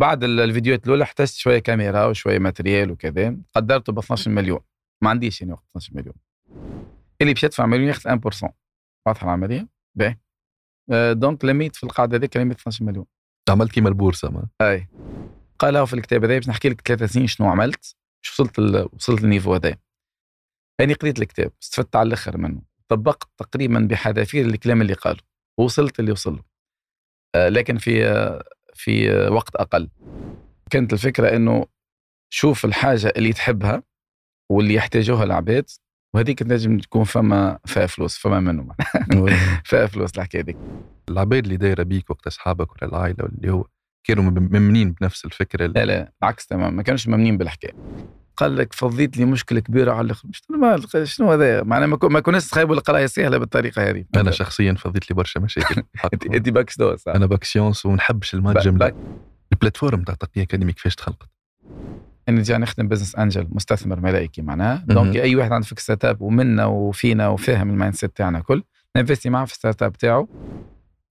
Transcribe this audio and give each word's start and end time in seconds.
بعد 0.00 0.24
ال- 0.24 0.40
الفيديوهات 0.40 0.84
الأولى 0.86 1.04
احتجت 1.04 1.34
شوية 1.34 1.58
كاميرا 1.58 2.06
وشوية 2.06 2.38
matériel 2.38 2.90
وكذا 2.90 3.36
قدرته 3.54 3.92
ب 3.92 3.98
12 3.98 4.30
مليون. 4.30 4.60
ما 5.02 5.10
عنديش 5.10 5.40
يعني 5.40 5.52
وقت 5.52 5.64
12 5.76 5.94
مليون. 5.96 6.14
اللي 7.22 7.32
باش 7.32 7.44
يدفع 7.44 7.66
مليون 7.66 7.88
ياخذ 7.88 8.10
1% 8.10 8.54
واضحة 9.06 9.24
العملية؟ 9.24 9.68
باهي. 9.94 10.18
آه، 10.92 11.12
donc 11.12 11.44
لميت 11.44 11.76
في 11.76 11.84
القاعدة 11.84 12.16
هذيك 12.16 12.36
لميت 12.36 12.60
12 12.60 12.84
مليون. 12.84 13.06
عملت 13.50 13.72
كيما 13.72 13.88
البورصة 13.88 14.30
ما؟ 14.30 14.46
أي. 14.60 14.88
قالها 15.58 15.84
في 15.84 15.94
الكتاب 15.94 16.24
هذا 16.24 16.34
باش 16.38 16.48
نحكي 16.48 16.68
لك 16.68 16.88
ثلاث 16.88 17.12
سنين 17.12 17.26
شنو 17.26 17.48
عملت 17.48 17.96
باش 18.22 18.32
وصلت 18.32 18.58
ال... 18.58 18.88
وصلت 18.92 19.22
لل 19.22 19.30
niveau 19.30 19.54
هذا. 19.54 19.76
اني 20.80 20.92
قريت 20.94 21.18
الكتاب 21.20 21.52
استفدت 21.62 21.96
على 21.96 22.06
الأخر 22.06 22.36
منه. 22.36 22.62
طبقت 22.88 23.28
تقريبا 23.36 23.88
بحذافير 23.90 24.46
الكلام 24.46 24.82
اللي 24.82 24.92
قاله. 24.94 25.20
ووصلت 25.58 26.00
اللي 26.00 26.12
وصل 26.12 26.32
له 26.34 26.42
آه، 27.34 27.48
لكن 27.48 27.78
في 27.78 28.06
آه، 28.06 28.44
في 28.74 29.12
آه، 29.12 29.30
وقت 29.30 29.56
أقل. 29.56 29.88
كانت 30.70 30.92
الفكرة 30.92 31.36
إنه 31.36 31.66
شوف 32.32 32.64
الحاجة 32.64 33.12
اللي 33.16 33.32
تحبها 33.32 33.82
واللي 34.50 34.74
يحتاجوها 34.74 35.24
العباد 35.24 35.70
وهذيك 36.14 36.38
تنجم 36.38 36.78
تكون 36.78 37.04
فما 37.04 37.58
فيها 37.66 37.86
فلوس 37.86 38.18
فما 38.18 38.40
منه 38.40 38.68
فيها 39.64 39.86
فلوس 39.86 40.10
الحكاية 40.16 40.42
هذيك 40.42 40.56
العباد 41.08 41.44
اللي 41.44 41.56
دايرة 41.56 41.82
بيك 41.82 42.10
وقت 42.10 42.26
أصحابك 42.26 42.72
ولا 42.72 42.90
العائلة 42.90 43.26
اللي 43.26 43.52
هو 43.52 43.64
كانوا 44.04 44.24
ممنين 44.24 44.92
بنفس 44.92 45.24
الفكرة 45.24 45.66
لا 45.66 45.84
لا 45.84 46.12
العكس 46.22 46.46
تمام 46.46 46.76
ما 46.76 46.82
كانوش 46.82 47.08
ممنين 47.08 47.38
بالحكاية. 47.38 47.74
قال 48.36 48.56
لك 48.56 48.72
فضيت 48.72 49.16
لي 49.16 49.24
مشكلة 49.24 49.60
كبيرة 49.60 49.92
على 49.92 50.04
الآخر 50.04 50.28
شنو 50.32 50.58
ما 50.58 51.04
شنو 51.04 51.32
هذا 51.32 51.62
معناها 51.62 51.86
ما, 51.86 52.20
كناش 52.20 52.50
تخيبوا 52.50 52.74
القرايه 52.74 53.06
سهلة 53.06 53.38
بالطريقة 53.38 53.90
هذه 53.90 54.04
أنا 54.16 54.30
شخصيا 54.30 54.74
فضيت 54.74 55.10
لي 55.10 55.16
برشا 55.16 55.38
مشاكل 55.38 55.82
انت 56.34 56.48
باك 56.48 56.70
صح؟ 56.70 57.12
أنا 57.14 57.26
bac 57.26 57.44
sciences 57.44 57.86
ونحبش 57.86 58.34
ال 58.34 58.38
maths 58.38 58.58
جمله. 58.58 58.92
ال 59.52 59.57
plateforme 59.57 60.02
تاع 60.02 60.14
تقي 60.14 60.44
اكاديمي 60.44 60.72
كيفاش 60.72 60.94
تخلقت 60.94 61.28
اني 62.28 62.42
جاي 62.42 62.58
نخدم 62.58 62.88
business 62.88 63.16
angel 63.16 63.48
مستثمر 63.50 64.00
ملائكي 64.00 64.42
معناها. 64.42 64.84
donc 64.86 65.16
أي 65.16 65.36
واحد 65.36 65.52
عنده 65.52 65.66
فيك 65.66 65.78
startup 65.78 66.22
ومنا 66.22 66.66
وفينا 66.66 67.28
وفاهم 67.28 67.70
ال 67.70 67.94
mindset 67.94 68.16
تاعنا 68.16 68.40
كل 68.40 68.62
ن 68.96 69.00
investir 69.00 69.30
معاه 69.30 69.44
في 69.44 69.52
ال 69.52 69.82
startup 69.82 69.92
تاعو 69.92 70.28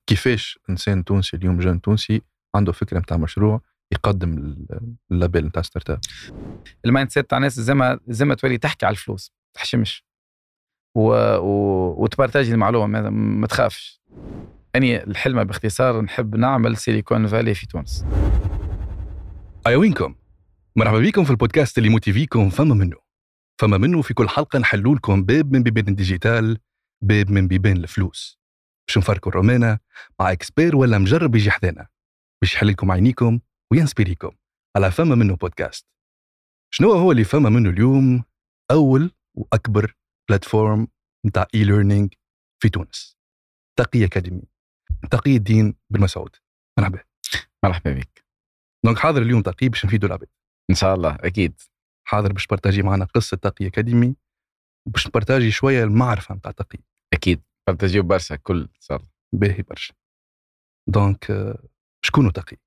كيفاش 0.07 0.59
إنسان 0.69 1.03
تونسي 1.03 1.37
اليوم 1.37 1.59
jeune 1.59 1.81
تونسي 1.81 2.21
عنده 2.55 2.71
فكرة 2.71 2.99
نتاع 2.99 3.17
مشروع 3.17 3.61
يقدم 3.91 4.37
ال- 4.37 4.95
ال 5.11 5.17
label 5.17 5.45
نتاع 5.45 5.61
startup. 5.61 5.99
ال 6.85 7.09
mindset 7.09 7.29
تاع 7.29 7.37
الناس 7.37 7.59
زي 7.59 7.73
ما 7.73 7.99
زي 8.07 8.25
ما 8.25 8.35
تولي 8.35 8.57
تحكي 8.57 8.85
على 8.85 8.93
الفلوس 8.93 9.31
ما 9.31 9.59
تحشمش. 9.59 10.05
و... 10.97 11.01
و... 11.37 12.03
وت 12.03 12.13
partager 12.13 12.51
المعلومة 12.51 13.09
ما, 13.09 13.47
تخافش. 13.47 14.01
أني 14.75 15.03
الحلمة 15.03 15.43
باختصار 15.43 16.01
نحب 16.01 16.35
نعمل 16.35 16.77
Silicon 16.77 17.27
Valley 17.27 17.53
في 17.53 17.67
تونس. 17.67 18.05
أيوينكم 19.67 20.15
مرحبا 20.75 20.99
بكم 20.99 21.23
في 21.23 21.31
البودكاست 21.31 21.77
اللي 21.77 21.89
motiver 21.89 22.36
كم 22.36 22.49
فما 22.49 22.75
منه. 22.75 22.97
فما 23.61 23.77
منه 23.77 24.01
في 24.01 24.13
كل 24.13 24.29
حلقة 24.29 24.59
نحلوا 24.59 24.95
لكم 24.95 25.23
باب 25.23 25.51
من 25.53 25.63
بيبان 25.63 25.87
ال 25.87 25.96
digital 25.96 26.57
باب 27.03 27.31
من 27.31 27.47
بيبان 27.47 27.77
الفلوس. 27.77 28.39
باش 28.87 28.97
نفركوا 28.97 29.31
الرومانة 29.31 29.79
مع 30.19 30.31
expert 30.31 30.75
ولا 30.75 30.97
مجرب 30.97 31.35
يجي 31.35 31.51
حذانا 31.51 31.87
باش 32.41 32.53
يحل 32.55 32.67
لكم 32.67 32.91
عينيكم 32.91 33.39
وي 33.71 33.81
inspirer 33.81 34.21
كم 34.21 34.31
على 34.75 34.91
فما 34.91 35.15
منه 35.15 35.35
بودكاست. 35.35 35.87
شنو 36.73 36.91
هو 36.91 37.11
اللي 37.11 37.23
فما 37.23 37.49
منه 37.49 37.69
اليوم؟ 37.69 38.23
أول 38.71 39.11
وأكبر 39.37 39.95
plateforme 40.29 40.87
نتاع 41.25 41.47
e-learning 41.55 42.13
في 42.61 42.69
تونس. 42.69 43.17
تقي 43.79 44.05
أكاديمي. 44.05 44.43
تقي 45.11 45.35
الدين 45.35 45.75
بن 45.89 46.01
مسعود. 46.01 46.35
مرحبا. 46.79 47.03
مرحبا 47.65 47.93
بك. 47.93 48.25
donc 48.85 48.97
حاضر 48.97 49.21
اليوم 49.21 49.41
تقي 49.41 49.69
باش 49.69 49.85
نفيدوا 49.85 50.07
العباد. 50.07 50.29
إن 50.69 50.75
شاء 50.75 50.95
الله 50.95 51.15
أكيد. 51.15 51.61
حاضر 52.07 52.33
باش 52.33 52.45
ت 52.45 52.50
partager 52.50 52.83
معنا 52.83 53.05
قصة 53.05 53.37
تقي 53.37 53.67
أكاديمي 53.67 54.15
وباش 54.87 55.07
ن 55.07 55.12
partager 55.12 55.51
شوية 55.51 55.83
المعرفة 55.83 56.35
نتاع 56.35 56.51
تقي. 56.51 56.79
أكيد. 57.13 57.41
partager 57.67 57.99
و 57.99 58.03
برشا 58.03 58.35
كل 58.35 58.61
إن 58.61 58.81
شاء 58.81 58.97
الله. 58.97 59.09
باهي 59.33 59.61
برشا. 59.61 59.93
donc 60.87 61.55
شكون 62.05 62.33
تقي؟ 62.33 62.57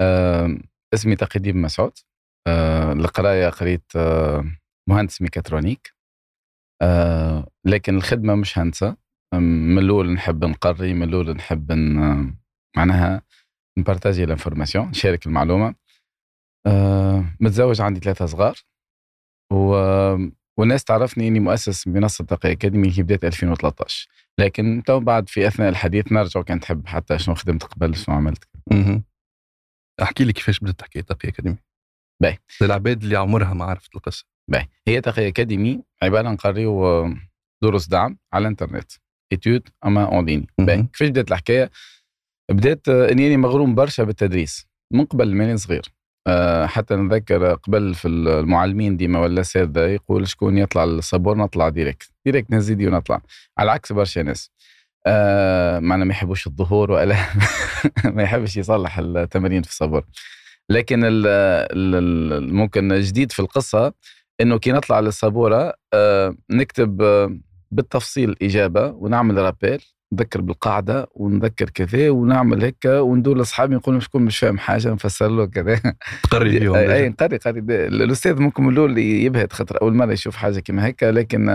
آه 0.00 0.58
اسمي 0.94 1.16
بن 1.38 1.58
مسعود. 1.62 1.92
آه 2.46 2.92
القراية 2.92 3.48
قريت 3.48 3.92
آه 3.96 4.44
مهندس 4.88 5.22
mécatronique. 5.22 5.94
آه 6.82 7.48
لكن 7.64 7.96
الخدمة 7.96 8.34
مش 8.34 8.58
هندسة. 8.58 8.96
آم، 9.34 9.42
من 9.42 9.78
الأول 9.78 10.12
نحب 10.12 10.44
نقري 10.44 10.94
من 10.94 11.02
الأول 11.02 11.30
نحب 11.36 11.72
ن- 11.72 12.34
معناها 12.76 13.22
ن 13.78 13.83
partager 13.83 14.24
ال 14.24 14.29
information 14.29 14.88
نشارك 14.88 15.26
المعلومة. 15.26 15.74
آه 16.66 17.24
متزوج 17.40 17.80
عندي 17.80 18.00
ثلاثة 18.00 18.26
صغار. 18.26 18.56
و 19.52 19.56
والناس 20.58 20.84
تعرفني 20.84 21.28
إني 21.28 21.40
مؤسس 21.40 21.86
منصة 21.88 22.24
تقي 22.24 22.52
أكاديمي 22.52 22.90
في 22.90 23.02
بداية 23.02 23.20
2013 23.24 24.08
لكن 24.40 24.82
تو 24.86 25.00
بعد 25.00 25.28
في 25.28 25.46
أثناء 25.48 25.68
الحديث 25.68 26.12
نرجع 26.12 26.42
كان 26.42 26.60
تحب 26.60 26.86
حتى 26.86 27.18
شنو 27.18 27.34
خدمت 27.34 27.62
قبل 27.64 27.96
شنو 27.96 28.14
عملت. 28.16 28.44
احكي 30.02 30.24
لي 30.24 30.32
كيفاش 30.32 30.60
بدأت 30.60 30.78
تحكي 30.78 31.02
تقي 31.02 31.28
اكاديمي 31.28 31.56
باهي. 32.22 32.38
للعباد 32.60 33.02
اللي 33.02 33.16
عمرها 33.16 33.54
ما 33.54 33.64
عرفت 33.64 33.96
القصة. 33.96 34.24
باهي. 34.50 34.66
هي 34.88 35.00
تقي 35.00 35.28
اكاديمي 35.28 35.82
عبارة 36.02 36.28
نقريو 36.28 36.86
آه، 36.86 37.16
دروس 37.62 37.88
دعم 37.88 38.18
على 38.32 38.42
الإنترنت. 38.42 38.92
étude 39.32 39.68
اما 39.84 40.04
en 40.04 40.26
ligne. 40.26 40.46
باهي. 40.58 40.82
كيفاش 40.82 41.08
بدأت 41.08 41.30
الحكاية؟ 41.30 41.70
بدأت 42.50 42.88
آه، 42.88 43.12
إني 43.12 43.36
مغروم 43.36 43.74
برشا 43.74 44.04
بالتدريس. 44.04 44.66
من 44.92 45.04
قبل 45.04 45.34
ماني 45.34 45.56
صغير. 45.56 45.82
آه، 46.26 46.66
حتى 46.66 46.96
نذكر 46.96 47.54
قبل 47.54 47.94
في 47.94 48.08
المعلمين 48.08 48.96
ديما 48.96 49.18
ولا 49.18 49.32
الاساتذه 49.32 49.80
يقول 49.86 50.28
شكون 50.28 50.58
يطلع 50.58 50.84
للصبور 50.84 51.36
نطلع 51.36 51.68
direct 51.68 52.12
direct 52.24 52.50
نزيدي 52.50 52.86
ونطلع. 52.88 53.22
على 53.58 53.70
عكس 53.70 53.92
برشا 53.92 54.20
ناس. 54.20 54.50
آه 55.06 55.78
معنا 55.78 56.04
ما 56.04 56.10
يحبوش 56.10 56.46
الظهور 56.46 56.90
ولا 56.92 57.16
ما 58.14 58.22
يحبش 58.22 58.56
يصلح 58.56 58.98
التمارين 58.98 59.62
في 59.62 59.70
الصبور 59.70 60.04
لكن 60.70 61.04
ال 61.04 61.26
ال 61.26 61.94
ال 62.44 62.54
ممكن 62.54 63.00
جديد 63.00 63.32
في 63.32 63.40
القصة 63.40 63.92
إنه 64.40 64.58
كي 64.58 64.72
نطلع 64.72 65.00
للصبورة 65.00 65.72
آه 65.94 66.36
نكتب 66.50 67.02
آه 67.02 67.38
بالتفصيل 67.70 68.36
إجابة 68.42 68.86
ونعمل 68.86 69.36
رابيل 69.36 69.82
نذكر 70.12 70.40
بالقاعدة 70.40 71.06
ونذكر 71.14 71.70
كذا 71.70 72.10
ونعمل 72.10 72.62
هيك 72.62 72.84
وندور 72.84 73.36
لأصحابي 73.36 73.74
نقول 73.74 73.94
لهم 73.94 74.00
شكون 74.00 74.22
مش 74.22 74.38
فاهم 74.38 74.58
حاجة 74.58 74.92
نفسر 74.92 75.28
له 75.28 75.46
كذا. 75.46 75.80
تقري 76.30 76.50
فيهم 76.60 76.74
اي. 76.74 77.08
نقري 77.08 77.36
قري 77.36 77.60
الأستاذ 77.86 78.40
ممكن 78.40 78.62
من 78.62 78.72
الأول 78.72 78.98
يبهت 78.98 79.52
خاطر 79.52 79.82
أول 79.82 79.94
مرة 79.94 80.12
يشوف 80.12 80.36
حاجة 80.36 80.60
كما 80.60 80.86
هيك 80.86 81.02
لكن 81.02 81.48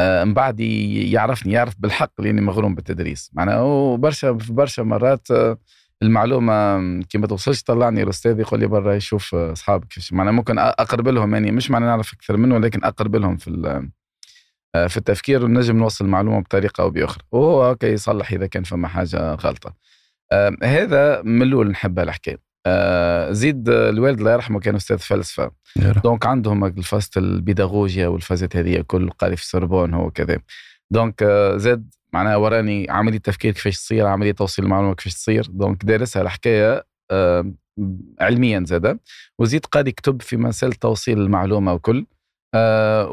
من 0.00 0.34
بعد 0.34 0.60
يعرفني 0.60 1.52
يعرف 1.52 1.74
بالحق 1.78 2.20
لأني 2.20 2.40
مغروم 2.40 2.74
بالتدريس. 2.74 3.30
معناها 3.32 3.56
هو 3.56 3.96
برشا 4.50 4.82
مرات 4.82 5.30
آه، 5.30 5.58
المعلومة 6.02 6.78
كي 7.02 7.18
ما 7.18 7.26
توصلش 7.26 7.62
طلعني 7.62 8.02
الأستاذ 8.02 8.40
يقول 8.40 8.60
لي 8.60 8.66
برا 8.66 8.94
يشوف 8.94 9.34
آه، 9.34 9.52
اصحابك 9.52 9.86
معناها 10.12 10.32
ممكن 10.32 10.58
اقرب 10.58 11.08
لهم 11.08 11.34
يعني 11.34 11.52
مش 11.52 11.70
معناها 11.70 11.88
نعرف 11.88 12.12
أكثر 12.14 12.36
منه 12.36 12.58
لكن 12.58 12.84
اقرب 12.84 13.16
لهم 13.16 13.36
في 13.36 13.48
آه، 14.76 14.86
في 14.86 14.96
التفكير 14.96 15.44
ونجم 15.44 15.76
نوصل 15.76 16.04
المعلومة 16.04 16.40
بطريقة 16.40 16.82
أو 16.82 16.90
بأخرى. 16.90 17.24
وهو 17.32 17.62
هكا 17.62 17.86
يصلح 17.86 18.32
إذا 18.32 18.46
كان 18.46 18.62
فما 18.62 18.88
حاجة 18.88 19.34
غلطة. 19.34 19.74
آه، 20.32 20.56
هذا 20.62 21.22
من 21.22 21.42
الأول 21.42 21.70
نحبها 21.70 22.04
الحكاية. 22.04 22.34
آه، 22.34 22.45
زيد 23.32 23.68
آه، 23.68 23.90
الوالد 23.90 24.18
الله 24.18 24.32
يرحمه 24.32 24.60
كان 24.60 24.74
أستاذ 24.74 24.98
فلسفة. 24.98 25.50
donc 26.04 26.26
عندهم 26.26 26.64
الفاست 26.64 27.16
البيداغوجيا 27.18 28.08
والفازات 28.08 28.56
هذه 28.56 28.84
كل 28.86 29.10
قاري 29.10 29.36
في 29.36 29.42
السوربون 29.42 29.94
هو 29.94 30.10
كذا. 30.10 30.38
donc 30.90 31.22
آه، 31.22 31.56
زاد 31.56 31.94
معناها 32.12 32.36
وراني 32.36 32.86
عملية 32.90 33.18
تفكير 33.18 33.52
كيفاش 33.52 33.76
تصير 33.76 34.06
عملية 34.06 34.32
توصيل 34.32 34.64
المعلومة 34.64 34.94
كيفاش 34.94 35.14
تصير. 35.14 35.46
donc 35.50 35.84
دارسها 35.84 36.22
الحكاية 36.22 36.84
آه، 37.10 37.52
علميا 38.20 38.64
زاد. 38.66 38.98
وزيد 39.38 39.66
قاعد 39.66 39.88
يكتب 39.88 40.22
في 40.22 40.36
مسألة 40.36 40.74
توصيل 40.80 41.20
المعلومة 41.20 41.72
وكل. 41.74 42.06
آه 42.54 43.08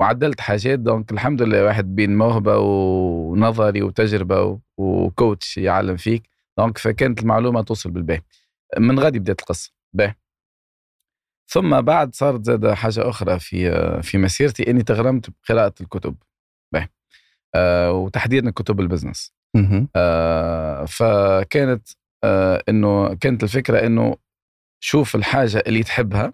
وعدلت 0.00 0.40
حاجات. 0.40 0.78
دونك 0.78 1.12
الحمد 1.12 1.42
لله 1.42 1.64
واحد 1.64 1.94
بين 1.94 2.18
موهبة 2.18 2.58
ونظري 2.58 3.82
وتجربة 3.82 4.42
و- 4.42 4.58
و 4.78 4.91
coach 4.91 5.58
يعلم 5.58 5.96
فيك. 5.96 6.22
donc 6.60 6.78
فكانت 6.78 7.22
المعلومة 7.22 7.62
توصل 7.62 7.90
بالباهي. 7.90 8.22
من 8.78 8.98
غادي 8.98 9.18
بدات 9.18 9.40
القصة. 9.40 9.72
باهي. 9.92 10.14
ثم 11.48 11.80
بعد 11.80 12.14
صارت 12.14 12.44
زاد 12.44 12.70
حاجة 12.70 13.08
أخرى 13.08 13.38
في 13.38 14.02
في 14.02 14.18
مسيرتي 14.18 14.70
إني 14.70 14.82
تغرمت 14.82 15.30
بقراءة 15.30 15.74
الكتب. 15.80 16.16
باهي. 16.72 16.88
آه 17.54 17.92
وتحديدا 17.92 18.50
كتب 18.50 18.80
البزنس. 18.80 19.34
آه 19.96 20.84
فكانت 20.84 21.88
آه 22.24 22.62
إنه 22.68 23.14
كانت 23.14 23.42
الفكرة 23.42 23.86
إنه 23.86 24.16
شوف 24.82 25.16
الحاجة 25.16 25.62
اللي 25.66 25.82
تحبها 25.82 26.32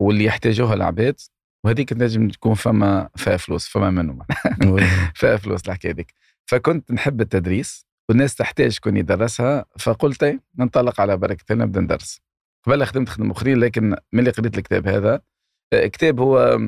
واللي 0.00 0.24
يحتاجوها 0.24 0.74
العباد 0.74 1.20
وهذيك 1.64 1.88
تنجم 1.90 2.28
تكون 2.28 2.54
فما 2.54 3.08
فيها 3.16 3.36
فلوس 3.36 3.68
فما 3.68 3.90
منه. 3.90 4.26
فيها 5.14 5.36
فلوس 5.36 5.68
الحكاية 5.68 5.92
هذيك. 5.92 6.14
فكنت 6.46 6.92
نحب 6.92 7.20
التدريس. 7.20 7.89
والناس 8.10 8.34
تحتاج 8.34 8.78
كون 8.78 8.96
يدرسها 8.96 9.64
فقلت 9.78 10.22
إيه، 10.22 10.40
ننطلق 10.58 11.00
على 11.00 11.16
بركة 11.16 11.52
الله 11.52 11.64
نبدأ 11.64 11.80
ندرس. 11.80 12.20
قبل 12.66 12.84
خدمت 12.84 13.08
خدمة 13.08 13.32
أخرين 13.32 13.58
لكن 13.58 13.96
ملي 14.12 14.30
قريت 14.30 14.58
الكتاب 14.58 14.88
هذا 14.88 15.20
آه، 15.72 15.86
كتاب 15.86 16.20
هو 16.20 16.58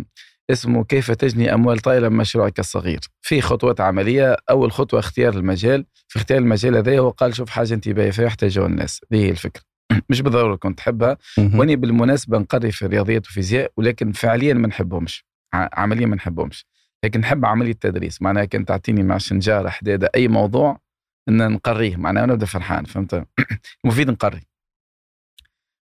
اسمه 0.50 0.84
كيف 0.84 1.10
تجني 1.10 1.54
أموال 1.54 1.78
طائلة 1.78 2.08
من 2.08 2.16
مشروعك 2.16 2.58
الصغير. 2.58 3.00
في 3.22 3.40
خطوات 3.40 3.80
عملية. 3.80 4.36
أول 4.50 4.72
خطوة 4.72 5.00
اختيار 5.00 5.34
المجال. 5.34 5.86
في 6.08 6.16
اختيار 6.16 6.38
المجال 6.38 6.76
هذا 6.76 6.98
هو 6.98 7.10
قال 7.10 7.36
شوف 7.36 7.50
حاجة 7.50 7.74
أنت 7.74 7.88
باهي 7.88 8.12
فيها 8.12 8.24
يحتاجها 8.24 8.66
الناس. 8.66 9.00
هذه 9.12 9.24
هي 9.24 9.30
الفكرة. 9.30 9.62
مش 10.10 10.20
بالضرورة 10.20 10.56
كنت 10.56 10.78
تحبها. 10.78 11.16
وأني 11.38 11.76
بالمناسبة 11.76 12.38
نقري 12.38 12.72
في 12.72 12.82
الرياضيات 12.86 13.26
وفيزياء 13.26 13.72
ولكن 13.76 14.12
فعليا 14.12 14.54
ما 14.54 14.68
نحبهمش. 14.68 15.24
عمليا 15.54 16.06
ما 16.06 16.16
نحبهمش. 16.16 16.66
لكن 17.04 17.20
نحب 17.20 17.44
عملية 17.44 17.72
التدريس. 17.72 18.22
معناها 18.22 18.44
كنت 18.44 18.68
تعطيني 18.68 19.02
مع 19.02 19.18
شنجارة 19.18 19.68
حدادة 19.68 20.10
أي 20.14 20.28
موضوع 20.28 20.80
إن 21.28 21.52
نقريه 21.52 21.96
معناها 21.96 22.26
نبدا 22.26 22.46
فرحان 22.46 22.84
فهمت؟ 22.84 23.26
مفيد 23.84 24.10
نقري. 24.10 24.40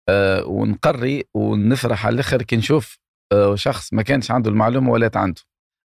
أه 0.09 0.45
ونقري 0.45 1.23
ونفرح 1.33 2.05
على 2.05 2.13
الآخر 2.13 2.41
كي 2.41 2.55
نشوف 2.57 2.99
أه 3.31 3.55
شخص 3.55 3.93
ما 3.93 4.01
كانش 4.01 4.31
عنده 4.31 4.49
المعلومة 4.49 4.91
ولات 4.91 5.17
عنده. 5.17 5.41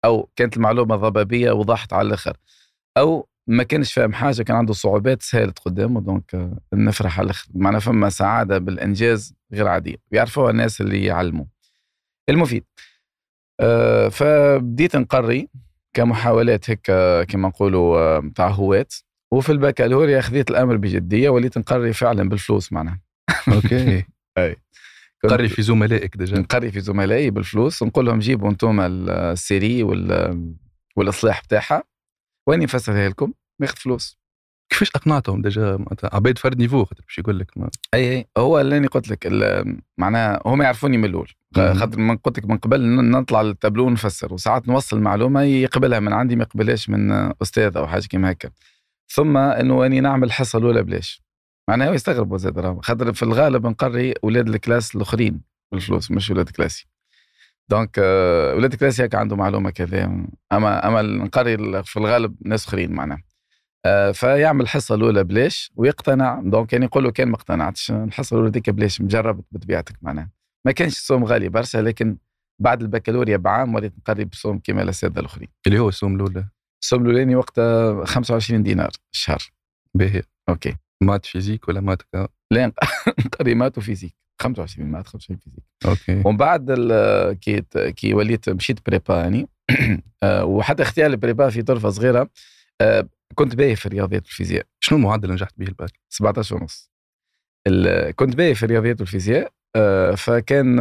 أو 0.04 0.30
كانت 0.36 0.56
المعلومة 0.56 0.96
ضبابية 0.96 1.52
وضحت 1.52 1.92
على 1.92 2.08
الآخر. 2.08 2.36
أو 2.98 3.28
ما 3.46 3.62
كانش 3.62 3.92
فاهم 3.92 4.12
حاجة 4.12 4.42
كان 4.42 4.56
عنده 4.56 4.72
صعوبات 4.72 5.22
سهلت 5.22 5.58
قدامه 5.58 6.00
donc 6.00 6.34
أه 6.34 6.58
نفرح 6.74 7.18
على 7.18 7.24
الآخر. 7.26 7.48
معناها 7.54 7.80
فما 7.80 8.08
سعادة 8.10 8.58
بالإنجاز 8.58 9.34
غير 9.52 9.68
عادية. 9.68 9.96
يعرفوها 10.12 10.50
الناس 10.50 10.80
اللي 10.80 11.04
يعلموا. 11.04 11.44
المفيد. 12.30 12.64
أه 13.60 14.08
فبديت 14.08 14.96
نقري 14.96 15.48
كمحاولات 15.94 16.70
هيك 16.70 16.86
كما 17.28 17.48
نقولوا 17.48 18.20
نتاع 18.20 18.48
هواة 18.48 18.94
وفي 19.32 19.52
البكالوريا 19.52 20.20
خذيت 20.20 20.50
الأمر 20.50 20.76
بجدية 20.76 21.28
وليت 21.30 21.58
نقري 21.58 21.92
فعلا 21.92 22.28
بالفلوس 22.28 22.72
معناها. 22.72 23.00
أوكي. 23.54 24.04
أي. 24.38 24.56
قري 25.28 25.48
في 25.48 25.62
زملائك 25.62 26.16
déjà 26.16 26.38
نقري 26.38 26.70
في 26.70 26.80
زملائي 26.80 27.30
بالفلوس 27.30 27.82
نقول 27.82 28.06
لهم 28.06 28.18
جيبوا 28.18 28.50
أنتم 28.50 28.80
ال 28.80 28.97
série 28.97 29.82
وال 29.82 30.54
والإصلاح 30.96 31.42
بتاعها. 31.42 31.82
واني 32.46 32.64
نفسرها 32.64 33.08
لكم 33.08 33.32
ناخذ 33.60 33.76
فلوس. 33.76 34.18
كيفاش 34.70 34.90
أقنعتهم 34.94 35.42
déjà 35.42 35.84
عبيد 36.04 36.38
فرد 36.38 36.58
niveau 36.58 36.84
خاطر 36.84 37.02
باش 37.06 37.18
يقول 37.18 37.38
لك 37.38 37.58
ما. 37.58 37.70
أي 37.94 38.16
أي. 38.16 38.26
هو 38.38 38.60
اللي 38.60 38.86
قلت 38.86 39.08
لك 39.08 39.28
معناها 39.98 40.40
هم 40.46 40.62
يعرفوني 40.62 40.96
من 40.96 41.04
الأول. 41.04 41.30
خاطر 41.56 41.98
من 41.98 42.16
قلت 42.16 42.38
لك 42.38 42.44
من 42.44 42.58
قبل 42.58 43.10
نطلع 43.10 43.42
للتابلو 43.42 43.86
ونفسر. 43.86 44.34
وساعات 44.34 44.68
نوصل 44.68 45.00
معلومة 45.00 45.42
يقبلها 45.42 46.00
من 46.00 46.12
عندي 46.12 46.36
ما 46.36 46.42
يقبلهاش 46.42 46.90
من 46.90 47.12
أستاذ 47.42 47.76
أو 47.76 47.86
حاجة 47.86 48.06
كيما 48.06 48.30
هكا. 48.30 48.50
ثم 49.08 49.36
إنه 49.36 49.86
اني 49.86 50.00
نعمل 50.00 50.24
الحصه 50.24 50.58
الاولى 50.58 50.82
بلاش 50.82 51.22
معناها 51.68 51.92
يستغربوا 51.94 52.38
زاد 52.38 52.80
خاطر 52.82 53.12
في 53.12 53.22
الغالب 53.22 53.66
نقري 53.66 54.14
أولاد 54.24 54.48
ال 54.48 54.55
classe 54.55 54.96
الآخرين 54.96 55.40
بالفلوس 55.72 56.10
مش 56.10 56.30
أولاد 56.30 56.50
classe 56.50 56.77
ي. 56.77 56.86
donc 57.68 57.98
أولاد 57.98 58.74
classe 58.74 59.00
ي 59.00 59.04
هكا 59.04 59.18
عنده 59.18 59.36
معلومة 59.36 59.70
كذا. 59.70 60.04
أما 60.52 60.88
أما 60.88 61.02
نقري 61.02 61.82
في 61.82 61.96
الغالب 61.96 62.36
ناس 62.44 62.66
آخرين 62.66 62.92
معناها. 62.92 63.22
آه، 63.86 64.10
فيعمل 64.10 64.60
الحصه 64.60 64.94
الاولى 64.94 65.24
بلاش 65.24 65.72
ويقتنع. 65.76 66.40
donc 66.44 66.72
يعني 66.72 66.84
يقول 66.84 67.04
له 67.04 67.10
كان 67.10 67.28
ما 67.28 67.36
اقتنعتش. 67.36 67.90
الحصه 67.90 68.34
الاولى 68.34 68.50
ديك 68.50 68.70
بلاش 68.70 69.00
مجرب 69.00 69.44
بطبيعتك 69.52 69.96
معناها. 70.02 70.30
ما 70.64 70.72
كانش 70.72 70.92
السوم 70.92 71.24
غالي 71.24 71.48
برشا 71.48 71.78
لكن 71.78 72.16
بعد 72.58 72.82
البكالوريا 72.82 73.36
بعام 73.36 73.74
وليت 73.74 73.92
نقري 73.98 74.24
بسوم 74.24 74.58
كما 74.58 74.82
الأساتذة 74.82 75.20
الآخرين. 75.20 75.48
اللي 75.66 75.78
هو 75.78 75.88
السوم 75.88 76.14
الأولى. 76.16 76.48
السوم 76.82 77.02
الاولاني 77.02 77.36
وقتها 77.36 78.04
25 78.04 78.62
دينار 78.62 78.90
الشهر 79.14 79.50
باهي. 79.94 80.22
OK. 80.48 80.76
maths 81.02 81.26
physique 81.26 81.68
ولا 81.68 81.80
maths 81.80 82.02
لا 82.52 82.72
نقري 83.26 83.54
maths 83.54 83.78
و 83.78 83.82
physique 83.82 84.14
25 84.42 84.88
maths 84.90 85.06
25 85.06 85.38
physique. 85.38 85.64
OK. 85.86 86.22
ومن 86.28 86.36
بعد 86.36 86.72
كي 87.40 87.62
كي 87.92 88.14
وليت 88.14 88.48
مشيت 88.48 88.86
prépa 88.86 89.16
يعني. 89.16 89.48
آه، 90.22 90.44
وحتى 90.44 90.82
اختيار 90.82 91.10
ال 91.10 91.17
prépa 91.17 91.50
في 91.50 91.62
طرفة 91.62 91.90
صغيرة. 91.90 92.30
آه، 92.80 93.08
كنت 93.34 93.54
باهي 93.54 93.76
في 93.76 93.86
الرياضيات 93.86 94.22
والفيزياء 94.22 94.66
شنو 94.80 94.98
المعدل 94.98 95.24
اللي 95.24 95.34
نجحت 95.34 95.54
به 95.56 95.66
الباك 95.66 95.90
17 96.08 96.56
ونص. 96.56 96.90
كنت 98.16 98.36
باهي 98.36 98.54
في 98.54 98.62
الرياضيات 98.62 99.00
والفيزياء 99.00 99.52
آه، 99.76 100.14
فكان 100.14 100.76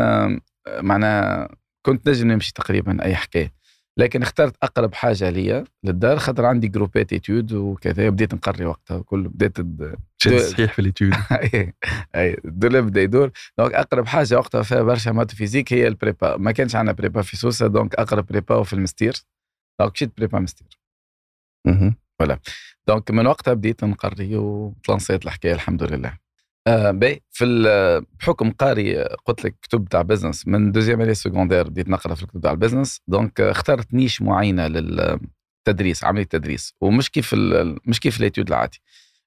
معناها 0.67 1.49
كنت 1.85 2.09
نجم 2.09 2.31
نمشي 2.31 2.53
تقريبا 2.53 3.03
أي 3.03 3.15
حكاية. 3.15 3.53
لكن 3.97 4.21
اخترت 4.21 4.55
أقرب 4.63 4.93
حاجة 4.93 5.29
ليا 5.29 5.63
للدار 5.83 6.19
خاطر 6.19 6.45
عندي 6.45 6.67
جروبات 6.67 7.13
étude 7.13 7.53
وكذا 7.53 8.09
بديت 8.09 8.33
نقري 8.33 8.65
وقتها 8.65 9.01
كله 9.01 9.29
بديت 9.29 9.57
صحيح 10.23 10.73
في 10.73 10.79
ال 10.79 10.85
étude 10.85 11.13
أي 12.15 12.37
الدولاب 12.45 12.85
بدا 12.87 13.01
يدور 13.01 13.31
donc 13.57 13.73
أقرب 13.73 14.05
حاجة 14.07 14.35
وقتها 14.35 14.63
فيها 14.63 14.81
برشا 14.83 15.09
maths 15.09 15.31
physique 15.31 15.73
هي 15.73 15.87
ال 15.87 15.94
prépa. 15.94 16.37
ما 16.37 16.51
كانش 16.51 16.75
عندنا 16.75 16.93
prépa 16.93 17.21
في 17.21 17.37
سوسه 17.37 17.67
donc 17.67 17.95
أقرب 17.95 18.25
prépa 18.25 18.63
في 18.63 18.73
المستير. 18.73 19.13
donc 19.79 19.91
مشيت 19.93 20.17
prépa 20.17 20.39
مستير. 20.39 20.79
voilà. 22.19 22.39
donc 22.87 23.11
من 23.11 23.27
وقتها 23.27 23.53
بديت 23.53 23.83
نقري 23.83 24.35
وتلانسيت 24.37 25.25
الحكاية 25.25 25.53
الحمد 25.53 25.83
لله. 25.83 26.26
آه 26.67 26.91
باهي 26.91 27.19
في 27.31 28.03
بحكم 28.19 28.51
قاري 28.51 29.03
قلت 29.03 29.45
لك 29.45 29.55
كتب 29.61 29.87
تاع 29.89 30.01
business 30.01 30.47
من 30.47 30.71
deuxième 30.71 31.01
année 31.01 31.13
secondaire 31.13 31.69
بديت 31.69 31.89
نقرا 31.89 32.15
في 32.15 32.23
الكتب 32.23 32.41
تاع 32.41 32.51
ال 32.51 32.57
business 32.57 33.01
donc 33.07 33.41
اخترت 33.41 33.93
niche 33.93 34.21
معينة 34.21 34.67
للتدريس 34.67 36.03
عملية 36.03 36.23
التدريس 36.23 36.73
ومش 36.81 37.09
كيف 37.11 37.35
مش 37.87 37.99
كيف 37.99 38.19
ال 38.19 38.24
étude 38.24 38.47
العادي. 38.47 38.81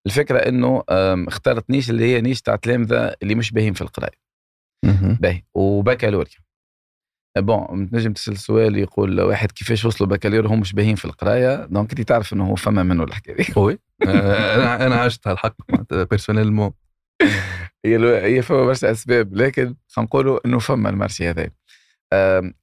الفكرة 0.06 0.38
إنه 0.38 0.82
اخترت 1.28 1.70
niche 1.70 1.90
اللي 1.90 2.04
هي 2.04 2.20
niche 2.20 2.43
تاع 2.42 2.56
تلامذه 2.56 3.14
اللي 3.22 3.34
مش 3.34 3.52
باهين 3.52 3.72
في 3.72 3.82
القرايه 3.82 4.20
باهي 5.20 5.43
وبكالوريا. 5.54 6.40
bon 7.38 7.90
تنجم 7.90 8.12
تسأل 8.12 8.38
سؤال 8.38 8.76
يقول 8.78 9.20
واحد 9.20 9.52
كيفاش 9.52 9.84
وصلوا 9.84 10.10
بكالوريا؟ 10.10 10.50
هم 10.50 10.60
مش 10.60 10.72
باهين 10.72 10.94
في 10.94 11.04
القرايه 11.04 11.66
donc 11.67 11.90
أنت 11.90 12.00
تعرف 12.00 12.32
إنه 12.32 12.46
هو 12.46 12.54
فما 12.54 12.82
منه 12.82 13.04
الحكاية 13.04 13.46
oui 13.56 13.78
أنا 14.04 14.86
أنا 14.86 14.94
عشت 14.94 15.28
هالحق 15.28 15.54
personnellement 15.93 16.72
هي 17.84 18.25
هي 18.37 18.43
فما 18.43 18.64
برشا 18.64 18.90
أسباب 18.90 19.34
لكن 19.34 19.75
خلينا 19.88 20.06
نقولوا 20.08 20.46
إنه 20.46 20.58
فما 20.58 20.90
ال 20.90 20.96
marché 20.96 21.28
هذا. 21.28 21.50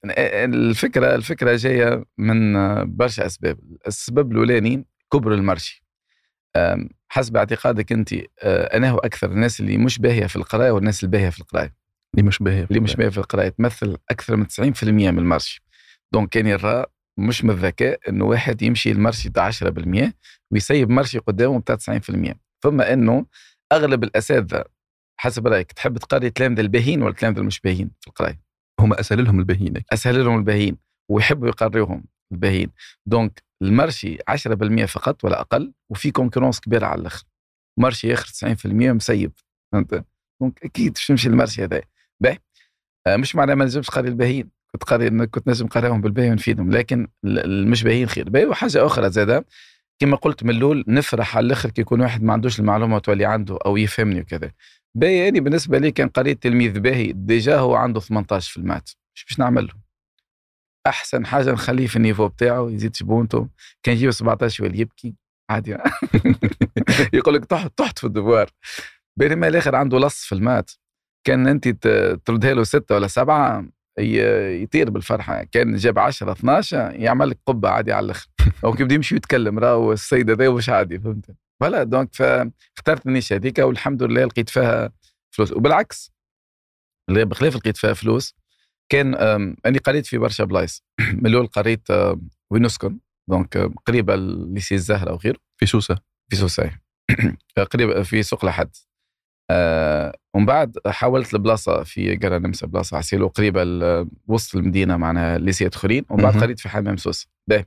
الفكرة 0.06 1.16
الفكرة 1.16 1.56
جاية 1.56 2.06
من 2.18 2.54
برشا 2.98 3.26
أسباب. 3.26 3.60
السبب 3.88 4.32
الأولاني 4.32 4.86
كبر 5.14 5.34
ال 5.34 5.41
marché 5.41 5.88
حسب 7.10 7.38
اعتقادك 7.38 7.92
أنت 7.92 8.14
أنا 8.44 8.90
هو 8.90 8.98
أكثر 8.98 9.32
الناس 9.32 9.60
اللي 9.60 9.78
مش 9.78 10.00
باهية 10.00 10.26
في 10.26 10.36
القرايه 10.36 10.72
والناس 10.72 11.04
الباهيه 11.04 11.30
في 11.30 11.40
القرايه 11.40 11.76
اللي 12.14 12.28
مش 12.28 12.40
باهية 12.40 12.64
اللي 12.64 12.80
مش 12.80 12.96
باهية 12.96 13.10
في 13.10 13.18
القرايه 13.18 13.50
تمثل 13.50 13.98
أكثر 14.10 14.36
من 14.36 14.46
90% 14.46 14.84
من 14.84 15.20
ال 15.20 15.26
marché 15.26 15.64
donc 16.14 16.30
كان 16.30 16.48
يرى 16.48 16.86
مش 17.18 17.44
من 17.44 17.50
الذكاء 17.50 18.00
إنه 18.10 18.26
واحد 18.26 18.62
يمشي 18.62 18.92
ال 18.92 18.97
marché 18.97 19.30
تاع 19.30 19.52
10% 19.52 20.12
ويسيب 20.52 20.90
marché 20.90 21.18
قدامه 21.18 21.60
بتاع 21.60 21.76
90% 21.76 22.34
ثم 22.64 22.82
إنه 22.82 23.26
أغلب 23.72 24.04
الأساتذة 24.04 24.64
حسب 25.20 25.48
رأيك 25.48 25.72
تحب 25.72 25.98
تقري 25.98 26.30
تلامذه 26.30 26.62
الباهين 26.62 27.02
ولا 27.02 27.14
تلامذه 27.14 27.40
المش 27.40 27.60
باهين 27.60 27.92
في 28.02 28.08
القراية؟ 28.08 28.40
هم 28.80 28.94
أسهل 28.94 29.24
لهم 29.24 29.40
الباهين 29.40 29.74
أسهل 29.94 30.26
لهم 30.26 30.38
الباهين 30.38 30.78
ويحبوا 31.10 31.48
يقريوهم 31.48 32.04
الباهين 32.32 32.70
donc 33.06 33.44
ال 33.62 33.70
marché 33.70 34.18
10% 34.30 34.86
فقط 34.86 35.24
ولا 35.24 35.42
أقل 35.42 35.74
وفي 35.90 36.12
concurrence 36.12 36.60
كبيرة 36.60 36.86
على 36.86 37.02
الآخر. 37.02 37.24
marché 37.80 38.08
ياخذ 38.08 38.56
90% 38.56 38.66
مسيب 38.66 39.32
فهمت؟ 39.72 40.06
donc 40.42 40.64
أكيد 40.64 40.94
باش 40.94 41.08
تمشي 41.08 41.30
ال 41.30 41.35
marché 41.35 41.64
هذا 41.64 41.82
باهي. 42.20 42.38
آه، 43.08 43.18
مش 43.18 43.36
معناه 43.36 43.56
ما 43.56 43.66
نجمش 43.66 43.90
قاري 43.90 44.10
الباهين 44.10 44.50
كنت 44.72 44.84
قاري 44.84 45.28
كنت 45.28 45.48
نجم 45.48 45.68
قاريهم 45.68 46.02
بالباهي 46.02 46.32
ونفيدهم 46.32 46.72
لكن 46.72 47.08
المش 47.26 47.84
باهين 47.84 48.08
خير. 48.08 48.30
باهي 48.30 48.46
وحاجة 48.46 48.86
أخرى 48.86 49.10
زادة 49.10 49.46
كما 50.00 50.16
قلت 50.18 50.44
من 50.44 50.50
الأول 50.50 50.84
نفرح 50.88 51.38
على 51.38 51.46
الآخر 51.46 51.70
كي 51.70 51.82
يكون 51.82 52.02
واحد 52.02 52.24
ما 52.24 52.34
عندوش 52.34 52.60
المعلومة 52.60 53.00
تولي 53.00 53.26
عنده 53.26 53.58
أو 53.66 53.78
يفهمني 53.78 54.22
وكذا. 54.22 54.52
باهي 54.96 55.18
يعني 55.18 55.40
بالنسبة 55.40 55.78
لي 55.78 55.92
كان 55.92 56.10
قريت 56.10 56.44
تلميذ 56.44 56.80
باهي 56.80 57.12
déjà 57.12 57.58
هو 57.58 57.76
عنده 57.76 58.00
18 58.00 58.52
في 58.52 58.58
ال 58.58 58.62
maths. 58.62 58.90
مش 59.16 59.26
باش 59.26 59.40
نعمل 59.40 59.66
له 59.66 59.74
أحسن 60.88 61.26
حاجة 61.26 61.52
نخليه 61.52 61.88
في 61.88 61.96
ال 61.96 62.00
niveau 62.00 62.28
بتاعه 62.28 62.70
يزيد 62.70 62.96
شبونته. 62.96 63.48
كان 63.84 63.96
يجيب 63.96 64.12
17 64.12 64.64
يولي 64.64 64.80
يبكي. 64.80 65.16
عادي. 65.50 65.78
يقول 67.14 67.34
لك 67.34 67.46
طحت 67.46 67.72
طحت 67.78 68.00
في 68.00 68.04
ال 68.08 68.13
devoir. 68.13 68.50
بينما 69.20 69.48
الآخر 69.48 69.76
عنده 69.76 70.00
لص 70.00 70.26
في 70.26 70.36
ال 70.36 70.41
maths. 70.41 70.72
كان 71.28 71.48
أنت 71.48 71.68
تردها 72.26 72.54
له 72.54 72.64
ستة 72.64 72.96
ولا 72.96 73.08
سبعة 73.08 73.66
يطير 74.00 74.90
بالفرحة. 74.90 75.44
كان 75.44 75.76
جاب 75.76 76.00
10 76.00 76.32
12 76.32 76.92
يعمل 76.96 77.30
لك 77.30 77.40
قبة 77.46 77.70
عادي 77.70 77.94
على 77.94 78.06
الآخر. 78.06 78.28
أو 78.64 78.74
كي 78.74 78.84
بده 78.84 78.96
يمشي 78.96 79.16
يتكلم 79.16 79.60
راهو 79.60 79.94
السيد 79.94 80.30
هذا 80.30 80.50
مش 80.50 80.70
عادي 80.70 81.00
فهمت؟ 81.00 81.36
فوالا 81.60 81.84
دونك 81.84 82.16
فاخترت 82.16 83.06
النيش 83.06 83.34
هذيك 83.34 83.60
والحمد 83.60 84.04
لله 84.04 84.26
لقيت 84.26 84.50
فيها 84.50 84.92
فلوس. 85.32 85.52
وبالعكس 85.52 86.12
اللي 87.10 87.26
بخلاف 87.26 87.56
لقيت 87.56 87.78
فيها 87.78 87.94
فلوس 87.94 88.36
كان 88.92 89.16
أني 89.66 89.78
قريت 89.78 90.06
في 90.06 90.18
برشا 90.18 90.44
بلايص. 90.44 90.84
من 91.22 91.26
الأول 91.28 91.48
قريت 91.48 91.90
وين 92.52 92.66
نسكن 92.66 93.00
دونك 93.30 93.58
قريبة 93.86 94.16
لسي 94.56 94.76
الزهرة 94.76 95.14
وغيره. 95.14 95.38
في 95.58 95.66
سوسة. 95.66 95.98
في 96.30 96.36
سوسة 96.36 96.72
قريب 97.74 98.02
في 98.02 98.24
سوق 98.24 98.46
لحد. 98.46 98.70
آه 99.52 100.14
ومن 100.34 100.46
بعد 100.46 100.78
حاولت 100.88 101.34
البلاصة 101.34 101.84
في 101.84 102.16
قرا 102.16 102.40
نمسا 102.40 102.68
بلاصة 102.68 102.98
عسيلو 102.98 103.28
قريبه 103.28 103.64
وسط 104.28 104.56
المدينة 104.56 104.98
معناها 104.98 105.38
lycée 105.38 105.69
ات 105.69 105.76
أخرين. 105.76 106.06
ومن 106.10 106.24
بعد. 106.24 106.38
قريت 106.44 106.60
في 106.60 106.70
حمام 106.70 106.98
سوسة 106.98 107.28
باهي. 107.48 107.66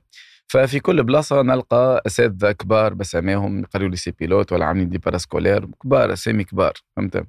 ففي 0.51 0.79
كل 0.79 1.03
بلاصة 1.03 1.41
نلقى 1.41 2.01
أساتذة 2.07 2.51
كبار 2.51 2.93
بسماهم 2.93 3.59
يقريوا 3.59 3.89
lycée 3.89 4.11
pilote 4.11 4.51
ولا 4.53 4.65
عاملين 4.65 4.89
des 4.89 4.97
parascolaires 4.97 5.65
كبار 5.83 6.13
اسامي 6.13 6.43
كبار 6.43 6.73
فهمت؟ 6.95 7.27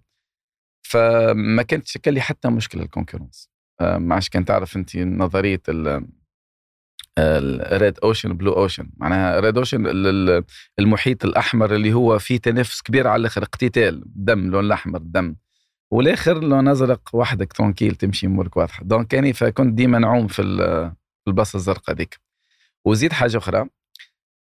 فما 0.83 1.63
كانت 1.63 1.85
تشكل 1.85 2.15
لي 2.15 2.21
حتى 2.21 2.49
مشكلة 2.49 2.83
ال 2.83 2.88
concurrence. 2.88 3.51
آه، 3.81 3.99
ما 3.99 4.15
عادش 4.15 4.29
كان 4.29 4.45
تعرف 4.45 4.77
انت 4.77 4.97
نظرية 4.97 5.61
ال 5.69 6.07
ال 7.19 7.39
red 7.39 7.99
ocean 8.05 8.33
blue 8.33 8.53
ocean 8.53 8.91
معناها 8.97 9.41
red 9.41 9.59
ocean 9.59 9.87
المحيط 10.79 11.25
الأحمر 11.25 11.75
اللي 11.75 11.93
هو 11.93 12.19
فيه 12.19 12.37
تنافس 12.37 12.83
كبير 12.83 13.09
على 13.09 13.21
الآخر 13.21 13.43
اقتتال 13.43 14.03
دم 14.07 14.51
لون 14.51 14.65
الأحمر 14.65 14.99
دم. 14.99 15.37
والآخر 15.91 16.45
لون 16.45 16.69
ازرق 16.69 17.01
وحدك 17.13 17.53
tranquille 17.53 17.95
تمشي 17.95 18.27
أمورك 18.27 18.57
واضحة. 18.57 18.85
donc 18.85 19.07
كاني 19.07 19.33
فكنت 19.33 19.75
ديما 19.75 19.99
نعوم 19.99 20.27
في 20.27 20.43
ال- 20.43 20.91
في 21.25 21.29
البلاصة 21.29 21.57
الزرقاء 21.57 21.97
ديك 21.97 22.21
وزيد 22.87 23.13
حاجة 23.13 23.37
أخرى 23.37 23.67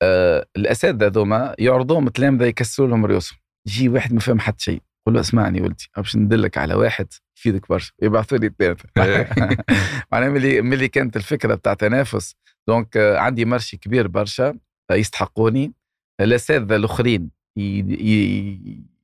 آه 0.03 0.47
الأساتذة 0.57 1.07
ذوما 1.07 1.55
يعرضوهم 1.59 2.09
تلامذه 2.09 2.45
يكسروا 2.45 2.89
لهم 2.89 3.07
رؤوسهم. 3.07 3.39
يجي 3.67 3.89
واحد 3.89 4.13
ما 4.13 4.21
فهم 4.21 4.41
حتى 4.41 4.65
شيء 4.65 4.83
يقول 5.03 5.15
له 5.15 5.21
اسمعني 5.21 5.61
ولدي 5.61 5.89
باش 5.97 6.17
ندلك 6.17 6.59
على 6.59 6.75
واحد 6.75 7.07
يفيدك 7.39 7.69
برشا 7.69 7.93
يبعثوا 8.03 8.39
لي 8.39 8.53
ثلاثة 8.59 8.89
معناها 10.13 10.29
ملي 10.29 10.63
ملي 10.63 10.89
كانت 10.89 11.17
الفكرة 11.17 11.55
بتاع 11.55 11.75
تنافس 11.75 12.37
donc 12.69 12.97
آه، 12.97 13.19
عندي 13.19 13.45
marché 13.45 13.77
كبير 13.77 14.09
برشا 14.09 14.59
يستحقوني 14.93 15.73
الأساتذة 16.21 16.77
الأخرين 16.77 17.31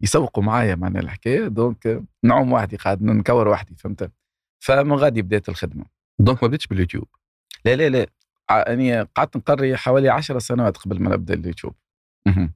يسوقوا 0.01 0.43
معايا 0.43 0.75
معناها 0.75 1.03
الحكاية 1.03 1.49
donc 1.49 2.03
نعوم 2.25 2.53
وحدي 2.53 2.77
قاعد 2.77 3.03
نكور 3.03 3.49
وحدي 3.49 3.75
فهمت؟ 3.79 4.11
فمن 4.65 4.93
غادي 4.93 5.23
بدات 5.23 5.49
الخدمة. 5.49 5.85
donc 6.19 6.43
ما 6.43 6.49
بديتش 6.49 6.67
باليوتيوب. 6.67 7.09
لا 7.65 7.77
لا 7.77 7.89
لا. 7.89 8.07
اني 8.51 9.03
قعدت 9.03 9.37
نقري 9.37 9.77
حوالي 9.77 10.09
عشر 10.09 10.39
سنوات 10.39 10.77
قبل 10.77 11.03
ما 11.03 11.11
نبدأ 11.11 11.35
اليوتيوب. 11.35 11.75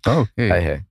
OK. 0.09 0.51
هاي 0.53 0.63
هاي. 0.63 0.87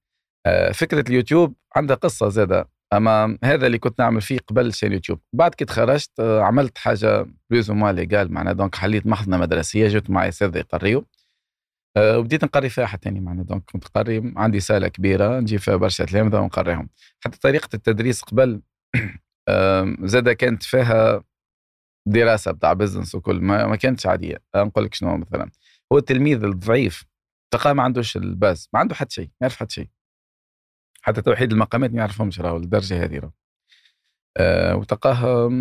آه، 0.46 0.72
فكرة 0.72 1.10
اليوتيوب 1.10 1.56
عندها 1.76 1.96
قصة 1.96 2.30
زاده 2.30 2.70
أما 2.94 3.38
هذا 3.44 3.68
اللي 3.68 3.78
كنت 3.78 4.00
نعمل 4.00 4.22
فيه 4.22 4.38
قبل 4.48 4.74
chaîne 4.74 4.92
YouTube 4.92 5.20
بعد 5.34 5.56
كي 5.56 5.66
تخرجت 5.66 6.12
آه، 6.20 6.42
عملت 6.42 6.78
حاجة 6.78 7.26
plus 7.50 7.72
ou 7.72 7.78
moins 7.78 7.92
légale 7.94 8.34
معناها 8.34 8.54
donc 8.54 8.76
حليت 8.76 9.08
محضنة 9.08 9.38
مدرسية 9.38 9.88
جبت 9.88 10.10
معي 10.10 10.30
اساتذه 10.30 10.58
يقريوا 10.60 11.02
آه، 11.98 12.18
وبديت 12.18 12.44
نقري 12.44 12.70
فيها 12.70 12.86
حتى 12.86 13.10
يعني 13.10 13.20
معناها 13.20 13.44
donc 13.44 13.64
كنت 13.72 13.88
قري 13.88 14.34
عندي 14.38 14.60
صالة 14.60 14.88
كبيرة 14.88 15.40
نجيب 15.40 15.60
فيها 15.60 15.76
برشا 15.76 16.06
تلامذه 16.06 16.40
ونقريهم. 16.40 16.90
حتى 17.26 17.40
طريقة 17.40 17.70
التدريس 17.74 18.22
قبل 18.22 18.62
آم، 19.50 19.98
زادة 20.08 20.34
كانت 20.34 20.64
فيها 20.64 21.24
دراسة 22.10 22.52
بتاع 22.52 22.74
business 22.74 23.16
وكل 23.16 23.42
ما, 23.42 23.68
ما 23.68 23.76
كانتش 23.76 24.06
عادية. 24.06 24.38
نقول 24.56 24.84
لك 24.86 24.94
شنو 24.94 25.18
مثلا 25.18 25.52
هو 25.94 25.98
التلميذ 25.98 26.44
الضعيف 26.44 27.04
تلقاه 27.54 27.74
ما 27.74 27.84
عندوش 27.84 28.18
ال 28.18 28.28
base 28.28 28.70
ما 28.74 28.80
عنده 28.80 28.96
حتى 28.96 29.14
شيء 29.16 29.26
ما 29.26 29.32
يعرف 29.42 29.56
حتى 29.56 29.74
شيء. 29.74 29.90
حتى 31.02 31.22
توحيد 31.22 31.52
المقامات 31.52 31.92
ما 31.92 31.98
يعرفهمش 31.98 32.42
راهو 32.42 32.58
للدرجه 32.58 33.04
هذه 33.04 33.20
راهو. 33.20 33.32
أه 34.38 34.76
وتلقاه 34.76 35.52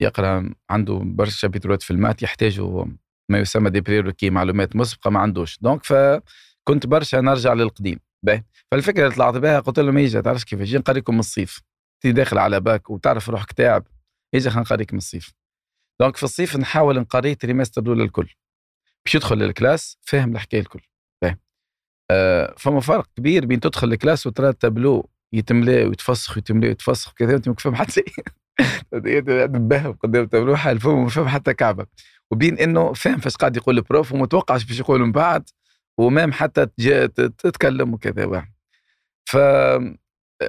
يقرأ 0.00 0.54
عنده 0.70 1.00
برشا 1.04 1.36
chapitre 1.36 1.77
ات 1.77 1.82
في 1.82 1.90
ال 1.90 1.95
maths 1.95 2.22
يحتاجوا 2.22 2.84
ما 3.30 3.38
يسمى 3.38 3.70
des 3.70 3.80
prérequis 3.80 4.30
معلومات 4.30 4.76
مسبقة 4.76 5.10
ما 5.10 5.20
عندوش. 5.20 5.58
donc 5.60 5.84
فكنت 5.84 6.86
برشا 6.86 7.16
نرجع 7.16 7.52
للقديم. 7.52 8.00
باهي 8.22 8.44
فالفكرة 8.70 9.04
اللي 9.04 9.14
طلعت 9.16 9.36
بها 9.36 9.60
قلت 9.60 9.78
لهم 9.78 9.98
يجي 9.98 10.22
تعرفش 10.22 10.44
كيفاش؟ 10.44 10.74
نقريكم 10.74 11.14
من 11.14 11.20
الصيف. 11.20 11.62
تي 12.02 12.12
داخل 12.12 12.38
على 12.38 12.60
باك 12.60 12.90
وتعرف 12.90 13.30
روحك 13.30 13.52
تعب. 13.52 13.86
يجي 14.34 14.50
خلينا 14.50 14.62
نقريك 14.62 14.92
من 14.92 14.98
الصيف. 14.98 15.34
donc 16.00 16.16
في 16.16 16.22
الصيف 16.22 16.56
نحاول 16.56 16.98
نقري 17.00 17.34
trimestre 17.34 17.82
الاولى 17.82 18.04
الكل. 18.04 18.28
باش 19.04 19.14
يدخل 19.14 19.36
لل 19.38 19.53
classe 19.53 19.98
فاهم 20.02 20.32
الحكاية 20.36 20.60
الكل 20.60 20.80
باهي 21.22 21.36
آه 22.10 22.54
فما 22.58 22.80
فرق 22.80 23.06
كبير 23.16 23.46
بين 23.46 23.60
تدخل 23.60 23.92
ال 23.92 23.97
classe 23.97 24.26
وترى 24.26 24.48
التابلو 24.48 25.10
يتملى 25.32 25.84
ويتفسخ 25.86 26.36
ويتملى 26.36 26.68
ويتفسخ 26.68 27.14
وأنت 27.20 27.48
ما 27.48 27.54
فاهم 27.54 27.74
حتى 27.74 28.02
تبهم 28.92 29.92
قدام 29.92 30.22
التابلو 30.24 30.56
حال 30.56 30.80
فمك 30.80 31.02
ما 31.02 31.08
فاهم 31.08 31.28
حتى 31.28 31.54
كعبة. 31.54 31.86
وبين 32.30 32.58
إنه 32.58 32.92
فاهم 32.92 33.18
فاش 33.18 33.36
قاعد 33.36 33.56
يقول 33.56 33.78
ال 33.78 33.85
prof 33.85 34.12
ومتوقعش 34.12 34.64
باش 34.64 34.80
يقول 34.80 35.00
من 35.00 35.12
بعد 35.12 35.50
و 35.98 36.05
même 36.05 36.32
حتى 36.32 36.66
تتكلم 37.38 37.94
وكذا 37.94 38.24
واحد 38.24 38.52
ف 39.24 39.36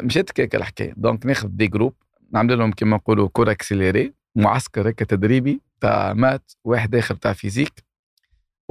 مشيت 0.02 0.32
كيك 0.32 0.56
الحكاية. 0.56 0.94
donc 0.98 1.26
ناخذ 1.26 1.48
des 1.48 1.68
groupes 1.68 1.96
نعمل 2.32 2.58
لهم 2.58 2.72
كما 2.72 2.96
نقولوا 2.98 3.28
cours 3.30 3.52
auxiliaires. 3.52 4.14
معسكر 4.36 4.90
هكا 4.90 5.06
تدريبي 5.06 5.62
تاع 5.82 6.14
maths 6.14 6.52
واحد 6.64 6.96
اخر 6.96 7.16
تاع 7.16 7.34
physique. 7.34 7.86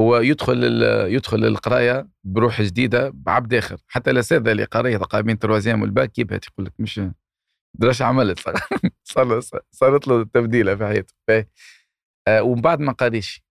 هو 0.00 0.16
يدخل 0.16 0.64
ال- 0.64 1.12
يدخل 1.14 1.38
للقرايه 1.40 2.08
بروح 2.24 2.62
جديدة 2.62 3.10
بعبد 3.14 3.54
اخر 3.54 3.76
حتى 3.88 4.10
الاساتذه 4.10 4.52
اللي 4.52 4.64
قاريه 4.64 4.96
تلقى 4.96 5.22
بين 5.22 5.38
troisième 5.38 5.82
والباك 5.82 6.18
يبهت 6.18 6.46
يقول 6.46 6.66
لك 6.66 6.72
مش 6.78 7.00
دراش 7.74 8.02
عملت 8.02 8.40
صار 9.04 9.40
صارت 9.70 10.08
له 10.08 10.24
تبديلة 10.24 10.76
في 10.76 10.86
حياته. 10.86 11.14
آه، 12.28 12.42
ومن 12.42 12.60
بعد 12.60 12.80
ما 12.80 12.92
قاريش 12.92 13.42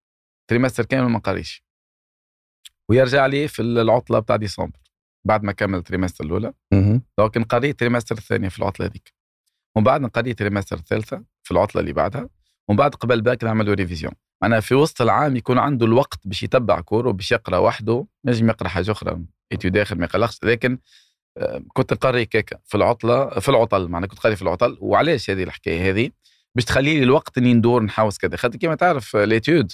trimestre 0.51 0.85
كامل 0.85 1.09
ما 1.09 1.19
قاريش 1.19 1.65
ويرجع 2.89 3.27
لي 3.27 3.49
في 3.49 3.63
العطلة 3.63 4.19
بتاع 4.19 4.37
ديسمبر 4.37 4.79
بعد 5.27 5.43
ما 5.45 5.53
كمل 5.53 5.79
ال 5.79 5.84
trimestre 5.84 6.25
الأولى. 6.25 6.53
مهم. 6.73 7.03
donc 7.19 7.37
نقري 7.37 7.71
ال 7.71 7.76
trimestre 7.76 8.19
الثانية 8.19 8.49
في 8.49 8.59
العطلة 8.59 8.87
هذيك. 8.87 9.15
ومن 9.77 9.85
بعد 9.85 10.01
نقري 10.01 10.31
ال 10.31 10.36
trimestre 10.36 10.77
الثالثة 10.77 11.23
في 11.43 11.51
العطلة 11.51 11.81
اللي 11.81 11.93
بعدها 11.93 12.29
ومن 12.69 12.77
بعد 12.77 12.95
قبل 12.95 13.21
باك 13.21 13.45
نعملوا 13.45 13.75
révision. 13.75 14.13
معناها 14.43 14.61
في 14.61 14.75
وسط 14.75 15.03
العام 15.03 15.37
يكون 15.37 15.59
عنده 15.59 15.87
الوقت 15.87 16.21
باش 16.25 16.43
يتبع 16.43 16.81
cours 16.81 17.09
وباش 17.09 17.33
يقرأ 17.33 17.59
وحده 17.59 18.07
نجم 18.25 18.49
يقرأ 18.49 18.69
حاجة 18.69 18.91
أخرى. 18.93 19.19
ايتيو 19.53 19.71
داخل 19.71 19.99
ما 19.99 20.05
يقلقش 20.05 20.39
لكن 20.43 20.79
آه، 21.39 21.63
كنت 21.73 21.93
نقري 21.93 22.25
كيكا 22.27 22.59
في 22.65 22.77
العطلة 22.77 23.41
في 23.41 23.49
العطل 23.49 23.89
معناها 23.89 24.09
كنت 24.09 24.19
قاري 24.19 24.37
في 24.37 24.43
العطل 24.43 24.79
وعلاش 24.81 25.31
هذه 25.31 25.43
الحكاية 25.43 25.91
هذه؟ 25.91 26.11
باش 26.55 26.65
تخلي 26.65 26.99
لي 26.99 27.03
الوقت 27.03 27.39
إني 27.39 27.55
ندور 27.55 27.83
نحوس 27.83 28.19
كذا. 28.19 28.37
خاطر 28.37 28.59
كيما 28.59 28.75
تعرف 28.75 29.17
l'étude 29.17 29.73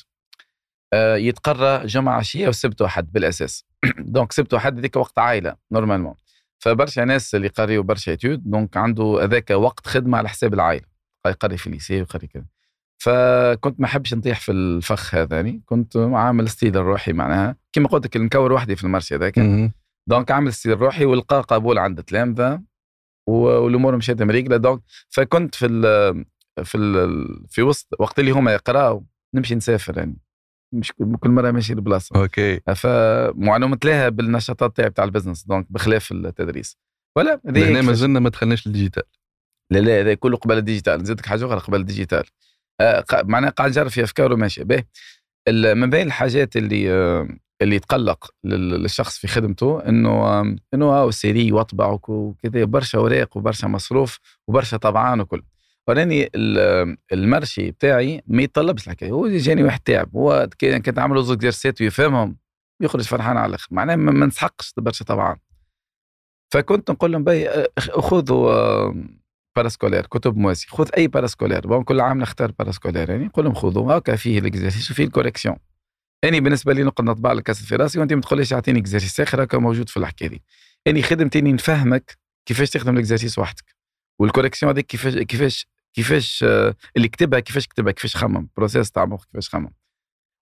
آه، 0.93 1.17
يتقرى 1.17 1.87
جمعة 1.87 2.19
عشيه 2.19 2.49
وسبت 2.49 2.83
وحد 2.83 3.13
بالأساس. 3.13 3.65
donc 3.99 4.33
سبت 4.33 4.55
وحد 4.55 4.79
هذيك 4.79 4.97
وقت 4.97 5.19
عائلة 5.19 5.57
normalement 5.73 6.15
فبرشا 6.59 7.01
ناس 7.01 7.35
اللي 7.35 7.49
قاريوا 7.49 7.83
برشا 7.83 8.13
étude 8.13 8.51
donc 8.51 8.77
عنده 8.77 9.19
هذاك 9.23 9.51
وقت 9.51 9.87
خدمة 9.87 10.19
على 10.19 10.29
حساب 10.29 10.55
العائلة. 10.55 10.87
يقري 11.27 11.57
في 11.57 11.67
ال 11.67 11.72
lycée 11.72 11.95
ويقري 11.95 12.27
كذا. 12.27 12.45
فكنت 12.99 13.81
ما 13.81 13.87
احبش 13.87 14.15
نطيح 14.15 14.41
في 14.41 14.53
الفخ 14.53 15.15
هذاني 15.15 15.63
كنت 15.67 15.97
عامل 15.97 16.49
style 16.49 16.77
لروحي 16.77 17.13
معناها. 17.13 17.57
كما 17.73 17.89
قلت 17.89 18.05
لك 18.07 18.17
نكور 18.17 18.53
وحدي 18.53 18.77
في 18.77 18.85
ال 18.85 18.89
marché 18.89 19.15
هذاك. 19.15 19.39
donc 20.07 20.31
عامل 20.31 20.53
style 20.53 20.81
لروحي 20.81 21.05
ولقى 21.05 21.41
قبول 21.49 21.79
عند 21.79 21.99
التلامذه 21.99 22.63
والأمور 23.27 23.97
مشات 23.97 24.23
مريقله 24.23 24.57
donc 24.57 24.81
فكنت 25.09 25.55
في 25.55 25.67
ال 25.67 26.25
في 26.65 26.79
ال 26.79 27.47
في 27.49 27.63
وسط 27.63 27.87
وقت 27.99 28.19
اللي 28.19 28.31
هما 28.31 28.53
يقراوا 28.53 29.01
نمشي 29.35 29.55
نسافر 29.55 29.99
يعني. 29.99 30.17
مش 30.73 30.93
كل 31.21 31.29
مرة 31.31 31.51
ماشي 31.51 31.75
لبلاصه 31.75 32.17
OK. 32.23 32.61
فمعلومة 32.77 33.79
لها 33.85 34.09
بالنشاطات 34.09 34.77
تاعي 34.77 34.91
بتاع 34.91 35.05
ال 35.05 35.09
business 35.09 35.45
donc 35.47 35.67
بخلاف 35.71 36.13
التدريس. 36.13 36.77
ولا؟ 37.17 37.41
هنا 37.47 37.69
ما 37.69 37.81
كيفاش- 37.81 37.95
زلنا 37.97 38.21
ما 38.21 38.29
دخلناش 38.29 38.67
لل 38.67 38.74
digital. 38.74 39.03
لا 39.71 39.79
لا 39.79 40.01
هذا 40.01 40.15
كله 40.15 40.37
قبل 40.37 40.59
ال 40.59 40.64
digital. 40.64 41.03
نزيدك 41.03 41.27
حاجة 41.27 41.47
أخرى 41.47 41.59
قبل 41.61 41.81
ال 41.81 41.86
digital. 41.86 42.25
آه 42.81 43.05
معناها 43.25 43.51
قاعد 43.51 43.71
نجرب 43.71 43.89
في 43.89 44.05
افكار 44.05 44.33
وماشي 44.33 44.65
به 44.65 44.85
من 45.49 45.91
بين 45.91 46.07
الحاجات 46.07 46.57
اللي 46.57 46.93
آه 46.93 47.29
اللي 47.63 47.79
تقلق 47.79 48.31
لل- 48.45 48.83
للشخص 48.83 49.19
في 49.19 49.29
خدمته 49.29 49.89
إنه 49.89 50.11
آه 50.11 50.57
إنه 50.75 50.87
هاو 50.91 51.11
série 51.11 51.53
واطبع 51.53 51.87
وك- 51.87 52.09
وكذا 52.09 52.65
برشا 52.65 52.99
أوراق 52.99 53.37
وبرشا 53.37 53.67
مصروف 53.67 54.19
وبرشا 54.49 54.77
طبعان 54.77 55.21
وكل. 55.21 55.43
وراني 55.89 56.31
ال- 56.35 56.97
ال 57.13 57.21
marché 57.21 57.71
بتاعي 57.71 58.23
ما 58.27 58.43
يتطلبش 58.43 58.87
الحكاية. 58.87 59.11
هو 59.11 59.29
جاني 59.29 59.63
واحد 59.63 59.81
تعب. 59.81 60.17
هو 60.17 60.49
كنت 60.61 60.99
عامل 60.99 61.23
زوج 61.25 61.37
exercices 61.37 61.81
ويفهمهم 61.81 62.37
يخرج 62.81 63.03
فرحان 63.05 63.37
على 63.37 63.47
الآخر. 63.47 63.69
معناها 63.71 63.97
ما 63.97 64.27
نسحقش 64.27 64.73
برشا 64.77 65.05
طبعا. 65.05 65.37
فكنت 66.53 66.91
نقول 66.91 67.13
لهم 67.13 67.25
آه، 67.29 67.69
خذوا 67.79 68.53
آه، 68.53 68.95
parascolaire 69.57 70.07
كتب 70.07 70.37
مواسي. 70.37 70.67
خذ 70.69 70.89
أي 70.97 71.09
parascolaire 71.09 71.67
bon 71.67 71.83
كل 71.85 72.01
عام 72.01 72.19
نختار 72.21 72.53
parascolaire 72.59 73.11
يعني 73.11 73.25
نقول 73.25 73.45
لهم 73.45 73.55
خذوا. 73.55 73.93
هكا 73.93 74.17
فيه 74.17 74.39
ال 74.39 74.44
exercices 74.44 74.91
وفيه 74.91 75.05
ال 75.05 75.10
correction 75.10 75.57
يعني 76.25 76.41
بالنسبة 76.41 76.73
لي 76.73 76.83
نقعد 76.83 77.09
نطبع 77.09 77.33
لك 77.33 77.53
في 77.53 77.77
راسي 77.77 77.99
وأنت 77.99 78.13
ما 78.13 78.21
تقوليش 78.21 78.53
أعطيني 78.53 78.79
exercice 78.79 79.21
اخر 79.21 79.43
هكا 79.45 79.59
موجود 79.59 79.89
في 79.89 79.97
الحكاية 79.97 80.29
دي. 80.29 80.43
يعني 80.87 81.03
خدمتي 81.03 81.39
اني 81.39 81.53
نفهمك 81.53 82.19
كيفاش 82.47 82.71
تخدم 82.71 82.95
ال 82.95 83.00
exercice 83.00 83.39
وحدك. 83.39 83.77
وال 84.21 84.30
correction 84.30 84.73
هذيك 84.73 84.87
كيفاش 84.87 85.15
كيفاش 85.15 85.67
كيفاش 85.97 86.45
اللي 86.97 87.09
كتبها 87.09 87.41
كيفاش 87.41 87.67
كتبها 87.67 87.93
كيفاش 87.93 88.17
خمم 88.17 88.49
process 88.57 88.91
تاع 88.91 89.05
مخ 89.05 89.25
كيفاش 89.25 89.49
خمم. 89.49 89.71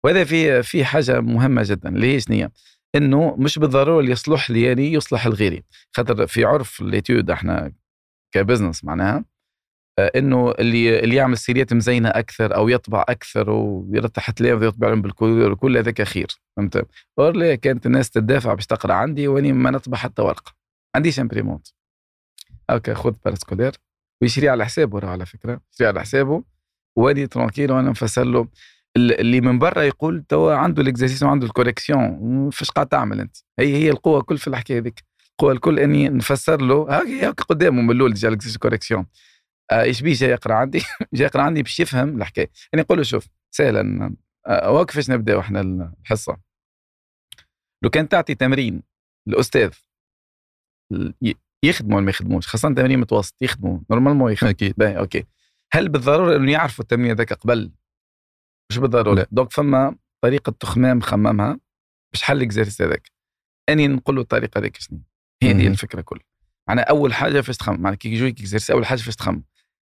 وهذا 0.04 0.24
في 0.24 0.62
في 0.62 0.84
حاجة 0.84 1.20
مهمة 1.20 1.62
جدا 1.64 1.88
اللي 1.88 2.14
هي 2.14 2.20
شنو؟ 2.20 2.48
إنه 2.94 3.36
مش 3.36 3.58
بالضروره 3.58 4.00
اللي 4.00 4.12
يصلح 4.12 4.50
لي 4.50 4.62
يعني 4.62 4.92
يصلح 4.92 5.26
لغيري. 5.26 5.62
خاطر 5.96 6.26
في 6.26 6.44
عرف 6.44 6.80
ال 6.80 6.89
étude 6.89 7.30
إحنا 7.30 7.72
ك 8.34 8.40
business 8.40 8.84
معناها 8.84 9.24
إنه 9.98 10.50
اللي 10.50 11.00
اللي 11.00 11.14
يعمل 11.16 11.38
سيريات 11.38 11.72
مزينة 11.72 12.08
أكثر 12.08 12.56
أو 12.56 12.68
يطبع 12.68 13.04
أكثر 13.08 13.50
ويرتح 13.50 14.30
تلاف 14.30 14.60
ويطبع 14.60 14.88
لهم 14.88 15.02
بالكل 15.02 15.56
كل 15.56 15.76
هذاك 15.76 16.02
خير 16.02 16.26
فهمت؟ 16.56 16.86
or 17.18 17.34
اللي 17.34 17.56
كانت 17.56 17.86
الناس 17.86 18.10
تدافع 18.10 18.54
باش 18.54 18.66
تقرأ 18.66 18.94
عندي 18.94 19.28
وإني 19.28 19.52
ما 19.52 19.70
نطبع 19.70 19.98
حتى 19.98 20.22
ورقة. 20.22 20.52
عنديش 20.94 21.20
imprimante 21.20 21.66
OK 22.70 22.94
خذ 22.94 23.14
parascolaire 23.24 23.72
ويشري 24.22 24.48
على 24.48 24.64
حسابه 24.64 25.08
على 25.08 25.26
فكرة 25.26 25.60
يشري 25.74 25.86
على 25.86 26.00
حسابه 26.00 26.44
واني 26.96 27.26
tranquille 27.26 27.72
وأنا 27.72 27.90
مفسر 27.90 28.24
له. 28.24 28.48
اللي 28.96 29.40
من 29.40 29.58
برا 29.58 29.82
يقول 29.82 30.24
توا 30.28 30.54
عنده 30.54 30.82
ال 30.82 30.87
exercice 30.87 31.22
وعنده 31.22 31.46
ال 31.46 31.56
correction 31.56 32.50
فاش 32.50 32.70
قاعد 32.70 32.86
تعمل 32.86 33.20
أنت؟ 33.20 33.36
هي 33.58 33.76
هي 33.76 33.90
القوة 33.90 34.22
كل 34.22 34.38
في 34.38 34.48
الحكاية 34.48 34.78
هذيك. 34.78 35.04
القوة 35.30 35.52
الكل 35.52 35.78
إني 35.78 36.08
نفسر 36.08 36.60
له 36.62 36.86
هاك 37.26 37.40
قدامه 37.40 37.82
من 37.82 37.90
الأول 37.90 38.14
جا 38.14 38.28
ال 38.28 38.31
exercice 38.31 38.56
correction 38.56 39.06
آه، 39.72 39.82
إيش 39.82 40.02
بيه 40.02 40.14
جاي 40.14 40.30
يقرأ 40.30 40.54
عندي؟ 40.54 40.78
جاي 41.14 41.26
يقرأ 41.26 41.42
عندي 41.42 41.62
باش 41.62 41.80
يفهم 41.80 42.16
الحكاية. 42.16 42.50
يعني 42.72 42.82
نقول 42.84 42.98
له 42.98 43.04
شوف 43.04 43.26
سهلا 43.50 44.16
آه، 44.46 44.72
وكيفاش 44.72 45.10
نبداو 45.10 45.40
إحنا 45.40 45.60
الحصة. 45.60 46.36
لو 47.82 47.90
كان 47.90 48.08
تعطي 48.08 48.34
تمرين 48.34 48.82
الاستاذ 49.28 49.70
يخدموا 51.64 51.96
ولا 51.96 52.04
ما 52.04 52.10
يخدموش؟ 52.10 52.46
خاصة 52.46 52.74
تمرين 52.74 52.98
متوسط 52.98 53.42
يخدموا. 53.42 53.78
normalement 53.90 54.32
يخدموا. 54.32 54.50
أكيد. 54.50 54.74
باهي 54.76 54.98
OK. 54.98 55.24
هل 55.72 55.88
بالضرورة 55.88 56.36
إنه 56.36 56.52
يعرفوا 56.52 56.84
التمرين 56.84 57.10
هذاك 57.10 57.32
قبل؟ 57.32 57.72
مش 58.70 58.78
بالضرورة. 58.78 59.26
donc 59.30 59.52
فما 59.52 59.96
طريقة 60.24 60.52
تخمام 60.60 61.00
خممها 61.00 61.60
باش 62.12 62.22
حل 62.22 62.36
ال 62.36 62.41
exercice 62.41 62.82
هذاك. 62.82 63.10
أني 63.68 63.88
نقول 63.88 64.16
له 64.16 64.22
الطريقة 64.22 64.58
هذيك 64.58 64.76
شنو 64.76 65.00
هي؟ 65.42 65.52
دي 65.52 65.66
الفكرة 65.66 66.00
كل 66.00 66.20
معناها 66.68 66.84
أول 66.84 67.14
حاجة 67.14 67.40
فاش 67.40 67.56
تخمم. 67.56 67.76
معناها 67.76 67.94
كي 67.94 68.08
يجوك 68.08 68.40
exercice 68.40 68.70
أول 68.70 68.86
حاجة 68.86 68.98
فاش 68.98 69.16
تخمم. 69.16 69.44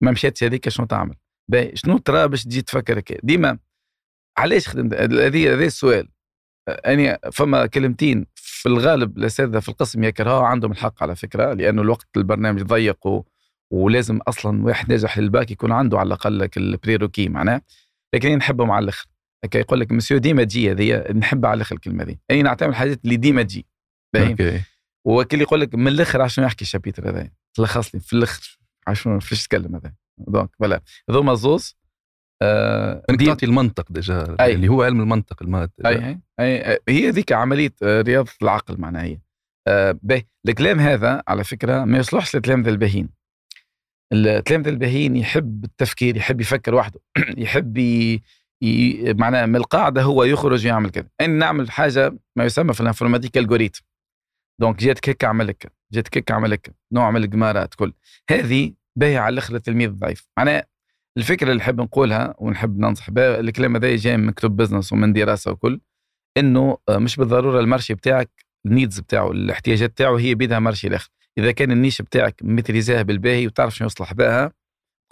ما 0.00 0.10
مشيتش 0.10 0.44
هذيك 0.44 0.68
شنو 0.68 0.86
تعمل؟ 0.86 1.16
باهي. 1.50 1.76
شنو 1.76 1.98
ترى 1.98 2.28
باش 2.28 2.44
تجي 2.44 2.62
تفكر 2.62 2.98
هكا؟ 2.98 3.16
ديما 3.22 3.58
علاش 4.38 4.68
خدمت؟ 4.68 4.94
هذه 4.94 5.54
هذا 5.54 5.64
السؤال. 5.64 6.08
اني 6.68 7.18
فما 7.32 7.66
كلمتين 7.66 8.26
في 8.34 8.68
الغالب 8.68 9.18
الاساتذه 9.18 9.58
في 9.58 9.68
القسم 9.68 10.04
يكرهوا 10.04 10.46
عندهم 10.46 10.72
الحق 10.72 11.02
على 11.02 11.16
فكرة 11.16 11.52
لأنه 11.52 11.82
الوقت 11.82 12.08
البرنامج 12.16 12.62
ضيق 12.62 13.06
و... 13.06 13.25
ولازم 13.70 14.16
أصلا 14.16 14.64
واحد 14.64 14.92
ناجح 14.92 15.18
للباك 15.18 15.50
يكون 15.50 15.72
عنده 15.72 15.98
على 15.98 16.06
الأقل 16.06 16.38
les 16.38 16.56
prérequis 16.56 17.28
معناه. 17.28 17.60
لكن 18.14 18.37
نحبهم 18.37 18.70
على 18.70 18.82
الآخر. 18.82 19.06
هكا 19.44 19.58
يقول 19.58 19.80
لك 19.80 19.92
مسيو 19.92 20.18
ديما 20.18 20.44
تجي 20.44 20.70
هذه 20.70 21.12
نحب 21.12 21.46
على 21.46 21.54
الآخر 21.54 21.75
الكلمة 21.75 22.04
دي 22.04 22.20
اي 22.30 22.42
نعتمد 22.42 22.68
الحاجات 22.68 23.00
اللي 23.04 23.16
ديما 23.16 23.42
تجي. 23.42 23.66
OK. 24.16 24.61
وكل 25.04 25.40
يقول 25.40 25.60
لك 25.60 25.75
من 25.75 25.88
الآخر 25.88 26.22
عشان 26.22 26.44
يحكي 26.44 26.62
ال 26.62 26.68
chapitre 26.68 27.11
هذا. 27.10 27.30
تلخص 27.54 27.94
لي 27.94 28.00
في 28.00 28.12
الآخر 28.12 28.58
عشان 28.87 29.18
فيش 29.18 29.42
تتكلم 29.42 29.76
هذا. 29.76 29.94
donc 30.18 30.50
بلا 30.60 30.80
هذوما 31.10 31.34
زوز 31.34 31.76
آه 32.42 33.02
إنك 33.11 33.23
تعطي 33.23 33.47
المنطق 33.47 33.92
déjà 33.92 34.37
أي. 34.40 34.54
اللي 34.54 34.68
هو 34.68 34.83
علم 34.83 35.00
المنطق 35.00 35.42
المادي 35.42 35.73
أي, 35.87 36.21
أي 36.40 36.73
أي 36.73 36.78
هي 36.88 37.11
ذيك 37.11 37.33
عملية 37.33 37.75
آه، 37.83 38.00
رياضة 38.00 38.30
العقل 38.42 38.80
معناها 38.80 39.02
هي. 39.02 39.18
آه 39.68 39.99
به 40.02 40.23
الكلام 40.49 40.80
هذا 40.80 41.23
على 41.28 41.45
فكرة 41.45 41.85
ما 41.85 41.99
يصلحش 41.99 42.37
للتلامذه 42.37 42.68
الباهين 42.68 43.18
التلامذه 44.12 44.68
الباهين 44.68 45.16
يحب 45.16 45.64
التفكير 45.64 46.16
يحب 46.16 46.40
يفكر 46.40 46.75
وحده. 46.75 47.00
يحب 47.45 47.78
ي... 47.78 48.23
ي... 48.62 49.14
معناها 49.14 49.47
من 49.47 49.57
القاعدة 49.57 50.02
هو 50.02 50.25
يخرج 50.25 50.64
يعمل 50.64 50.90
كذا. 50.90 51.09
إن 51.21 51.30
نعمل 51.30 51.71
حاجة 51.71 52.18
ما 52.37 52.45
يسمى 52.45 52.73
في 52.73 52.80
ال 52.80 52.85
informatique 52.85 53.38
algorithme 53.38 53.80
دونك 54.61 55.25
اعمل 55.25 55.47
لك 55.47 55.73
جاتك 55.92 56.16
هيك 56.16 56.30
اعمل 56.30 56.50
لك 56.50 56.75
نوع 56.92 57.11
من 57.11 57.25
الجمارات 57.25 57.75
كل. 57.75 57.92
هذه 58.30 58.73
باهية 58.99 59.18
على 59.18 59.33
الآخر 59.33 59.54
التلميذ 59.54 59.88
الضعيف. 59.88 60.28
معناها 60.38 60.66
الفكرة 61.18 61.46
اللي 61.48 61.58
نحب 61.58 61.80
نقولها 61.80 62.34
ونحب 62.38 62.78
ننصح 62.78 63.10
بها 63.10 63.40
الكلام 63.40 63.76
هذا 63.76 63.97
جاي 63.97 64.16
من 64.16 64.30
كتب 64.30 64.56
بزنس 64.56 64.93
ومن 64.93 65.12
دراسة 65.12 65.50
وكل 65.50 65.80
إنه 66.36 66.78
آه، 66.88 66.99
مش 66.99 67.16
بالضرورة 67.16 67.60
المرشي 67.60 67.95
بتاعك 67.95 68.30
النيدز 68.66 69.00
بتاعه 69.00 69.30
الاحتياجات 69.30 69.90
بتاعه 69.90 70.19
هي 70.19 70.34
بيدها 70.34 70.58
مرشي 70.58 70.86
الآخر 70.86 71.10
إذا 71.38 71.52
كان 71.52 71.73
النيش 71.73 72.02
بتاعك 72.02 72.40
متريزاها 72.43 73.02
بالباهي 73.02 73.47
وتعرف 73.47 73.76
شنو 73.76 73.86
يصلح 73.86 74.14
بها 74.14 74.52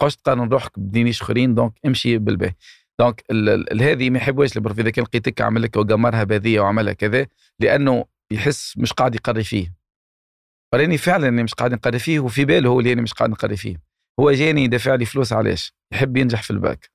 قاش 0.01 0.15
تقارن 0.15 0.49
روحك 0.49 0.79
بدينيش 0.79 1.21
آخرين 1.21 1.55
دونك 1.55 1.73
امشي 1.85 2.17
بالباهي. 2.17 2.53
دونك 2.99 3.23
هذه 3.81 4.09
ما 4.09 4.17
يحبوش 4.17 4.57
البروف. 4.57 4.79
إذا 4.79 4.89
كان 4.89 5.05
لقيتك 5.05 5.41
عمل 5.41 5.61
لك 5.61 5.75
وقمرها 5.75 6.23
باذيه 6.23 6.59
وعملها 6.59 6.93
كذا 6.93 7.27
لأنه 7.59 8.05
يحس 8.31 8.77
مش 8.77 8.93
قاعد 8.93 9.15
يقري 9.15 9.43
فيه. 9.43 9.73
وراني 10.73 10.97
فعلا 10.97 11.27
إني 11.27 11.43
مش 11.43 11.53
قاعد 11.53 11.73
نقري 11.73 11.99
فيه 11.99 12.19
وفي 12.19 12.45
باله 12.45 12.69
هو 12.69 12.79
اللي 12.79 12.93
أنا 12.93 13.01
مش 13.01 13.13
قاعد 13.13 13.29
نقري 13.29 13.57
فيه. 13.57 13.77
هو 14.19 14.31
جاني 14.31 14.63
يدفع 14.63 14.95
لي 14.95 15.05
فلوس 15.05 15.33
علاش؟ 15.33 15.73
يحب 15.93 16.17
ينجح 16.17 16.43
في 16.43 16.51
الباك. 16.51 16.91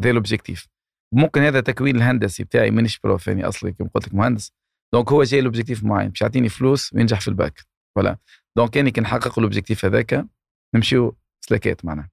هذا 0.00 0.10
ال 0.10 0.16
objectif 0.16 0.66
ممكن 1.14 1.40
هذا 1.40 1.60
تكوين 1.60 1.96
الهندسي 1.96 2.44
بتاعي 2.44 2.70
مانيش 2.70 2.98
prof 2.98 3.26
يعني 3.26 3.44
أصلي 3.44 3.72
كما 3.72 3.88
قلت 3.94 4.06
لك 4.06 4.14
مهندس. 4.14 4.52
donc 4.94 5.12
هو 5.12 5.22
جاي 5.22 5.40
ال 5.40 5.45
objectif 5.45 5.84
معين 5.84 6.08
باش 6.08 6.22
يعطيني 6.22 6.48
فلوس 6.48 6.92
وينجح 6.94 7.20
في 7.20 7.28
الباك. 7.28 7.60
ولا 7.96 8.18
donc 8.56 8.70
كان 8.70 8.88
كي 8.88 9.00
نحقق 9.00 9.38
ال 9.38 9.43
objectif 9.43 9.84
هذاك 9.84 10.26
نمشيو 10.74 11.16
سلاكات 11.40 11.84
معناها 11.84 12.10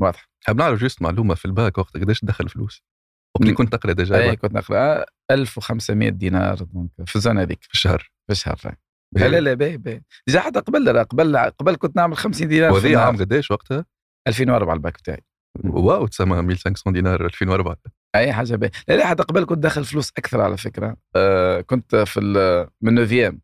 واضح. 0.00 0.30
حاب 0.46 0.56
نعرف 0.56 0.80
juste 0.80 1.02
معلومة 1.02 1.34
في 1.34 1.44
الباك 1.44 1.78
وقت 1.78 1.96
قداش 1.96 2.24
دخل 2.24 2.48
فلوس؟ 2.48 2.82
وقت 3.36 3.50
كنت 3.50 3.72
تقرأ 3.72 3.92
déjà؟ 3.92 4.16
اي 4.16 4.36
كنت 4.36 4.52
نقرأ 4.52 5.04
1500 5.30 6.08
دينار 6.08 6.56
في 7.06 7.16
ال 7.16 7.20
zone 7.20 7.38
هذيك. 7.38 7.62
في 7.62 7.74
الشهر. 7.74 8.10
في 8.26 8.32
الشهر 8.32 8.76
لا 9.12 9.28
لا 9.28 9.40
لا 9.40 9.54
باهي 9.54 9.76
باهي. 9.76 10.00
déjà 10.26 10.40
حتى 10.40 10.60
قبل 10.60 11.04
قبل 11.04 11.36
قبل 11.36 11.76
كنت 11.76 11.96
نعمل 11.96 12.16
50 12.16 12.48
دينار 12.48 12.72
وهذه 12.72 12.98
عام 12.98 13.16
قداش 13.16 13.50
وقتها؟ 13.50 13.84
2004 14.28 14.74
الباك 14.74 14.98
بتاعي. 14.98 15.24
واو 15.64 16.06
تسمى 16.06 16.38
1500 16.38 16.94
دينار 16.94 17.24
2004 17.24 17.76
أي 18.16 18.32
حاجة 18.32 18.56
باهي. 18.56 18.70
لا 18.88 18.94
لا 18.94 19.06
حتى 19.06 19.22
قبل 19.22 19.44
كنت 19.44 19.58
داخل 19.58 19.84
فلوس 19.84 20.12
أكثر 20.18 20.40
على 20.40 20.56
فكرة. 20.56 20.96
آه 21.16 21.60
كنت 21.60 21.96
في 21.96 22.20
من 22.82 22.94
neuvième. 22.94 23.40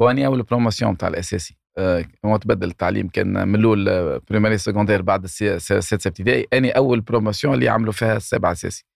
واني 0.00 0.26
أول 0.26 0.42
promotion 0.42 0.96
تاع 0.96 1.08
الأساسي. 1.08 1.56
آه 1.78 2.04
تبدل 2.40 2.68
التعليم 2.68 3.08
كان 3.08 3.48
من 3.48 3.54
الأول 3.54 4.20
primaire 4.30 4.58
secondaire 4.58 5.02
بعد 5.02 5.24
السادسه 5.24 6.08
ابتدائي. 6.08 6.46
اني 6.52 6.70
أول 6.70 7.00
promotion 7.00 7.54
اللي 7.54 7.68
عملوا 7.68 7.92
فيها 7.92 8.16
السابعه 8.16 8.52
اساسي 8.52 8.86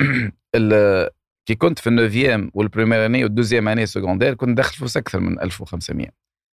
كي 1.48 1.54
كنت 1.54 1.78
في 1.78 1.86
ال 1.86 1.93
neuvième 1.93 2.50
وال 2.54 2.64
première 2.64 3.06
année 3.06 3.24
وال 3.24 3.33
deuxième 3.33 3.68
année 3.68 3.86
secondaire 3.86 4.34
كنت 4.34 4.56
داخل 4.56 4.76
فلوس 4.76 4.96
أكثر 4.96 5.20
من 5.20 5.40
1500 5.40 6.08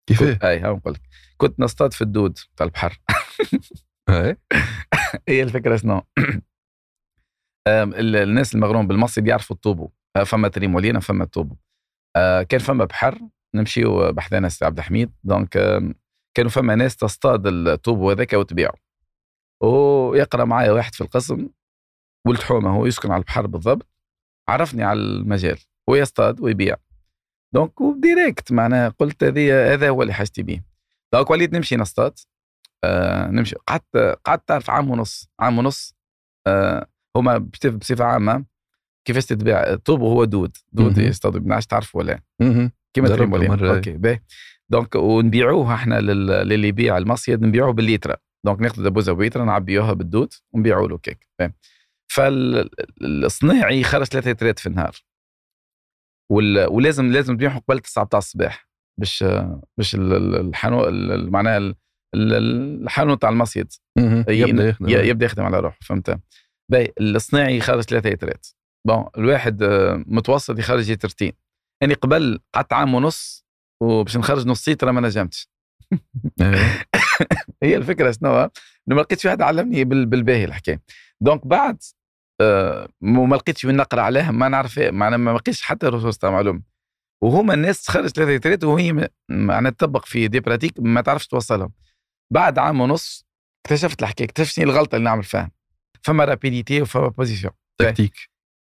كيفاه؟ 0.09 0.49
اي 0.49 0.59
ها 0.59 0.73
نقول 0.73 0.93
لك. 0.93 1.01
كنت 1.37 1.59
نصطاد 1.59 1.93
في 1.93 2.01
الدود 2.01 2.39
تاع 2.57 2.65
البحر. 2.65 3.01
هي 5.29 5.43
الفكرة 5.43 5.75
شنو؟ 5.75 6.01
الناس 7.67 8.55
المغروم 8.55 8.87
بالمصري 8.87 9.29
يعرفوا 9.29 9.55
الطوبو. 9.55 9.89
آه، 10.15 10.23
فما 10.23 10.47
تريم 10.47 10.75
ولينا 10.75 10.99
فما 10.99 11.23
الطوبو. 11.23 11.55
آه، 12.15 12.43
كان 12.43 12.59
فما 12.59 12.85
بحر 12.85 13.19
نمشيو 13.55 14.11
بحذانا 14.11 14.49
سي 14.49 14.65
عبد 14.65 14.77
الحميد. 14.77 15.11
donc 15.23 15.49
كانوا 16.37 16.51
فما 16.51 16.75
ناس 16.75 16.95
تصطاد 16.95 17.47
الطوبو 17.47 18.11
هذاك 18.11 18.33
وتبيعه 18.33 18.75
ويقرأ 19.63 20.45
معايا 20.45 20.71
واحد 20.71 20.95
في 20.95 21.01
القسم 21.01 21.49
ولد 22.27 22.39
حومه 22.39 22.75
هو 22.75 22.85
يسكن 22.85 23.11
على 23.11 23.19
البحر 23.19 23.47
بالضبط. 23.47 23.92
عرفني 24.49 24.83
على 24.83 24.99
المجال 24.99 25.59
هو 25.89 25.95
يصطاد 25.95 26.41
ويبيع. 26.41 26.75
donc 27.53 27.81
و 27.81 27.91
direct 27.91 28.51
معناها 28.51 28.89
قلت 28.89 29.23
هذه 29.23 29.73
هذا 29.73 29.89
هو 29.89 30.01
اللي 30.01 30.13
حاجتي 30.13 30.43
به 30.43 30.61
donc 31.13 31.29
وليت 31.29 31.53
نمشي 31.53 31.75
نصطاد. 31.75 32.19
آه 32.83 33.27
نمشي. 33.27 33.55
قعدت 33.67 33.97
قعدت 34.25 34.47
تعرف 34.47 34.69
عام 34.69 34.89
ونص. 34.89 35.29
عام 35.39 35.59
ونص 35.59 35.95
آه 36.47 36.87
هما 37.15 37.37
بصفة 37.37 38.05
عامة. 38.05 38.45
كيفاش 39.07 39.25
تتباع؟ 39.25 39.73
الطوب 39.73 40.01
هو 40.01 40.23
دود. 40.23 40.57
دود 40.71 40.97
يصطادوا 40.97 41.39
بنعش 41.39 41.65
تعرف 41.65 41.95
ولا 41.95 42.19
كيما 42.93 43.09
ولا. 43.51 43.75
OK 43.75 43.91
باهي. 43.91 44.19
donc 44.69 44.95
ونبيعوها 44.95 45.75
إحنا 45.75 46.01
للي 46.01 46.67
يبيع 46.67 46.97
المصيد 46.97 47.41
نبيعوه 47.41 47.73
بالليترا 47.73 48.17
donc 48.45 48.61
ناخذ 48.61 48.83
دبوزه 48.83 49.13
بليترا 49.13 49.45
نعبيوها 49.45 49.93
بالدود 49.93 50.33
ونبيعوا 50.53 50.87
له 50.87 50.97
كيك. 50.97 51.27
فالصناعي 52.15 53.79
يخرج 53.79 54.05
ثلاثة 54.05 54.31
لترات 54.31 54.59
في 54.59 54.67
النهار. 54.67 54.95
ولازم 56.69 57.11
لازم 57.11 57.35
تبيعهم 57.35 57.59
قبل 57.59 57.79
9 57.79 58.05
تاع 58.05 58.17
الصباح. 58.17 58.67
باش 58.99 59.23
باش 59.77 59.95
الحانوت 59.95 60.87
معناها 61.13 61.75
الحانوت 62.15 63.21
تاع 63.21 63.29
المصيد. 63.29 63.73
يبدأ 64.27 64.69
يخدم 64.69 64.89
يبدأ 64.89 65.25
يخدم 65.25 65.43
على 65.43 65.59
روحه 65.59 65.77
فهمت؟ 65.81 66.19
باهي 66.71 66.93
الصناعي 67.01 67.57
يخرج 67.57 67.81
ثلاثة 67.83 68.09
لترات. 68.09 68.47
bon 68.87 69.05
الواحد 69.17 69.63
آه، 69.63 70.03
متوسط 70.07 70.59
يخرج 70.59 70.91
لترتين. 70.91 71.33
يعني 71.81 71.93
قبل 71.93 72.39
قعدت 72.53 72.73
عام 72.73 72.93
ونص 72.93 73.45
وباش 73.83 74.17
نخرج 74.17 74.47
نص 74.47 74.69
لتر 74.69 74.91
ما 74.91 75.01
نجمتش. 75.01 75.49
إيه. 76.41 76.85
هي 77.63 77.77
الفكرة 77.77 78.11
شنو؟ 78.11 78.39
إنه 78.39 78.95
ما 78.95 79.01
لقيتش 79.01 79.25
واحد 79.25 79.41
علمني 79.41 79.83
بالباهي 79.83 80.45
الحكاية. 80.45 80.81
donc 81.21 81.47
بعد 81.47 81.83
آه 82.43 82.89
ما 83.01 83.35
لقيتش 83.35 83.65
وين 83.65 83.75
نقرأ 83.75 84.01
عليها 84.01 84.31
ما 84.31 84.49
نعرف 84.49 84.79
معناها 84.79 85.17
ما 85.17 85.31
لقيتش 85.31 85.61
حتى 85.61 85.87
ressource 85.87 86.17
تاع 86.17 86.29
معلوم 86.31 86.63
وهما 87.23 87.53
الناس 87.53 87.83
تخرج 87.83 88.07
ثلاثة 88.07 88.31
لترات 88.31 88.63
وهي 88.63 89.09
معناها 89.29 89.71
تطبق 89.71 90.05
في 90.05 90.27
des 90.27 90.39
pratiques 90.39 90.73
ما 90.79 91.01
تعرفش 91.01 91.27
توصلهم. 91.27 91.71
بعد 92.33 92.59
عام 92.59 92.81
ونص 92.81 93.25
اكتشفت 93.65 94.01
الحكاية 94.03 94.27
اكتشفت 94.27 94.59
الغلطة 94.59 94.95
اللي 94.95 95.05
نعمل 95.05 95.23
فيها. 95.23 95.51
فما 96.01 96.25
rapidité 96.25 96.81
وفما 96.81 97.07
position 97.07 97.53
tactique. 97.81 98.13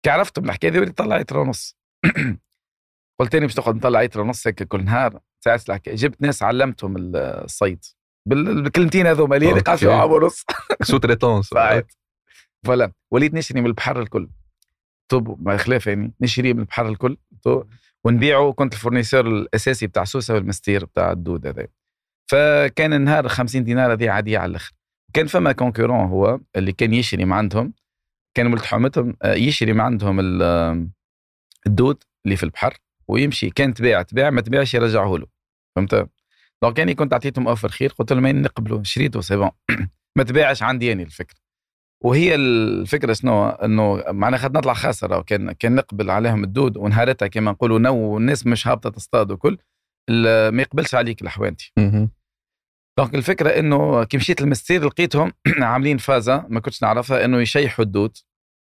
كي 0.05 0.09
عرفت 0.09 0.39
بالحكايه 0.39 0.71
دي 0.71 0.79
وليت 0.79 0.97
طلع 0.97 1.23
ونص. 1.33 1.77
قلت 3.19 3.35
لي 3.35 3.41
باش 3.41 3.59
نقعد 3.59 3.75
نطلع 3.75 4.01
لتر 4.01 4.21
ونص 4.21 4.47
هيك 4.47 4.63
كل 4.63 4.83
نهار 4.85 5.19
ساعات 5.43 5.69
الحكاية. 5.69 5.95
جبت 5.95 6.21
ناس 6.21 6.43
علمتهم 6.43 6.93
الصيد. 6.97 7.85
بال- 8.29 8.61
بالكلمتين 8.63 9.07
هذوما 9.07 9.35
اللي 9.35 9.47
قعدت. 9.59 9.83
عام 9.83 10.11
ونص. 10.11 10.45
sous-traitance 10.81 11.53
voilà 12.65 12.91
وليت 13.11 13.33
نشري 13.33 13.61
من 13.61 13.67
البحر 13.67 14.01
الكل. 14.01 14.29
طب 15.09 15.37
ما 15.47 15.57
خلاف 15.57 15.87
يعني 15.87 16.13
نشري 16.21 16.53
من 16.53 16.59
البحر 16.59 16.87
الكل. 16.87 17.17
تو 17.41 17.63
ونبيعه 18.03 18.51
كنت 18.53 18.73
ال 18.73 18.78
fournisseur 18.78 19.27
الأساسي 19.27 19.87
بتاع 19.87 20.03
سوسة 20.03 20.33
والمنستير 20.33 20.85
بتاع 20.85 21.11
الدود 21.11 21.47
هذا 21.47 21.67
فكان 22.31 22.93
النهار 22.93 23.27
50 23.27 23.63
دينار 23.63 23.93
هذه 23.93 24.09
عادية 24.09 24.37
على 24.39 24.49
الآخر. 24.49 24.71
كان 25.13 25.27
فما 25.27 25.51
concurrent 25.51 26.07
هو 26.09 26.39
اللي 26.55 26.71
كان 26.71 26.93
يشري 26.93 27.25
من 27.25 27.31
عندهم. 27.33 27.73
كان 28.33 28.51
ملتحمتهم 28.51 29.15
آه، 29.21 29.33
يشري 29.33 29.73
من 29.73 29.79
عندهم 29.81 30.19
ال- 30.19 30.89
الدود 31.67 32.03
اللي 32.25 32.35
في 32.35 32.43
البحر 32.43 32.77
ويمشي. 33.07 33.49
كان 33.49 33.73
تباع 33.73 34.01
تباع 34.01 34.29
ما 34.29 34.41
تباعش 34.41 34.73
يرجعه 34.73 35.15
له. 35.17 35.27
فهمت؟ 35.75 36.09
donc 36.63 36.79
يعني 36.79 36.95
كنت 36.95 37.13
أعطيتهم 37.13 37.47
offre 37.47 37.69
خير 37.69 37.89
قلت 37.99 38.13
لهم 38.13 38.27
نقبلوا؟ 38.27 38.83
شريته 38.83 39.21
c'est 39.21 39.35
bon 39.35 39.49
ما 40.17 40.23
تباعش 40.23 40.63
عندي 40.63 40.87
يعني 40.87 41.03
الفكرة. 41.03 41.42
وهي 42.05 42.35
الفكرة 42.35 43.13
شنو؟ 43.13 43.49
إنه 43.49 44.03
معناها 44.11 44.39
خد 44.39 44.57
نطلع 44.57 44.73
خاسر. 44.73 45.15
أو 45.15 45.23
كان 45.23 45.75
نقبل 45.75 46.09
عليهم 46.09 46.43
الدود 46.43 46.77
ونهارتها 46.77 47.27
كما 47.27 47.51
نقولوا 47.51 47.79
نو 47.79 47.95
والناس 47.95 48.47
مش 48.47 48.67
هابطة 48.67 48.89
تصطاد 48.89 49.31
وكل 49.31 49.57
ما 50.51 50.61
يقبلش 50.61 50.95
عليك 50.95 51.21
الحوانتي. 51.21 51.73
donc 52.99 53.15
الفكرة 53.15 53.49
إنه 53.49 54.03
كي 54.03 54.17
مشيت 54.17 54.41
للمنستير 54.41 54.85
لقيتهم 54.85 55.31
عاملين 55.61 55.97
فازة 55.97 56.45
ما 56.49 56.59
كنتش 56.59 56.83
نعرفها 56.83 57.25
إنه 57.25 57.41
يشيحوا 57.41 57.85
الدود 57.85 58.17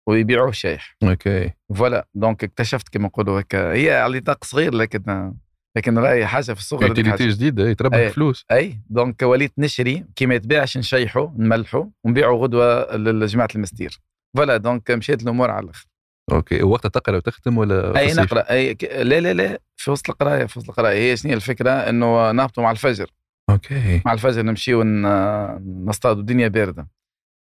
ويبيعوه 0.10 0.52
شايح 0.52 0.96
OK. 1.04 1.52
voilà. 1.76 2.08
donc 2.13 2.43
اكتشفت 2.44 2.90
كما 2.90 3.08
نقولوا 3.08 3.40
هكا. 3.40 3.74
هي 3.74 3.96
على 3.96 4.18
نطاق 4.18 4.44
صغير 4.44 4.74
لكن 4.74 5.34
لكن 5.78 5.98
راهي 5.98 6.26
حاجة 6.28 6.44
في 6.54 6.60
الصغر 6.60 6.88
utilité. 6.88 7.28
جديدة 7.28 7.74
تربح 7.74 7.98
أي. 7.98 8.10
فلوس. 8.10 8.46
أي. 8.52 8.80
donc 8.89 9.21
وليت 9.22 9.54
نشري 9.58 10.06
كي 10.16 10.26
ما 10.26 10.36
يتباعش 10.36 10.78
نشيحه 10.78 11.34
نملحه 11.38 11.90
ونبيعه 12.04 12.32
غدوة 12.34 12.96
لجماعة 12.96 13.48
المنستير. 13.56 14.00
voilà 14.38 14.58
donc 14.58 14.91
مشيت 14.92 15.24
الأمور 15.24 15.52
على 15.52 15.64
الآخر. 15.64 15.86
OK. 16.32 16.63
وقتها 16.64 16.90
تقرأ 16.90 17.18
وتختم 17.18 17.58
ولا 17.58 18.00
أي؟ 18.00 18.14
نقرأ. 18.14 18.52
أي 18.52 18.76
ك- 18.76 18.84
لا 18.84 19.20
لا 19.20 19.34
لا. 19.34 19.60
في 19.78 19.92
وسط 19.92 20.10
القراية 20.10 20.46
في 20.46 20.60
وسط 20.60 20.70
القراية. 20.70 21.12
هي 21.12 21.18
شنو 21.18 21.34
الفكرة؟ 21.34 21.70
إنه 21.72 22.32
نهبطوا 22.32 22.64
مع 22.64 22.72
الفجر. 22.72 23.08
OK. 23.50 24.02
مع 24.06 24.14
الفجر 24.14 24.42
نمشيو 24.42 24.84
ن- 24.84 25.86
نصطادوا 25.90 26.22
الدنيا 26.22 26.48
باردة. 26.48 26.88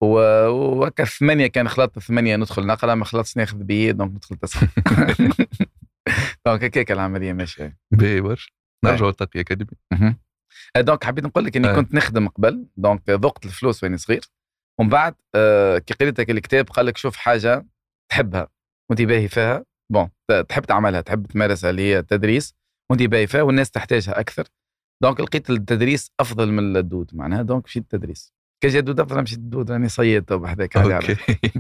وهكا 0.03 1.05
ثمانية 1.05 1.47
كان 1.47 1.69
خلطت 1.69 1.99
ثمانية 1.99 2.37
ندخل 2.37 2.67
نقرأ 2.67 2.95
ما 2.95 3.05
خلطتش 3.05 3.37
ناخذ 3.37 3.57
billet 3.57 3.93
donc 3.93 4.13
ندخل 4.13 4.37
تسعة 4.37 4.69
donc 6.47 6.65
هكاك 6.65 6.93
العملية 6.93 7.33
ماشية 7.33 7.79
باهي 7.91 8.21
برشا 8.21 8.53
نرجعوا 8.85 9.11
ل 9.11 9.41
TakiAcademy. 9.41 9.71
آه، 10.77 10.81
donc 10.81 11.05
حبيت 11.05 11.25
نقول 11.25 11.45
لك 11.45 11.57
إني 11.57 11.69
آه. 11.69 11.75
كنت 11.75 11.95
نخدم 11.95 12.29
قبل 12.29 12.67
donc 12.77 13.11
ذقت 13.11 13.47
الفلوس 13.47 13.85
وإني 13.85 13.99
صغير. 13.99 14.21
ومن 14.81 14.89
بعد 14.89 15.15
آه، 15.35 15.79
كي 15.79 15.95
قريت 15.95 16.21
الكتاب 16.31 16.69
قال 16.69 16.87
لك 16.87 16.97
شوف 16.97 17.17
حاجة 17.17 17.67
تحبها 18.11 18.49
وانت 18.91 19.03
باهي 19.03 19.29
فيها. 19.29 19.65
bon 19.93 20.09
تحب 20.49 20.63
تعملها 20.63 21.01
تحب 21.01 21.27
تمارسها 21.27 21.71
اللي 21.71 21.83
هي 21.83 21.99
التدريس 21.99 22.55
وانت 22.91 23.03
باهي 23.03 23.27
فيها 23.27 23.43
والناس 23.43 23.71
تحتاجها 23.71 24.21
أكثر. 24.21 24.45
donc 25.03 25.21
لقيت 25.21 25.51
التدريس 25.51 26.11
أفضل 26.21 26.53
من 26.53 26.77
الدود 26.77 27.11
معناها. 27.15 27.43
donc 27.43 27.65
مشيت 27.65 27.83
التدريس 27.83 28.35
كي 28.63 28.69
جا 28.69 28.79
الدود 28.79 29.01
أفضل 29.01 29.23
مشيت 29.23 29.39
الدود 29.39 29.71
راني 29.71 29.89
صيد 29.89 30.25
تو 30.25 30.39
بحذاك 30.39 30.77
عادي 30.77 30.95
OK. 30.95 31.17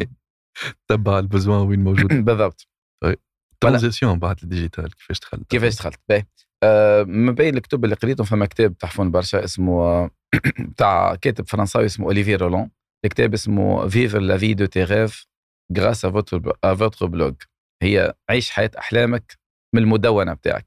تبع 0.88 1.18
ال 1.19 1.26
besoin 1.26 1.69
وين 1.68 1.85
موجود. 1.85 2.12
بالضبط. 2.25 2.76
transition 3.61 4.19
بعد 4.19 4.37
ال 4.43 4.49
digital 4.49 4.95
كيفاش 4.95 5.21
دخلت؟ 5.21 5.51
كيفاش 5.51 5.77
دخلت؟ 5.77 6.01
باهي. 6.09 6.27
آه، 6.62 7.03
من 7.03 7.35
بين 7.35 7.57
الكتب 7.57 7.85
اللي 7.85 7.97
قريتهم 7.97 8.27
فما 8.27 8.47
كتاب 8.47 8.79
تحفون 8.79 9.11
برشا 9.11 9.45
اسمه 9.45 10.11
بتاع 10.73 11.14
كاتب 11.14 11.49
فرنساوي 11.49 11.87
اسمه 11.87 12.07
Olivier 12.07 12.35
Roland 12.35 12.71
الكتاب 13.05 13.35
اسمه 13.35 13.88
vivre 13.89 14.19
la 14.19 14.39
vie 14.39 14.55
de 14.55 14.67
tes 14.67 14.85
rêves 14.85 15.27
grâce 15.79 16.05
à 16.05 16.11
votre 16.75 17.07
blog 17.07 17.35
هي 17.83 18.14
عيش 18.31 18.51
حياة 18.51 18.71
أحلامك 18.79 19.38
من 19.75 19.83
المدونة 19.83 20.35
بتاعك. 20.35 20.66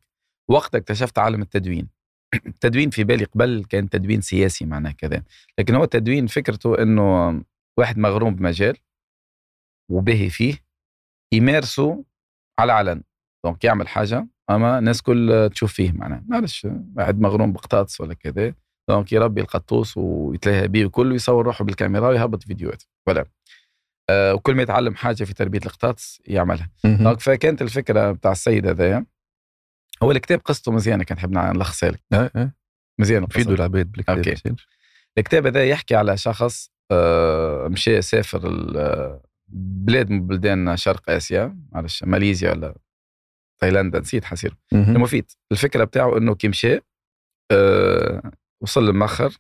وقتها 0.50 0.78
اكتشفت 0.78 1.20
عالم 1.20 1.42
التدوين. 1.42 1.90
التدوين 2.48 2.90
في 2.90 3.04
بالي 3.04 3.26
قبل 3.26 3.66
كان 3.70 3.90
تدوين 3.90 4.22
سياسي 4.22 4.66
معناه 4.66 4.92
كذا. 4.92 5.24
لكن 5.60 5.76
هو 5.76 5.84
التدوين 5.84 6.28
فكرته 6.28 6.82
إنه 6.82 7.44
واحد 7.80 7.98
مغروم 7.98 8.36
بمجال 8.36 8.78
وباهي 9.92 10.30
فيه 10.30 10.58
يمارسه 11.34 12.04
على 12.60 12.74
علن 12.74 13.02
donc 13.46 13.64
يعمل 13.64 13.88
حاجة 13.88 14.28
أما 14.50 14.80
الناس 14.80 15.02
كل 15.02 15.50
تشوف 15.54 15.74
فيه 15.74 15.92
معناها 15.92 16.24
معلش 16.28 16.68
واحد 16.96 17.20
مغروم 17.20 17.54
بقطاطس 17.54 18.02
ولا 18.02 18.14
كذا 18.14 18.54
donc 18.90 19.14
يربي 19.14 19.42
القطوس 19.42 19.98
ويتلهى 19.98 20.68
بيه 20.68 20.86
وكل 20.86 21.12
ويصور 21.12 21.46
روحه 21.46 21.66
بالكاميرا 21.66 22.08
ويهبط 22.08 22.44
فيديوهات 22.44 22.84
ولا 23.08 23.26
آه 24.10 24.34
وكل 24.34 24.56
ما 24.56 24.62
يتعلم 24.62 24.96
حاجة 24.96 25.24
في 25.24 25.34
تربية 25.34 25.60
القطاطس 25.66 26.22
يعملها. 26.26 26.70
donc 26.84 27.20
فكانت 27.20 27.62
الفكرة 27.62 28.12
بتاع 28.12 28.32
السيد 28.32 28.68
هذايا 28.68 29.06
هو 30.04 30.12
الكتاب 30.12 30.40
قصته 30.40 30.72
مزيانة 30.72 31.04
كان 31.04 31.18
نحب 31.18 31.32
نلخصها 31.32 31.92
لك 31.92 32.02
آه، 32.14 32.32
آه. 32.36 32.52
مزيانة 33.00 33.26
القصة. 33.26 33.54
العباد 33.54 33.92
بالكتاب 33.92 34.18
OK. 34.18 34.30
ياسر. 34.30 34.68
الكتاب 35.18 35.46
هذا 35.46 35.66
يحكي 35.66 35.96
على 35.96 36.18
شخص 36.18 36.72
آه، 36.92 37.68
مشى 37.68 38.02
سافر 38.02 38.42
بلاد 39.52 40.10
من 40.10 40.28
بلدان 40.28 40.78
شرق 40.78 41.10
آسيا 41.10 41.60
معلش 41.72 42.04
ماليزيا 42.04 42.52
ولا 42.52 42.76
تايلاندا 43.62 44.00
نسيت 44.00 44.24
مهم. 44.72 44.96
المفيد 44.96 45.32
الفكرة 45.52 45.84
بتاعه 45.84 46.18
إنه 46.18 46.36
كي 46.36 46.48
مشى 46.48 46.80
آه 47.52 48.32
وصل 48.62 48.90
لمخر 48.90 49.38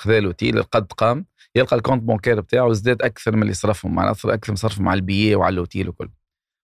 خذا 0.00 0.20
له 0.20 0.32
تيل 0.32 0.58
القد 0.58 0.92
قام 0.92 1.26
يلقى 1.54 1.76
الكونت 1.76 2.02
بونكير 2.02 2.40
بتاعه 2.40 2.72
زداد 2.72 3.02
أكثر 3.02 3.36
من 3.36 3.42
اللي 3.42 3.54
صرفهم 3.54 3.94
معناها 3.94 4.14
أكثر 4.24 4.52
من 4.52 4.56
صرفهم 4.56 4.88
على 4.88 4.98
البيي 4.98 5.34
وعلى 5.34 5.52
الاوتيل 5.52 5.88
وكل. 5.88 6.10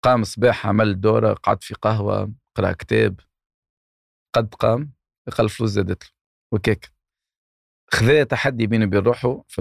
قام 0.05 0.23
الصباح 0.23 0.67
عمل 0.67 1.01
دورة 1.01 1.33
قعد 1.33 1.63
في 1.63 1.75
قهوة 1.75 2.33
قرأ 2.57 2.73
كتاب 2.73 3.21
قد 4.35 4.55
قام 4.55 4.93
لقى 5.29 5.43
الفلوس 5.43 5.71
زادت 5.71 6.03
له 6.05 6.11
وكيك. 6.53 6.93
خذا 7.93 8.25
تحدي 8.25 8.67
بينه 8.67 8.85
وبين 8.87 9.01
روحه 9.01 9.45
في 9.49 9.61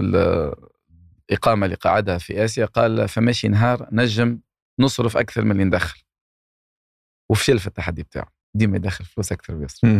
الإقامة 1.30 1.66
اللي 1.66 1.76
قعدها 1.76 2.18
في 2.18 2.44
آسيا 2.44 2.64
قال 2.64 3.08
فماشي 3.08 3.48
نهار 3.48 3.88
نجم 3.92 4.40
نصرف 4.78 5.16
أكثر 5.16 5.44
من 5.44 5.50
اللي 5.50 5.64
ندخل. 5.64 6.02
وفشل 7.30 7.58
في 7.58 7.66
التحدي 7.66 8.02
بتاعه. 8.02 8.32
ديما 8.54 8.76
يدخل 8.76 9.04
فلوس 9.04 9.32
أكثر 9.32 9.54
ويصرف. 9.54 9.90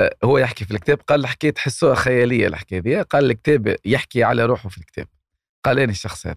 آه، 0.00 0.16
هو 0.24 0.38
يحكي 0.38 0.64
في 0.64 0.70
الكتاب 0.70 1.00
قال 1.00 1.20
الحكاية 1.20 1.50
تحسوها 1.50 1.94
خيالية 1.94 2.46
الحكاية 2.46 2.80
دي. 2.80 3.02
قال 3.02 3.30
الكتاب 3.30 3.76
يحكي 3.84 4.24
على 4.24 4.44
روحه 4.44 4.68
في 4.68 4.78
الكتاب. 4.78 5.06
قال 5.64 5.78
أنا 5.78 5.92
الشخص 5.92 6.26
هذا. 6.26 6.36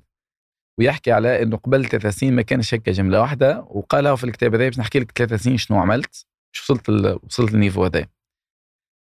ويحكي 0.77 1.11
على 1.11 1.43
إنه 1.43 1.57
قبل 1.57 1.85
ثلاث 1.85 2.15
سنين 2.15 2.33
ما 2.35 2.41
كانش 2.41 2.73
هكا 2.73 2.91
جملة 2.91 3.21
واحدة 3.21 3.65
وقالها 3.67 4.15
في 4.15 4.23
الكتاب 4.23 4.55
هذا 4.55 4.65
باش 4.65 4.79
نحكي 4.79 4.99
لك 4.99 5.11
ثلاث 5.17 5.43
سنين 5.43 5.57
شنو 5.57 5.79
عملت 5.79 6.25
شو 6.51 6.73
وصلت. 6.73 6.89
وصلت 7.23 7.51
للنيفو 7.51 7.85
هذا. 7.85 8.07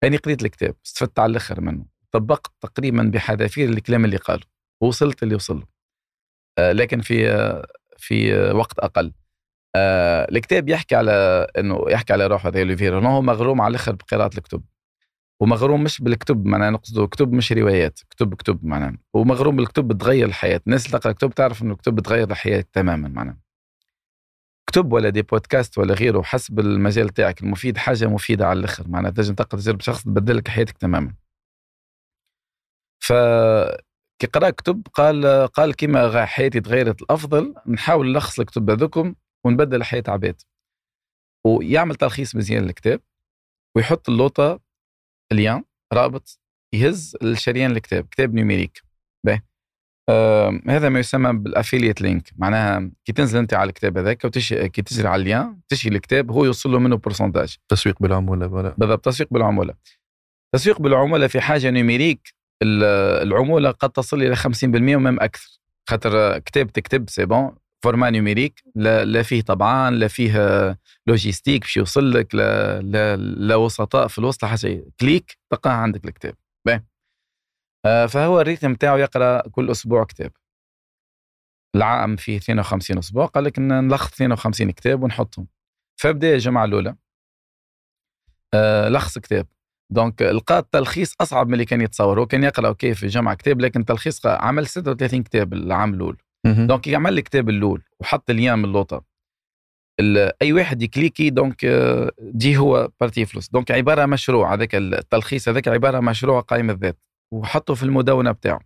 أنا 0.04 0.16
قريت 0.16 0.42
الكتاب 0.42 0.74
استفدت 0.86 1.18
على 1.18 1.30
الآخر 1.30 1.60
منه. 1.60 1.97
طبقت 2.12 2.52
تقريبا 2.60 3.10
بحذافير 3.14 3.68
الكلام 3.68 4.04
اللي 4.04 4.16
قاله 4.16 4.42
ووصلت 4.80 5.22
اللي 5.22 5.34
وصل 5.34 5.56
له 5.58 5.66
آه 6.58 6.72
لكن 6.72 7.00
في 7.00 7.30
آه 7.30 7.66
في 7.98 8.34
آه 8.34 8.54
وقت 8.54 8.78
أقل. 8.78 9.12
الكتاب 9.76 10.68
يحكي 10.68 10.94
على 10.96 11.12
إنه 11.58 11.84
يحكي 11.88 12.12
على 12.12 12.26
روحه 12.26 12.48
هذا 12.48 12.58
اوليفير 12.60 12.98
إنه 12.98 13.16
هو 13.16 13.22
مغروم 13.22 13.60
على 13.60 13.70
الأخر 13.70 13.92
بقراءة 13.94 14.38
الكتب. 14.38 14.62
ومغروم 15.40 15.84
مش 15.84 16.00
بالكتب 16.02 16.46
معناها 16.46 16.70
نقصده 16.70 17.06
كتب 17.06 17.32
مش 17.32 17.52
روايات 17.52 18.00
كتب 18.10 18.34
كتب 18.34 18.64
معناها. 18.64 18.98
ومغروم 19.14 19.56
بالكتب 19.56 19.88
بتغير 19.88 20.26
الحياة. 20.26 20.60
الناس 20.66 20.86
اللي 20.86 20.98
تقرأ 20.98 21.12
كتب 21.12 21.30
تعرف 21.34 21.62
إنه 21.62 21.72
الكتب 21.72 21.94
بتغير 21.94 22.30
الحياة 22.30 22.64
تماما 22.72 23.08
معناها. 23.08 23.38
كتب 24.66 24.92
ولا 24.92 25.08
دي 25.08 25.22
بودكاست 25.22 25.78
ولا 25.78 25.94
غيره 25.94 26.22
حسب 26.22 26.60
المجال 26.60 27.08
تاعك 27.08 27.42
المفيد 27.42 27.76
حاجة 27.76 28.06
مفيدة 28.06 28.46
على 28.46 28.58
الأخر 28.60 28.88
معناها 28.88 29.10
تنجم 29.10 29.34
تقرأ 29.34 29.60
تجربة 29.60 29.78
شخص 29.82 30.02
تبدل 30.04 30.36
لك 30.36 30.48
حياتك 30.48 30.78
تماما. 30.78 31.14
ف 33.08 33.12
كي 34.20 34.26
قرا 34.26 34.50
كتب 34.50 34.86
قال 34.94 35.46
قال 35.46 35.74
كيما 35.74 36.24
حياتي 36.24 36.60
تغيرت 36.60 37.02
الأفضل 37.02 37.54
نحاول 37.66 38.12
نلخص 38.12 38.40
الكتب 38.40 38.70
هذوكم 38.70 39.14
ونبدل 39.46 39.82
حياه 39.84 40.02
عباد 40.08 40.42
ويعمل 41.46 41.94
تلخيص 41.94 42.36
مزيان 42.36 42.62
للكتاب 42.62 43.00
ويحط 43.76 44.08
اللوطة 44.08 44.60
ال 45.32 45.39
lien 45.39 45.64
رابط 45.92 46.40
يهز 46.74 47.16
الشريان 47.22 47.70
الكتاب 47.70 48.06
كتاب 48.06 48.34
numérique. 48.34 48.82
باهي. 49.26 49.40
آه 50.10 50.60
هذا 50.68 50.88
ما 50.88 50.98
يسمى 50.98 51.32
بال 51.32 51.45
affiliate 51.45 52.00
link. 52.00 52.30
معناها 52.36 52.90
كي 53.04 53.12
تنزل 53.12 53.38
أنت 53.38 53.54
على 53.54 53.68
الكتاب 53.68 53.98
هذاك 53.98 54.24
وتشي 54.24 54.68
كي 54.68 54.82
تشتري 54.82 55.08
على 55.08 55.20
ال 55.20 55.28
lien 55.28 55.60
تشي 55.68 55.88
الكتاب 55.88 56.30
هو 56.30 56.44
يوصل 56.44 56.72
له 56.72 56.78
منه 56.78 56.96
pourcentage 56.96 57.56
تسويق 57.68 58.02
بالعمولة 58.02 58.46
بالضبط 58.78 59.04
تسويق 59.04 59.32
بالعمولة. 59.32 59.74
تسويق 60.54 60.80
بالعمولة 60.80 61.26
في 61.26 61.40
حاجة 61.40 61.70
numérique 61.70 62.37
العمولة 62.62 63.70
قد 63.70 63.90
تصل 63.90 64.22
إلى 64.22 64.36
50% 64.36 64.96
ومم 64.96 65.20
أكثر. 65.20 65.58
خاطر 65.90 66.38
كتاب 66.38 66.72
تكتب 66.72 67.10
c'est 67.10 67.26
bon 67.26 67.56
format 67.82 68.10
numérique 68.10 68.62
لا, 68.74 69.04
لا 69.04 69.22
فيه 69.22 69.42
طبعا 69.42 69.90
لا 69.90 70.08
فيه 70.08 70.32
logistique 71.06 71.60
باش 71.62 71.76
يوصل 71.76 72.12
لك 72.12 72.34
لا, 72.34 72.80
لا, 72.80 73.16
لا 73.16 73.54
وسطاء 73.56 74.08
في 74.08 74.18
الوسط 74.18 74.54
شيء. 74.54 74.88
clic 75.00 75.38
تلقاه 75.50 75.70
عندك 75.70 76.04
الكتاب. 76.04 76.34
باهي. 76.66 76.82
آه، 77.86 78.06
فهو 78.06 78.40
ال 78.40 78.45
rythme 78.45 78.72
بتاعه 78.74 78.96
يقرأ 78.96 79.48
كل 79.48 79.70
أسبوع 79.70 80.04
كتاب. 80.04 80.32
العام 81.76 82.16
فيه 82.16 82.36
52 82.36 82.98
أسبوع. 82.98 83.26
قال 83.26 83.44
لك 83.44 83.58
نلخص 83.58 84.12
52 84.14 84.70
كتاب 84.70 85.02
ونحطهم. 85.02 85.46
فبدا 86.00 86.34
الجمعة 86.34 86.64
الأولى 86.64 86.96
آه 88.54 88.88
لخص 88.88 89.18
كتاب. 89.18 89.46
donc 89.90 90.22
لقى 90.22 90.58
التلخيص 90.58 91.14
اصعب 91.20 91.46
من 91.48 91.52
اللي 91.54 91.64
كان 91.64 91.80
يتصور. 91.80 92.20
هو 92.20 92.26
كان 92.26 92.44
يقرأ 92.44 92.68
ok 92.68 92.94
في 92.94 93.02
الجامعة 93.02 93.34
كتاب 93.34 93.60
لكن 93.60 93.84
تلخيص 93.84 94.26
عمل 94.26 94.66
36 94.66 95.22
كتاب 95.22 95.52
العام 95.52 95.94
الأول. 95.94 96.16
donc 96.66 96.86
يعمل 96.86 97.18
الكتاب 97.18 97.48
الأول 97.48 97.82
وحط 98.00 98.30
اليام 98.30 98.64
اللوطه 98.64 99.04
ال- 100.00 100.32
أي 100.42 100.52
واحد 100.52 100.82
يكليكي 100.82 101.30
donc 101.30 101.64
آه، 101.64 102.10
يجيه 102.22 102.56
هو 102.56 102.90
بارتي 103.00 103.24
فلوس. 103.24 103.48
donc 103.48 103.70
عبارة 103.70 104.06
مشروع 104.06 104.54
هذاك 104.54 104.74
التلخيص 104.74 105.48
هذاك 105.48 105.68
عبارة 105.68 106.00
مشروع 106.00 106.40
قائم 106.40 106.70
الذات. 106.70 106.98
وحطه 107.32 107.74
في 107.74 107.82
المدونة 107.82 108.32
بتاعه. 108.32 108.60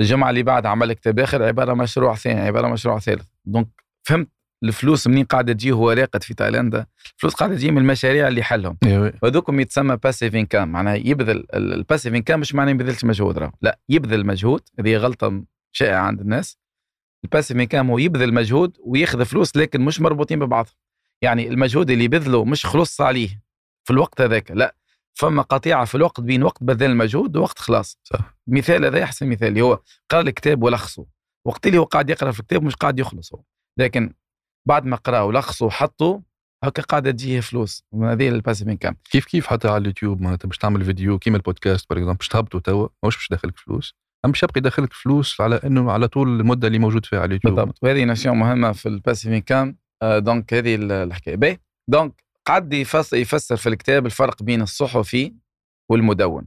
الجمعه 0.00 0.30
اللي 0.30 0.42
بعد 0.42 0.66
عمل 0.66 0.92
كتاب 0.92 1.18
آخر 1.18 1.42
عبارة 1.42 1.74
مشروع 1.74 2.14
ثاني 2.14 2.40
عبارة 2.40 2.68
مشروع 2.68 2.98
ثالث. 2.98 3.26
donc 3.44 3.68
فهمت 4.08 4.28
الفلوس 4.64 5.06
منين 5.06 5.24
قاعدة 5.24 5.52
تجي 5.52 5.72
هو 5.72 5.90
راقد 5.90 6.22
في 6.22 6.34
تايلاندا؟ 6.34 6.86
الفلوس 7.14 7.34
قاعدة 7.34 7.54
تجي 7.54 7.70
من 7.70 7.78
المشاريع 7.78 8.28
اللي 8.28 8.42
حلهم. 8.42 8.76
إيه، 8.86 9.14
وهذوكم 9.22 9.60
يتسمى 9.60 9.96
passive 9.96 10.34
income 10.34 10.68
معناها 10.68 10.94
يبذل 10.94 11.46
ال 11.54 11.62
passive 11.62 12.14
income 12.14 12.40
مش 12.40 12.54
معناه 12.54 12.72
ما 12.72 12.82
يبذلش 12.82 13.04
مجهود 13.04 13.38
راه 13.38 13.52
لا 13.62 13.78
يبذل 13.88 14.26
مجهود 14.26 14.60
هذه 14.78 14.96
غلطة 14.96 15.44
شائعة 15.72 16.00
عند 16.00 16.20
الناس. 16.20 16.58
ال 17.24 17.28
passive 17.28 17.56
income 17.56 17.90
هو 17.90 17.98
يبذل 17.98 18.34
مجهود 18.34 18.76
وياخذ 18.80 19.24
فلوس 19.24 19.56
لكن 19.56 19.80
مش 19.80 20.00
مربوطين 20.00 20.38
ببعضهم. 20.38 20.74
يعني 21.22 21.48
المجهود 21.48 21.90
اللي 21.90 22.04
يبذله 22.04 22.44
مش 22.44 22.66
خلص 22.66 23.00
عليه 23.00 23.42
في 23.84 23.92
الوقت 23.92 24.20
هذاك 24.20 24.50
لا. 24.50 24.74
فما 25.14 25.42
قطيعة 25.42 25.84
في 25.84 25.94
الوقت 25.94 26.20
بين 26.20 26.42
وقت 26.42 26.64
بذل 26.64 26.90
المجهود 26.90 27.36
ووقت 27.36 27.58
خلاص. 27.58 27.98
صح. 28.04 28.36
مثال 28.46 28.84
هذا 28.84 29.02
احسن 29.02 29.28
مثال 29.28 29.48
اللي 29.48 29.60
هو 29.60 29.80
قرأ 30.10 30.20
الكتاب 30.20 30.62
ولخصه. 30.62 31.06
وقت 31.44 31.66
اللي 31.66 31.78
هو 31.78 31.84
قاعد 31.84 32.10
يقرأ 32.10 32.30
في 32.30 32.40
الكتاب 32.40 32.62
مش 32.62 32.76
قاعد 32.76 32.98
يخلصه. 32.98 33.42
لكن 33.78 34.12
بعد 34.66 34.86
ما 34.86 34.96
قراه 34.96 35.24
ولخصه 35.24 35.66
وحطه 35.66 36.22
هكا 36.64 36.82
قاعدة 36.82 37.10
تجيه 37.10 37.40
فلوس. 37.40 37.84
هذه 38.02 38.28
الباسيف 38.28 38.68
انكام 38.68 38.96
كيف 39.10 39.24
كيف 39.24 39.46
حتى 39.46 39.68
على 39.68 39.76
اليوتيوب؟ 39.78 40.20
معناتها 40.20 40.48
باش 40.48 40.58
تعمل 40.58 40.84
فيديو 40.84 41.18
كيما 41.18 41.36
ال 41.36 41.43
podcast 41.43 41.90
par 41.90 41.98
exemple 41.98 42.16
باش 42.18 42.28
تهبطوا 42.28 42.60
توا. 42.60 42.88
مش 43.06 43.16
باش 43.16 43.28
يدخلك 43.30 43.58
فلوس. 43.58 43.94
أما 44.24 44.32
باش 44.32 44.42
يبقى 44.42 44.58
يدخلك 44.60 44.92
فلوس 44.92 45.40
على 45.40 45.56
إنه 45.56 45.92
على 45.92 46.08
طول 46.08 46.40
المدة 46.40 46.66
اللي 46.66 46.78
موجود 46.78 47.06
فيها 47.06 47.18
على 47.18 47.26
اليوتيوب. 47.26 47.54
بالضبط. 47.54 47.78
وهذه 47.82 48.04
notion 48.04 48.36
مهمه 48.36 48.72
في 48.72 48.88
ال 48.88 48.93
passive 48.93 49.32
income 49.32 49.76
donc 50.04 50.54
هذه 50.54 50.74
ال- 50.74 50.92
الحكاية. 50.92 51.36
باهي. 51.36 51.58
donc 51.90 52.24
قعد 52.46 52.72
يفسر 53.12 53.56
في 53.56 53.68
الكتاب 53.68 54.06
الفرق 54.06 54.42
بين 54.42 54.62
الصحفي 54.62 55.34
والمدون. 55.90 56.46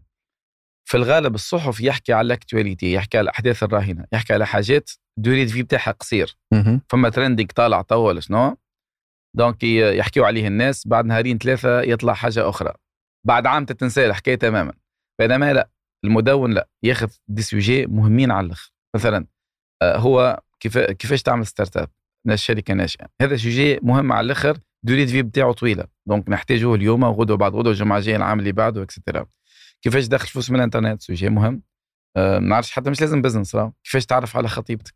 في 0.89 0.97
الغالب 0.97 1.35
الصحفي 1.35 1.85
يحكي 1.85 2.13
على 2.13 2.25
ال 2.25 2.32
actualité 2.32 2.93
يحكي 2.93 3.17
على 3.17 3.23
الأحداث 3.23 3.63
الراهنة 3.63 4.05
يحكي 4.13 4.33
على 4.33 4.45
حاجات 4.45 4.89
durée 5.19 5.39
de 5.39 5.47
vie 5.47 5.63
بتاعها 5.63 5.91
قصير. 5.91 6.37
فما 6.89 7.09
trending 7.09 7.51
طالع 7.51 7.81
توا 7.81 8.07
ولا 8.07 8.19
شنو 8.19 8.57
donc 9.35 9.63
يحكيوا 9.63 10.25
عليه 10.27 10.47
الناس 10.47 10.87
بعد 10.87 11.05
نهارين 11.05 11.37
ثلاثة 11.37 11.81
يطلع 11.81 12.13
حاجة 12.13 12.49
أخرى. 12.49 12.73
بعد 13.27 13.45
عام 13.45 13.65
تتنسى 13.65 14.05
الحكاية 14.05 14.35
تماما. 14.35 14.73
بينما 15.19 15.53
لا 15.53 15.69
المدون 16.05 16.53
لا 16.53 16.69
ياخذ 16.83 17.09
des 17.27 17.41
sujets 17.41 17.85
مهمين 17.85 18.31
على 18.31 18.45
الآخر. 18.45 18.71
مثلا 18.95 19.25
آه، 19.81 19.97
هو 19.97 20.41
كيف 20.59 20.77
كيفاش 20.77 21.21
تعمل 21.23 21.45
startup 21.45 21.89
شركة 22.35 22.73
ناشئه 22.73 23.07
هذا 23.21 23.35
sujet 23.35 23.79
مهم 23.81 24.11
على 24.11 24.25
الآخر 24.25 24.57
durée 24.85 25.01
de 25.01 25.07
vie 25.07 25.21
بتاعه 25.21 25.51
طويلة. 25.51 25.85
donc 26.07 26.29
نحتاجوه 26.29 26.75
اليوم 26.75 27.03
وغدوه 27.03 27.37
بعد 27.37 27.55
غدوة 27.55 27.71
الجمعة 27.71 27.97
الجاية 27.97 28.15
العام 28.15 28.39
اللي 28.39 28.51
بعده 28.51 28.83
اكسترا 28.83 29.25
كيفاش 29.83 30.07
تدخل 30.07 30.27
فلوس 30.27 30.49
من 30.49 30.55
الانترنت 30.55 31.01
sujet 31.01 31.29
مهم. 31.29 31.61
آه، 32.17 32.39
ما 32.39 32.47
نعرفش 32.47 32.71
حتى 32.71 32.89
مش 32.89 33.01
لازم 33.01 33.21
business 33.21 33.55
راه 33.55 33.73
كيفاش 33.83 34.05
تعرف 34.05 34.37
على 34.37 34.47
خطيبتك؟ 34.47 34.93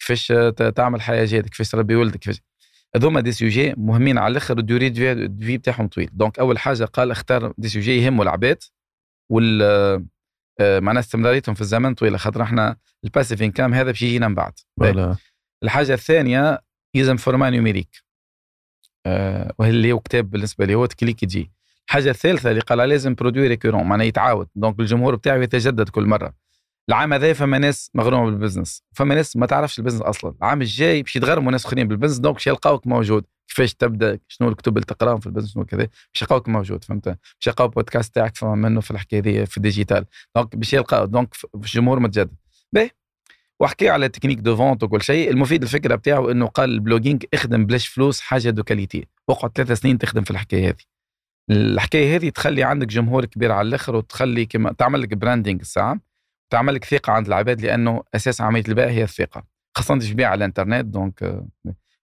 كيفاش 0.00 0.32
آه، 0.32 0.50
تعمل 0.50 1.00
حياة 1.00 1.24
جيدة؟ 1.24 1.48
كيفاش 1.48 1.70
تربي 1.70 1.94
ولدك؟ 1.94 2.18
كيفاش؟ 2.18 2.42
هذوما 2.96 3.20
des 3.20 3.32
sujets 3.32 3.74
مهمين 3.76 4.18
على 4.18 4.32
الأخر 4.32 4.56
وال 4.56 4.65
durée 4.65 4.88
de 4.88 5.46
vie 5.46 5.58
بتاعهم 5.58 5.88
طويل. 5.88 6.10
donc 6.12 6.38
أول 6.38 6.58
حاجة 6.58 6.84
قال 6.84 7.10
اختار 7.10 7.52
des 7.58 7.68
sujets 7.68 7.96
يهموا 7.96 8.24
العباد 8.24 8.62
وال 9.32 9.62
آه، 10.60 10.80
معناها 10.80 11.00
استمراريتهم 11.00 11.54
في 11.54 11.60
الزمن 11.60 11.94
طويله 11.94 12.18
خاطر 12.18 12.42
إحنا 12.42 12.76
ال 13.04 13.09
passive 13.09 13.42
income 13.42 13.74
هذا 13.74 13.90
باش 13.90 14.02
يجينا 14.02 14.28
من 14.28 14.34
بعد. 14.34 14.52
ولا 14.76 15.16
الحاجة 15.62 15.92
الثانية 15.94 16.60
يلزم 16.94 17.16
format 17.16 17.52
numérique 17.52 18.04
آه 19.06 19.54
واللي 19.58 19.92
هو 19.92 20.00
كتاب 20.00 20.30
بالنسبة 20.30 20.64
لي؟ 20.64 20.74
هو 20.74 20.86
تكليك 20.86 21.22
يجي. 21.22 21.50
الحاجة 21.88 22.10
الثالثه 22.10 22.50
اللي 22.50 22.60
قال 22.60 22.78
لازم 22.78 23.14
produit 23.14 23.48
récurrent 23.48 23.84
معناها 23.84 24.06
يتعاود. 24.06 24.48
donc 24.54 24.80
الجمهور 24.80 25.14
بتاعه 25.14 25.36
يتجدد 25.36 25.88
كل 25.88 26.06
مرة. 26.06 26.34
العام 26.88 27.12
هذا 27.12 27.32
فما 27.32 27.58
ناس 27.58 27.90
مغرومة 27.94 28.30
بال 28.30 28.40
business 28.40 28.82
فما 28.94 29.14
ناس 29.14 29.36
ما 29.36 29.46
تعرفش 29.46 29.78
ال 29.78 29.81
business 29.81 30.02
أصلا. 30.02 30.34
العام 30.42 30.62
الجاي 30.62 31.02
باش 31.02 31.16
يتغرموا 31.16 31.52
ناس 31.52 31.66
أخرين 31.66 31.88
بال 31.88 31.94
business 31.94 32.18
donc 32.18 32.34
باش 32.34 32.46
يلقاوك 32.46 32.86
موجود. 32.86 33.24
كيفاش 33.48 33.74
تبدأ؟ 33.74 34.18
شنو 34.28 34.48
الكتب 34.48 34.76
اللي 34.76 34.86
تقراهم 34.86 35.20
في 35.20 35.26
ال 35.26 35.29
business 35.29 35.54
شنو 35.54 35.64
كذا 35.64 35.78
باش 35.78 36.22
يلقاوك 36.22 36.48
موجود 36.48 36.84
فهمت؟ 36.84 37.08
باش 37.08 37.46
يلقاو 37.46 37.68
بودكاست 37.68 38.14
تاعك 38.14 38.36
فما 38.36 38.54
منه 38.54 38.80
في 38.80 38.90
الحكاية 38.90 39.20
دي 39.20 39.46
في 39.46 39.56
ال 39.56 39.62
digital 39.62 40.04
donc 40.36 40.56
باش 40.56 40.72
يلقاو 40.72 41.04
donc 41.04 41.34
الجمهور 41.54 42.00
متجدد. 42.00 42.36
باهي. 42.72 42.90
وحكي 43.60 43.88
على 43.88 44.08
technique 44.08 44.38
de 44.38 44.56
vente 44.56 44.82
وكل 44.82 45.02
شيء. 45.02 45.30
المفيد 45.30 45.62
الفكرة 45.62 45.94
بتاعه 45.94 46.30
إنه 46.30 46.46
قال 46.46 46.70
ال 46.70 46.76
blogging 46.76 47.24
اخدم 47.34 47.66
بلاش 47.66 47.88
فلوس 47.88 48.20
حاجة 48.20 48.50
de 48.50 48.62
qualité 48.62 49.06
اقعد 49.30 49.50
ثلاثة 49.54 49.74
سنين 49.74 49.98
تخدم 49.98 50.22
في 50.22 50.30
الحكاية 50.30 50.68
هذه. 50.68 50.95
الحكاية 51.50 52.16
هذه 52.16 52.28
تخلي 52.28 52.62
عندك 52.62 52.86
جمهور 52.86 53.24
كبير 53.24 53.52
على 53.52 53.68
الآخر 53.68 53.96
وتخلي 53.96 54.46
كما 54.46 54.72
تعمل 54.72 55.02
لك 55.02 55.14
branding 55.14 55.60
الساعة 55.60 56.00
تعمل 56.52 56.74
لك 56.74 56.84
ثقة 56.84 57.12
عند 57.12 57.26
العباد 57.26 57.60
لأنه 57.60 58.02
أساس 58.14 58.40
عملية 58.40 58.64
البيع 58.68 58.86
هي 58.88 59.02
الثقة. 59.02 59.44
خاصة 59.76 59.98
تبيع 59.98 60.30
على 60.30 60.38
الإنترنت 60.38 60.84
donc 60.84 61.22
آه، 61.22 61.46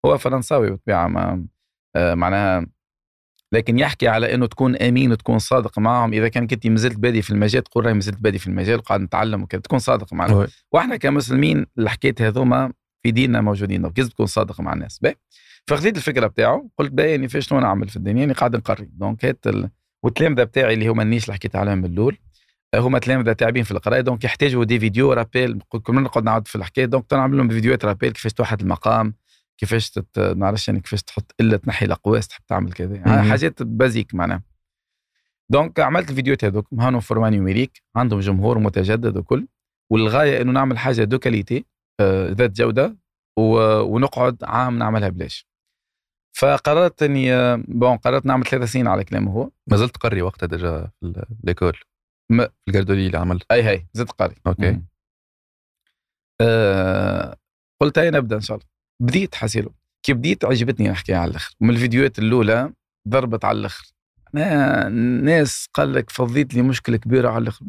هو 0.06 0.18
فرنساوي 0.18 0.70
بالطبيعه 0.70 1.08
ما 1.08 1.46
آه، 1.96 2.14
معناها 2.14 2.66
لكن 3.54 3.80
يحكي 3.80 4.08
على 4.08 4.34
إنه 4.34 4.46
تكون 4.46 4.76
أمين 4.76 5.12
وتكون 5.12 5.40
صادق 5.40 5.80
معهم. 5.80 6.14
إذا 6.14 6.28
كان 6.28 6.48
كنت 6.48 6.68
مازلت 6.68 6.98
بادي 6.98 7.22
في 7.22 7.30
المجال 7.30 7.64
تقول 7.64 7.86
راهي 7.86 7.94
مازلت 7.94 8.18
بادي 8.22 8.40
في 8.40 8.48
المجال 8.48 8.80
وقاعد 8.80 9.02
نتعلم 9.02 9.44
وكذا 9.44 9.62
تكون 9.62 9.80
صادق 9.80 10.14
معنا 10.14 10.36
oui. 10.36 10.48
وإحنا 10.72 10.98
كمسلمين 10.98 11.66
الحكايات 11.80 12.22
هذوما 12.22 12.74
في 13.04 13.12
ديننا 13.12 13.42
موجودين 13.42 13.82
donc 13.82 14.00
لازم 14.00 14.12
تكون 14.12 14.26
صادق 14.26 14.62
مع 14.62 14.74
الناس. 14.74 15.00
باهي. 15.00 15.16
فخذيت 15.68 15.98
الفكرة 15.98 16.28
بتاعه 16.28 16.70
قلت 16.78 16.92
باهي 16.92 17.12
يعني 17.12 17.28
فاش 17.28 17.48
شنو 17.48 17.60
نعمل 17.60 17.90
في 17.90 17.96
الدنيا 17.96 18.20
يعني 18.20 18.34
قاعد 18.34 18.56
نقري 18.56 18.90
donc 18.94 19.26
هات 19.26 19.48
ال... 19.48 19.70
والتلامذه 20.04 20.44
بتاعي 20.44 20.74
اللي 20.74 20.88
هما 20.88 21.04
ال 21.04 21.07
niche 21.07 21.24
اللي 21.24 21.34
حكيت 21.34 21.56
عليهم 21.56 21.78
من 21.78 21.86
الأول 21.86 22.18
هما 22.76 23.00
تلامذه 23.00 23.34
تعبين 23.34 23.64
في 23.64 23.72
القرايه 23.72 24.02
donc 24.02 24.24
يحتاجوا 24.24 24.64
des 24.64 24.80
vidéos 24.80 25.14
rappel 25.14 25.60
مره 25.90 26.02
نقعد 26.02 26.24
نعاود 26.24 26.48
في 26.48 26.56
الحكاية. 26.56 26.86
donc 26.86 27.14
نعمل 27.14 27.38
لهم 27.38 27.50
فيديوهات 27.50 27.86
rappel 27.86 28.12
كيفاش 28.12 28.34
توحد 28.34 28.62
المقام 28.62 29.14
كيفاش 29.58 29.92
تت... 29.92 30.20
نعرفش 30.20 30.68
يعني 30.68 30.80
كيفاش 30.80 31.04
تحط 31.04 31.36
إلا 31.40 31.58
تنحي 31.58 31.86
الأقواس 31.86 32.28
تحب 32.28 32.42
تعمل 32.48 32.74
كذا. 32.74 32.96
يعني. 32.96 33.30
حاجات 33.30 33.64
basiques 33.64 34.16
معناها. 34.16 34.42
donc 35.50 35.80
عملت 35.80 36.10
الفيديوهات 36.10 36.46
هذوك 36.46 36.68
هانو 36.80 37.00
format 37.00 37.32
numérique 37.32 37.84
عندهم 37.96 38.20
جمهور 38.20 38.60
متجدد 38.60 39.18
وكل. 39.18 39.48
والغاية 39.90 40.42
إنه 40.42 40.52
نعمل 40.52 40.78
حاجة 40.78 41.04
de 41.04 41.20
qualité 41.20 41.66
آه، 42.00 42.32
ذات 42.32 42.52
جودة 42.52 42.98
ونقعد 43.38 44.38
عام 44.44 44.78
نعملها 44.78 45.10
بلاش. 45.10 45.51
فقررت 46.34 47.04
إني 47.04 47.58
bon 47.58 47.98
قررت 47.98 48.26
نعمل 48.26 48.46
ثلاث 48.46 48.72
سنين 48.72 48.88
على 48.88 49.04
كلامه 49.04 49.32
هو. 49.32 49.50
ما 49.68 49.78
زلت 49.78 49.96
تقري 49.96 50.22
وقتها 50.22 50.48
déjà 50.48 50.92
في 51.02 51.26
l'école 51.44 51.78
ما- 52.32 52.48
في 52.48 52.54
ال 52.68 52.72
garderie 52.72 53.08
اللي 53.08 53.18
عملت. 53.18 53.52
أي 53.52 53.64
هي 53.64 53.86
زدت 53.94 54.12
قاري 54.12 54.36
ok. 54.48 54.72
مم. 54.72 54.86
آه 56.42 57.38
قلت 57.82 58.00
هاي 58.00 58.12
نبدأ 58.12 58.36
إن 58.36 58.42
شاء 58.42 58.58
الله. 58.58 58.68
بديت 59.02 59.36
حسيلو 59.36 59.74
كي 60.06 60.14
بديت 60.14 60.46
عجبتني 60.46 60.90
الحكاية 60.90 61.16
على 61.18 61.32
الآخر. 61.32 61.56
من 61.60 61.70
الفيديوهات 61.70 62.20
الأولى 62.20 62.74
ضربت 63.10 63.46
على 63.46 63.58
الآخر. 63.60 63.92
ناس 65.24 65.68
قال 65.74 65.94
لك 65.94 66.10
فضيت 66.10 66.54
لي 66.54 66.62
مشكلة 66.62 66.98
كبيرة 66.98 67.30
على 67.30 67.42
الآخر. 67.42 67.66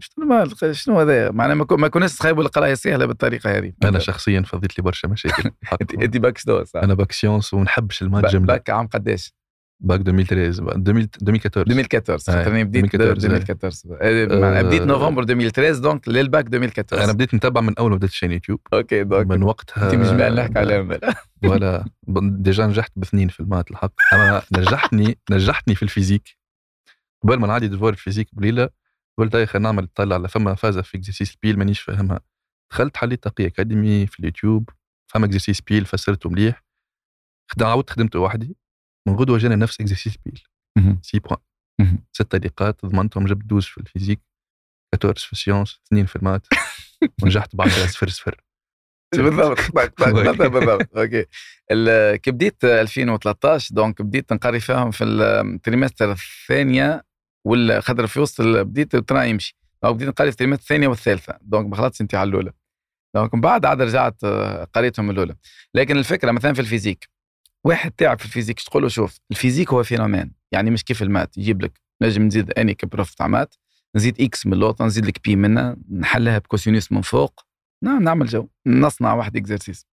شنو 0.73 1.01
هذا؟ 1.01 1.31
معناها 1.31 1.55
ما 1.71 1.89
كناش 1.89 2.15
تخيبوا 2.17 2.43
القرايه 2.43 2.75
سهلة 2.75 3.07
بالطريقة 3.07 3.59
هذه. 3.59 3.73
أنا 3.85 3.99
شخصيا 3.99 4.43
فضيت 4.43 4.79
لي 4.79 4.85
برشا 4.85 5.07
مشاكل 5.07 5.51
انت 6.03 6.17
باك 6.17 6.39
شنو؟ 6.39 6.65
أنا 6.77 6.95
bac 6.95 7.13
sciences 7.13 7.55
ونحبش 7.55 8.03
المواد 8.03 8.23
با- 8.23 8.29
جملة. 8.29 8.47
باك 8.47 8.71
عام 8.71 8.87
قداش؟ 8.87 9.33
باك 9.85 10.01
2013 10.01 10.63
بقى 10.65 10.77
2000 10.77 11.09
2014 11.23 11.63
2014 11.63 12.33
آه، 12.33 12.37
خاطرني 12.45 12.65
بديت 12.65 12.85
2014 12.85 13.99
2014 14.03 14.35
آه، 14.37 14.41
معناها 14.41 14.63
بديت 14.63 14.81
آه. 14.81 14.85
نوفمبر 14.85 15.23
2013 15.23 15.79
donc 15.79 16.09
لل 16.09 16.24
bac 16.24 16.47
2014 16.47 17.05
أنا 17.05 17.13
بديت 17.13 17.35
نتابع 17.35 17.61
من 17.61 17.79
أول 17.79 17.91
ما 17.91 17.97
بديت 17.97 18.11
chaîne 18.11 18.33
YouTube. 18.33 18.61
OK 18.75 19.05
donc 19.05 19.27
من 19.27 19.43
وقتها 19.43 19.85
أنت 19.87 19.95
مش 19.95 20.07
نحكي 20.09 20.59
عليهم. 20.59 20.99
ولا 21.45 21.85
déjà 22.23 22.67
نجحت 22.67 22.93
باثنين 22.97 23.29
في 23.29 23.41
ال 23.41 23.46
maths 23.46 23.71
الحق. 23.71 23.93
أنا 24.13 24.43
نجحتني 24.53 25.19
نجحتني 25.31 25.75
في 25.75 25.83
ال 25.83 25.88
physique. 25.88 26.42
قبل 27.23 27.39
ما 27.39 27.47
نعدي 27.47 27.69
devoir 27.69 27.93
ال 27.93 27.97
physique 27.97 28.29
بليلة 28.33 28.69
قلت 29.19 29.37
خلينا 29.37 29.59
نعمل 29.59 29.87
طلع 29.87 30.15
على 30.15 30.29
فما 30.29 30.55
فازه 30.55 30.83
في 30.83 30.99
exercice 30.99 31.37
pile 31.37 31.59
مانيش 31.59 31.81
فاهمها. 31.81 32.21
دخلت 32.73 32.97
حليت 32.97 33.29
TakiAcademy 33.29 34.07
في 34.07 34.21
اليوتيوب 34.21 34.71
فما 35.13 35.27
exercice 35.27 35.61
pile 35.61 35.85
فسرته 35.87 36.31
مليح. 36.31 36.65
عاودت 37.61 37.91
خدمته 37.91 38.19
وحدي. 38.19 38.57
من 39.09 39.15
غدوة 39.15 39.39
جاني 39.39 39.57
نفس 39.57 39.81
exercice 39.81 40.17
pile. 40.17 40.43
c'est 41.03 41.19
bon. 41.19 41.39
ست 42.13 42.37
دقيقات 42.37 42.87
ضمنتهم 42.87 43.27
جبت 43.27 43.45
12 43.45 43.73
في 43.73 43.79
ال 43.81 43.85
physique 43.85 44.21
14 44.95 45.27
في 45.27 45.33
ال 45.33 45.38
sciences 45.38 45.81
اثنين 45.87 46.07
في 46.07 46.17
ال 46.17 46.22
maths 46.22 46.47
ونجحت 47.23 47.57
بعد 47.57 47.69
صفر 47.69 48.09
صفر. 48.09 48.41
بالضبط. 49.17 49.59
بالضبط 50.01 50.43
بالضبط. 50.43 50.97
OK. 50.97 51.27
كي 52.19 52.31
بديت 52.31 52.65
2013 52.65 53.75
donc 53.75 54.03
بديت 54.03 54.33
نقري 54.33 54.61
فيهم 54.61 54.91
في 54.91 55.05
ال 55.05 55.15
trimestre 55.15 56.13
الثانية 56.13 57.05
خاطر 57.81 58.07
في 58.07 58.21
وسط 58.21 58.43
بديت 58.43 58.95
ال 58.95 58.99
train 58.99 59.23
يمشي. 59.23 59.57
donc 59.83 59.95
بديت 59.95 60.09
نقري 60.09 60.31
في 60.31 60.33
ال 60.35 60.37
trimestre 60.37 60.63
الثانية 60.63 60.89
والثالثة. 60.89 61.39
donc 61.43 61.67
ما 61.67 61.77
خلطتش 61.77 62.01
انت 62.01 62.15
على 62.15 62.29
الأولى. 62.29 62.53
donc 63.15 63.35
من 63.35 63.41
بعد 63.41 63.65
عاد 63.65 63.83
رجعت 63.83 64.25
آه، 64.25 64.65
قريتهم 64.65 65.11
الأولى. 65.11 65.37
لكن 65.75 65.97
الفكرة 65.97 66.31
مثلا 66.31 66.53
في 66.55 66.61
ال 66.61 66.65
physique. 66.65 67.09
واحد 67.65 67.91
تعب 67.91 68.19
في 68.19 68.25
ال 68.25 68.29
physique 68.29 68.61
تقول 68.61 68.83
له؟ 68.83 68.89
شوف 68.89 69.19
ال 69.31 69.35
physique 69.35 69.73
هو 69.73 69.83
phénomène. 69.83 70.33
يعني 70.53 70.71
مش 70.71 70.85
كيف 70.85 71.03
ال 71.03 71.08
maths. 71.08 71.39
يجيب 71.39 71.63
لك 71.63 71.81
نجم 72.03 72.23
نزيد 72.23 72.51
اني 72.59 72.75
ك 72.75 72.83
prof 72.83 73.15
تاع 73.15 73.27
maths. 73.27 73.55
نزيد 73.97 74.21
x 74.21 74.47
من 74.47 74.53
اللوطه 74.53 74.85
نزيد 74.85 75.07
لك 75.07 75.25
pi 75.25 75.37
منها 75.37 75.77
نحلها 75.91 76.39
ب 76.39 76.45
cosinus 76.45 76.93
من 76.93 77.03
فوق. 77.03 77.41
نعم 77.85 78.03
نعمل 78.03 78.27
جو. 78.27 78.49
نصنع 78.67 79.15
واحد 79.15 79.37
exercice 79.37 79.87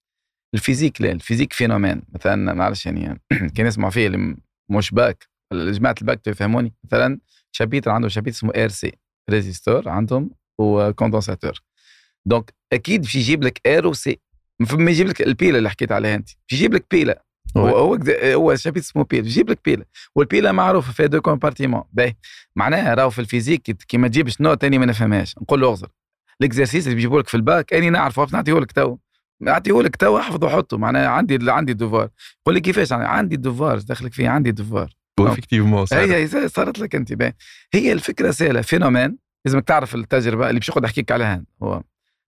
ال 0.53 0.59
physique 0.59 1.01
لا. 1.01 1.11
ال 1.11 1.16
physique 1.16 1.53
phénomène. 1.53 2.01
مثلا 2.13 2.53
معلش 2.53 2.85
يعني 2.85 3.21
كان 3.55 3.65
يسمع 3.65 3.89
فيه 3.89 4.07
اللي 4.07 4.37
مش 4.69 4.91
باك. 4.91 5.29
جماعة 5.53 5.95
الباك 6.01 6.27
يفهموني 6.27 6.73
مثلا 6.83 7.19
chapitre 7.51 7.91
عنده 7.91 8.07
chapitre 8.07 8.37
اسمه 8.37 8.51
RC 8.55 8.91
résistor 9.29 9.89
عندهم 9.89 10.31
و 10.57 10.65
condensateur 10.65 11.61
donc 12.25 12.53
أكيد 12.73 13.01
باش 13.01 13.15
يجيب 13.15 13.43
لك 13.43 13.67
R 13.67 13.87
و 13.87 14.03
C 14.03 14.19
ما 14.59 14.91
يجيب 14.91 15.07
لك 15.07 15.21
ال 15.21 15.28
pile 15.28 15.57
اللي 15.57 15.69
حكيت 15.69 15.91
عليها 15.91 16.15
أنت. 16.15 16.29
باش 16.29 16.59
يجيب 16.59 16.73
لك 16.73 16.85
pile 16.91 17.15
هو. 17.57 17.67
هو 17.67 17.97
هو 18.23 18.55
chapitre 18.55 18.85
اسمه 18.85 19.03
pile 19.03 19.27
يجيب 19.27 19.49
لك 19.49 19.59
pile 19.65 19.85
وال 20.15 20.27
pile 20.27 20.51
معروفه 20.51 20.93
فيها 20.93 21.05
deux 21.05 21.21
compartiments. 21.21 21.83
باهي. 21.93 22.15
معناها 22.55 22.93
راهو 22.93 23.09
في 23.09 23.19
ال 23.19 23.24
physique 23.24 23.61
كي 23.61 23.97
ما 23.97 24.07
تجيبش 24.07 24.41
نوع 24.41 24.55
تاني 24.55 24.77
ما 24.77 24.85
نفهمهاش. 24.85 25.37
نقول 25.37 25.61
له 25.61 25.67
اغزر 25.67 25.87
ال 26.41 26.46
exercice 26.46 26.85
اللي 26.85 26.95
بيجيبوا 26.95 27.19
لك 27.19 27.27
في 27.27 27.37
الباك 27.37 27.73
أني 27.73 27.89
نعرفه. 27.89 28.27
نعطيه 28.33 28.53
لك 28.53 28.71
تو. 28.71 28.97
نعطيه 29.41 29.81
لك 29.81 29.95
تو 29.95 30.17
احفظه 30.17 30.47
وحطه. 30.47 30.77
معناها 30.77 31.07
عندي 31.07 31.51
عندي 31.51 31.71
ال 31.71 31.77
devoir 31.77 32.09
قول 32.45 32.55
لي 32.55 32.61
كيفاش؟ 32.61 32.93
أنا 32.93 33.07
عندي 33.07 33.35
ال 33.35 33.41
devoir 33.41 33.75
إيش 33.75 33.83
دخلك 33.83 34.13
فيه؟ 34.13 34.29
عندي 34.29 34.49
ال 34.49 34.56
devoir 34.56 34.98
و 35.19 35.24
effectivement 35.24 35.85
هي 35.93 36.23
هي 36.23 36.47
صارت 36.47 36.79
لك 36.79 36.95
أنت 36.95 37.33
هي 37.73 37.91
الفكرة 37.91 38.31
سهلة. 38.31 38.61
phénomène 38.61 39.17
لازمك 39.45 39.67
تعرف 39.67 39.95
التجربة 39.95 40.49
اللي 40.49 40.59
باش 40.59 40.69
نقعد 40.69 40.85
احكيك 40.85 41.11
عليها. 41.11 41.43
هو 41.63 41.83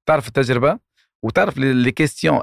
تعرف 0.05 0.27
التجربة 0.27 0.79
وتعرف 1.23 1.57
les 1.57 1.91
questions 1.91 2.41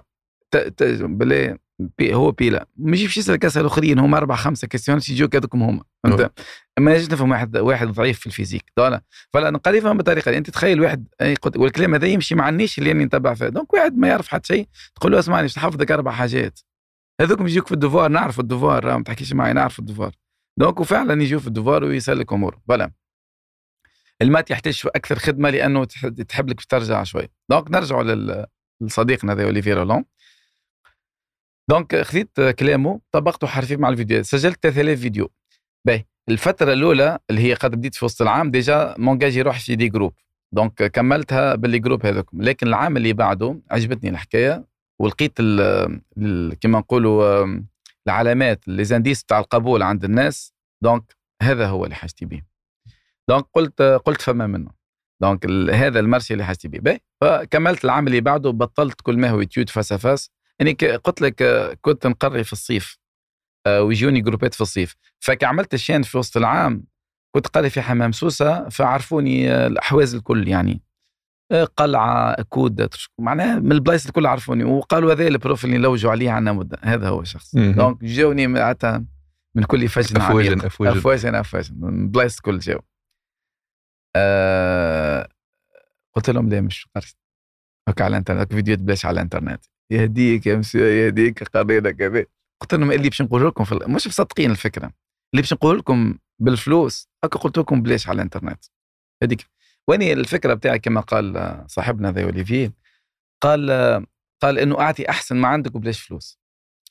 بلي 1.02 1.58
بي 1.98 2.14
هو 2.14 2.30
pile. 2.30 2.66
ما 2.76 2.96
يجيبش 2.96 3.16
يسألك 3.16 3.44
أسئلة 3.44 3.66
آخرين 3.66 3.98
هما 3.98 4.16
أربع 4.16 4.36
خمسة 4.36 4.68
questions 4.68 5.00
يجوك 5.08 5.36
هذوكم 5.36 5.62
هما. 5.62 5.82
انت 6.06 6.30
ما 6.78 6.94
يجيش 6.94 7.10
نفهم 7.10 7.30
واحد 7.30 7.56
واحد 7.56 7.88
ضعيف 7.88 8.20
في 8.20 8.26
ال 8.26 8.31
physique. 8.31 8.72
de 8.76 8.87
là. 8.87 9.02
voilà 9.32 9.50
نقري 9.50 9.80
فهم 9.80 9.96
بالطريقة 9.96 10.30
دي. 10.30 10.38
أنت 10.38 10.50
تخيل 10.50 10.80
واحد 10.80 11.06
والكلام 11.56 11.94
هذا 11.94 12.06
يمشي 12.06 12.34
مع 12.34 12.48
ال 12.48 12.53
niche 12.53 12.78
اللي 12.78 12.90
اني 12.90 13.04
نتبع 13.04 13.34
فيه. 13.34 13.48
donc 13.48 13.72
واحد 13.72 13.96
ما 13.96 14.08
يعرف 14.08 14.28
حتى 14.28 14.54
شيء 14.54 14.68
تقول 14.94 15.12
له 15.12 15.18
اسمعني 15.18 15.42
باش 15.42 15.58
نحفظك 15.58 15.90
أربع 15.90 16.12
حاجات. 16.12 16.60
هذوك 17.20 17.40
يجوك 17.40 17.66
في 17.66 17.72
ال 17.72 17.78
devoir 17.78 18.10
نعرف 18.10 18.40
ال 18.40 18.47
devoir 18.47 18.84
راه 18.84 18.96
ما 18.96 19.04
تحكيش 19.04 19.32
معي 19.32 19.52
نعرف 19.52 19.78
ال 19.78 19.83
devoir 19.83 20.12
donc 20.58 20.80
وفعلا 20.80 21.22
يجوا 21.22 21.40
في 21.40 21.46
ويسلك 21.84 22.32
أموره. 22.32 22.62
voilà. 22.68 22.92
ال 24.22 24.27
maths 24.27 24.50
يحتاج 24.50 24.82
أكثر 24.86 25.18
خدمة 25.18 25.50
لأنه 25.50 25.84
تح- 25.84 26.08
تحب 26.08 26.48
لك 26.50 26.64
ترجع 26.64 27.02
شوي. 27.02 27.28
donc 27.50 27.70
نرجعوا 27.70 28.04
لصديقنا 28.80 29.34
ذا 29.34 29.44
Olivier 29.44 29.72
Roland 29.72 30.04
donc 31.70 32.02
خذيت 32.02 32.40
كلامه 32.40 33.00
طبقته 33.12 33.46
حرفيا 33.46 33.76
مع 33.76 33.88
الفيديوهات 33.88 34.24
سجلت 34.24 34.62
3000 34.62 35.00
فيديو. 35.00 35.30
باهي. 35.86 36.04
الفترة 36.28 36.72
الأولى 36.72 37.18
اللي 37.30 37.40
هي 37.42 37.54
قد 37.54 37.70
بديت 37.70 37.94
في 37.94 38.04
وسط 38.04 38.22
العام 38.22 38.50
déjà 38.50 38.94
engagé 38.98 39.36
بروحي 39.36 39.60
في 39.60 39.76
des 39.76 39.88
groupes. 39.88 40.14
donc 40.52 40.82
كملتها 40.84 41.54
ب 41.54 41.60
les 41.60 41.78
groupes 41.78 42.06
هذوكم. 42.06 42.42
لكن 42.42 42.66
العام 42.66 42.96
اللي 42.96 43.12
بعده 43.12 43.60
عجبتني 43.70 44.10
الحكاية 44.10 44.64
ولقيت 45.00 45.38
كما 46.60 46.78
نقولوا 46.78 47.46
العلامات 48.08 48.68
les 48.68 48.84
indices 48.84 49.24
تاع 49.24 49.38
القبول 49.38 49.82
عند 49.82 50.04
الناس 50.04 50.52
donc 50.82 51.16
هذا 51.42 51.66
هو 51.68 51.84
اللي 51.84 51.94
حاجتي 51.94 52.24
به 52.24 52.42
donc 53.28 53.44
قلت 53.54 53.82
قلت 53.82 54.22
فما 54.22 54.46
منه. 54.46 54.70
donc 55.22 55.46
هذا 55.70 56.00
ال 56.00 56.05
marché 56.05 56.32
اللي 56.32 56.44
حاجتي 56.44 56.68
به 56.68 56.98
فكملت 57.20 57.84
العام 57.84 58.06
اللي 58.06 58.20
بعده 58.20 58.50
بطلت 58.50 59.00
كل 59.00 59.18
ما 59.18 59.28
هو 59.30 59.40
YouTube 59.40 59.68
face 59.68 59.92
à 59.92 59.99
face. 59.99 60.30
يعني 60.58 60.74
ك- 60.74 60.84
قلت 60.84 61.20
لك 61.20 61.42
كنت 61.80 62.06
نقري 62.06 62.44
في 62.44 62.52
الصيف 62.52 62.98
آه، 63.66 63.82
ويجوني 63.82 64.20
جروبات 64.20 64.54
في 64.54 64.60
الصيف. 64.60 64.94
فكعملت 65.20 65.74
ال 65.74 65.78
chaîne 65.78 66.02
في 66.02 66.18
وسط 66.18 66.36
العام 66.36 66.84
كنت 67.34 67.46
قاري 67.46 67.70
في 67.70 67.80
حمام 67.82 68.12
سوسة 68.12 68.68
فعرفوني 68.68 69.52
آه، 69.52 69.66
الأحواز 69.66 70.14
الكل 70.14 70.48
يعني. 70.48 70.82
قلعة 71.76 72.42
كبرى 72.42 72.88
معناها 73.20 73.58
من 73.58 73.72
البلايص 73.72 74.06
الكل 74.06 74.26
عرفوني. 74.26 74.64
وقالوا 74.64 75.12
هذا 75.12 75.26
ال 75.26 75.33
profil 75.33 75.70
اللي 75.70 75.82
لوجوا 75.82 76.10
عليه 76.10 76.30
عنا 76.30 76.52
مدة. 76.52 76.78
هذا 76.82 77.08
هو 77.08 77.20
الشخص. 77.20 77.56
donc 77.56 78.04
جاوني 78.04 78.46
من 78.46 79.64
كل 79.66 79.88
فج 79.88 80.16
افواجا 80.16 80.52
عميق. 80.52 80.64
افواجا 80.64 80.98
افواجا 80.98 81.40
افواجا 81.40 81.74
من 81.74 82.02
البلايص 82.02 82.36
الكل 82.36 82.58
جاو. 82.58 82.80
آه 84.16 85.28
قلت 86.16 86.30
لهم 86.30 86.48
لا 86.48 86.60
مش 86.60 86.88
قريت 86.96 87.14
هكا 87.88 88.04
على 88.04 88.10
الإنترنت 88.10 88.52
فيديوهات 88.52 88.82
بلاش 88.82 89.06
على 89.06 89.14
الإنترنت. 89.14 89.64
يهديك 89.92 90.46
يا 90.46 90.56
مسيو 90.56 90.84
يهديك 90.84 91.42
قرينا 91.42 91.90
كذا. 91.90 92.26
قلت 92.62 92.74
لهم 92.74 92.92
اللي 92.92 93.08
باش 93.08 93.22
نقول 93.22 93.46
لكم 93.46 93.64
في 93.64 93.74
مش 93.74 94.06
مصدقين 94.06 94.50
الفكرة. 94.50 94.92
اللي 95.34 95.42
باش 95.42 95.52
نقول 95.52 95.78
لكم 95.78 96.18
بالفلوس 96.42 97.08
هكا 97.24 97.38
قلت 97.38 97.58
لكم 97.58 97.82
بلاش 97.82 98.08
على 98.08 98.16
الإنترنت. 98.16 98.64
هذيك 99.22 99.46
واني 99.88 100.12
الفكرة 100.12 100.54
بتاعي 100.54 100.78
كما 100.78 101.00
قال 101.00 101.54
صاحبنا 101.66 102.12
ذا 102.12 102.22
Olivier 102.24 102.72
قال 103.40 103.70
قال 104.42 104.58
إنه 104.58 104.80
أعطي 104.80 105.10
أحسن 105.10 105.36
ما 105.36 105.48
عندك 105.48 105.74
وبلاش 105.74 106.00
فلوس. 106.00 106.38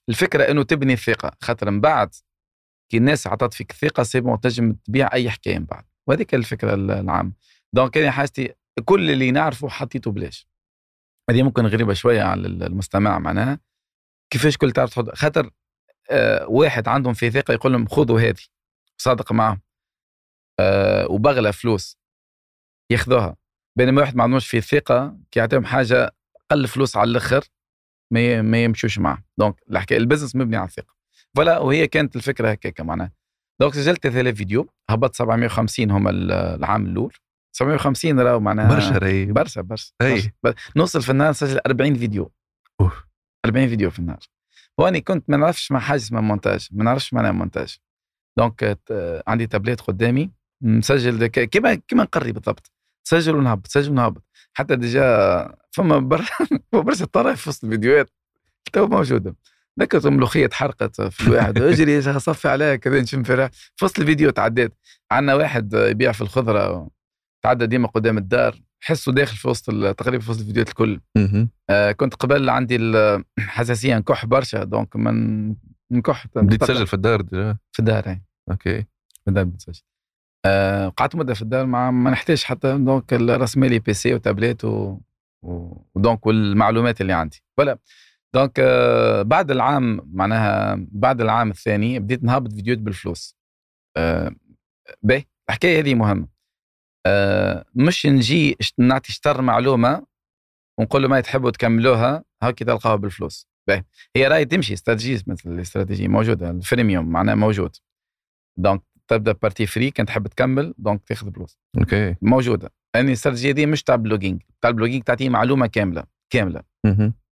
الفكرة 0.09 0.51
إنه 0.51 0.63
تبني 0.63 0.93
الثقة 0.93 1.31
خاطر 1.41 1.71
من 1.71 1.81
بعد 1.81 2.15
كي 2.91 2.97
الناس 2.97 3.27
عطت 3.27 3.53
فيك 3.53 3.71
ثقة 3.71 4.03
c'est 4.03 4.21
تنجم 4.21 4.73
تبيع 4.73 5.13
أي 5.13 5.29
حكاية 5.29 5.59
من 5.59 5.65
بعد. 5.65 5.85
وهذيك 6.07 6.35
الفكرة 6.35 6.73
ال- 6.73 6.91
العامة. 6.91 7.31
donc 7.73 7.97
أنا 7.97 8.11
حاجتي 8.11 8.53
كل 8.85 9.11
اللي 9.11 9.31
نعرفه 9.31 9.69
حطيته 9.69 10.11
بلاش 10.11 10.47
هذه 11.29 11.43
ممكن 11.43 11.65
غريبة 11.65 11.93
شوية 11.93 12.21
على 12.21 12.47
المستمع 12.47 13.19
معناها. 13.19 13.59
كيفاش 14.29 14.57
كل 14.57 14.71
تعرف 14.71 14.89
تحط؟ 14.89 15.09
خاطر 15.15 15.49
آه 16.11 16.47
واحد 16.49 16.87
عندهم 16.87 17.13
في 17.13 17.31
ثقة 17.31 17.51
يقول 17.53 17.71
لهم 17.71 17.87
خذوا 17.87 18.19
هذه 18.21 18.41
صادق 18.97 19.31
معهم 19.31 19.61
آه 20.59 21.07
وبغلى 21.11 21.53
فلوس. 21.53 21.97
ياخذوها. 22.91 23.35
بينما 23.77 24.01
واحد 24.01 24.15
ما 24.15 24.23
عندهمش 24.23 24.47
في 24.47 24.61
ثقة 24.61 25.17
كي 25.31 25.39
يعطيهم 25.39 25.65
حاجة 25.65 26.15
قل 26.51 26.67
فلوس 26.67 26.97
على 26.97 27.11
الأخر 27.11 27.43
ما 28.13 28.41
ما 28.41 28.63
يمشوش 28.63 28.99
معه 28.99 29.23
donc 29.37 29.55
الحكاية 29.71 29.97
ال 29.97 30.01
business 30.01 30.35
مبني 30.35 30.57
على 30.57 30.67
الثقة. 30.67 30.95
voilà 31.37 31.59
وهي 31.59 31.87
كانت 31.87 32.15
الفكرة 32.15 32.49
هكاك 32.51 32.81
معناها. 32.81 33.11
donc 33.61 33.73
سجلت 33.73 34.03
3000 34.03 34.35
فيديو 34.37 34.69
هبط 34.89 35.15
750 35.15 35.91
هم 35.91 36.07
ال- 36.07 36.31
العام 36.31 36.85
الأول. 36.85 37.13
750 37.55 38.19
راهو 38.19 38.39
معناها 38.39 38.69
برشا 38.69 38.97
راهي. 38.97 39.25
برشا 39.25 39.61
برشا 39.61 39.91
نوصل 40.75 41.01
في 41.01 41.11
النهار 41.11 41.29
نسجل 41.29 41.59
40 41.67 41.95
فيديو. 41.95 42.31
أوف. 42.81 43.05
40 43.45 43.67
فيديو 43.67 43.89
في 43.91 43.99
النهار. 43.99 44.19
واني 44.77 45.01
كنت 45.01 45.29
ما 45.29 45.37
نعرفش 45.37 45.71
ما 45.71 45.79
حاجة 45.79 45.97
اسمها 45.99 46.21
مونتاج 46.21 46.67
ما 46.71 46.83
نعرفش 46.83 47.13
معناها 47.13 47.31
مونتاج. 47.31 47.77
donc 48.37 48.79
عندي 49.27 49.47
تابليت 49.47 49.81
قدامي 49.81 50.31
مسجل 50.63 51.27
كيما 51.27 51.73
كيما 51.75 52.03
نقري 52.03 52.31
بالضبط. 52.31 52.71
سجل 53.07 53.35
ونهبط 53.35 53.67
سجل 53.67 53.91
ونهبط. 53.91 54.23
حتى 54.53 54.75
déjà 54.75 55.55
فما 55.71 55.97
بر... 55.99 56.21
فما 56.71 56.81
برشا 56.81 57.05
طرائف 57.05 57.41
في 57.41 57.49
وسط 57.49 57.63
الفيديوهات. 57.63 58.09
تو 58.73 58.87
موجوده 58.87 59.35
ذكرت 59.79 60.07
ملوخية 60.07 60.47
تحرقت 60.47 61.01
في 61.01 61.27
الواحد. 61.27 61.57
اجري 61.61 62.01
صفي 62.01 62.47
عليها 62.47 62.75
كذا 62.75 63.01
نشم 63.01 63.23
في 63.23 63.49
وسط 63.81 63.99
الفيديو 63.99 64.29
تعديت. 64.29 64.73
عندنا 65.11 65.35
واحد 65.35 65.73
يبيع 65.73 66.11
في 66.11 66.21
الخضرة. 66.21 66.89
تعدى 67.43 67.65
ديما 67.65 67.87
قدام 67.87 68.17
الدار. 68.17 68.55
حسه 68.79 69.11
داخل 69.11 69.37
في 69.37 69.47
وسط 69.47 69.65
تقريبا 69.95 70.23
في 70.23 70.31
وسط 70.31 70.39
الفيديوهات 70.39 70.69
الكل. 70.69 70.99
آه 71.69 71.91
كنت 71.91 72.15
قبل 72.15 72.49
عندي 72.49 72.75
الحساسيه 72.75 73.97
نكح 73.99 74.25
برشا. 74.25 74.63
donc 74.63 74.95
من 74.95 75.55
نكح 75.91 76.27
بديت 76.35 76.63
تسجل 76.63 76.87
في 76.87 76.93
الدار 76.93 77.21
déjà 77.21 77.57
في 77.71 77.79
الدار 77.79 78.07
أي. 78.07 78.21
OK. 78.51 78.81
في 79.23 79.27
الدار 79.27 79.43
بتسجل 79.43 79.81
قعدت 80.97 81.15
مدة 81.15 81.33
في 81.33 81.41
الدار 81.41 81.65
مع 81.65 81.91
ما 81.91 82.09
نحتاج 82.11 82.43
حتى 82.43 82.77
donc 82.77 83.13
راس 83.13 83.57
مالي 83.57 83.79
PC 83.79 83.93
و 83.93 84.13
tablette 84.13 84.65
و... 84.65 84.99
و 85.95 86.01
donc 86.01 86.25
والمعلومات 86.25 87.01
اللي 87.01 87.13
عندي. 87.13 87.43
ولا 87.57 87.79
donc 88.33 88.59
آه 88.59 89.21
بعد 89.21 89.51
العام 89.51 90.01
معناها 90.13 90.75
بعد 90.91 91.21
العام 91.21 91.51
الثاني 91.51 91.99
بديت 91.99 92.23
نهبط 92.23 92.53
فيديوهات 92.53 92.79
بالفلوس. 92.79 93.35
آه 93.97 94.31
باهي. 95.03 95.25
الحكاية 95.49 95.79
هذه 95.79 95.95
مهمة. 95.95 96.27
آه 97.05 97.65
مش 97.75 98.05
نجي 98.05 98.57
نعطي 98.77 99.13
شطر 99.13 99.41
معلومة 99.41 100.05
ونقول 100.79 101.01
له 101.01 101.07
ما 101.07 101.21
تحبوا 101.21 101.51
تكملوها 101.51 102.23
هاكي 102.43 102.65
تلقاها 102.65 102.95
بالفلوس. 102.95 103.47
باهي. 103.67 103.83
هي 104.15 104.27
راهي 104.27 104.45
تمشي 104.45 104.73
استراتيجي 104.73 105.23
مثل 105.27 105.51
الاستراتيجي 105.51 106.07
موجودة 106.07 106.49
ال 106.49 106.55
freemium 106.55 107.05
معناها 107.09 107.35
موجود. 107.35 107.75
donc 108.57 108.83
تبدأ 109.07 109.31
partie 109.31 109.65
free 109.65 109.91
كان 109.91 110.05
تحب 110.05 110.27
تكمل 110.27 110.73
donc 110.77 111.03
تاخذ 111.03 111.33
فلوس 111.33 111.57
OK 111.77 112.15
موجودة. 112.21 112.73
يعني 112.95 113.07
الاستراتيجيه 113.07 113.51
دي 113.51 113.65
مش 113.65 113.83
تاع 113.83 113.95
blogging 113.95 114.41
تاع 114.61 114.69
ال 114.69 114.73
blogging 114.73 115.03
تعطيه 115.03 115.29
معلومة 115.29 115.67
كاملة 115.67 116.03
كاملة. 116.29 116.63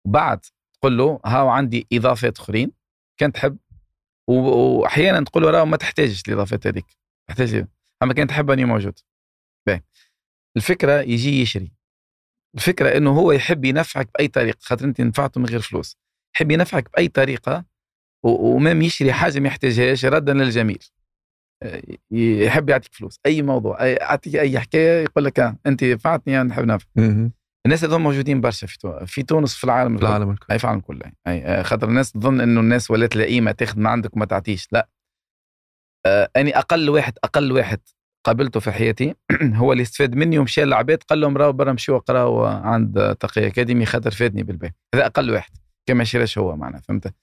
وبعد 0.05 0.45
تقول 0.73 0.97
له 0.97 1.19
هاو 1.25 1.49
عندي 1.49 1.87
إضافات 1.93 2.39
أخرين 2.39 2.71
كان 3.17 3.31
تحب 3.31 3.57
وأحيانا 4.27 5.23
تقول 5.25 5.43
له 5.43 5.49
راه 5.49 5.65
ما 5.65 5.77
تحتاجش 5.77 6.23
الإضافات 6.27 6.67
هذيك. 6.67 6.85
تحتاج. 7.27 7.65
أما 8.03 8.13
كان 8.13 8.27
تحب 8.27 8.51
أني 8.51 8.65
موجود. 8.65 8.99
باهي. 9.67 9.81
الفكرة 10.57 11.01
يجي 11.01 11.41
يشري. 11.41 11.71
الفكرة 12.55 12.97
إنه 12.97 13.19
هو 13.19 13.31
يحب 13.31 13.65
ينفعك 13.65 14.09
بأي 14.13 14.27
طريقة 14.27 14.57
خاطر 14.61 14.85
أنت 14.85 15.01
نفعته 15.01 15.41
من 15.41 15.45
غير 15.45 15.59
فلوس. 15.59 15.97
يحب 16.35 16.51
ينفعك 16.51 16.91
بأي 16.93 17.07
طريقة 17.07 17.65
ومام 18.23 18.81
يشري 18.81 19.13
حاجة 19.13 19.39
ما 19.39 19.47
يحتاجهاش 19.47 20.05
ردا 20.05 20.33
للجميل. 20.33 20.83
يحب 22.11 22.69
يعطيك 22.69 22.93
فلوس. 22.93 23.19
أي 23.25 23.41
موضوع 23.41 23.77
أي- 23.77 23.81
يعطيك 24.01 24.35
أي 24.35 24.59
حكاية 24.59 25.03
يقول 25.03 25.25
لك 25.25 25.39
آه، 25.39 25.55
أنت 25.65 25.83
نفعتني 25.83 26.41
أنا 26.41 26.49
نحب 26.49 26.63
ننفع 26.65 26.85
مهم. 26.95 27.31
الناس 27.65 27.83
هذول 27.83 27.99
موجودين 28.01 28.41
برشا 28.41 28.67
في 28.67 28.77
تونس 28.77 29.03
في 29.11 29.23
تونس 29.23 29.55
في 29.55 29.63
العالم 29.63 29.97
في 29.97 30.03
العالم 30.03 30.29
الكل. 30.31 30.45
أي 30.51 30.57
في 30.59 30.63
العالم 30.63 30.79
كله 30.81 31.11
أي 31.27 31.45
آه، 31.45 31.61
خاطر 31.63 31.87
الناس 31.89 32.11
تظن 32.11 32.41
إنه 32.41 32.59
الناس 32.59 32.91
ولات 32.91 33.15
لئيمة 33.15 33.51
تاخذ 33.51 33.79
ما 33.79 33.89
عندك 33.89 34.15
وما 34.15 34.25
تعطيش. 34.25 34.67
لا. 34.71 34.89
آه 36.05 36.29
أني 36.37 36.57
أقل 36.57 36.89
واحد 36.89 37.13
أقل 37.23 37.51
واحد 37.51 37.79
قابلته 38.25 38.59
في 38.59 38.71
حياتي 38.71 39.15
هو 39.61 39.71
اللي 39.71 39.81
استفاد 39.83 40.15
مني 40.15 40.39
ومشى 40.39 40.63
للعباد 40.65 41.03
قال 41.03 41.21
لهم 41.21 41.37
راهو 41.37 41.51
برا 41.53 41.73
مشيوا 41.73 41.97
قراوا 41.99 42.47
عند 42.49 43.15
TakiAcademy 43.19 43.85
خاطر 43.85 44.11
فادني 44.11 44.43
بالبيت 44.43 44.73
هذا 44.95 45.05
أقل 45.05 45.31
واحد. 45.31 45.51
كما 45.89 46.03
شراش 46.03 46.37
هو 46.37 46.55
معنا 46.55 46.79
فهمت؟ 46.79 47.13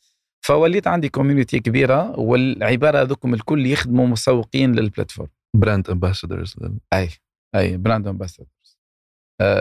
فوليت 0.45 0.86
عندي 0.86 1.09
community 1.09 1.61
كبيرة 1.61 2.18
والعبارة 2.18 3.01
هذوكم 3.03 3.34
الكل 3.34 3.66
يخدموا 3.66 4.07
مسوقين 4.07 4.72
لل 4.74 4.84
plateforme 4.84 5.28
brand 5.57 5.91
ambassadors 5.91 6.57
أي 6.93 7.09
أي 7.55 7.76
brand 7.76 8.09
ambassadors 8.09 8.78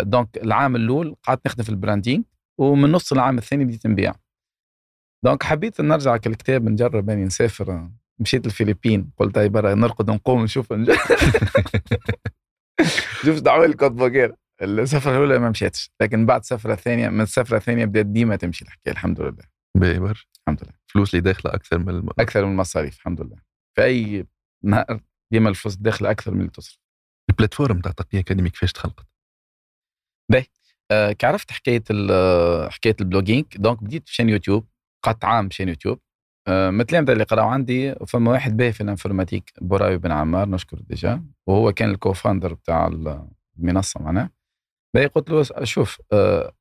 donc 0.01 0.37
العام 0.37 0.75
الأول 0.75 1.15
قعدت 1.23 1.45
نخدم 1.47 1.63
في 1.63 1.69
ال 1.69 1.75
branding 1.75 2.23
ومن 2.57 2.91
نص 2.91 3.11
العام 3.13 3.37
الثاني 3.37 3.65
بديت 3.65 3.87
نبيع. 3.87 4.13
donc 5.25 5.43
حبيت 5.43 5.81
نرجع 5.81 6.17
كالكتاب 6.17 6.69
نجرب 6.69 7.09
اني 7.09 7.25
نسافر. 7.25 7.71
آه، 7.71 7.91
مشيت 8.19 8.45
الفلبين 8.45 9.11
قلت 9.17 9.37
هاي 9.37 9.49
برا 9.49 9.75
نرقد 9.75 10.11
نقوم 10.11 10.43
نشوف 10.43 10.73
نج- 10.73 10.91
شوف 13.25 13.39
دعوة 13.39 13.65
الكوتبوغير 13.65 14.35
السفرة 14.61 15.11
الأولى 15.11 15.39
ما 15.39 15.49
مشيتش 15.49 15.91
لكن 16.01 16.25
بعد 16.25 16.39
السفرة 16.39 16.73
الثانية 16.73 17.09
من 17.09 17.21
السفرة 17.21 17.57
الثانية 17.57 17.85
بدأت 17.85 18.05
ديما 18.05 18.35
تمشي 18.35 18.65
الحكاية 18.65 18.93
الحمد 18.93 19.21
لله. 19.21 19.58
باهي 19.77 19.99
برشا 19.99 20.27
الحمد 20.41 20.63
لله. 20.63 20.73
فلوس 20.87 21.13
اللي 21.13 21.21
داخلة 21.21 21.53
أكثر 21.53 21.77
من 21.77 21.89
الم... 21.89 22.09
أكثر 22.19 22.45
من 22.45 22.51
المصاريف 22.51 22.97
الحمد 22.97 23.21
لله. 23.21 23.37
في 23.75 23.83
أي 23.83 24.25
نهار 24.63 24.99
ديما 25.31 25.49
الفلوس 25.49 25.75
داخلة 25.75 26.11
أكثر 26.11 26.31
من 26.33 26.39
اللي 26.39 26.51
تصرف. 26.51 26.79
ال 27.29 27.34
plateforme 27.34 27.81
تاع 27.81 27.91
TakiAcademy 27.91 28.49
كيفاش 28.49 28.71
تخلقت. 28.71 29.05
آه، 30.91 31.11
كي 31.11 31.25
عرفت 31.25 31.51
حكاية 31.51 31.83
ال- 31.91 32.11
آه، 32.11 32.69
حكاية 32.69 32.95
ال 33.01 33.06
blogging؟ 33.06 33.45
donc 33.55 33.83
بديت 33.83 34.03
ب 34.03 34.07
chaîne 34.07 34.29
YouTube 34.29 34.67
قعدت 35.05 35.25
عام 35.25 35.47
ب 35.47 35.50
chaîne 35.50 35.69
YouTube. 35.69 35.99
آه، 36.47 36.69
من 36.69 36.81
التلامذه 36.81 37.11
اللي 37.11 37.23
قراوا 37.23 37.49
عندي 37.51 37.95
فما 37.95 38.31
واحد 38.31 38.57
باهي 38.57 38.73
في 38.73 38.81
ال 38.81 38.87
informatique 38.87 39.51
بوراوي 39.61 39.97
بن 39.97 40.11
عمار 40.11 40.49
نشكر 40.49 40.79
déjà. 40.79 41.25
وهو 41.47 41.71
كان 41.73 41.89
ال 41.89 41.95
co-founder 41.95 42.53
بتاع 42.53 42.87
المنصة 43.57 44.01
معناه 44.01 44.29
باهي 44.95 45.05
قلت 45.05 45.29
له 45.29 45.43
شوف 45.63 46.01
آه، 46.13 46.53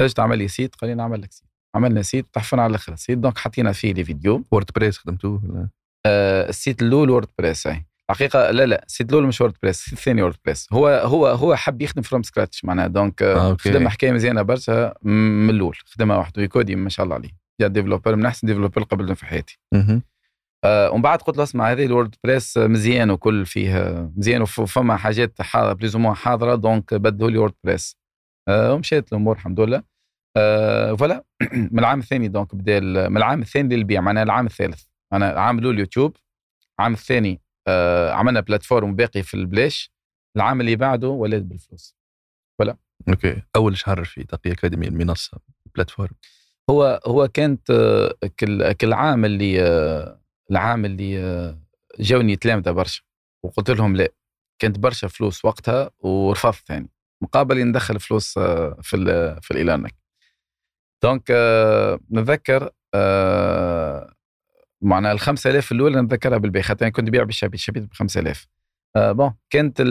تجي 0.00 0.14
تعمل 0.14 0.38
لي 0.38 0.48
site 0.48 0.74
قال 0.74 0.90
لي 0.90 0.94
نعمل 0.96 1.22
لك 1.22 1.32
site 1.32 1.45
عملنا 1.76 2.02
site 2.02 2.26
تحفنا 2.32 2.62
على 2.62 2.70
الآخر 2.70 2.96
site 2.96 3.18
donc 3.18 3.38
حطينا 3.38 3.72
فيه 3.72 3.92
les 3.92 4.04
vidéos. 4.04 4.44
WordPress 4.52 4.98
خدمتوه 4.98 5.40
ولا؟ 5.44 5.68
آه، 6.06 6.48
ال 6.48 6.55
site 6.55 6.82
الأول 6.82 7.10
WordPress 7.10 7.66
أي. 7.66 7.86
حقيقه 8.10 8.50
لا 8.50 8.66
لا 8.66 8.84
ال 8.84 8.89
site 8.89 9.10
الأول 9.10 9.26
مش 9.26 9.40
WordPress 9.40 9.78
ال 9.80 9.82
site 9.82 9.92
الثاني 9.98 10.22
WordPress 10.22 10.66
هو 10.72 10.88
هو 10.88 11.26
هو 11.26 11.56
حب 11.56 11.82
يخدم 11.82 12.02
from 12.02 12.22
scratch 12.22 12.64
معناها. 12.64 12.86
donc 12.86 13.22
آه، 13.22 13.50
آه. 13.50 13.56
خدم 13.60 13.88
حكاية 13.88 14.12
مزيانة 14.12 14.42
برشا 14.42 14.92
من 15.02 15.50
الأول. 15.50 15.76
خدمها 15.84 16.16
وحده 16.16 16.42
ويكودي 16.42 16.76
ما 16.76 16.88
شاء 16.88 17.04
الله 17.04 17.14
عليه. 17.16 17.30
جا 17.60 17.66
developer 17.66 18.16
من 18.16 18.26
أحسن 18.26 18.46
developer 18.46 18.82
قبلنا 18.82 19.14
في 19.14 19.26
حياتي. 19.26 19.58
آه 20.64 20.90
ومن 20.90 21.02
بعد 21.02 21.18
قلت 21.18 21.36
له 21.36 21.42
اسمع 21.42 21.72
هذه 21.72 21.84
ال 21.86 22.14
WordPress 22.24 22.58
مزيان 22.58 23.10
وكل 23.10 23.46
فيه 23.46 23.92
مزيان 24.16 24.42
وف- 24.42 24.58
وفما 24.58 24.96
حاجات 24.96 25.42
حاضره 25.42 25.72
plus 25.72 25.96
ou 25.96 26.01
moins 26.01 26.14
حاضرة 26.14 26.54
donc 26.54 26.94
بدلوا 26.94 27.30
لي 27.30 27.38
WordPress 27.38 27.96
آه 28.48 28.74
ومشيت 28.74 29.12
الأمور 29.12 29.36
الحمد 29.36 29.60
لله. 29.60 29.82
آه 30.36 30.94
voilà. 30.94 31.24
من 31.72 31.78
العام 31.78 31.98
الثاني 31.98 32.28
donc 32.28 32.54
بدأ 32.54 32.80
من 32.80 33.16
العام 33.16 33.42
الثاني 33.42 33.76
للبيع 33.76 34.00
معناها 34.00 34.22
العام 34.22 34.46
الثالث. 34.46 34.82
أنا 35.12 35.32
العام 35.32 35.58
الأول 35.58 35.78
يوتيوب 35.78 36.16
العام 36.78 36.92
الثاني 36.92 37.40
آه 37.68 38.12
عملنا 38.12 38.40
plateforme 38.40 38.96
باقي 38.96 39.22
في 39.22 39.34
البلاش 39.34 39.92
العام 40.36 40.60
اللي 40.60 40.76
بعده 40.76 41.08
ولات 41.08 41.42
بالفلوس. 41.42 41.96
OK. 43.08 43.42
أول 43.56 43.76
شهر 43.76 44.04
في 44.04 44.24
TakiAcademy 44.24 44.88
المنصة 44.88 45.38
plateforme. 45.74 46.14
هو 46.70 47.00
هو 47.06 47.28
كانت 47.28 47.70
آه، 47.70 48.14
كل 48.40 48.72
كل 48.72 48.92
عام 48.92 49.24
اللي 49.24 49.62
آه، 49.62 50.20
العام 50.50 50.84
اللي 50.84 51.18
آه، 51.18 51.58
جاوني 52.00 52.36
تلامذه 52.36 52.70
برشا. 52.70 53.02
وقلت 53.44 53.70
لهم 53.70 53.96
لا 53.96 54.08
كانت 54.58 54.78
برشا 54.78 55.08
فلوس 55.08 55.44
وقتها 55.44 55.90
ورفضت 55.98 56.70
يعني. 56.70 56.90
مقابل 57.22 57.64
ندخل 57.64 58.00
فلوس 58.00 58.38
في 58.82 59.38
في 59.42 59.50
الاعلانات 59.50 59.92
donc 61.02 61.22
آه، 61.30 62.00
نتذكر 62.12 62.70
آه، 62.94 64.12
معناها 64.82 65.12
ال 65.12 65.20
5000 65.20 65.72
الأولى 65.72 66.02
نتذكرها 66.02 66.38
بالبيع 66.38 66.62
خاطر 66.62 66.82
أنا 66.82 66.92
كنت 66.92 67.08
نبيع 67.08 67.22
بال 67.22 67.30
chapitre 67.30 67.60
chapitre 67.60 67.82
ب 67.82 67.92
5000 67.92 68.48
آه 68.96 69.12
bon 69.12 69.34
كانت 69.50 69.82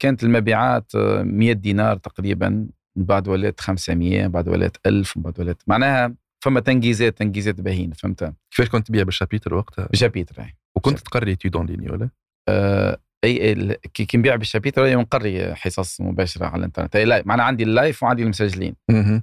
كانت 0.00 0.24
المبيعات 0.24 0.94
آه، 0.94 1.22
100 1.22 1.52
دينار 1.52 1.96
تقريبا 1.96 2.48
من 2.96 3.04
بعد 3.04 3.28
ولات 3.28 3.60
500 3.60 4.26
بعد 4.26 4.48
ولات 4.48 4.76
1000 4.86 5.16
من 5.16 5.22
بعد 5.22 5.40
ولات 5.40 5.62
معناها 5.66 6.14
فما 6.44 6.60
تنجيزات 6.60 7.18
تنجيزات 7.18 7.60
باهين 7.60 7.92
فهمت؟ 7.92 8.34
كيفاش 8.50 8.68
كنت 8.68 8.86
تبيع 8.86 9.02
بال 9.02 9.12
chapitre 9.12 9.54
وقتها 9.54 9.88
ب 9.92 9.98
chapitre 9.98 10.42
أي. 10.42 10.56
وكنت 10.76 10.98
تقري 10.98 11.36
تيود 11.36 11.56
en 11.56 11.66
ligne 11.66 11.90
ولا؟ 11.90 12.08
آه، 12.48 12.98
أي 13.24 13.76
كي 13.94 14.18
نبيع 14.18 14.36
بال 14.36 14.48
chapitre 14.48 14.98
نقري 14.98 15.54
حصص 15.54 16.00
مباشرة 16.00 16.46
على 16.46 16.56
الإنترنت. 16.56 16.96
live 16.96 17.26
معناها 17.26 17.46
عندي 17.46 17.62
ال 17.62 17.70
live 17.70 18.02
وعندي 18.02 18.22
المسجلين. 18.22 18.74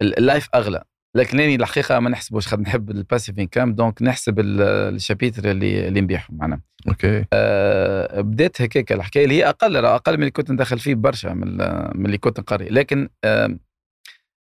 ال 0.01 0.11
live 0.11 0.49
أغلى. 0.55 0.84
لكن 1.18 1.39
اني 1.39 1.55
الحقيقة 1.55 1.99
ما 1.99 2.09
نحسبوش 2.09 2.47
خاطر 2.47 2.61
نحب 2.61 2.91
ال 2.91 2.97
passive 2.97 3.39
income 3.39 3.74
donc 3.74 4.01
نحسب 4.01 4.39
ال- 4.39 4.61
ال 4.95 5.02
chapitre 5.02 5.51
اللي 5.51 5.88
اللي 5.88 6.01
نبيعهم 6.01 6.38
معناها. 6.38 6.61
OK. 6.88 7.26
آه، 7.34 8.22
بدات 8.22 8.61
هكاك 8.61 8.91
الحكاية 8.91 9.24
اللي 9.24 9.36
هي 9.36 9.49
أقل 9.49 9.86
أقل 9.86 10.13
من 10.13 10.20
اللي 10.20 10.32
كنت 10.32 10.51
ندخل 10.51 10.80
فيه 10.80 10.95
برشا 10.95 11.28
من, 11.28 11.57
من 11.99 12.05
اللي 12.05 12.18
كنت 12.18 12.39
نقري. 12.39 12.70
لكن 12.70 13.09
آم، 13.26 13.59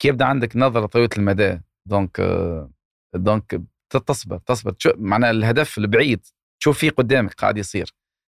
كي 0.01 0.07
يبدأ 0.07 0.25
عندك 0.25 0.57
نظرة 0.57 0.85
طويلة 0.85 1.09
المدى 1.17 1.59
donc 1.85 2.19
آه، 2.19 2.69
donc 3.15 3.61
تصبر 4.07 4.37
تصبر. 4.37 4.73
معناها 4.97 5.31
الهدف 5.31 5.77
البعيد 5.77 6.25
تشوف 6.59 6.77
فيه 6.77 6.89
قدامك 6.89 7.33
قاعد 7.33 7.57
يصير. 7.57 7.93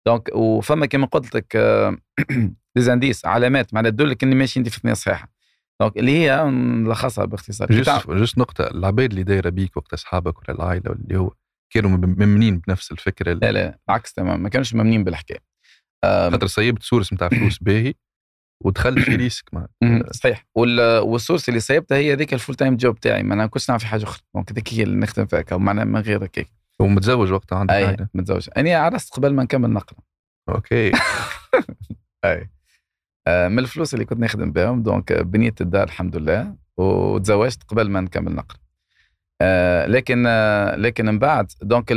donc 0.08 0.30
وفما 0.36 0.86
كما 0.86 1.06
قلت 1.06 1.36
لك 1.36 1.58
des 2.76 2.91
indices 2.91 3.26
علامات 3.26 3.74
معناها 3.74 3.92
تدلك 3.92 4.24
اني 4.24 4.36
ماشي 4.36 4.60
انت 4.60 4.70
في 4.70 4.78
الثنيه 4.78 4.94
صحيحة. 4.94 5.30
donc 5.82 5.98
اللي 5.98 6.12
هي 6.18 6.44
نلخصها 6.50 7.26
باختصار. 7.26 7.68
juste 7.68 8.10
juste 8.10 8.38
نقطة. 8.38 8.68
العباد 8.68 9.10
اللي 9.12 9.24
دايرة 9.24 9.50
بيك 9.50 9.78
وقت 9.78 9.94
أصحابك 9.94 10.40
ولا 10.40 10.52
العائلة 10.58 10.92
ولا 10.92 11.00
اللي 11.00 11.18
هو 11.20 11.32
كانوا 11.74 11.90
ممنين 11.98 12.58
بنفس 12.60 12.92
الفكرة 12.92 13.34
لا 13.34 13.52
لا 13.52 13.80
العكس 13.90 14.14
تمام 14.14 14.44
ما 14.44 14.50
كانوش 14.50 14.74
ممنين 14.74 15.04
بالحكاية. 15.04 15.40
آم، 16.04 16.32
خاطر 16.32 16.48
صيبت 16.48 16.84
source 16.84 17.14
نتاع 17.14 17.30
فلوس 17.30 17.58
باهي 17.60 17.94
ودخلت 18.64 19.00
في 19.00 19.16
risque 19.26 19.50
مم، 19.82 20.04
صحيح. 20.12 20.46
وال- 20.56 21.00
وال 21.00 21.12
source 21.12 21.50
اللي 21.50 21.60
صيبتها 21.60 21.98
هي 21.98 22.16
ذيك 22.16 22.34
ال 22.34 22.56
full-time 22.56 22.78
job 22.78 23.00
تاعي. 23.00 23.24
ما 23.24 23.34
أنا 23.34 23.48
كنتش 23.48 23.70
نعرف 23.70 23.82
في 23.82 23.88
حاجة 23.88 24.04
أخرى. 24.04 24.22
donc 24.36 24.52
هذيك 24.52 24.74
هي 24.74 24.84
اللي 24.84 24.96
نخدم 24.96 25.26
فيها. 25.26 25.44
معناها 25.58 25.86
من 25.86 26.00
غير 26.02 26.26
هكاك. 26.26 26.48
ومتزوج 26.80 27.32
وقتها 27.32 27.58
عندك 27.58 27.74
عائلة 27.74 28.08
متزوج. 28.14 28.50
أنا 28.58 28.78
عرست 28.78 29.14
قبل 29.14 29.34
ما 29.34 29.44
نكمل 29.44 29.70
نقرأ. 29.70 29.98
OK. 30.50 30.92
أي. 32.26 32.50
من 33.28 33.60
الفلوس 33.60 33.94
اللي 33.94 34.06
كنت 34.06 34.20
نخدم 34.20 34.52
بهم 34.52 34.84
donc 34.84 35.14
بنيت 35.14 35.62
الدار 35.62 35.84
الحمد 35.84 36.16
لله 36.16 36.56
وتزوجت 36.78 37.64
قبل 37.64 37.90
ما 37.90 38.02
نكمل 38.02 38.36
نقرأ. 38.36 38.58
آه 39.42 39.86
لكن 39.86 40.24
آه 40.28 40.76
لكن 40.76 41.06
من 41.06 41.20
بعد 41.20 41.52
donc 41.62 41.94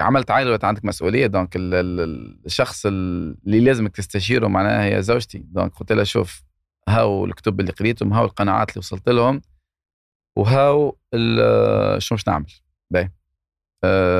عملت 0.00 0.30
عائلة 0.30 0.50
ولات 0.50 0.64
عندك 0.64 0.84
مسؤولية 0.84 1.26
donc 1.26 1.56
ال- 1.56 1.74
ال- 1.74 2.38
الشخص 2.46 2.86
اللي 2.86 3.60
لازمك 3.60 3.96
تستشيره 3.96 4.46
معناها 4.48 4.84
هي 4.96 5.02
زوجتي. 5.02 5.38
donc 5.38 5.74
قلت 5.74 5.92
لها 5.92 6.04
شوف 6.04 6.42
هاو 6.88 7.24
الكتب 7.24 7.60
اللي 7.60 7.72
قريتهم 7.72 8.12
هاو 8.12 8.24
القناعات 8.24 8.70
اللي 8.70 8.78
وصلت 8.78 9.08
لهم 9.08 9.42
وهاو 10.36 10.96
شنو 11.98 12.16
باش 12.16 12.28
نعمل. 12.28 12.46
باهي. 12.90 13.04
آه، 13.04 13.10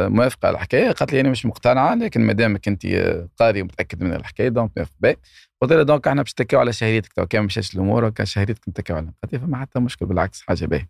موافقة 0.08 0.46
على 0.46 0.54
الحكاية. 0.54 0.90
قالت 0.92 1.12
لي 1.12 1.20
أنا 1.20 1.30
مش 1.30 1.46
مقتنعة 1.46 1.94
لكن 1.94 2.20
ما 2.20 2.32
دامك 2.32 2.68
انت 2.68 2.84
آه، 2.86 3.28
قاري 3.38 3.62
ومتاكد 3.62 4.02
من 4.02 4.12
الحكاية 4.12 4.48
donc 4.48 4.70
موافق 4.76 4.92
باهي 5.00 5.16
قلت 5.62 5.72
لها 5.72 5.82
donc 5.82 6.08
إحنا 6.08 6.22
باش 6.22 6.32
نتكاو 6.32 6.60
على 6.60 6.72
شهريتك. 6.72 7.12
تو 7.12 7.26
كان 7.26 7.44
مشاش 7.44 7.74
الأمور 7.74 8.04
وكان 8.04 8.26
شهريتك 8.26 8.68
نتكاو 8.68 8.96
عليها 8.96 9.12
قالت 9.22 9.32
لي 9.34 9.38
فما 9.40 9.56
حتى 9.56 9.80
مشكل 9.80 10.06
بالعكس 10.06 10.42
حاجة 10.42 10.66
باهي 10.66 10.86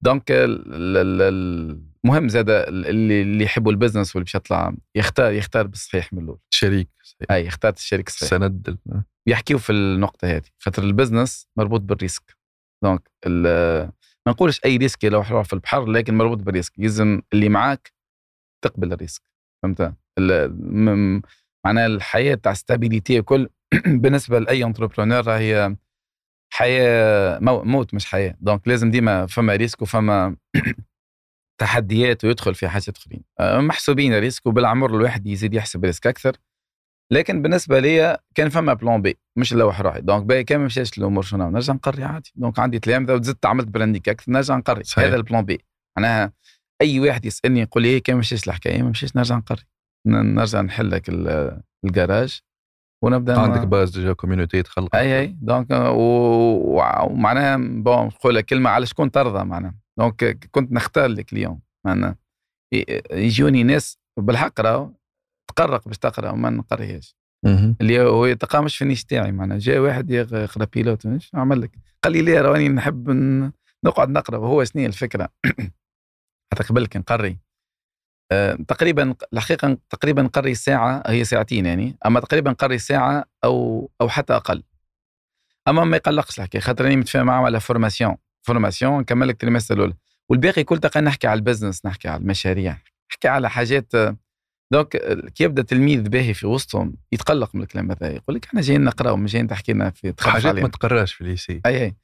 donc 0.00 0.30
ال- 0.30 0.74
ال- 0.74 1.22
ال- 1.22 1.80
المهم 2.04 2.28
زاد 2.28 2.50
اللي 2.50 3.22
اللي 3.22 3.44
يحبوا 3.44 3.72
ال 3.72 3.77
business 3.77 4.16
واللي 4.16 4.24
باش 4.24 4.34
يطلع 4.34 4.74
يختار 4.94 5.32
يختار 5.32 5.66
بالصحيح 5.66 6.12
من 6.12 6.22
الأول. 6.22 6.38
شريك 6.50 6.88
صحيح. 7.02 7.30
أي 7.30 7.48
اختارت 7.48 7.76
الشريك 7.78 8.08
الصحيح 8.08 8.30
سند 8.30 8.68
ال- 8.68 9.02
يحكيوا 9.26 9.58
في 9.58 9.72
النقطة 9.72 10.28
هذه. 10.28 10.42
خاطر 10.58 10.82
ال 10.82 10.89
business 10.89 11.48
مربوط 11.56 11.80
بال 11.80 11.92
risque. 11.92 12.36
donc 12.82 13.08
ما 13.26 14.32
نقولش 14.32 14.60
أي 14.64 14.76
risque 14.76 15.04
لو 15.04 15.22
حروح 15.22 15.46
في 15.46 15.52
البحر 15.52 15.84
لكن 15.86 16.14
مربوط 16.14 16.38
بال 16.38 16.46
risque. 16.46 16.72
يلزم 16.78 17.20
اللي 17.32 17.48
معاك 17.48 17.92
تقبل 18.64 18.92
ال 18.92 18.96
risque 18.96 19.22
فهمت؟ 19.62 19.94
معناها 21.66 21.86
الحياة 21.86 22.34
تاع 22.34 22.52
stabilité 22.54 23.22
كل 23.22 23.48
بالنسبة 23.86 24.38
لأي 24.38 24.64
entrepreneur 24.64 25.30
هي 25.30 25.76
حياة 26.52 27.38
مو- 27.38 27.62
موت 27.64 27.94
مش 27.94 28.06
حياة. 28.06 28.36
donc 28.40 28.68
لازم 28.68 28.90
ديما 28.90 29.26
فما 29.26 29.56
risque 29.56 29.82
وفما 29.82 30.36
تحديات 31.60 32.24
ويدخل 32.24 32.54
في 32.54 32.68
حاجات 32.68 32.96
أخرين. 32.96 33.22
أه، 33.40 33.60
محسوبين 33.60 34.12
ال 34.14 34.19
risque 34.19 34.46
وبالعمر 34.46 34.96
الواحد 34.96 35.26
يزيد 35.26 35.54
يحسب 35.54 35.84
risque 35.84 36.06
أكثر. 36.06 36.36
لكن 37.12 37.42
بالنسبة 37.42 37.78
لي 37.78 38.18
كان 38.34 38.48
فما 38.48 38.72
plan 38.74 39.02
B 39.02 39.18
مش 39.38 39.52
نلوح 39.52 39.80
روحي 39.80 40.00
donc 40.00 40.22
باهي 40.24 40.44
كان 40.44 40.58
ما 40.60 40.64
مشاش 40.66 40.98
الأمور 40.98 41.22
شنو 41.22 41.50
نرجع 41.50 41.72
نقري 41.72 42.04
عادي. 42.04 42.32
donc 42.36 42.58
عندي 42.58 42.78
تلامذه 42.78 43.12
وزدت 43.14 43.46
عملت 43.46 43.68
branding 43.68 44.08
أكثر 44.08 44.32
نرجع 44.32 44.56
نقري. 44.56 44.84
صحيح. 44.84 45.04
هذا 45.06 45.16
ال 45.16 45.22
plan 45.22 45.44
B 45.44 45.64
معناها 45.98 46.32
أي 46.82 47.00
واحد 47.00 47.24
يسألني 47.26 47.60
يقول 47.60 47.82
لي 47.82 47.88
إيه 47.88 48.02
كان 48.02 48.16
ما 48.16 48.20
مشاش 48.20 48.48
الحكاية 48.48 48.82
ما 48.82 48.90
مشاش 48.90 49.16
نرجع 49.16 49.36
نقري. 49.36 49.62
نرجع 50.06 50.60
نحل 50.60 50.90
لك 50.90 51.08
ال- 51.08 51.62
الجراج 51.84 52.40
ونبدأ 53.04 53.40
عندك 53.40 53.66
باز 53.66 53.90
déjà 53.90 54.12
community 54.12 54.62
تخلق 54.62 54.96
أي 54.96 55.20
أي. 55.20 55.26
donc 55.26 55.66
ومعناها 55.70 57.56
bon 57.56 58.06
نقول 58.06 58.40
كلمة 58.40 58.70
على 58.70 58.86
شكون 58.86 59.10
ترضى 59.10 59.44
معناها. 59.44 59.74
donc 59.98 60.48
كنت 60.50 60.72
نختار 60.72 61.06
ال 61.06 61.14
client 61.14 61.60
معناها. 61.86 62.16
يجوني 63.12 63.62
ناس 63.62 63.98
بالحق 64.20 64.60
راهو 64.60 64.90
تقرق 65.48 65.88
باش 65.88 65.98
تقرأ 65.98 66.30
وما 66.30 66.50
نقريهاش. 66.50 67.16
اللي 67.80 68.00
هو 68.00 68.26
يتقامش 68.26 68.76
في 68.76 68.82
ال 68.82 68.86
niche 68.86 69.04
تاعي 69.04 69.32
معناها. 69.32 69.58
جاء 69.58 69.78
واحد 69.78 70.10
يقرا 70.10 70.64
pilote 70.72 71.08
عمل 71.34 71.60
لك. 71.60 71.70
قال 72.04 72.12
لي 72.12 72.22
ليه 72.22 72.40
راني 72.40 72.68
نحب 72.68 73.10
نقعد 73.84 74.08
نقرأ 74.08 74.38
وهو 74.38 74.64
شنو 74.64 74.86
الفكرة؟ 74.86 75.28
حتى 76.52 76.62
قبل 76.62 76.86
كان 76.86 77.00
نقري 77.00 77.38
آه، 78.32 78.58
تقريبا 78.68 79.14
الحقيقة 79.32 79.78
تقريبا 79.90 80.22
نقري 80.22 80.54
ساعة 80.54 81.02
هي 81.06 81.24
ساعتين 81.24 81.66
يعني. 81.66 81.96
أما 82.06 82.20
تقريبا 82.20 82.50
نقري 82.50 82.78
ساعة 82.78 83.24
أو 83.44 83.90
أو 84.00 84.08
حتى 84.08 84.36
أقل. 84.36 84.62
أما 85.68 85.84
ما 85.84 85.96
يقلقش 85.96 86.38
الحكاية 86.38 86.62
خاطر 86.62 86.84
راني 86.84 86.96
متفاهم 86.96 87.26
معاه 87.26 87.44
على 87.44 87.60
formation 87.60 88.16
formation 88.42 89.00
نكمل 89.00 89.28
لك 89.28 89.34
ال 89.34 89.38
trimestre 89.38 89.74
الأولى. 89.74 89.94
والباقي 90.28 90.64
كل 90.64 90.78
تلقى 90.78 91.00
نحكي 91.00 91.26
على 91.26 91.38
ال 91.38 91.43
business 91.43 91.86
نحكي 91.86 92.08
على 92.08 92.22
المشاريع 92.22 92.78
نحكي 93.10 93.28
على 93.28 93.50
حاجات 93.50 93.94
آه، 93.94 94.16
donc 94.72 94.96
آه، 94.96 95.28
كي 95.34 95.44
يبدأ 95.44 95.62
تلميذ 95.62 96.08
باهي 96.08 96.34
في 96.34 96.46
وسطهم 96.46 96.96
يتقلق 97.12 97.54
من 97.54 97.62
الكلام 97.62 97.90
هذا 97.90 98.10
يقول 98.10 98.36
لك 98.36 98.44
إحنا 98.44 98.60
جايين 98.60 98.84
نقراو 98.84 99.16
مش 99.16 99.32
جايين 99.32 99.48
تحكي 99.48 99.72
لنا 99.72 99.90
في 99.90 100.14
حاجات 100.20 100.54
ما 100.54 100.68
تقراش 100.68 101.14
في 101.14 101.20
ال 101.20 101.27
lycée 101.27 101.60
أي 101.66 101.84
أي. 101.84 101.94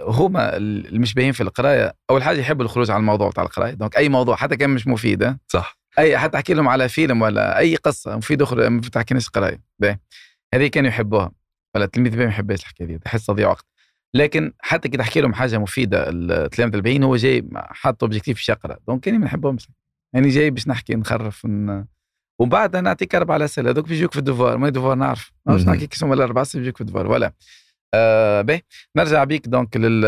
هما 0.00 0.56
اللي 0.56 0.98
مش 0.98 1.14
باهيين 1.14 1.32
في 1.32 1.42
القراية 1.42 1.94
أول 2.10 2.22
حاجة 2.22 2.40
يحبوا 2.40 2.64
الخروج 2.64 2.90
على 2.90 3.00
الموضوع 3.00 3.30
تاع 3.30 3.44
القراية. 3.44 3.74
donc 3.74 3.96
أي 3.96 4.08
موضوع 4.08 4.36
حتى 4.36 4.56
كان 4.56 4.70
مش 4.70 4.86
مفيد 4.86 5.22
ها؟ 5.22 5.38
صح. 5.48 5.78
أي 5.98 6.18
حتى 6.18 6.36
أحكي 6.36 6.54
لهم 6.54 6.68
على 6.68 6.88
فيلم 6.88 7.22
ولا 7.22 7.58
أي 7.58 7.76
قصة 7.76 8.16
مفيد 8.16 8.42
أخرى 8.42 8.68
ما 8.68 8.80
تحكيناش 8.80 9.28
قراية. 9.28 9.62
هذه 10.54 10.66
كانوا 10.66 10.88
يحبوها. 10.88 11.32
ولا 11.74 11.84
التلميذ 11.84 12.16
ما 12.16 12.24
يحبش 12.24 12.60
الحكاية 12.60 12.86
دي 12.86 12.98
تحس 12.98 13.26
تضيع 13.26 13.48
وقت. 13.48 13.66
لكن 14.14 14.52
حتى 14.60 14.88
كي 14.88 14.96
تحكي 14.96 15.20
لهم 15.20 15.34
حاجة 15.34 15.58
مفيدة 15.58 16.08
التلامذه 16.08 16.74
الباهيين 16.76 17.02
هو 17.02 17.16
جاي 17.16 17.48
حاط 17.54 18.02
objectif 18.02 18.36
باش 18.36 18.48
يقرأ. 18.48 18.78
donc 18.88 19.00
كاني 19.00 19.18
ما 19.18 19.24
نحبهمش 19.24 19.68
يعني 20.14 20.28
جاي 20.28 20.50
باش 20.50 20.68
نحكي 20.68 20.94
نخرف 20.94 21.46
ن... 21.46 21.84
ومن 22.40 22.50
بعد 22.50 22.76
نعطيك 22.76 23.14
أربع 23.14 23.44
أسئلة. 23.44 23.70
هذوك 23.70 23.88
بيجوك 23.88 24.12
في 24.12 24.18
ال 24.18 24.24
devoir 24.24 24.58
ما 24.58 24.68
ال 24.68 24.72
devoir 24.72 24.94
نعرف. 24.96 25.32
ما 25.46 25.56
باش 25.56 25.84
كيش 25.84 26.04
هما 26.04 26.14
الاربع 26.14 26.42
اسئله 26.42 26.60
بيجوك 26.60 26.76
في 26.76 26.80
ال 26.80 26.83
devoir. 26.83 27.06
ولا. 27.06 27.32
آه 27.94 28.40
باهي. 28.42 28.62
نرجع 28.96 29.24
بيك 29.24 29.48
donc 29.48 29.76
لل 29.76 30.02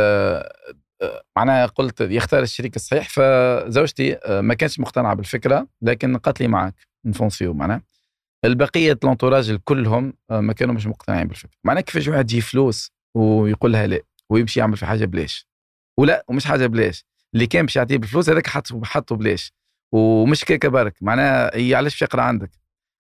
آه، 1.03 1.23
معناها 1.37 1.67
قلت 1.67 2.01
يختار 2.01 2.43
الشريك 2.43 2.77
الصحيح 2.77 3.09
فزوجتي 3.09 4.15
آه، 4.17 4.41
ما 4.41 4.55
كانتش 4.55 4.81
مقتنعة 4.81 5.15
بالفكرة 5.15 5.67
لكن 5.83 6.17
قالت 6.17 6.41
لي 6.41 6.49
معك 6.49 6.75
نفونسيو 7.05 7.55
معناها. 7.55 7.83
البقية 8.45 8.93
ال 8.93 8.99
entourage 8.99 9.59
كلهم 9.65 10.15
ما 10.31 10.53
كانوا 10.53 10.75
مش 10.75 10.87
مقتنعين 10.87 11.29
بالفكرة. 11.29 11.59
معناها 11.65 11.83
كيفاش 11.83 12.09
واحد 12.09 12.31
يجي 12.31 12.41
فلوس 12.41 12.93
ويقول 13.17 13.73
لها 13.73 13.87
لا 13.87 14.01
ويمشي 14.31 14.61
يعمل 14.61 14.77
في 14.77 14.87
حاجة 14.87 15.05
بلاش. 15.05 15.49
ولا 15.99 16.25
ومش 16.29 16.45
حاجة 16.47 16.67
بلاش. 16.67 17.05
اللي 17.35 17.47
كان 17.47 17.67
باش 17.67 17.77
يعطيه 17.77 17.97
بالفلوس 17.99 18.31
هذاك 18.31 18.47
حطه 18.47 18.81
حطه 18.85 19.17
بلاش. 19.17 19.53
ومش 19.93 20.45
كيكه 20.45 20.69
برك 20.69 20.95
معناها 21.01 21.57
هي 21.57 21.75
علاش 21.75 22.03
يقرأ 22.03 22.23
عندك؟ 22.23 22.51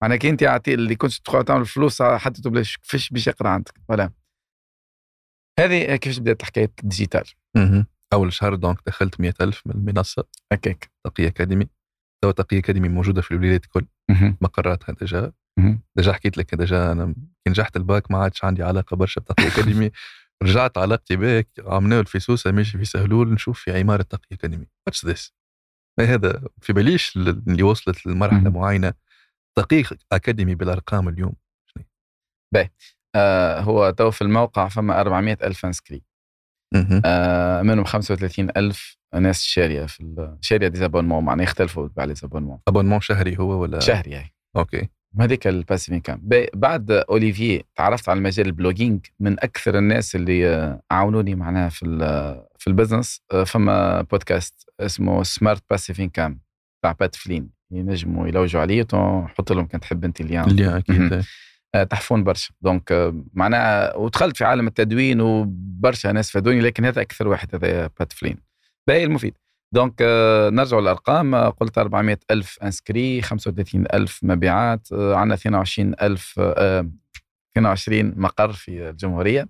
معناها 0.02 0.18
كي 0.18 0.30
انت 0.30 0.62
اللي 0.68 0.96
كنت 0.96 1.14
تقعد 1.14 1.46
تعمل 1.46 1.66
فلوس 1.66 2.02
حطيته 2.02 2.50
بلاش. 2.50 2.78
كيفاش 2.78 3.10
باش 3.10 3.28
يقرأ 3.28 3.50
عندك؟ 3.50 3.74
ولا 3.90 4.10
هذه 5.60 5.96
كيفاش 5.96 6.20
بدات 6.20 6.42
حكايه 6.42 6.72
ال 6.84 6.88
digital. 6.88 7.24
أول 8.14 8.34
شهر 8.34 8.56
donc 8.56 8.78
دخلت 8.88 9.20
100000 9.20 9.68
من 9.68 9.76
المنصة. 9.76 10.24
هكاك 10.52 10.92
TakiAcademy. 11.06 11.68
تو 12.24 12.32
TakiAcademy 12.32 12.90
موجودة 12.90 13.22
في 13.22 13.32
الولايات 13.32 13.64
الكل. 13.64 13.86
مقراتها 14.42 14.94
déjà. 14.94 15.32
déjà 15.96 16.14
حكيت 16.14 16.38
لك 16.38 16.56
déjà 16.56 16.92
أنا 16.92 17.14
كي 17.14 17.50
نجحت 17.50 17.78
الباك 17.78 18.12
ما 18.12 18.18
عادش 18.18 18.44
عندي 18.44 18.64
علاقة 18.64 18.96
برشا 18.96 19.22
ب 19.22 19.48
TakiAcademy. 19.48 19.92
رجعت 20.44 20.78
علاقتي 20.78 21.16
بك 21.16 21.48
عملنا 21.60 22.04
في 22.04 22.20
سوسه 22.20 22.52
ماشي 22.52 22.78
في 22.78 22.86
سهلول 22.86 23.34
نشوف 23.34 23.60
في 23.60 23.80
عمارة 23.80 24.02
TakiAcademy. 24.02 24.68
what's 24.88 25.06
this 25.06 25.34
هذا؟ 26.00 26.44
في 26.62 26.74
باليش 26.74 27.18
اللي 27.18 27.64
وصلت 27.64 28.06
لمرحلة. 28.06 28.50
معينة. 28.50 28.94
تقيق 29.58 29.94
أكاديمي 30.12 30.56
بالأرقام 30.56 31.10
اليوم. 31.10 31.36
آه 33.16 33.60
هو 33.60 33.90
تو 33.90 34.12
في 34.12 34.22
الموقع 34.22 34.68
فما 34.68 35.02
400 35.02 35.38
ألف 35.44 35.66
انسكري. 35.66 36.04
آه 37.06 37.62
منهم 37.62 37.84
35 37.84 38.50
ألف 38.58 38.98
ناس 39.16 39.44
شارية 39.44 39.86
في 39.86 40.36
شارية 40.42 40.68
ديزابونمون 40.68 41.24
معناها 41.24 41.44
يختلفوا 41.44 41.88
تبع 41.88 42.04
ليزابونمون 42.04 42.60
أبونمون. 42.68 43.02
شهري 43.02 43.38
هو 43.38 43.62
ولا؟ 43.62 43.80
شهري 43.80 44.16
هي 44.16 44.26
أوكي. 44.56 44.90
هذيك 45.20 45.48
الباسيف 45.48 45.94
انكم 45.94 46.20
بعد 46.54 46.92
اوليفيي 46.92 47.66
تعرفت 47.76 48.10
على 48.10 48.20
مجال 48.20 48.46
البلوجينج 48.46 49.06
من 49.20 49.40
أكثر 49.40 49.78
الناس 49.78 50.16
اللي 50.16 50.80
عاونوني 50.92 51.36
معناها 51.36 51.70
في 51.70 51.86
في 52.60 52.68
ال 52.68 52.73
business. 52.73 53.22
آه، 53.32 53.44
فما 53.44 54.02
بودكاست 54.02 54.70
اسمه 54.80 55.24
Smart 55.24 55.64
Passive 55.70 56.00
Income 56.00 56.38
تاع 56.84 56.92
Pat 56.92 57.16
Flynn. 57.16 57.50
ينجموا 57.72 58.28
يلوجوا 58.28 58.62
عليه 58.62 58.88
نحط 59.24 59.52
لهم 59.52 59.66
كان 59.66 59.80
تحب 59.82 60.04
أنت 60.06 60.22
اللي 60.22 60.44
اللي 60.44 60.78
أكيد 60.78 61.24
تحفون 61.74 62.24
برشا. 62.24 62.52
donc 62.62 62.92
آه، 62.92 63.24
معناها 63.34 63.96
ودخلت 63.96 64.38
في 64.38 64.46
عالم 64.46 64.68
التدوين 64.68 65.22
وبرشا 65.22 66.08
ناس 66.08 66.32
فادوني 66.32 66.60
لكن 66.62 66.86
هذا 66.86 67.02
أكثر 67.02 67.28
واحد 67.28 67.56
هذا 67.56 67.90
Pat 68.00 68.14
Flynn 68.14 68.38
باقي 68.88 69.04
المفيد. 69.04 69.38
donc 69.74 69.94
آه، 70.02 70.50
نرجع 70.50 70.80
للأرقام. 70.80 71.36
آه، 71.36 71.50
قلت 71.50 71.78
400 71.78 72.20
ألف 72.32 72.58
inscrits 72.64 73.22
35 73.22 73.86
ألف 73.94 74.20
مبيعات 74.24 74.88
آه، 74.94 75.16
عندنا 75.16 75.34
22 75.36 75.94
ألف 76.02 76.36
آه، 76.40 76.90
22 77.58 78.14
مقر 78.18 78.52
في 78.54 78.90
الجمهورية. 78.90 79.50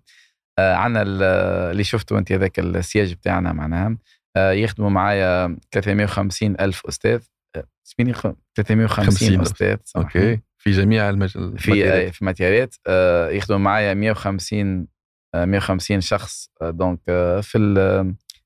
آه، 0.59 0.75
عندنا 0.75 1.01
ال- 1.01 1.23
اللي 1.71 1.83
شفته 1.83 2.17
أنت 2.17 2.31
هذاك 2.31 2.59
السياج 2.59 3.13
بتاعنا 3.13 3.53
معناها 3.53 3.97
آه، 4.35 4.51
يخدموا 4.51 4.89
معايا 4.89 5.57
350 5.71 6.55
ألف 6.59 6.85
أستاذ. 6.87 7.21
آه، 7.55 7.63
سميني 7.83 8.13
خ- 8.13 8.31
350 8.55 9.05
50 9.05 9.41
أستاذ. 9.41 9.77
أوكي. 9.95 10.39
في 10.59 10.71
جميع 10.71 11.09
المجال 11.09 11.59
في 11.59 11.89
آه، 11.89 12.09
في 12.09 12.25
matières 12.25 12.75
آه، 12.87 13.29
يخدموا 13.29 13.59
معايا 13.59 13.93
150 13.93 14.87
آه، 15.35 15.45
150 15.45 16.01
شخص 16.01 16.49
آه، 16.61 16.69
donc 16.69 16.99
آه، 17.09 17.41
في 17.41 17.57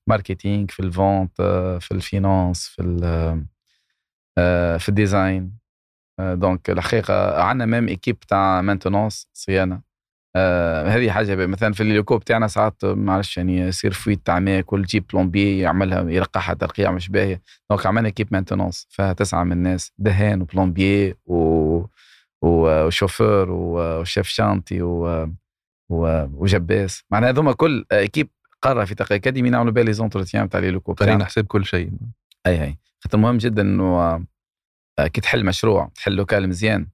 الماركتينج 0.06 0.70
في 0.70 0.80
الفونت 0.80 1.42
في 1.80 1.88
الفينانس 1.92 2.68
في 2.68 2.82
في 4.78 4.88
الديزاين 4.88 5.58
دونك 6.20 6.70
الحقيقة 6.70 7.42
عندنا 7.42 7.66
même 7.66 7.88
équipe 7.88 8.18
تاع 8.18 8.60
maintenance 8.60 9.28
صيانة. 9.32 9.93
آه 10.36 10.88
هذه 10.88 11.10
حاجة. 11.10 11.46
مثلا 11.46 11.72
في 11.72 11.82
الهليكوب 11.82 12.24
تاعنا 12.24 12.48
ساعات 12.48 12.84
ما 12.84 13.12
عرفش 13.12 13.36
يعني 13.36 13.58
يصير 13.58 13.92
fuite 13.92 14.26
تاع 14.26 14.38
ماء 14.38 14.60
كل 14.60 14.82
جيب 14.82 15.04
plombier 15.12 15.58
يعملها 15.58 16.10
يرقعها 16.10 16.54
ترقيع 16.54 16.90
مش 16.90 17.08
باهية. 17.08 17.42
donc 17.70 17.86
عملنا 17.86 18.08
équipe 18.08 18.28
maintenance 18.30 18.86
فيها 18.90 19.12
تسعة 19.12 19.44
من 19.44 19.52
الناس 19.52 19.92
دهان 19.98 20.42
و 20.42 21.84
plombier 22.42 22.88
و 22.88 22.93
و 22.93 22.99
chauffeur 22.99 23.50
و 23.50 23.66
chef 23.66 24.28
chantier 24.28 24.82
و... 24.82 25.28
و... 25.88 26.26
وجباس. 26.34 27.04
معناها 27.10 27.30
هذوما 27.30 27.52
كل 27.52 27.84
équipe 27.92 28.28
قاره 28.62 28.84
في 28.84 28.94
TakiAcademy 28.94 29.50
نعملوا 29.50 29.72
بها 29.72 29.84
لي 29.84 29.92
entretien 29.92 30.48
تاع 30.48 30.60
les 30.60 30.70
locaux 30.70 30.92
قارين 30.92 31.24
حساب 31.24 31.46
كل 31.46 31.64
شيء. 31.64 31.90
أي 32.46 32.62
أي. 32.64 32.78
خاطر 33.00 33.18
مهم 33.18 33.38
جدا 33.38 33.62
إنه 33.62 34.24
كي 35.00 35.20
تحل 35.20 35.44
مشروع 35.44 35.90
تحل 35.94 36.12
local 36.12 36.48
مزيان. 36.48 36.86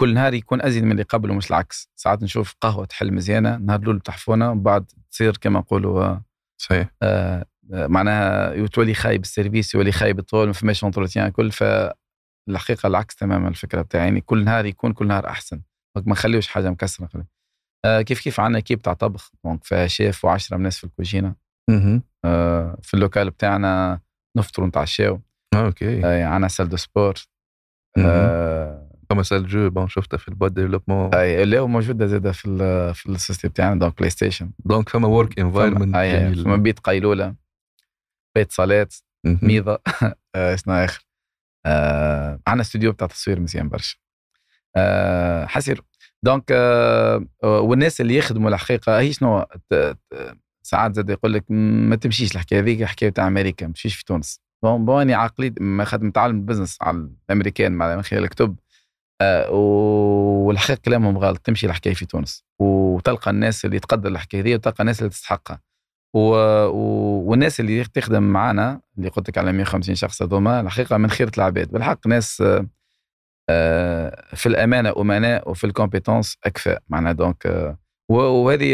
كل 0.00 0.14
نهار 0.14 0.34
يكون 0.34 0.62
أزيد 0.62 0.84
من 0.84 0.92
اللي 0.92 1.02
قبله 1.02 1.34
مش 1.34 1.50
العكس. 1.50 1.90
ساعات 1.96 2.22
نشوف 2.22 2.54
قهوة 2.60 2.84
تحل 2.84 3.12
مزيانة 3.12 3.56
نهار 3.56 3.80
الأول 3.80 4.00
تحفونه 4.00 4.50
ومن 4.50 4.62
بعد 4.62 4.86
تصير 5.10 5.36
كما 5.36 5.58
نقولوا 5.58 6.18
صحيح. 6.60 6.88
آه 7.02 7.46
معناها 7.72 8.66
تولي 8.66 8.94
خايب 8.94 9.20
ال 9.20 9.27
service 9.27 9.74
يولي 9.74 9.92
خايب 9.92 10.18
الطول 10.18 10.46
ما 10.46 10.52
فماش 10.52 10.84
entretien 10.84 11.28
كل 11.28 11.52
فالحقيقة 11.52 12.86
العكس 12.86 13.14
تماما 13.16 13.48
الفكرة 13.48 13.82
بتاعي. 13.82 14.04
يعني 14.04 14.20
كل 14.20 14.44
نهار 14.44 14.66
يكون 14.66 14.92
كل 14.92 15.06
نهار 15.06 15.26
أحسن. 15.26 15.62
ما 15.96 16.12
نخليوش 16.12 16.48
حاجة 16.48 16.70
مكسرة 16.70 17.08
آه 17.84 18.02
كيف 18.02 18.20
كيف 18.20 18.40
عندنا 18.40 18.60
équipe 18.60 18.82
تاع 18.82 18.92
طبخ. 18.92 19.30
donc 19.44 19.64
فيها 19.64 19.86
شيف 19.86 20.26
و10 20.26 20.52
ناس 20.52 20.78
في 20.78 20.84
الكوجينة. 20.84 21.34
آه 22.24 22.78
في 22.82 22.94
ال 22.94 23.00
local 23.00 23.30
بتاعنا 23.30 24.00
نفطروا 24.36 24.68
نتعشاو. 24.68 25.20
أوكي. 25.54 26.06
آه 26.06 26.24
عندنا 26.24 26.48
سال 26.48 26.68
دو 26.68 26.76
سبور. 26.76 27.14
آه 27.98 28.81
سال 29.20 29.46
جو 29.46 29.70
بون 29.70 29.88
شفتها 29.88 30.16
في 30.16 30.28
البود 30.28 30.54
ديفلوبمون 30.54 31.14
اي 31.14 31.42
اللي 31.42 31.58
هو 31.58 31.66
موجوده 31.68 32.06
زاده 32.06 32.32
في 32.32 32.48
ال 32.48 32.94
في 32.94 33.06
السيستم 33.08 33.48
بتاعنا 33.48 33.80
دونك 33.80 33.96
بلاي 33.98 34.10
ستيشن 34.10 34.50
دونك 34.64 34.88
فما 34.88 35.08
ورك 35.08 35.38
انفايرمنت 35.38 35.96
جميل 35.96 36.44
فما 36.44 36.56
بيت 36.56 36.80
قيلوله 36.80 37.34
بيت 38.34 38.52
صالات 38.52 38.94
ميضه 39.24 39.78
شنو 40.54 40.74
اخر 40.74 41.06
آه 41.66 42.40
عندنا 42.46 42.62
استوديو 42.62 42.92
بتاع 42.92 43.06
تصوير 43.06 43.40
مزيان 43.40 43.68
برشا 43.68 43.96
آه 44.76 45.46
حسير 45.46 45.82
دونك 46.24 46.44
آه 46.50 47.26
والناس 47.42 48.00
اللي 48.00 48.16
يخدموا 48.16 48.50
الحقيقة 48.50 49.00
هي 49.00 49.12
شنو 49.12 49.46
ساعات 50.62 50.94
زاد 50.94 51.10
يقول 51.10 51.32
لك 51.32 51.44
ما 51.50 51.96
تمشيش 51.96 52.32
الحكاية 52.32 52.60
هذيك 52.60 52.84
حكايه 52.84 53.10
تاع 53.10 53.26
أمريكا 53.26 53.66
ما 53.66 53.72
تمشيش 53.72 53.96
في 53.96 54.04
تونس 54.04 54.40
bon 54.62 54.84
بوني 54.84 55.14
عقلي 55.14 55.54
ما 55.60 55.84
خدم 55.84 56.06
متعلم 56.06 56.44
business 56.44 56.78
على 56.82 57.08
الامريكان 57.28 57.72
من 57.72 58.02
خلال 58.02 58.24
الكتب 58.24 58.56
والحقيقة 59.50 60.80
كلامهم 60.84 61.18
غلط. 61.18 61.38
تمشي 61.38 61.66
الحكاية 61.66 61.94
في 61.94 62.06
تونس. 62.06 62.44
وتلقى 62.58 63.30
الناس 63.30 63.64
اللي 63.64 63.78
تقدر 63.78 64.08
الحكاية 64.10 64.40
هذه 64.42 64.54
وتلقى 64.54 64.80
الناس 64.80 64.98
اللي 64.98 65.10
تستحقها. 65.10 65.60
و... 66.14 66.20
و... 66.66 66.76
والناس 67.30 67.60
اللي 67.60 67.84
تخدم 67.84 68.22
معنا 68.22 68.80
اللي 68.98 69.08
قلت 69.08 69.28
لك 69.28 69.38
على 69.38 69.52
150 69.52 69.94
شخص 69.94 70.22
هذوما 70.22 70.60
الحقيقة 70.60 70.96
من 70.96 71.10
خيرة 71.10 71.32
العباد. 71.38 71.70
بالحق 71.70 72.06
ناس 72.06 72.42
آه 73.50 74.24
في 74.34 74.46
الأمانة 74.46 74.94
امناء 75.00 75.50
وفي 75.50 75.64
ال 75.64 75.70
compétence 75.70 76.36
أكفاء. 76.44 76.82
معناها 76.88 77.12
donc 77.12 77.76
وهذه 78.08 78.66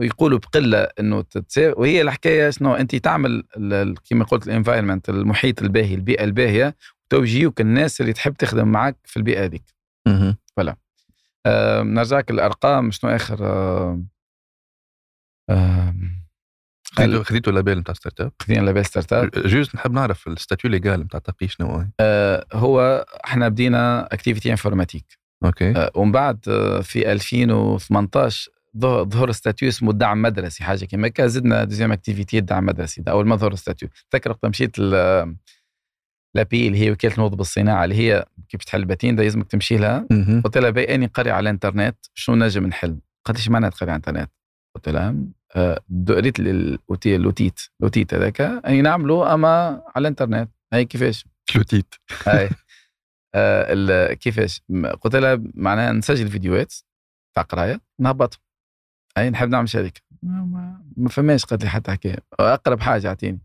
يقولوا 0.00 0.38
بقلة 0.38 0.88
إنه 1.00 1.22
تتساوي 1.22 1.74
وهي 1.76 2.02
الحكاية 2.02 2.50
شنو؟ 2.50 2.74
أنت 2.74 2.96
تعمل 2.96 3.44
كما 4.10 4.24
قلت 4.24 4.46
ال 4.46 4.51
environment 4.51 5.08
المحيط 5.08 5.62
الباهي 5.62 5.94
البيئة 5.94 6.24
الباهية 6.24 6.76
وتوجيهك 7.06 7.60
الناس 7.60 8.00
اللي 8.00 8.12
تحب 8.12 8.34
تخدم 8.34 8.68
معك 8.68 8.96
في 9.04 9.16
البيئة 9.16 9.44
هذيك. 9.44 9.74
voilà 10.56 10.76
آه 11.46 11.82
نرجعك 11.82 12.30
الارقام 12.30 12.90
شنو 12.90 13.10
آخر 13.10 13.38
آه 13.46 14.02
آه 15.50 15.94
خذيتوا 17.22 17.52
label 17.52 17.78
نتاع 17.78 17.94
startup؟ 17.94 18.32
خذينا 18.42 18.60
label 18.66 18.84
startup. 18.84 19.30
juste 19.30 19.74
نحب 19.74 19.92
نعرف 19.92 20.26
ال 20.28 20.34
statut 20.34 20.70
légal 20.70 21.00
نتاع 21.00 21.20
تقي 21.20 21.48
شنو 21.48 21.66
هو 21.66 21.86
آه 22.00 22.46
هو 22.52 23.06
إحنا 23.24 23.48
بدينا 23.48 24.08
activité 24.14 24.50
informatique 24.50 25.18
OK. 25.44 25.70
آه 25.76 25.90
ومن 25.94 26.12
بعد 26.12 26.38
آه 26.48 26.80
في 26.80 27.12
2018 27.12 28.50
ظهر 28.80 29.32
statut 29.32 29.68
اسمه 29.68 29.92
دعم 29.92 30.22
مدرسي 30.22 30.64
حاجة 30.64 30.84
كيما 30.84 31.06
هكا 31.08 31.26
زدنا 31.26 31.64
deuxième 31.64 31.92
activité 31.92 32.40
دعم 32.40 32.66
مدرسي 32.66 33.02
ده 33.02 33.12
أول 33.12 33.26
ما 33.26 33.36
ظهر 33.36 33.54
statut 33.54 33.88
تذكر 34.10 34.30
وقت 34.30 34.46
مشيت 34.46 34.76
l'API 36.36 36.66
اللي 36.66 36.78
هي 36.78 36.90
وكالة 36.90 37.14
النهوضه 37.14 37.36
بالصناعة 37.36 37.84
اللي 37.84 37.94
هي 37.94 38.26
كيف 38.48 38.64
تحل 38.64 38.84
patente 38.84 39.22
لازمك 39.22 39.48
تمشي 39.48 39.76
لها. 39.76 40.06
قلت 40.44 40.58
لها 40.58 40.70
باهي 40.70 40.94
اني 40.94 41.06
قاري 41.06 41.30
على 41.30 41.40
الإنترنت 41.40 41.96
شنو 42.14 42.36
نجم 42.36 42.66
نحل؟ 42.66 42.98
قالت 43.24 43.46
لي 43.46 43.52
معناها 43.52 43.70
تقري 43.70 43.90
على 43.90 44.00
الإنترنت؟ 44.00 44.30
قلت 44.76 44.88
لها 44.88 45.14
قريت 46.08 46.40
l'étude 46.40 47.20
l'étude 47.20 47.60
l'étude 47.80 48.14
هذاك 48.14 48.40
أي 48.40 48.82
نعمله 48.82 49.34
أما 49.34 49.82
على 49.94 50.02
الإنترنت. 50.02 50.50
هي 50.72 50.84
كيفاش؟ 50.84 51.26
l'étude. 51.50 51.94
هاي. 52.26 52.50
آه 53.34 54.12
كيفاش؟ 54.12 54.62
قلت 55.00 55.16
لها 55.16 55.42
معناها 55.54 55.92
نسجل 55.92 56.28
فيديوهات 56.28 56.74
تاع 57.34 57.42
قراية 57.42 57.80
نهبطهم 58.00 58.40
أي 59.18 59.30
نحب 59.30 59.48
نعمل 59.48 59.68
شركة. 59.68 60.00
ما, 60.22 60.82
ما 60.96 61.08
فماش 61.08 61.44
قالت 61.44 61.64
لي 61.64 61.70
حتى 61.70 61.90
حكاية. 61.92 62.18
أقرب 62.40 62.80
حاجة 62.80 63.08
اعطيني 63.08 63.40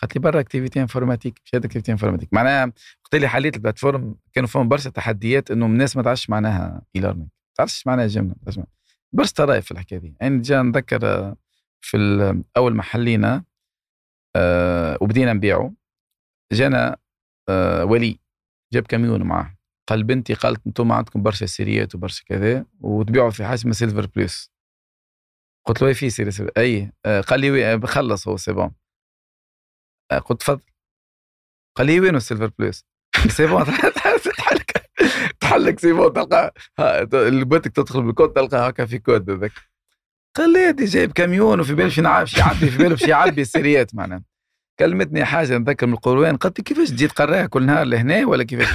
قالت 0.00 0.14
لي 0.16 0.20
برا 0.20 0.40
activité 0.40 0.80
informatique 0.82 1.40
مشيت 1.44 1.64
activité 1.64 1.92
informatique 1.92 2.28
معناها 2.32 2.72
قلت 3.04 3.14
لي 3.14 3.28
حليت 3.28 3.56
ال 3.56 3.61
plateforme 3.61 4.16
كانوا 4.32 4.48
فيهم 4.48 4.68
برشا 4.68 4.90
تحديات 4.90 5.50
إنه 5.50 5.66
الناس 5.66 5.96
ما 5.96 6.02
تعرفش 6.02 6.30
معناها 6.30 6.82
e-learning 6.96 7.28
ما 7.28 7.54
تعرفش 7.56 7.86
معناها. 7.86 8.06
جمله 8.06 8.34
برشا 9.12 9.32
طرايف 9.34 9.64
في 9.64 9.70
الحكاية 9.70 9.98
دي. 9.98 10.16
يعني 10.20 10.40
جا 10.40 10.62
نذكر 10.62 11.34
في 11.80 11.96
أول 12.56 12.74
ما 12.74 12.82
حلينا 12.82 13.44
أه 14.36 14.98
وبدينا 15.00 15.32
نبيعه. 15.32 15.74
جانا 16.52 16.96
أه 17.48 17.84
ولي 17.84 18.18
جاب 18.72 18.82
كاميون 18.86 19.22
معاه. 19.22 19.58
قال 19.88 20.04
بنتي 20.04 20.34
قالت 20.34 20.66
أنتم 20.66 20.92
عندكم 20.92 21.22
برشا 21.22 21.46
سيريات 21.46 21.94
وبرشا 21.94 22.24
كذا 22.24 22.66
وتبيعوا 22.80 23.30
في 23.30 23.44
حاجة 23.44 23.54
اسمها 23.54 23.72
سيلفر 23.72 24.06
بلس 24.16 24.52
قلت 25.66 25.82
له 25.82 25.92
في 25.92 26.10
سيري 26.10 26.30
سيلفر 26.30 26.52
اي 26.58 26.92
آه 27.06 27.20
قال 27.20 27.40
لي 27.40 27.76
بخلص 27.76 28.28
هو 28.28 28.36
سي 28.36 28.52
بون. 28.52 28.64
آه 28.64 28.77
قلت 30.12 30.40
تفضل 30.40 30.60
قال 31.76 31.86
لي 31.86 32.00
وينو 32.00 32.16
السيلفر 32.16 32.50
بلس 32.58 32.84
سي 33.28 33.46
بون 33.46 33.64
تحلك. 33.64 34.90
تحلك 35.40 35.80
سي 35.80 35.92
بون 35.92 36.12
تلقى 36.12 36.54
بدك 37.20 37.72
تدخل 37.72 38.02
بالكود 38.02 38.32
تلقى 38.32 38.68
هكا 38.68 38.86
في 38.86 38.98
كود 38.98 39.30
هذاك. 39.30 39.52
قال 40.36 40.52
لي 40.52 40.72
دي 40.72 40.84
جايب 40.84 41.12
كاميون 41.12 41.60
وفي 41.60 41.74
باله 41.74 42.18
باش 42.18 42.38
يعبي 42.38 42.70
في 42.70 42.78
باله 42.78 42.90
باش 42.90 43.02
يعبي 43.02 43.42
السيريات 43.42 43.94
معناها. 43.94 44.24
كلمتني 44.78 45.24
حاجة 45.24 45.58
نذكر 45.58 45.86
من 45.86 45.92
القيروان 45.92 46.36
قالت 46.36 46.58
لي 46.58 46.64
كيفاش 46.64 46.90
تجي 46.90 47.08
تقراها 47.08 47.46
كل 47.46 47.66
نهار 47.66 47.86
لهنا 47.86 48.26
ولا 48.26 48.44
كيفاش؟ 48.44 48.68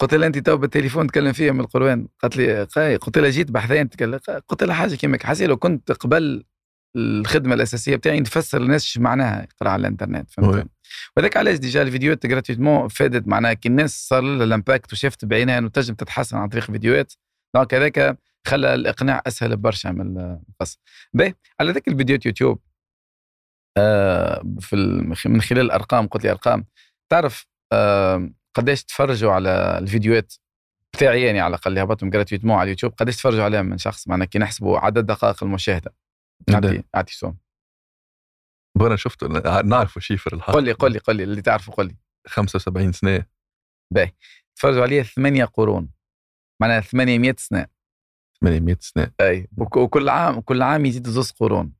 قلت 0.00 0.14
لها 0.14 0.26
أنت 0.26 0.38
تو 0.38 0.56
بالتليفون 0.56 1.06
تكلم 1.06 1.32
فيها 1.32 1.52
من 1.52 1.60
القيروان 1.60 2.08
قالت 2.22 2.36
لي 2.36 2.64
قلت 2.96 3.18
لها 3.18 3.30
جيت 3.30 3.50
بحثين 3.50 3.88
قلت 4.48 4.62
لها 4.62 4.74
حاجة 4.74 4.94
كيما 4.94 5.18
حسي 5.22 5.46
لو 5.46 5.56
كنت 5.56 5.92
قبل 5.92 6.44
الخدمة 6.96 7.54
الأساسية 7.54 7.96
بتاعي 7.96 8.20
نفسر 8.20 8.58
للناس 8.58 8.98
معناها 8.98 9.42
يقرأ 9.42 9.70
على 9.70 9.80
الإنترنت 9.80 10.30
فهمت؟ 10.30 10.66
وذاك 11.16 11.36
علاش 11.36 11.58
déjà 11.58 11.82
الفيديوهات 11.82 12.26
gratuitement 12.26 12.88
فادت 12.88 13.28
معناها 13.28 13.52
كي 13.52 13.68
الناس 13.68 14.08
صار 14.08 14.22
لها 14.22 14.44
ال 14.44 14.51
impact 14.51 14.92
وشافت 14.92 15.24
بعينها 15.24 15.58
إنه 15.58 15.68
تنجم 15.68 15.94
تتحسن 15.94 16.36
عن 16.36 16.48
طريق 16.48 16.64
فيديوهات. 16.64 17.12
donc 17.54 17.74
هذاك 17.74 18.18
خلى 18.46 18.74
الإقناع 18.74 19.22
أسهل 19.26 19.56
برشا 19.56 19.88
من 19.88 20.18
القصة. 20.18 20.78
باهي 21.12 21.34
على 21.60 21.72
ذاك 21.72 21.88
الفيديوهات 21.88 22.26
يوتيوب 22.26 22.60
آه 23.78 24.44
في 24.60 24.76
من 25.26 25.40
خلال 25.40 25.64
الارقام 25.64 26.06
قلت 26.06 26.24
لي 26.24 26.30
أرقام. 26.30 26.66
تعرف 27.10 27.46
آه 27.72 28.30
قديش 28.54 28.84
تفرجوا 28.84 29.32
على 29.32 29.78
الفيديوهات 29.78 30.34
بتاعي 30.94 31.22
يعني 31.22 31.40
على 31.40 31.54
الأقل 31.54 31.70
اللي 31.70 31.82
هبطهم 31.82 32.10
gratuitement 32.10 32.54
على 32.54 32.62
اليوتيوب 32.62 32.92
قديش 32.92 33.16
تفرجوا 33.16 33.44
عليها 33.44 33.62
من 33.62 33.78
شخص؟ 33.78 34.08
معناها 34.08 34.26
كي 34.26 34.38
نحسبوا 34.38 34.78
عدد 34.78 35.06
دقائق 35.06 35.44
المشاهدة. 35.44 35.94
اعطي 36.50 36.82
اعطي 36.94 37.12
somme 37.12 37.38
وأنا 38.80 38.96
شفت 38.96 39.24
نعرفوا 39.64 40.02
chiffre 40.02 40.34
الحق. 40.34 40.52
قول 40.52 40.64
لي 40.64 40.72
قول 40.72 40.92
لي 40.92 40.98
قول 40.98 41.16
لي 41.16 41.24
اللي 41.24 41.42
تعرفه 41.42 41.72
قول 41.76 41.86
لي. 41.86 41.96
75 42.26 42.92
سنه 42.92 43.26
باهي. 43.94 44.12
تفرجوا 44.56 44.82
عليه 44.82 45.02
ثمانية 45.02 45.44
قرون. 45.44 45.90
معناها 46.62 46.80
800 46.80 47.34
سنة. 47.38 47.66
800 48.40 48.76
سنه 48.80 49.10
أي 49.20 49.48
وكل 49.56 50.08
عام 50.08 50.40
كل 50.40 50.62
عام 50.62 50.86
يزيد 50.86 51.08
زوز 51.08 51.30
قرون. 51.30 51.72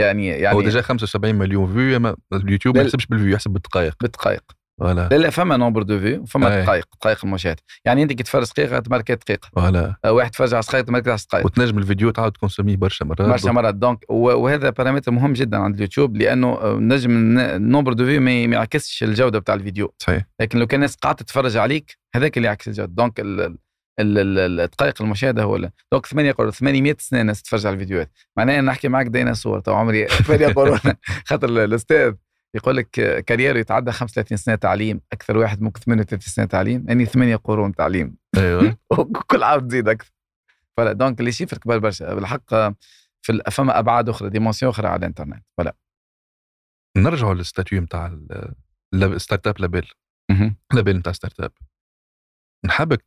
يعني 0.00 0.26
يعني 0.26 0.56
هو 0.56 0.62
déjà 0.62 0.82
75 0.82 1.34
مليون 1.34 1.72
vues 1.72 1.96
اما 1.96 2.16
اليوتيوب 2.32 2.76
ما 2.76 2.82
يحسبش 2.82 3.06
بال 3.06 3.15
vue 3.15 3.28
يحسب 3.28 3.50
بالدقائق 3.50 3.96
بالدقائق 4.00 4.52
ولا 4.80 5.08
لا 5.10 5.16
لا 5.16 5.30
فما 5.30 5.56
nombre 5.56 5.82
de 5.82 5.98
vues 6.00 6.22
وفما 6.22 6.62
دقائق 6.62 6.84
دقائق 7.00 7.24
المشاهده 7.24 7.62
يعني 7.84 8.02
أنت 8.02 8.12
كي 8.12 8.22
تفرج 8.22 8.46
دقيقة 8.50 8.78
تماركي 8.78 9.14
دقيقة. 9.14 9.48
ولا 9.56 9.96
واحد 10.06 10.30
تفرج 10.30 10.54
10 10.54 10.70
دقائق 10.70 10.84
تماركي 10.84 11.10
10 11.10 11.26
دقائق 11.28 11.46
وتنجم 11.46 11.78
الفيديو 11.78 12.10
تعاود 12.10 12.32
تكونسوميه 12.32 12.76
برشا 12.76 13.04
مرات 13.04 13.22
برشا 13.28 13.50
مرات. 13.50 13.74
donc 13.74 14.04
وهذا 14.08 14.70
بارامتر 14.70 15.12
مهم 15.12 15.32
جدا 15.32 15.56
عند 15.58 15.74
اليوتيوب 15.74 16.16
لأنه 16.16 16.58
نجم 16.78 17.38
ال 17.38 17.46
nombre 17.46 17.92
de 17.92 18.04
vues 18.04 18.20
ما 18.20 18.30
يعكسش 18.32 19.02
الجودة 19.02 19.38
بتاع 19.38 19.54
الفيديو. 19.54 19.94
صحيح. 19.98 20.22
لكن 20.40 20.58
لو 20.58 20.66
كان 20.66 20.78
الناس 20.80 20.96
قاعدة 20.96 21.16
تتفرج 21.18 21.56
عليك 21.56 21.98
هذاك 22.14 22.36
اللي 22.36 22.48
يعكس 22.48 22.68
الجودة. 22.68 22.92
donc 22.94 23.20
ال- 23.20 23.40
ال- 24.00 24.18
ال- 24.18 24.60
الدقائق 24.60 25.02
المشاهدة 25.02 25.42
هو 25.42 25.56
donc 25.92 26.06
8 26.06 26.32
قرون 26.32 26.50
800 26.50 26.96
سنة 26.98 27.20
الناس 27.20 27.42
تتفرج 27.42 27.66
على 27.66 27.74
الفيديوهات. 27.74 28.10
معناها 28.36 28.60
نحكي 28.60 28.88
معك 28.88 29.06
ديناصور 29.06 29.60
تو 29.60 29.74
عمري 29.74 30.06
8 30.28 30.46
قرون 30.46 30.78
خاطر 31.26 31.48
ال- 31.48 31.58
الأستاذ 31.58 32.12
يقول 32.54 32.76
لك 32.76 32.90
carrière 33.26 33.56
يتعدى 33.56 33.92
35 33.92 34.38
سنة 34.38 34.54
تعليم 34.54 35.00
أكثر 35.12 35.36
واحد 35.36 35.62
ممكن 35.62 35.80
38 35.80 36.20
سنة 36.20 36.44
تعليم 36.44 36.84
يعني 36.88 37.06
8 37.06 37.36
قرون 37.36 37.74
تعليم. 37.74 38.16
أيوه. 38.36 38.78
وكل 38.98 39.42
عام 39.42 39.68
تزيد 39.68 39.88
أكثر. 39.88 40.12
voilà 40.76 40.92
donc 40.92 41.20
les 41.20 41.32
chiffres 41.32 41.58
كبار 41.58 41.78
برشا. 41.78 42.14
بالحق 42.14 42.54
في 43.22 43.42
فما 43.50 43.78
أبعاد 43.78 44.08
أخرى 44.08 44.30
dimensions 44.30 44.70
أخرى 44.70 44.88
على 44.88 44.98
الإنترنت. 44.98 45.44
voilà. 45.58 45.76
نرجعوا 46.96 47.34
لل 47.34 47.46
statut 47.46 47.80
نتاع 47.82 48.06
ال- 48.06 48.54
ال- 48.94 49.20
startup 49.20 49.60
label. 49.60 49.90
label 50.74 50.96
نتاع 50.96 51.12
startup 51.12 51.52
نحبك 52.64 53.04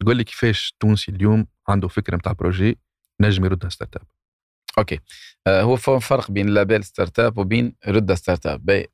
تقول 0.00 0.16
لي 0.16 0.24
كيفاش 0.24 0.74
تونسي 0.80 1.12
اليوم 1.12 1.46
عنده 1.68 1.88
فكرة 1.88 2.16
نتاع 2.16 2.32
projet 2.32 2.78
نجم 3.20 3.44
يردها 3.44 3.70
startup 3.70 4.06
OK. 4.78 5.00
آه، 5.46 5.62
هو 5.62 5.76
فرق 5.76 6.30
بين 6.30 6.48
label 6.48 6.84
startup 6.84 7.38
وبين 7.38 7.74
رده 7.88 8.14
startup 8.14 8.46
ال 8.46 8.86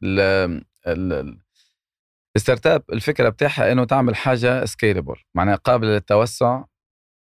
startup 2.36 2.82
الفكرة 2.92 3.28
بتاعها 3.28 3.72
إنه 3.72 3.84
تعمل 3.84 4.16
حاجة 4.16 4.64
scalable 4.64 5.14
معناها 5.34 5.56
قابلة 5.56 5.90
للتوسع 5.90 6.64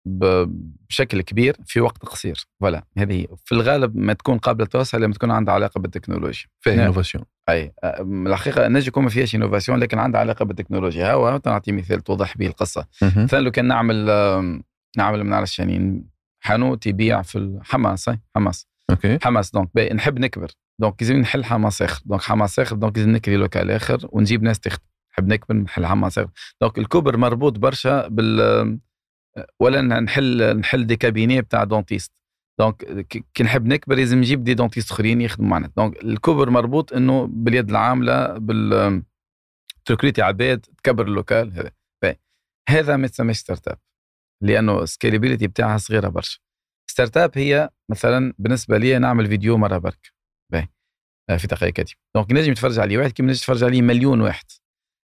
بشكل 0.04 1.22
كبير 1.22 1.56
في 1.66 1.80
وقت 1.80 2.02
قصير. 2.04 2.46
ولا 2.60 2.84
هذه 2.98 3.12
هي. 3.12 3.26
في 3.44 3.52
الغالب 3.52 3.96
ما 3.96 4.12
تكون 4.12 4.38
قابلة 4.38 4.64
للتوسع 4.64 4.98
لما 4.98 5.14
تكون 5.14 5.30
عندها 5.30 5.54
علاقة 5.54 5.80
بالتكنولوجيا. 5.80 6.46
فيها 6.60 6.74
نعم. 6.74 6.84
innovation 6.84 7.24
أي 7.48 7.72
آه، 7.84 8.02
الحقيقة 8.26 8.68
نجي 8.68 8.88
يكون 8.88 9.02
ما 9.02 9.10
فيهاش 9.10 9.34
innovation 9.34 9.78
لكن 9.78 9.98
عندها 9.98 10.20
علاقة 10.20 10.44
بالتكنولوجيا. 10.44 11.12
هو 11.12 11.40
نعطي 11.46 11.72
مثال 11.72 12.00
توضح 12.00 12.36
به 12.36 12.46
القصة. 12.46 12.86
مثلا 13.02 13.40
لو 13.40 13.50
كان 13.50 13.68
نعمل 13.68 14.06
نعمل 14.96 15.24
ما 15.24 15.30
نعرفش 15.30 15.58
يعني 15.58 16.04
حانوت 16.44 16.86
يبيع 16.86 17.22
في 17.22 17.38
الحماص 17.38 18.08
أي، 18.08 18.20
حماص. 18.34 18.66
OK. 18.90 19.18
حماص 19.22 19.50
donc 19.50 19.76
نحب 19.76 20.18
نكبر. 20.18 20.50
donc 20.80 21.02
لازم 21.02 21.16
نحل 21.16 21.44
حماص 21.44 21.82
آخر. 21.82 22.02
donc 22.04 22.22
حماص 22.22 22.58
آخر 22.58 22.76
donc 22.76 22.98
لازم 22.98 23.10
نكري 23.10 23.36
local 23.36 23.70
آخر 23.70 24.08
ونجيب 24.12 24.42
ناس 24.42 24.60
تخدم. 24.60 24.84
نحب 25.12 25.32
نكبر 25.32 25.54
نحل 25.54 25.86
حماص 25.86 26.18
آخر. 26.18 26.30
donc 26.60 26.78
الكبر 26.78 27.16
مربوط 27.16 27.58
برشا 27.58 28.08
بال 28.08 28.78
ولا 29.60 29.80
نحل 30.00 30.56
نحل 30.56 30.86
des 30.86 30.96
cabinets 30.96 31.40
بتاع 31.40 31.64
dentiste 31.64 32.12
donc 32.58 33.06
كي 33.34 33.42
نحب 33.42 33.66
نكبر 33.66 33.96
لازم 33.96 34.18
نجيب 34.18 34.44
des 34.44 34.54
dentistes 34.54 34.90
أخرين 34.90 35.20
يخدموا 35.20 35.50
معنا. 35.50 35.72
donc 35.76 36.04
الكبر 36.04 36.50
مربوط 36.50 36.92
إنه 36.92 37.26
باليد 37.26 37.70
العاملة 37.70 38.38
بال 38.38 39.02
تركريتي 39.84 40.22
عباد 40.22 40.60
تكبر 40.60 41.06
ال 41.06 41.14
local 41.14 41.52
هذا. 41.52 41.70
هذا 42.68 42.96
ما 42.96 43.06
يتسمىش 43.06 43.36
startup 43.38 43.78
لأنه 44.42 44.84
scalability 44.84 45.46
بتاعها 45.46 45.78
صغيرة 45.78 46.08
برشا. 46.08 46.38
startup 46.90 47.30
هي 47.34 47.70
مثلا 47.90 48.34
بالنسبة 48.38 48.78
لي 48.78 48.98
نعمل 48.98 49.26
فيديو 49.26 49.56
مرة 49.58 49.78
برك. 49.78 50.12
باهي. 50.52 50.68
آه، 51.30 51.36
في 51.36 51.46
دقائق 51.46 51.72
كاتب 51.72 51.94
donc 52.14 52.32
نجم 52.32 52.52
يتفرج 52.52 52.78
عليه 52.78 52.98
واحد 52.98 53.12
كي 53.12 53.22
نجم 53.22 53.32
يتفرج 53.32 53.64
عليه 53.64 53.82
مليون 53.82 54.20
واحد. 54.20 54.44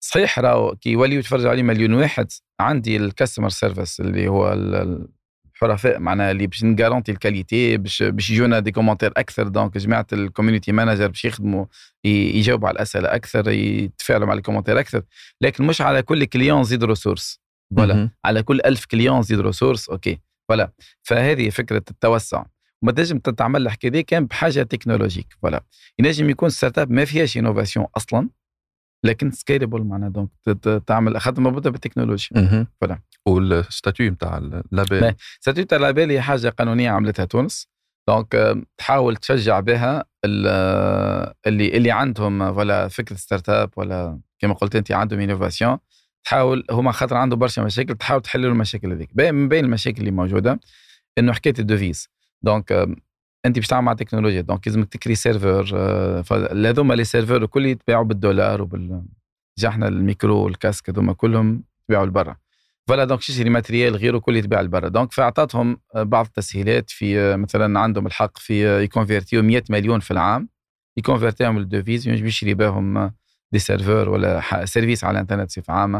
صحيح 0.04 0.38
راهو 0.38 0.76
كي 0.76 0.90
يوليو 0.90 1.18
يتفرج 1.18 1.46
عليه 1.46 1.62
مليون 1.62 1.94
واحد 1.94 2.26
عندي 2.60 2.96
ال 2.96 3.02
customer 3.02 3.48
service 3.48 4.00
اللي 4.00 4.28
هو 4.28 4.52
ال- 4.52 4.74
ال- 4.74 5.08
الحرفاء 5.54 5.98
معناها 5.98 6.30
اللي 6.30 6.46
باش 6.46 6.64
نجارونتي 6.64 7.12
ال 7.12 7.20
qualité 7.20 7.76
باش 7.76 8.02
باش 8.02 8.30
يجونا 8.30 8.58
des 8.58 8.72
commentaires 8.72 9.12
أكثر. 9.16 9.48
donc 9.48 9.78
جماعة 9.78 10.06
ال 10.12 10.18
community 10.18 10.72
manager 10.72 11.08
باش 11.08 11.24
يخدموا 11.24 11.66
يجاوبوا 12.04 12.68
على 12.68 12.74
الأسئلة 12.76 13.14
أكثر 13.14 13.50
يتفاعلوا 13.50 14.26
مع 14.26 14.32
ال 14.34 14.38
commentaires 14.38 14.80
أكثر. 14.80 15.02
لكن 15.40 15.64
مش 15.64 15.80
على 15.80 16.02
كل 16.02 16.24
client 16.24 16.64
يزيد 16.64 16.84
ressource 16.84 17.39
voilà. 17.76 18.10
على 18.24 18.42
كل 18.42 18.60
ألف 18.64 18.84
client 18.84 19.22
يزيد 19.22 19.40
ressource 19.40 19.88
أوكي 19.90 20.20
voilà 20.48 20.72
فهذه 21.02 21.50
فكرة 21.50 21.82
التوسع 21.90 22.44
وما 22.82 22.92
تنجم 22.92 23.18
تعمل 23.18 23.62
الحكاية 23.62 23.90
دي 23.90 24.02
كان 24.02 24.26
بحاجة 24.26 24.62
technologique 24.62 25.26
voilà 25.42 25.64
ينجم 25.98 26.30
يكون 26.30 26.48
start-up 26.48 26.90
ما 26.90 27.04
فيهاش 27.04 27.36
innovation 27.38 27.86
أصلا 27.96 28.28
لكن 29.04 29.30
scalable 29.30 29.82
معناها 29.82 30.08
donc 30.08 30.30
تعمل 30.86 31.20
خاطر 31.20 31.40
مربوطة 31.42 31.70
بالتكنولوجيا. 31.70 32.66
voilà. 32.80 33.00
وال 33.26 33.47
statut 33.47 34.10
نتاع 34.10 34.38
ال 34.38 34.48
label 34.48 35.00
ما- 35.00 35.14
statut 35.40 35.72
ال 35.72 35.78
label 35.78 36.10
هي 36.10 36.20
حاجة 36.22 36.48
قانونية 36.48 36.90
عملتها 36.90 37.24
تونس 37.24 37.68
donc 38.08 38.34
آه، 38.34 38.62
تحاول 38.78 39.16
تشجع 39.16 39.60
بها 39.60 40.04
آه، 40.24 41.34
اللي 41.46 41.76
اللي 41.76 41.90
عندهم 41.90 42.40
ولا 42.40 42.88
فكرة 42.88 43.16
start-up 43.16 43.70
ولا 43.76 44.20
كما 44.38 44.54
قلت 44.54 44.76
أنت 44.76 44.92
عندهم 44.92 45.20
innovation 45.20 45.78
تحاول 46.24 46.64
هما 46.70 46.92
خاطر 46.92 47.16
عنده 47.16 47.36
برشا 47.36 47.60
مشاكل 47.60 47.94
تحاول 47.94 48.22
تحل 48.22 48.42
له 48.42 48.48
المشاكل 48.48 48.92
هذيك. 48.92 49.10
من 49.16 49.48
بين 49.48 49.64
المشاكل 49.64 50.00
اللي 50.00 50.10
موجودة 50.10 50.60
إنه 51.18 51.32
حكاية 51.32 51.54
ال 51.58 51.64
devise. 51.64 52.08
donc 52.42 52.72
أنت 53.46 53.56
باش 53.56 53.66
تعمل 53.66 53.84
مع 53.84 53.92
تكنولوجيا 53.92 54.40
donc 54.40 54.68
لازمك 54.68 54.88
تكري 54.88 55.14
serveur 55.14 55.70
آه، 55.74 56.22
فهذوما 56.22 56.94
les 56.94 57.04
serveurs 57.04 57.36
الكل 57.36 57.66
يتباعوا 57.66 58.04
بالدولار 58.04 58.62
وبال 58.62 59.02
جا 59.58 59.68
إحنا 59.68 59.88
الميكرو 59.88 60.36
والكاسك 60.44 60.90
هذوما 60.90 61.12
كلهم 61.12 61.64
يتباعوا 61.82 62.06
لبرا. 62.06 62.36
voilà 62.88 63.04
donc 63.04 63.20
تشتري 63.20 63.50
matériel 63.50 63.96
غيره 63.96 64.18
كل 64.18 64.36
يتباع 64.36 64.60
لبرا. 64.60 64.88
donc 64.88 65.12
فأعطتهم 65.12 65.80
آه، 65.94 66.02
بعض 66.02 66.26
التسهيلات 66.26 66.90
في 66.90 67.20
آه، 67.20 67.36
مثلا 67.36 67.80
عندهم 67.80 68.06
الحق 68.06 68.38
في 68.38 68.82
ي 68.82 68.88
convertيو 68.88 69.42
100 69.42 69.62
مليون 69.70 70.00
في 70.00 70.10
العام 70.10 70.48
ي 70.96 71.02
convertيهم 71.02 71.58
لل 71.58 71.71
devise 71.71 72.08
ينجم 72.08 72.26
يشري 72.26 72.54
بهم 72.54 73.12
des 73.52 73.58
serveurs 73.58 74.08
ولا 74.08 74.40
service 74.64 75.04
على 75.04 75.14
الإنترنت 75.14 75.46
بصفة 75.46 75.72
عامة. 75.72 75.98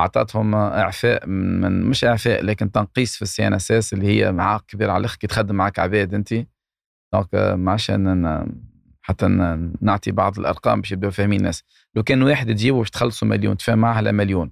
أعطتهم 0.00 0.54
إعفاء 0.54 1.26
من 1.28 1.82
مش 1.82 2.04
إعفاء 2.04 2.44
لكن 2.44 2.72
تنقيص 2.72 3.16
في 3.16 3.22
ال 3.22 3.46
CNSS 3.46 3.92
اللي 3.92 4.06
هي 4.06 4.32
عائق 4.32 4.66
كبير 4.66 4.90
على 4.90 5.00
الآخر 5.00 5.16
كي 5.16 5.26
تخدم 5.26 5.54
معك 5.54 5.78
عباد 5.78 6.14
أنت. 6.14 6.34
donc 7.14 7.28
آه، 7.34 7.54
ما 7.54 7.76
ن- 7.90 8.52
حتى 9.02 9.26
نعطي 9.80 10.10
بعض 10.10 10.38
الأرقام 10.38 10.80
باش 10.80 10.92
يبداو 10.92 11.10
فاهمين 11.10 11.38
الناس. 11.40 11.62
لو 11.94 12.02
كان 12.02 12.22
واحد 12.22 12.46
تجيبه 12.46 12.78
باش 12.78 12.90
تخلصوا 12.90 13.28
مليون 13.28 13.56
تفهم 13.56 13.78
معاه 13.78 13.94
على 13.94 14.12
مليون. 14.12 14.50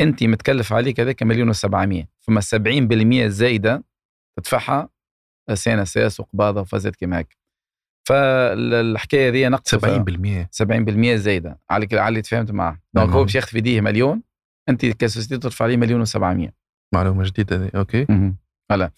أنت 0.00 0.24
متكلف 0.24 0.72
عليك 0.72 1.00
هذاك 1.00 1.22
مليون 1.22 1.52
و700 1.52 2.04
فما 2.20 2.40
70% 2.40 3.26
زايدة 3.28 3.84
تدفعها 4.38 4.88
CNSS 5.54 6.20
وقباضة 6.20 6.60
وفازات 6.60 6.96
كيما 6.96 7.18
هيك 7.18 7.36
فالحكاية 8.08 9.28
هذه 9.30 9.48
نقص 9.48 9.74
70% 9.74 10.48
70% 10.50 11.14
زايدة. 11.16 11.58
على 11.70 11.86
اللي 12.08 12.22
تفاهمت 12.22 12.50
معاه. 12.50 12.80
donc 12.94 13.08
نعم. 13.08 13.16
هو 13.16 13.24
باش 13.24 13.34
ياخذ 13.34 13.48
في 13.48 13.58
يديه 13.58 13.80
مليون 13.80 14.22
انت 14.68 14.86
ك 14.86 14.92
société 14.92 15.38
تدفع 15.38 15.64
عليه 15.64 15.76
مليون 15.76 16.06
و700 16.06 16.50
معلومة 16.94 17.24
جديدة 17.24 17.56
هذه 17.56 17.70
okay. 17.74 18.06
voilà 18.70 18.90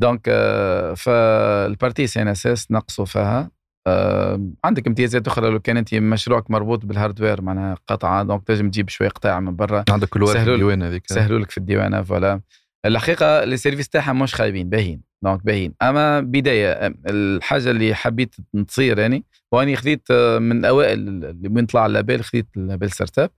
donc 0.00 0.20
آه، 0.28 0.94
فال 0.94 1.22
partie 1.22 2.06
CNSS 2.06 2.70
نقصوا 2.70 3.04
فيها. 3.04 3.50
آه، 3.86 4.48
عندك 4.64 4.86
امتيازات 4.86 5.26
أخرى 5.28 5.50
لو 5.50 5.60
كان 5.60 5.76
انت 5.76 5.94
مشروعك 5.94 6.50
مربوط 6.50 6.84
بال 6.86 6.97
hardware 6.97 7.42
معناها 7.42 7.76
قطعة. 7.86 8.22
donc 8.22 8.44
تنجم 8.46 8.70
تجيب 8.70 8.88
شوية 8.88 9.08
قطع 9.08 9.40
من 9.40 9.56
برا. 9.56 9.84
عندك 9.90 10.08
كل 10.08 10.22
واحد 10.22 10.34
سهلوا 10.36 10.54
لك- 10.54 10.58
ديوان 10.58 10.82
هذيك. 10.82 11.02
سهلوا 11.06 11.38
لك 11.38 11.50
في 11.50 11.58
الديوانة 11.58 12.02
voilà. 12.02 12.40
الحقيقة 12.86 13.44
les 13.44 13.56
services 13.56 13.88
تاعها 13.88 14.12
مش 14.12 14.34
خايبين 14.34 14.68
باهين 14.68 15.00
donc 15.24 15.44
باهين 15.44 15.74
أما 15.82 16.20
بداية 16.20 16.94
الحاجة 17.06 17.70
اللي 17.70 17.94
حبيت 17.94 18.34
تصير 18.68 18.98
يعني 18.98 19.24
وأني 19.52 19.76
خذيت 19.76 20.10
آه، 20.10 20.38
من 20.38 20.64
أوائل 20.64 20.98
اللي 20.98 21.48
من 21.48 21.66
طلع 21.66 21.86
ال 21.86 21.92
label 21.92 22.24
خذيت 22.24 22.46
ال 22.56 22.90
label 22.90 23.18
start-up. 23.18 23.30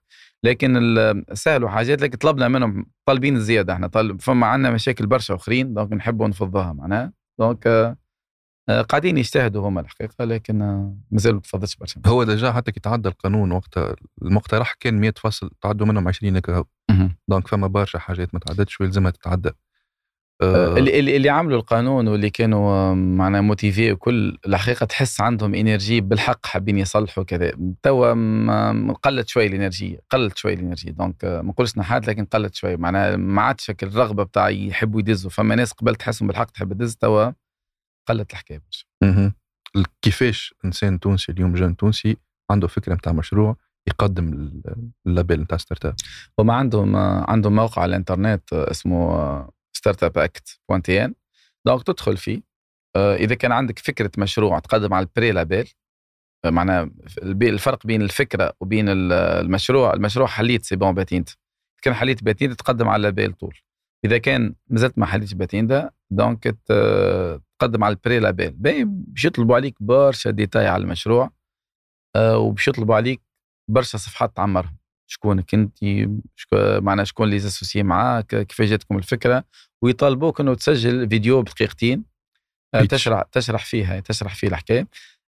لكن 0.43 1.23
سهلوا 1.33 1.69
حاجات 1.69 2.01
لكن 2.01 2.17
طلبنا 2.17 2.47
منهم 2.47 2.85
طالبين 3.05 3.35
الزياده 3.35 3.73
إحنا 3.73 3.87
طالب 3.87 4.21
فما 4.21 4.47
عندنا 4.47 4.71
مشاكل 4.71 5.05
برشا 5.07 5.35
آخرين 5.35 5.73
donc 5.73 5.93
نحبوا 5.93 6.27
نفضها 6.27 6.73
معناها. 6.73 7.13
donc 7.39 7.67
آه، 7.67 7.97
آه، 8.69 8.81
قاعدين 8.81 9.17
يجتهدوا 9.17 9.67
هما 9.67 9.81
الحقيقة 9.81 10.25
لكن 10.25 10.57
مازالوا 11.11 11.37
ما 11.37 11.41
تفضلش 11.41 11.75
برشا. 11.75 12.01
هو 12.05 12.23
déjà 12.23 12.51
حتى 12.51 12.71
كي 12.71 12.79
تعدى 12.79 13.09
القانون 13.09 13.51
وقتها 13.51 13.95
المقترح 14.21 14.73
كان 14.79 14.99
100 14.99 15.13
فصل 15.17 15.51
تعدوا 15.61 15.87
منهم 15.87 16.07
20 16.07 16.37
هكا 16.37 16.55
هو. 16.57 16.65
مهم. 16.89 17.15
donc 17.27 17.47
فما 17.47 17.67
برشا 17.67 17.99
حاجات 17.99 18.33
ما 18.33 18.39
تعدتش 18.39 18.81
ويلزمها 18.81 19.11
تتعدى 19.11 19.51
اللي 20.41 20.99
اللي 20.99 21.15
اللي 21.17 21.29
عملوا 21.29 21.57
القانون 21.59 22.07
واللي 22.07 22.29
كانوا 22.29 22.71
آه، 22.71 22.93
معناها 22.93 23.41
motivés 23.41 23.91
وكل 23.91 24.37
الحقيقة 24.47 24.85
تحس 24.85 25.21
عندهم 25.21 25.55
énergie 25.55 26.01
بالحق 26.01 26.45
حابين 26.45 26.77
يصلحوا 26.77 27.23
كذا. 27.23 27.51
توا 27.83 28.93
قلت 28.93 29.27
شوي 29.27 29.47
ال 29.47 29.53
énergie 29.53 29.99
قلت 30.09 30.37
شوي 30.37 30.53
ال 30.53 30.58
énergie 30.58 30.91
donc 30.91 31.25
آه، 31.25 31.41
ما 31.41 31.49
نقولش 31.49 31.77
نحات 31.77 32.07
لكن 32.07 32.25
قلت 32.25 32.55
شوي. 32.55 32.77
معناها 32.77 33.15
ما 33.15 33.41
عادش 33.41 33.69
الرغبة 33.83 34.23
بتاع 34.23 34.49
يحبوا 34.49 34.99
يدزوا. 34.99 35.31
فما 35.31 35.55
ناس 35.55 35.71
قبل 35.71 35.95
تحسهم 35.95 36.27
بالحق 36.27 36.51
تحب 36.51 36.73
تدز 36.73 36.95
توا 36.95 37.31
قلت 38.09 38.31
الحكاية 38.31 38.61
برشا. 38.65 39.31
كيفاش 40.01 40.53
إنسان 40.65 40.99
تونسي 40.99 41.31
اليوم 41.31 41.53
jeune 41.53 41.75
تونسي 41.77 42.17
عنده 42.51 42.67
فكرة 42.67 42.93
نتاع 42.93 43.13
مشروع 43.13 43.55
يقدم 43.87 44.27
ال- 44.33 44.89
label 45.07 45.41
نتاع 45.41 45.57
start-up؟ 45.57 45.95
هما 46.39 46.53
عندهم 46.53 46.95
آه، 46.95 47.25
عندهم 47.31 47.55
موقع 47.55 47.81
على 47.81 47.89
الإنترنت 47.89 48.53
آه، 48.53 48.71
اسمه 48.71 49.56
Startup 49.77 50.03
Act 50.03 50.17
point 50.17 50.59
tn 50.69 51.13
donc 51.65 51.83
تدخل 51.83 52.17
فيه. 52.17 52.41
آه، 52.95 53.15
إذا 53.15 53.35
كان 53.35 53.51
عندك 53.51 53.79
فكرة 53.79 54.11
مشروع 54.17 54.59
تقدم 54.59 54.93
على 54.93 55.05
ال 55.05 55.31
pré-label 55.31 55.69
آه، 56.45 56.49
معناها 56.49 56.91
الفرق 57.41 57.87
بين 57.87 58.01
الفكرة 58.01 58.53
وبين 58.61 58.89
ال- 58.89 59.13
المشروع 59.13 59.93
المشروع 59.93 60.27
حليت 60.27 60.63
c'est 60.65 60.75
bon 60.75 60.93
patente 60.93 61.29
كان 61.81 61.93
حليت 61.93 62.23
patente 62.23 62.59
تقدم 62.59 62.87
على 62.87 63.03
label 63.03 63.33
طول. 63.33 63.57
إذا 64.05 64.17
كان 64.17 64.55
مازلت 64.67 64.97
ما 64.97 65.05
حليتش 65.05 65.33
باتيندا 65.33 65.91
donc 66.11 66.43
تقدم 67.59 67.83
على 67.83 67.93
ال 67.93 68.19
pré-label. 68.19 68.51
باش 68.85 69.25
يطلبوا 69.25 69.55
عليك 69.55 69.75
برشا 69.83 70.29
ديتاي 70.31 70.67
على 70.67 70.83
المشروع 70.83 71.31
آه، 72.15 72.37
وباش 72.37 72.67
يطلبوا 72.67 72.95
عليك 72.95 73.21
برشا 73.69 73.97
صفحات 73.97 74.35
تعمرهم. 74.35 74.77
شكونك 75.07 75.53
انت 75.53 75.77
شكو 76.35 76.55
معناها 76.81 77.05
شكون 77.05 77.25
اللي 77.25 77.37
associé 77.37 77.83
معاك 77.83 78.27
كيفاش 78.27 78.69
جاتكم 78.69 78.97
الفكرة 78.97 79.43
ويطالبوك 79.81 80.41
انه 80.41 80.53
تسجل 80.53 81.09
فيديو 81.09 81.41
بدقيقتين 81.41 82.03
آه،. 82.75 82.81
تشرح 82.81 83.23
تشرح 83.31 83.65
فيها 83.65 83.99
تشرح 83.99 84.35
فيه 84.35 84.47
الحكاية. 84.47 84.87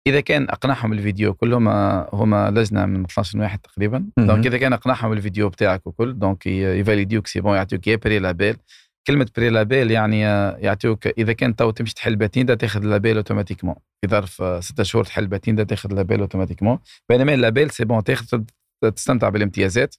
إذا 0.06 0.20
كان 0.20 0.42
أقنعهم 0.42 0.92
الفيديو 0.92 1.34
كلهم 1.34 1.68
هما 2.12 2.50
لجنة 2.50 2.86
من 2.86 3.04
12 3.04 3.38
واحد 3.38 3.58
تقريبا. 3.58 4.06
donc 4.18 4.46
إذا 4.46 4.58
كان 4.58 4.72
أقنعهم 4.72 5.12
الفيديو 5.12 5.48
بتاعك 5.48 5.86
وكل 5.86 6.18
donc 6.18 6.46
ي 6.46 6.55
validيوك 6.55 7.26
c'est 7.26 7.40
bon 7.40 7.56
يعطيوك 7.56 7.86
يا 7.86 7.96
pré-label 7.96 8.56
كلمة 9.06 9.28
pré-label 9.36 9.90
يعني 9.90 10.26
آه، 10.26 10.56
يعطيوك 10.56 11.06
إذا 11.06 11.32
كان 11.32 11.56
تو 11.56 11.70
تمشي 11.70 11.94
تحل 11.94 12.16
باتيندا 12.16 12.54
تاخذ 12.54 12.82
ال 12.82 12.88
label 12.88 13.16
automatiquement 13.16 13.74
في 14.00 14.08
ظرف 14.10 14.42
آه، 14.42 14.60
ستة 14.60 14.82
شهور 14.82 15.04
تحل 15.04 15.26
باتيندا 15.26 15.64
تاخذ 15.64 15.90
ال 15.90 15.95
label 15.95 16.20
automatiquement 16.20 16.78
بينما 17.08 17.34
ال 17.34 17.40
label 17.40 17.70
c'est 17.70 17.84
bon 17.84 18.04
تاخذ 18.04 18.42
تستمتع 18.90 19.28
بالامتيازات 19.28 19.94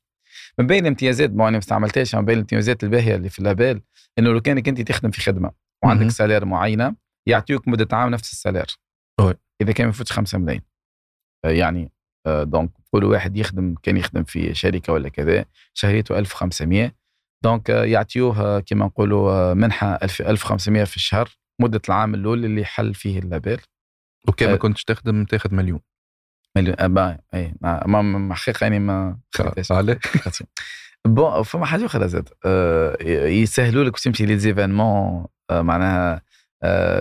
من 0.60 0.68
بين 0.68 0.84
الامتيازات 0.84 1.30
bon 1.30 1.42
أنا 1.42 1.52
ما 1.52 1.58
استعملتهاش 1.58 2.16
من 2.16 2.26
بين 2.26 2.36
الامتيازات 2.36 2.84
الباهية 2.84 3.16
اللي 3.16 3.30
في 3.30 3.40
ال 3.40 3.47
label 3.47 3.82
إنه 4.20 4.30
لو 4.30 4.42
كانك 4.42 4.68
أنت 4.68 4.82
تخدم 4.82 5.12
في 5.12 5.22
خدمة 5.22 5.52
وعندك. 5.84 6.08
salaire 6.08 6.46
معينة 6.46 6.96
يعطيوك 7.28 7.68
مدة 7.68 7.98
عام 7.98 8.10
نفس 8.10 8.32
السالير. 8.32 8.78
إذا 9.62 9.72
كان 9.72 9.88
ما 9.88 9.90
يفوتش 9.90 10.12
5 10.12 10.38
ملايين 10.38 10.62
آه، 11.46 11.50
يعني 11.50 11.92
آه، 12.28 12.44
donc 12.44 12.72
كل 12.92 13.04
واحد 13.04 13.38
يخدم 13.38 13.76
كان 13.84 13.98
يخدم 13.98 14.24
في 14.24 14.54
شركة 14.54 14.94
ولا 14.94 15.10
كذا 15.10 15.46
شهريته 15.74 16.20
1500 16.20 16.96
donc 17.44 17.70
آه، 17.70 17.84
يعطيوه 17.84 18.60
كما 18.60 18.86
نقولوا 18.86 19.54
منحة 19.54 19.96
1000 19.96 20.22
1500 20.22 20.84
في 20.84 20.96
الشهر 20.96 21.38
مدة 21.62 21.82
العام 21.90 22.16
الأول 22.16 22.46
اللي 22.46 22.66
حل 22.66 22.94
فيه 22.94 23.20
ال 23.20 23.27
label 23.27 23.62
وكان 24.28 24.52
ما. 24.52 24.58
كنتش 24.58 24.84
تخدم 24.84 25.26
تاخذ 25.26 25.56
مليون 25.56 25.80
مليون. 26.58 26.76
آه، 26.80 26.88
با 26.88 27.18
اي 27.34 27.54
ما 27.62 28.36
حقيقه 28.36 28.64
يعني 28.64 28.80
ما. 28.80 29.18
عليه 29.72 30.00
بون 31.08 31.44
فما 31.44 31.66
حاجة 31.66 31.86
أخرى 31.86 32.08
زاد. 32.08 32.30
آه، 32.46 32.98
يسهلوا 33.28 33.84
لك 33.84 34.00
تمشي 34.00 34.26
ليزيفينمون 34.26 35.26
آه، 35.50 35.62
معناها 35.62 36.22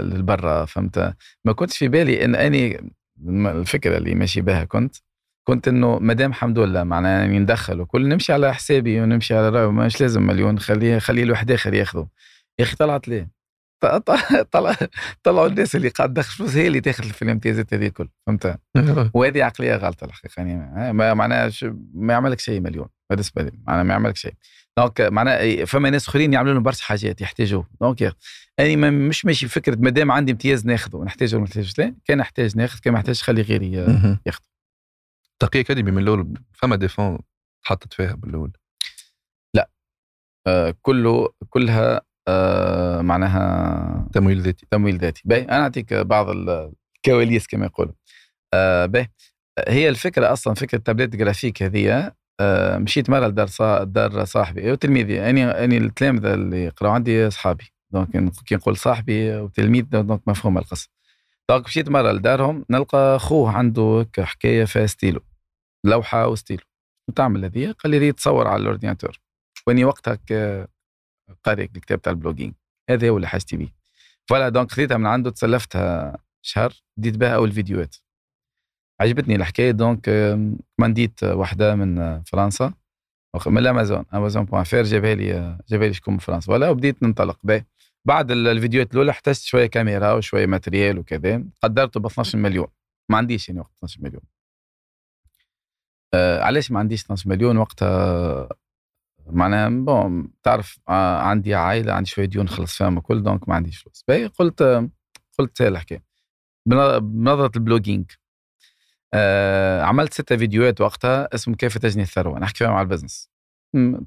للبرا 0.00 0.64
فهمت؟ 0.64 1.14
ما 1.44 1.52
كنتش 1.52 1.78
في 1.78 1.88
بالي 1.88 2.24
إن 2.24 2.34
أني 2.34 2.90
الفكرة 3.28 3.96
اللي 3.96 4.14
ماشي 4.14 4.40
بها 4.40 4.64
كنت 4.64 4.96
كنت 5.48 5.68
إنه 5.68 5.98
مدام 5.98 6.30
الحمد 6.30 6.58
لله 6.58 6.84
معناها 6.84 7.20
يعني 7.20 7.38
ندخل 7.38 7.80
وكل 7.80 8.08
نمشي 8.08 8.32
على 8.32 8.54
حسابي 8.54 9.00
ونمشي 9.00 9.34
على 9.34 9.48
راي 9.48 9.66
مش 9.66 10.00
لازم 10.00 10.22
مليون 10.22 10.58
خليه 10.58 10.98
خليه 10.98 11.22
الواحد 11.22 11.50
آخر 11.50 11.74
ياخذه. 11.74 12.08
يا 12.58 12.64
أخي 12.64 12.76
طلعت 12.76 13.08
ليه؟ 13.08 13.35
طلع 14.52 14.76
طلعوا 15.22 15.46
الناس 15.46 15.76
اللي 15.76 15.88
قاعد 15.88 16.12
تدخل 16.14 16.36
فلوس 16.36 16.56
هي 16.56 16.66
اللي 16.66 16.80
تاخذ 16.80 17.04
في 17.04 17.22
الامتيازات 17.22 17.74
هذه 17.74 17.86
الكل 17.86 18.08
فهمت؟ 18.26 18.60
وهذه 19.14 19.44
عقلية 19.44 19.76
غلط 19.76 20.04
الحقيقة 20.04 20.32
يعني 20.42 20.92
ما 20.92 21.14
معناها 21.14 21.50
ما 21.94 22.12
يعملك 22.12 22.40
شيء 22.40 22.60
مليون 22.60 22.88
بالنسبة 23.10 23.42
لي 23.42 23.50
معناها 23.66 23.82
ما 23.82 23.92
يعملك 23.92 24.16
شيء. 24.16 24.34
donc 24.78 25.00
معناها 25.00 25.64
فما 25.64 25.90
ناس 25.90 26.08
أخرين 26.08 26.32
يعملوا 26.32 26.54
لهم 26.54 26.62
برشا 26.62 26.84
حاجات 26.84 27.20
يحتاجوه. 27.20 27.68
donc 27.80 28.16
أنا 28.60 28.76
ما- 28.76 28.90
مش 28.90 29.24
ماشي 29.24 29.48
فكره 29.48 29.76
ما 29.80 29.90
دام 29.90 30.12
عندي 30.12 30.32
امتياز 30.32 30.66
ناخذه 30.66 31.04
نحتاجه 31.04 31.34
ولا 31.34 31.40
ما 31.42 31.46
نحتاجوش؟ 31.48 31.78
لا 31.78 31.94
كان 32.04 32.18
نحتاج 32.18 32.56
ناخذ 32.56 32.78
كان 32.78 32.92
ما 32.92 32.98
نحتاج 32.98 33.20
خلي 33.20 33.42
غيري 33.42 33.66
ي- 33.72 33.86
مهم. 33.86 34.18
ياخذ. 34.26 34.40
TakiAcademy 35.38 35.90
من 35.90 36.02
الأول 36.02 36.34
فما 36.52 36.76
des 36.76 36.92
fonds 36.92 37.18
تحطت 37.64 37.92
فيها 37.92 38.14
بالأول؟ 38.14 38.52
آه 40.48 40.74
كله 40.82 41.28
كلها 41.50 42.00
آه 42.28 43.00
معناها 43.00 44.08
تمويل 44.12 44.42
ذاتي. 44.42 44.66
تمويل 44.70 44.98
ذاتي. 44.98 45.22
باهي 45.24 45.42
أنا 45.42 45.62
أعطيك 45.62 45.94
بعض 45.94 46.26
الكواليس 46.28 47.46
كما 47.46 47.66
يقولوا. 47.66 47.92
آه 48.54 48.86
باهي. 48.86 49.08
هي 49.68 49.88
الفكرة 49.88 50.32
أصلا 50.32 50.54
فكرة 50.54 50.78
tablette 50.78 51.16
graphique 51.16 51.62
هذه 51.62 52.12
آه 52.40 52.78
مشيت 52.78 53.10
مرة 53.10 53.26
لدار 53.26 53.46
صا... 53.46 53.84
دار 53.84 54.24
صاحبي 54.24 54.72
وتلميذي 54.72 55.30
أني 55.30 55.44
أني 55.44 55.76
التلامذه 55.76 56.34
اللي 56.34 56.64
يقراوا 56.64 56.94
عندي 56.94 57.26
أصحابي. 57.26 57.64
donc 57.92 58.32
كي 58.46 58.54
نقول 58.54 58.76
صاحبي 58.76 59.36
وتلميذ 59.36 59.84
donc 59.84 60.20
مفهوم 60.28 60.58
القصة. 60.58 60.88
donc 61.50 61.64
مشيت 61.66 61.88
مرة 61.88 62.12
لدارهم 62.12 62.64
نلقى 62.70 63.18
خوه 63.18 63.50
عنده 63.50 64.06
حكاية 64.18 64.64
فيها 64.64 64.86
ستيلو 64.86 65.20
لوحة 65.84 66.28
وستيلو. 66.28 66.62
وتعمل 67.08 67.44
هذه؟ 67.44 67.72
قال 67.72 67.90
لي 67.90 68.12
تصور 68.12 68.48
على 68.48 68.62
ال 68.62 68.67
ordinateur. 68.67 69.20
وأني 69.66 69.84
وقتها 69.84 70.18
قارئ 71.44 71.64
الكتاب 71.64 72.02
تاع 72.02 72.12
ال 72.12 72.17
blogging 72.17 72.54
هذا 72.90 73.08
هو 73.08 73.16
اللي 73.16 73.28
حاجتي 73.28 73.56
بيه. 73.56 73.74
voilà 74.28 74.48
donc 74.48 74.72
خذيتها 74.72 74.96
من 74.96 75.06
عنده 75.06 75.30
تسلفتها 75.30 76.16
شهر 76.42 76.72
بديت 76.96 77.16
بها 77.16 77.34
أول 77.34 77.52
فيديوهات. 77.52 77.96
عجبتني 79.00 79.34
الحكاية 79.36 79.70
donc 79.70 80.08
آم، 80.08 80.58
commandيت 80.78 81.22
واحدة 81.24 81.74
من 81.74 82.22
فرنسا. 82.22 82.74
من 83.46 83.58
الأمازون 83.58 84.04
أمازون 84.14 84.44
point 84.44 84.64
fr 84.64 84.84
جابها 84.84 85.14
لي 85.14 85.58
جابها 85.68 85.88
لي 85.88 85.94
شكون 85.94 86.14
من 86.14 86.20
فرنسا. 86.20 86.52
ولا 86.52 86.68
وبديت 86.70 87.02
ننطلق. 87.02 87.38
به 87.44 87.64
بعد 88.04 88.30
ال- 88.30 88.48
الفيديوهات 88.48 88.92
الأولى 88.92 89.10
احتجت 89.10 89.40
شوية 89.42 89.66
كاميرا 89.66 90.12
وشوية 90.12 90.46
matériel 90.46 90.98
وكذا. 90.98 91.44
قدرته 91.62 92.00
ب 92.00 92.06
12 92.06 92.38
مليون. 92.38 92.66
ما 93.08 93.16
عنديش 93.16 93.48
يعني 93.48 93.60
وقت 93.60 93.72
12 93.78 94.00
مليون. 94.02 94.22
آه 96.14 96.42
علاش 96.42 96.70
ما 96.70 96.78
عنديش 96.78 97.02
12 97.04 97.28
مليون؟ 97.30 97.56
وقتها 97.56 98.48
معناها 99.26 99.68
bon 99.68 100.28
تعرف 100.42 100.78
آه 100.88 101.18
عندي 101.20 101.54
عائلة 101.54 101.92
عندي 101.92 102.10
شوية 102.10 102.24
ديون 102.26 102.44
نخلص 102.44 102.76
فيهم 102.78 102.96
وكل 102.98 103.22
donc 103.22 103.48
ما 103.48 103.54
عنديش 103.54 103.78
فلوس. 103.82 104.04
باهي 104.08 104.26
قلت 104.26 104.88
قلت 105.38 105.60
الحكاية. 105.62 106.04
بن- 106.66 106.98
بنظرة 107.00 107.50
ال 107.56 107.61
blogging. 107.61 108.10
آه 109.14 109.82
عملت 109.82 110.12
ستة 110.14 110.36
فيديوهات 110.36 110.80
وقتها 110.80 111.28
اسم 111.34 111.54
كيف 111.54 111.78
تجني 111.78 112.02
الثروة. 112.02 112.38
نحكي 112.38 112.58
فيهم 112.58 112.72
على 112.72 112.82
ال 112.84 112.89
business. 112.89 113.30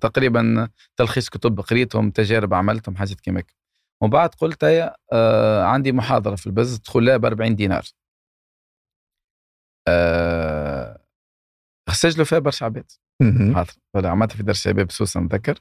تقريبا 0.01 0.70
تلخيص 0.97 1.30
كتب 1.30 1.59
قريتهم 1.61 2.11
تجارب 2.11 2.53
عملتهم 2.53 2.95
حاجات 2.97 3.20
كيما 3.22 3.39
هيك. 3.39 3.55
ومن 4.01 4.11
بعد 4.11 4.30
قلت 4.36 4.63
هيا 4.63 4.95
آه 5.13 5.63
عندي 5.63 5.91
محاضرة 5.91 6.36
في 6.36 6.47
ال 6.47 6.51
business 6.51 6.80
تدخل 6.82 7.05
لها 7.05 7.17
ب 7.17 7.26
40 7.26 7.55
دينار 7.55 7.84
سجلوا 11.89 12.26
فيها 12.26 12.39
برشا 12.39 12.65
عباد. 12.65 12.91
حاضر. 13.55 14.07
عملتها 14.07 14.36
في 14.36 14.43
دار 14.43 14.51
الشباب 14.51 14.91
سوسة 14.91 15.20
نتذكر 15.20 15.59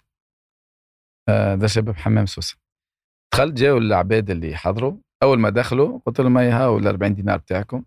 آه، 1.29 1.55
دار 1.55 1.65
الشباب 1.65 1.97
حمام 1.97 2.27
سوسة. 2.27 2.57
دخلت 3.35 3.55
جاوا 3.55 3.79
العباد 3.79 4.31
اللي 4.31 4.57
حضروا 4.57 4.97
أول 5.23 5.39
ما 5.39 5.51
دخلوا 5.51 5.99
قلت 6.07 6.21
لهم 6.21 6.39
هاي 6.39 6.49
هاو 6.49 6.79
ال 6.79 6.87
40 6.87 7.15
دينار 7.15 7.37
بتاعكم. 7.37 7.85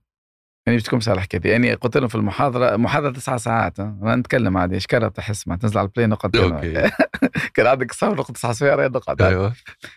يعني 0.68 0.78
باش 0.78 0.88
تكون 0.88 1.00
على 1.08 1.16
الحكاية. 1.16 1.52
يعني 1.52 1.74
قلت 1.74 1.98
لهم 1.98 2.08
في 2.08 2.16
المحاضرة 2.16 2.76
محاضرة 2.78 3.12
تسعة 3.12 3.38
ساعات. 3.38 3.80
أنا 3.80 4.16
نتكلم 4.16 4.58
عادي 4.58 4.78
اشكرها 4.78 5.10
تحس 5.10 5.48
ما 5.48 5.56
تنزل 5.56 5.78
على 5.78 5.86
البلاي 5.86 6.08
نقعد 6.08 6.36
كان 7.54 7.68
عندك 7.68 7.92
صبر 7.92 8.14
نقعد 8.16 8.36
تسعة 8.36 8.54
سوايع 8.54 8.88
نقعد 8.88 9.22
أيوه. 9.22 9.54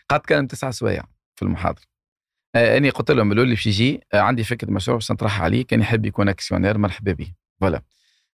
قعدت 0.09 0.27
كلام 0.27 0.47
تسعة 0.47 0.71
سوايع 0.71 1.05
في 1.37 1.43
المحاضرة. 1.43 1.85
آه، 2.57 2.77
اني 2.77 2.91
قلت 2.91 3.11
لهم 3.11 3.33
الأول 3.33 3.45
اللي 3.45 3.55
باش 3.55 3.67
يجي 3.67 4.01
آه، 4.15 4.21
عندي 4.21 4.45
فكرة 4.45 4.71
مشروع 4.71 4.97
باش 4.97 5.13
نطرحها 5.13 5.45
عليه 5.45 5.67
كان 5.67 5.81
يحب 5.81 6.07
يكون 6.07 6.29
actionnaire 6.29 6.79
مرحبا 6.79 7.13
به 7.13 7.33
voilà. 7.61 7.83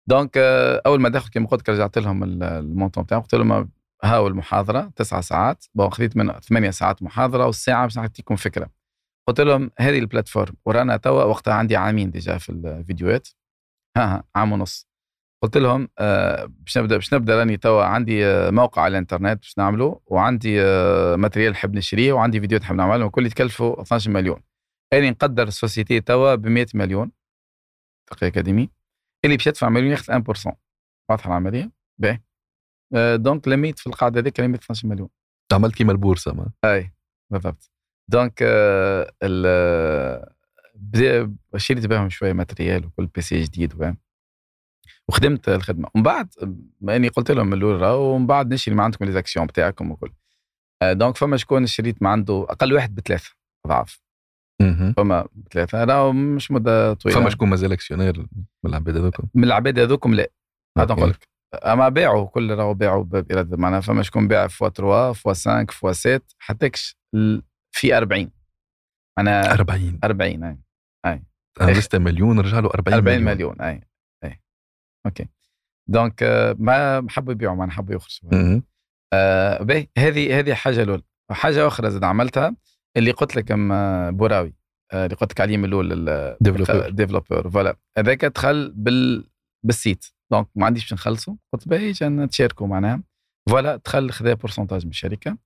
donc 0.07 0.31
آه، 0.36 0.82
أول 0.86 1.01
ما 1.01 1.09
دخل 1.09 1.30
كما 1.30 1.46
قلت 1.46 1.70
رجعت 1.70 1.98
لهم 1.98 2.24
ال- 2.24 2.42
ال 2.43 2.50
montant 2.50 3.05
بتاعهم. 3.05 3.22
قلت 3.22 3.34
لهم 3.34 3.70
هاو 4.05 4.26
المحاضرة؟ 4.28 4.92
تسعة 4.96 5.20
ساعات. 5.20 5.64
bon 5.74 5.91
خذيت 5.90 6.16
من 6.16 6.32
ثمانية 6.32 6.70
ساعات 6.70 7.03
محاضرة 7.03 7.46
والساعة 7.46 7.82
باش 7.86 7.96
نعطيكم 7.96 8.36
فكرة. 8.36 8.70
قلت 9.28 9.40
لهم 9.40 9.70
هذه 9.78 9.98
ال 9.99 10.03
plateforme. 10.03 10.55
ورانا 10.64 10.96
توا 10.96 11.24
وقتها 11.24 11.55
عندي 11.55 11.76
عامين 11.76 12.11
déjà 12.11 12.39
في 12.38 12.53
الفيديوهات 12.53 13.28
ها 13.96 14.05
ها 14.16 14.24
عام 14.34 14.53
ونص. 14.53 14.86
قلت 15.42 15.57
لهم 15.57 15.88
آه، 15.98 16.44
باش 16.44 16.78
نبدأ 16.78 16.96
باش 16.96 17.14
نبدأ 17.14 17.38
راني 17.38 17.57
توا 17.57 17.84
عندي 17.84 18.26
آه، 18.26 18.51
موقع 18.51 18.82
على 18.82 18.92
الإنترنت 18.92 19.38
باش 19.38 19.59
نعمله 19.59 20.01
وعندي 20.07 20.61
matériel 21.16 21.53
نحب 21.53 21.74
نشريه 21.74 22.12
وعندي 22.12 22.40
فيديوهات 22.40 22.62
نحب 22.64 22.74
نعملهم 22.76 23.07
وكل 23.07 23.26
يتكلفوا 23.26 23.82
12 23.82 24.11
مليون. 24.11 24.40
أني 24.92 25.11
نقدر 25.11 25.48
ال 25.49 25.55
société 25.55 26.01
توا 26.01 26.34
ب 26.34 26.46
100 26.46 26.66
مليون. 26.74 27.11
TakiAcademy. 28.07 28.70
اللي 29.25 29.37
باش 29.37 29.47
يدفع 29.47 29.68
مليون 29.68 29.91
ياخذ 29.91 30.12
1% 30.12 30.53
واضحه 31.11 31.29
العملية 31.29 31.71
باهي 31.99 32.21
donc 33.16 33.49
لميت 33.49 33.79
في 33.79 33.87
القاعده 33.87 34.21
هذيك 34.21 34.41
لميت 34.41 34.62
12 34.62 34.89
مليون 34.89 35.09
عملت 35.53 35.75
كيما 35.75 35.93
البورصة 35.93 36.33
ما. 36.33 36.51
أي 36.64 36.93
بالضبط. 37.31 37.71
donc 38.09 38.43
ال 39.23 39.45
آه، 39.47 40.35
بدا- 40.75 41.35
شريت 41.57 41.87
بهم 41.87 42.09
شوية 42.09 42.33
matériel 42.33 42.87
وكل 42.87 43.07
PC 43.07 43.43
جديد 43.43 43.75
وفاهم 43.75 43.97
وخدمت 45.09 45.49
الخدمة. 45.49 45.89
ومن 45.95 46.03
بعد 46.03 46.29
اني 46.89 47.09
قلت 47.09 47.31
لهم 47.31 47.47
من 47.47 47.53
الأول 47.53 47.81
راهو 47.81 48.14
ومن 48.14 48.27
بعد 48.27 48.55
نشري 48.55 48.75
ما 48.75 48.83
عندكم 48.85 49.05
les 49.05 49.17
actions 49.17 49.47
بتاعكم 49.47 49.91
وكل. 49.91 50.12
donc 50.93 51.16
فما 51.16 51.37
شكون 51.37 51.66
شريت 51.66 52.03
ما 52.03 52.11
عنده 52.11 52.47
أقل 52.51 52.73
واحد 52.73 52.95
بثلاثة 52.95 53.31
أضعاف. 53.66 54.01
فما 54.97 55.29
بثلاثة. 55.35 55.85
راهو 55.85 56.13
مش 56.13 56.51
مدة 56.51 56.95
طويلة. 56.95 57.21
فما 57.21 57.31
شكون 57.31 57.49
مازال 57.49 57.73
actionnaire 57.72 58.26
من 58.65 58.71
العباد 58.71 58.97
هذوكم. 58.97 59.29
من 59.35 59.45
العباد 59.45 59.79
هذوكم 59.79 60.15
لا. 60.15 60.31
هذا. 60.79 60.95
نقول 60.95 61.11
لك 61.11 61.29
أما 61.55 61.89
باعوا 61.89 62.27
كل 62.27 62.55
راهو 62.55 62.75
باعوا 62.75 63.05
باراده 63.05 63.57
معناها 63.57 63.81
فما 63.81 64.03
شكون 64.03 64.29
باع 64.29 64.47
فوا 64.47 64.69
3 64.69 65.13
فوا 65.13 65.33
5 65.33 65.67
فوا 65.67 65.93
7 65.93 66.21
حتىكش 66.39 66.97
في 67.73 67.97
40 67.97 68.31
معناها 69.19 69.53
40 69.53 69.99
40 70.05 70.45
أي. 70.45 70.59
أي. 71.07 71.73
لسه 71.73 71.99
مليون 71.99 72.41
رجع 72.41 72.59
له 72.59 72.71
40, 72.75 72.95
40 72.95 73.23
مليون, 73.23 73.35
مليون. 73.35 73.61
أي. 73.61 73.81
أي. 74.25 74.41
OK. 75.07 75.28
donc 75.89 76.22
ما 76.59 77.07
حبوا 77.11 77.33
يبيعوا 77.33 77.57
ما 77.57 77.71
حبوا 77.71 77.95
يخرجوا. 77.95 78.61
آه 79.13 79.87
هذه 79.99 80.39
هذه 80.39 80.55
حاجة 80.55 80.83
الأولى. 80.83 81.03
وحاجه 81.31 81.67
أخرى 81.67 81.91
زاد 81.91 82.05
عملتها. 82.05 82.57
اللي 82.97 83.11
قلت 83.11 83.36
لك 83.36 83.53
بوراوي 84.14 84.55
آه 84.93 85.05
اللي 85.05 85.16
قلت 85.16 85.32
لك 85.32 85.41
عليه 85.41 85.57
من 85.57 85.64
الأول 85.64 86.36
développeur 86.91 87.51
voilà. 87.51 87.76
هذاك 87.99 88.24
دخل 88.24 88.72
بال 88.76 89.30
بال 89.62 89.75
site. 89.75 90.07
donc 90.31 90.49
ما 90.55 90.66
عنديش 90.66 90.82
باش 90.82 90.93
نخلصوا 90.93 91.34
قلت 91.53 91.68
باهي 91.68 91.93
نتشاركوا 92.03 92.66
معناها. 92.66 93.03
voilà 93.49 93.76
دخل 93.76 94.11
خذا 94.11 94.34
pourcentage 94.35 94.85
من 94.84 94.91
الشركة. 94.91 95.38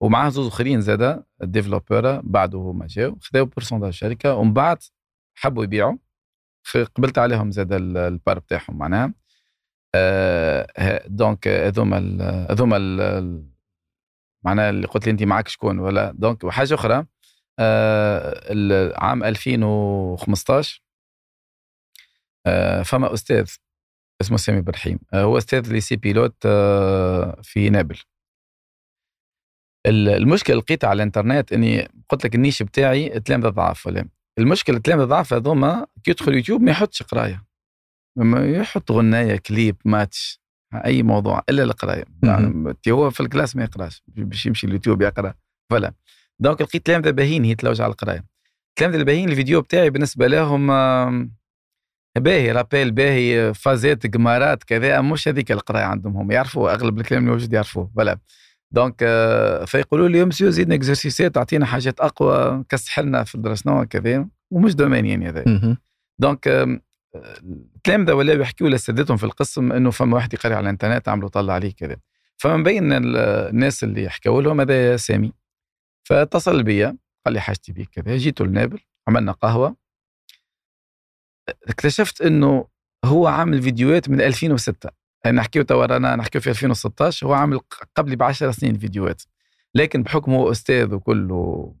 ومعاه 0.00 0.28
زوز 0.28 0.46
آخرين 0.46 0.80
زادا 0.80 1.24
ال 1.42 1.48
développeur 1.48 2.20
بعده 2.20 2.58
هما 2.58 2.86
جاو 2.86 3.18
خذاو 3.20 3.44
pourcentage 3.44 3.88
الشركة. 3.88 4.34
ومن 4.34 4.52
بعد 4.52 4.78
حبوا 5.34 5.64
يبيعوا. 5.64 5.96
قبلت 6.94 7.18
عليهم 7.18 7.50
زاد 7.50 7.72
ال 7.72 7.85
part 7.85 8.38
بتاعهم 8.38 8.78
معناها. 8.78 9.14
آه 9.94 11.06
donc 11.06 11.48
هذوما 11.48 11.98
هذوما 12.50 12.78
معناها 14.44 14.70
اللي 14.70 14.86
قلت 14.86 15.06
لي 15.06 15.12
انت 15.12 15.22
معك 15.22 15.48
شكون 15.48 15.78
ولا 15.78 16.12
donc 16.12 16.44
وحاجة 16.44 16.74
أخرى 16.74 17.06
آه 17.58 18.92
عام 18.96 19.24
2015 19.24 20.82
آه 22.46 22.82
فما 22.82 23.14
أستاذ 23.14 23.50
اسمه 24.20 24.36
سامي 24.36 24.60
برحيم 24.60 24.98
آه 25.12 25.22
هو 25.22 25.38
أستاذ 25.38 25.72
lycée 25.72 25.96
pilote 25.96 26.36
آه 26.46 27.40
في 27.42 27.70
نابل. 27.70 27.98
المشكلة 29.86 30.56
لقيتها 30.56 30.88
على 30.88 30.96
الإنترنت 30.96 31.52
إني 31.52 31.88
قلت 32.08 32.24
لك 32.24 32.34
ال 32.34 32.39
niche 32.39 32.62
بتاعي 32.62 33.20
تلامذه 33.20 33.48
ضعاف 33.48 33.86
voilà 33.86 34.08
المشكلة 34.38 34.76
التلامذه 34.76 35.04
ضعف 35.04 35.32
هذوما 35.32 35.86
كي 36.04 36.10
يدخل 36.10 36.34
يوتيوب 36.34 36.60
ما 36.62 36.70
يحطش 36.70 37.02
قراية 37.02 37.44
ما 38.16 38.50
يحط 38.50 38.92
غناية 38.92 39.36
clip 39.36 39.76
match. 39.84 40.40
أي 40.74 41.02
موضوع 41.02 41.42
إلا 41.48 41.62
القرايه 41.62 42.04
يعني 42.22 42.74
هو 42.88 43.10
في 43.10 43.20
ال 43.20 43.25
classe 43.25 43.56
ما 43.56 43.64
يقراش 43.64 44.02
باش 44.08 44.46
يمشي 44.46 44.66
اليوتيوب 44.66 45.02
يقرأ 45.02 45.34
voilà. 45.70 45.92
donc 46.40 46.62
لقيت 46.62 46.86
تلامذه 46.86 47.10
باهين 47.10 47.44
يتلوج 47.44 47.80
على 47.80 47.90
القرايه 47.90 48.24
التلامذه 48.68 48.96
الباهين 48.96 49.28
الفيديو 49.28 49.60
بتاعي 49.60 49.90
بالنسبة 49.90 50.26
لهم 50.26 50.66
باهي 52.18 52.52
rappel 52.52 52.90
باهي 52.90 53.54
فازات 53.54 54.14
قمارات 54.14 54.64
كذا 54.64 55.00
مش 55.00 55.28
هذيك 55.28 55.52
القرايه 55.52 55.84
عندهم 55.84 56.16
هم 56.16 56.30
يعرفوا 56.30 56.70
أغلب 56.74 56.98
الكلام 57.00 57.22
اللي 57.22 57.32
موجود 57.32 57.52
يعرفوه 57.52 57.90
voilà. 57.96 58.18
donc 58.70 58.96
فيقولوا 59.66 60.08
لي 60.08 60.24
مسيو 60.24 60.50
زيدنا 60.50 60.74
exerciceات 60.74 61.34
تعطينا 61.34 61.66
حاجات 61.66 62.00
أقوى 62.00 62.64
كسح 62.68 63.00
لنا 63.00 63.24
في 63.24 63.34
الدراسنا 63.34 63.84
كذا 63.84 64.26
ومش 64.50 64.74
domaine 64.74 65.06
يعني 65.06 65.28
هذا. 65.28 65.44
donc 66.20 66.48
التلامذه 67.14 68.12
ولاو 68.12 68.40
يحكيوا 68.40 68.70
لسادتهم 68.70 69.16
في 69.16 69.24
القسم 69.24 69.72
إنه 69.72 69.90
فما 69.90 70.14
واحد 70.14 70.34
يقرا 70.34 70.54
على 70.54 70.64
الإنترنت 70.64 71.08
عملوا 71.08 71.28
طلع 71.28 71.54
عليه 71.54 71.74
كذا 71.74 71.96
فمن 72.36 72.62
بين 72.62 72.92
الناس 72.92 73.84
اللي 73.84 74.08
حكوا 74.08 74.42
لهم 74.42 74.60
هذا 74.60 74.96
سامي. 74.96 75.32
فاتصل 76.04 76.62
بيا 76.62 76.96
قال 77.26 77.34
لي 77.34 77.40
حاجتي 77.40 77.72
بيك 77.72 77.88
كذا 77.90 78.16
جيت 78.16 78.40
لنابل 78.40 78.80
عملنا 79.08 79.32
قهوة. 79.32 79.76
اكتشفت 81.68 82.22
إنه 82.22 82.68
هو 83.04 83.26
عامل 83.26 83.62
فيديوهات 83.62 84.08
من 84.08 84.20
2006 84.20 84.90
يعني 85.24 85.36
نحكيو 85.36 85.62
توا 85.62 85.86
رانا 85.86 86.16
نحكيو 86.16 86.40
في 86.40 86.50
2016 86.50 87.26
هو 87.26 87.32
عامل 87.32 87.60
قبلي 87.96 88.16
ب 88.16 88.22
10 88.22 88.50
سنين 88.50 88.78
فيديوهات. 88.78 89.22
لكن 89.74 90.02
بحكم 90.02 90.32
هو 90.32 90.50
أستاذ 90.50 90.94
وكله 90.94 91.74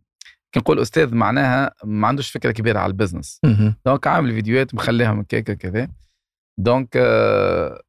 كي 0.52 0.60
نقول 0.60 0.80
أستاذ 0.80 1.14
معناها 1.14 1.74
ما 1.84 2.08
عندوش 2.08 2.30
فكرة 2.30 2.52
كبيرة 2.52 2.78
على 2.78 2.90
ال 2.90 2.96
business 2.96 3.40
donc 3.86 4.06
عامل 4.06 4.32
فيديوهات 4.34 4.74
مخليها 4.74 5.12
من 5.12 5.24
كيكة 5.24 5.54
كذا. 5.54 5.88
donc 6.58 6.96
آه 6.96 7.82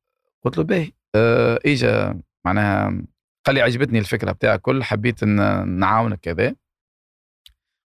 قلت 0.43 0.57
له 0.57 0.63
باهي. 0.63 0.91
آه 1.15 1.59
إجا 1.65 2.21
معناها 2.45 3.01
قال 3.45 3.55
لي 3.55 3.61
عجبتني 3.61 3.99
الفكرة 3.99 4.31
بتاعك 4.31 4.61
كل 4.61 4.83
حبيت 4.83 5.23
إن 5.23 5.67
نعاونك 5.79 6.19
كذا. 6.19 6.55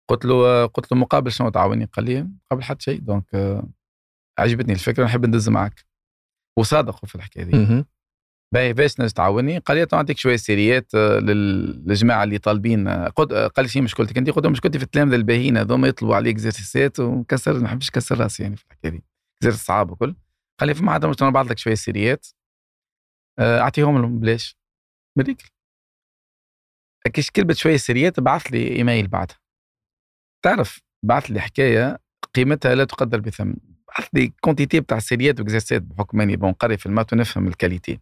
قلت 0.09 0.26
له 0.26 0.65
قلت 0.65 0.91
له 0.91 0.97
مقابل 0.97 1.32
شنو 1.32 1.49
تعاوني؟ 1.49 1.86
قال 1.86 2.05
لي 2.05 2.28
مقابل 2.45 2.63
حتى 2.63 2.84
شيء. 2.84 2.99
donc 2.99 3.36
آه 3.36 3.69
عجبتني 4.39 4.74
الفكرة 4.74 5.05
نحب 5.05 5.26
ندز 5.26 5.49
معك. 5.49 5.86
وصادقوا 6.57 7.09
في 7.09 7.15
الحكاية 7.15 7.43
دي. 7.43 7.57
باهي 8.53 8.73
باش 8.73 8.93
تعاوني. 8.93 9.57
قال 9.57 9.77
لي 9.77 9.87
نعطيك 9.93 10.17
شوية 10.17 10.35
sérieات 10.36 10.95
آه، 10.95 11.19
للجماعة 11.19 12.23
اللي 12.23 12.37
طالبين 12.37 12.87
آه، 12.87 13.07
قد 13.07 13.33
آه، 13.33 13.47
قال 13.47 13.65
لي 13.65 13.69
شنو 13.69 13.83
مشكلتك 13.83 14.17
أنت 14.17 14.29
قلت 14.29 14.45
مشكلتي 14.45 14.77
في 14.77 14.85
التلامذه 14.85 15.15
الباهيين 15.15 15.57
هذوما 15.57 15.87
يطلبوا 15.87 16.15
عليك 16.15 16.35
exerciceات 16.36 16.99
وكسر 16.99 17.53
ما 17.53 17.59
نحبش 17.59 17.89
نكسر 17.89 18.19
راسي 18.19 18.43
يعني 18.43 18.55
في 18.55 18.65
الحكاية 18.65 18.91
دي. 18.91 19.03
exercices 19.38 19.65
صعاب 19.65 19.91
وكل. 19.91 20.15
قال 20.59 20.69
لي 20.69 20.75
فما 20.75 20.91
عدم 20.91 21.13
أنا 21.21 21.29
نبعث 21.29 21.47
لك 21.51 21.57
شوية 21.57 21.75
sérieات. 21.75 22.27
أعطيهم 23.39 24.01
لهم. 24.01 24.19
بلاش؟ 24.19 24.57
مريك 25.17 25.43
كيش 27.13 27.31
كلمه 27.31 27.53
شوية 27.53 27.77
sérieات 27.77 28.19
بعث 28.19 28.47
لي 28.47 28.75
إيميل 28.75 29.07
بعدها. 29.07 29.37
تعرف 30.45 30.81
بعث 31.05 31.25
لي 31.31 31.39
حكاية 31.39 31.99
قيمتها 32.33 32.75
لا 32.75 32.83
تقدر 32.83 33.19
بثمن. 33.19 33.55
بعث 33.87 34.07
لي 34.13 34.33
quantité 34.41 34.79
بتاع 34.79 34.99
سيريات 34.99 35.39
واكزرسيسات 35.39 35.81
بحكم 35.81 36.21
أني 36.21 36.35
بنقري 36.35 36.77
في 36.77 36.85
ال 36.86 36.90
maths 36.90 37.13
ونفهم 37.13 37.47
ال 37.47 37.54
qualité 37.54 37.99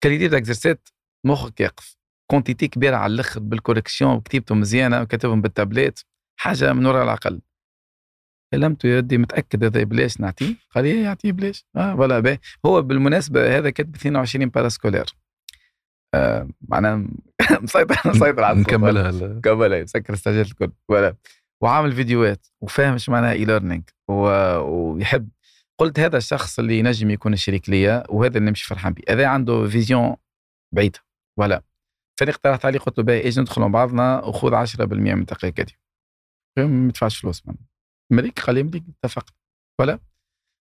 qualité 0.00 0.28
تاع 0.28 0.38
exercices 0.38 0.88
مخك 1.24 1.60
يقف. 1.60 1.96
quantité 2.30 2.68
كبيرة 2.68 2.96
على 2.96 3.14
الأخر 3.14 3.40
بال 3.40 3.52
correction 3.52 4.14
وكتيبته 4.14 4.54
مزيانة 4.54 5.02
وكتبهم 5.02 5.40
بالتابليت 5.40 6.00
حاجة 6.40 6.72
من 6.72 6.86
وراء 6.86 7.04
العقل. 7.04 7.40
كلمته 8.54 8.86
يا 8.86 8.96
ودي 8.96 9.18
متأكد 9.18 9.64
هذا 9.64 9.84
بلاش 9.84 10.20
نعطيه؟ 10.20 10.54
قال 10.74 10.84
لي 10.84 10.92
إيه، 10.92 11.04
يعطيه 11.04 11.32
بلاش؟ 11.32 11.66
آه 11.76 11.94
ولا 11.96 12.38
هو 12.66 12.82
بالمناسبة 12.82 13.58
هذا 13.58 13.70
كتب 13.70 13.94
22 13.94 14.46
parascolaire 14.48 15.06
آه 16.14 16.48
معناها 16.68 16.96
مسيطر 17.62 18.10
مسيطر 18.10 18.44
على 18.44 18.60
نكملها 18.60 19.10
نكملها 19.10 19.82
مسكر 19.82 20.14
استعجلت 20.14 20.50
الكل. 20.50 20.72
ولا 20.88 21.16
وعامل 21.62 21.92
فيديوهات 21.92 22.46
وفاهم 22.60 22.92
إيش 22.92 23.08
معناها 23.08 23.32
e-learning 23.32 23.82
ويحب 24.08 25.28
قلت 25.80 26.00
هذا 26.00 26.16
الشخص 26.16 26.58
اللي 26.58 26.78
ينجم 26.78 27.10
يكون 27.10 27.32
الشريك 27.32 27.68
ليا 27.68 28.04
وهذا 28.08 28.38
اللي 28.38 28.50
نمشي 28.50 28.66
فرحان 28.66 28.92
به 28.92 29.02
هذا 29.08 29.26
عنده 29.26 29.68
vision 29.68 30.16
بعيدة. 30.74 30.98
voilà 31.38 31.62
فانا 32.20 32.30
اقترحت 32.30 32.64
عليه 32.64 32.78
قلت 32.78 32.98
له 32.98 33.04
باهي 33.04 33.24
إيش 33.24 33.38
ندخل 33.38 33.60
مع 33.60 33.66
بعضنا 33.66 34.24
وخذ 34.24 34.54
10% 34.54 34.80
من 34.92 35.24
دقيقتي 35.24 35.78
ما 36.58 36.88
يدفعش 36.88 37.18
فلوس 37.18 37.46
من 37.46 37.54
مريك 38.12 38.40
قال 38.40 38.54
لي 38.54 38.62
مريك 38.62 38.84
اتفقنا 38.88 39.36
voilà 39.80 39.98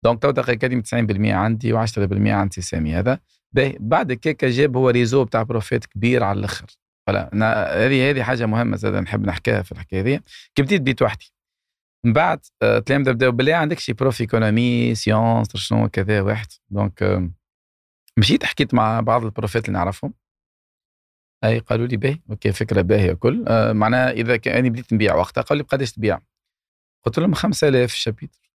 donc 0.04 0.22
تو 0.22 0.30
تاكي 0.30 0.47
أكاديمي 0.47 0.82
90% 0.82 1.26
عندي 1.26 1.72
و10% 1.72 2.26
عند 2.26 2.52
سامي 2.52 2.94
هذا 2.94 3.20
باهي. 3.52 3.76
بعد 3.80 4.12
كيكا 4.12 4.50
جاب 4.50 4.76
هو 4.76 4.88
réseau 4.88 5.24
بتاع 5.24 5.42
بروفيت 5.42 5.86
كبير 5.86 6.22
على 6.22 6.38
الأخر. 6.38 6.66
voilà 7.08 7.30
هذه 7.86 8.10
هذه 8.10 8.22
حاجة 8.22 8.46
مهمة 8.46 8.76
زاد 8.76 8.94
نحب 8.94 9.26
نحكيها 9.26 9.62
في 9.62 9.72
الحكاية 9.72 10.00
هذه. 10.00 10.20
كي 10.54 10.62
بديت 10.62 10.80
بيت 10.80 11.02
وحدي؟ 11.02 11.32
من 12.04 12.12
بعد 12.12 12.46
آه، 12.62 12.78
تلامذة 12.78 13.02
بداو 13.04 13.32
بالله 13.32 13.54
عندك 13.54 13.78
شي 13.78 13.92
prof 13.92 14.20
économie 14.20 14.94
science 14.94 15.56
شنو 15.56 15.88
كذا 15.88 16.20
واحد. 16.20 16.46
donc 16.70 17.20
مشيت 18.18 18.44
حكيت 18.44 18.74
مع 18.74 19.00
بعض 19.00 19.24
البروفيت 19.24 19.68
اللي 19.68 19.78
نعرفهم. 19.78 20.14
أي 21.44 21.58
قالوا 21.58 21.86
لي 21.86 21.96
باهي 21.96 22.20
OK 22.30 22.52
فكرة 22.52 22.82
باهية 22.82 23.12
كل 23.12 23.44
آه 23.48 23.72
معناها 23.72 24.10
إذا 24.10 24.36
كان 24.36 24.70
بديت 24.70 24.92
نبيع 24.92 25.14
وقتها 25.14 25.42
قالوا 25.42 25.62
لي 25.62 25.68
بقداش 25.68 25.92
تبيع؟ 25.92 26.20
قلت 27.06 27.18
لهم 27.18 27.34
5000 27.34 27.92
chapitre. 27.94 28.50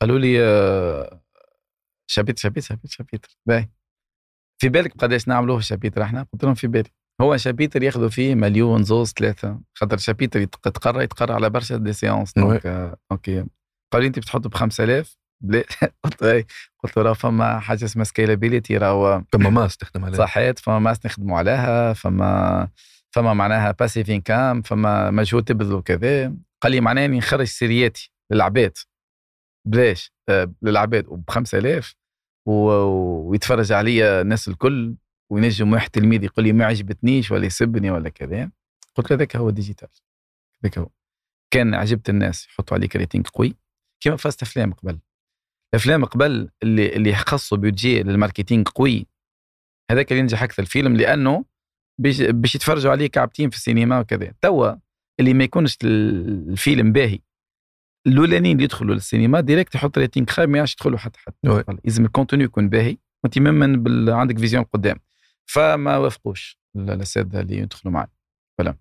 قالوا 0.00 0.18
لي 0.18 0.44
آه 0.44 1.22
chapitre 2.10 2.40
chapitre 2.42 2.66
chapitre 2.68 2.90
chapitre. 2.96 3.36
باهي. 3.46 3.68
في 4.60 4.68
بالك 4.68 4.96
بقداش 4.96 5.28
نعملوه 5.28 5.60
chapitre 5.60 6.02
إحنا؟ 6.02 6.26
قلت 6.32 6.44
لهم 6.44 6.54
في 6.54 6.66
بالي. 6.66 6.90
هو 7.20 7.36
chapitre 7.36 7.82
ياخذوا 7.82 8.08
فيه 8.08 8.34
مليون 8.34 8.82
زوز 8.82 9.12
ثلاثة 9.18 9.60
خاطر 9.74 9.96
chapitre 9.96 10.40
يتقرا 10.40 11.02
يتقرا 11.02 11.34
على 11.34 11.50
برشا 11.50 11.76
des 11.76 11.92
séances 11.92 12.32
donc 12.32 12.66
OK. 13.12 13.44
قالوا 13.92 14.06
انت 14.06 14.18
بتحط 14.18 14.46
ب 14.46 14.54
5000 14.54 15.16
قلت 16.04 16.22
اي 16.22 16.46
قلت 16.84 16.96
له 16.96 17.12
فما 17.12 17.58
حاجة 17.58 17.84
اسمها 17.84 18.04
scalability 18.04 18.76
راهو 18.76 19.22
فما 19.32 19.50
masse 19.50 19.76
تخدم 19.76 20.04
عليها. 20.04 20.18
صحيت 20.18 20.58
فما 20.58 20.78
masse 20.78 21.06
نخدموا 21.06 21.38
عليها 21.38 21.92
فما 21.92 22.68
فما 23.10 23.34
معناها 23.34 23.70
passive 23.70 24.10
income 24.10 24.62
فما 24.62 25.10
مجهود 25.10 25.44
تبذلوا 25.44 25.80
كذا 25.80 26.34
قال 26.62 26.72
لي 26.72 26.80
معناها 26.80 27.04
إني 27.04 27.18
نخرج 27.18 27.46
سيرياتي 27.46 28.12
للعباد. 28.32 28.78
بلاش؟ 29.68 30.12
آه 30.28 30.52
للعباد 30.62 31.06
وب 31.08 31.30
5000 31.30 31.94
ويتفرج 32.46 33.72
عليا 33.72 34.20
الناس 34.20 34.48
الكل. 34.48 34.94
وينجم 35.30 35.72
واحد 35.72 35.90
تلميذ 35.90 36.24
يقول 36.24 36.44
لي 36.44 36.52
ما 36.52 36.64
عجبتنيش 36.64 37.30
ولا 37.30 37.46
يسبني 37.46 37.90
ولا 37.90 38.08
كذا 38.08 38.50
قلت 38.94 39.10
له 39.10 39.16
ذاك 39.16 39.36
هو 39.36 39.48
ال 39.48 39.53
digital 39.53 39.88
ذاك 40.62 40.78
هو. 40.78 40.88
كان 41.50 41.74
عجبت 41.74 42.10
الناس 42.10 42.46
يحطوا 42.46 42.76
عليك 42.76 42.96
rating 42.96 43.24
قوي 43.34 43.56
كما 44.00 44.16
فازت 44.16 44.42
أفلام 44.42 44.72
قبل. 44.72 44.98
افلام 45.74 46.04
قبل 46.04 46.50
اللي 46.62 46.96
اللي 46.96 47.14
خصوا 47.14 47.58
budget 47.58 48.02
لل 48.02 48.14
marketing 48.14 48.68
قوي 48.68 49.06
هذاك 49.90 50.12
اللي 50.12 50.20
ينجح 50.20 50.42
أكثر 50.42 50.64
فيلم 50.64 50.96
لأنه 50.96 51.44
باش 51.98 52.54
يتفرجوا 52.54 52.92
عليه 52.92 53.06
كعبتين 53.06 53.50
في 53.50 53.56
السينما 53.56 54.00
وكذا. 54.00 54.32
توا 54.40 54.74
اللي 55.20 55.34
ما 55.34 55.44
يكونش 55.44 55.78
الفيلم 55.84 56.92
باهي. 56.92 57.18
الأولانيين 58.06 58.56
اللي 58.56 58.64
يدخلوا 58.64 58.94
للسينما 58.94 59.40
direct 59.40 59.74
يحط 59.74 59.98
rating 59.98 60.26
خايب 60.26 60.48
ما 60.48 60.56
يعرفش 60.56 60.74
يدخلوا 60.74 60.98
حتى 60.98 61.18
حتى. 61.18 61.36
لازم 61.84 62.04
ال 62.04 62.09
contenu 62.09 62.44
يكون 62.44 62.68
باهي. 62.68 62.96
وأنت 63.24 63.38
من 63.38 63.82
بال... 63.82 64.10
عندك 64.10 64.38
vision 64.38 64.64
قدام. 64.64 64.96
فما 65.54 65.96
وافقوش. 65.96 66.60
الاساتذه 66.76 67.40
اللي 67.40 67.56
يدخلوا 67.56 67.94
معي 67.94 68.06
فلا 68.58 68.76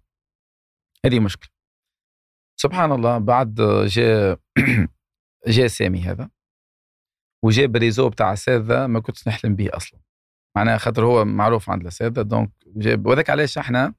هذه 1.05 1.19
مشكلة. 1.19 1.49
سبحان 2.61 2.91
الله 2.91 3.17
بعد 3.17 3.55
جاء 3.85 4.39
جاء 5.47 5.67
سامي 5.67 6.01
هذا 6.01 6.29
وجاء 7.45 7.67
ب 7.67 7.73
réseau 7.73 8.09
بتاع 8.09 8.33
اساتذه 8.33 8.87
ما 8.87 8.99
كنتش 8.99 9.27
نحلم 9.27 9.55
به 9.55 9.69
أصلا. 9.73 9.99
معناها 10.57 10.77
خاطر 10.77 11.05
هو 11.05 11.25
معروف 11.25 11.69
عند 11.69 11.81
الاساتذه 11.81 12.21
donc 12.21 12.51
جاب 12.65 13.05
وذاك 13.05 13.29
علاش 13.29 13.57
إحنا 13.57 13.93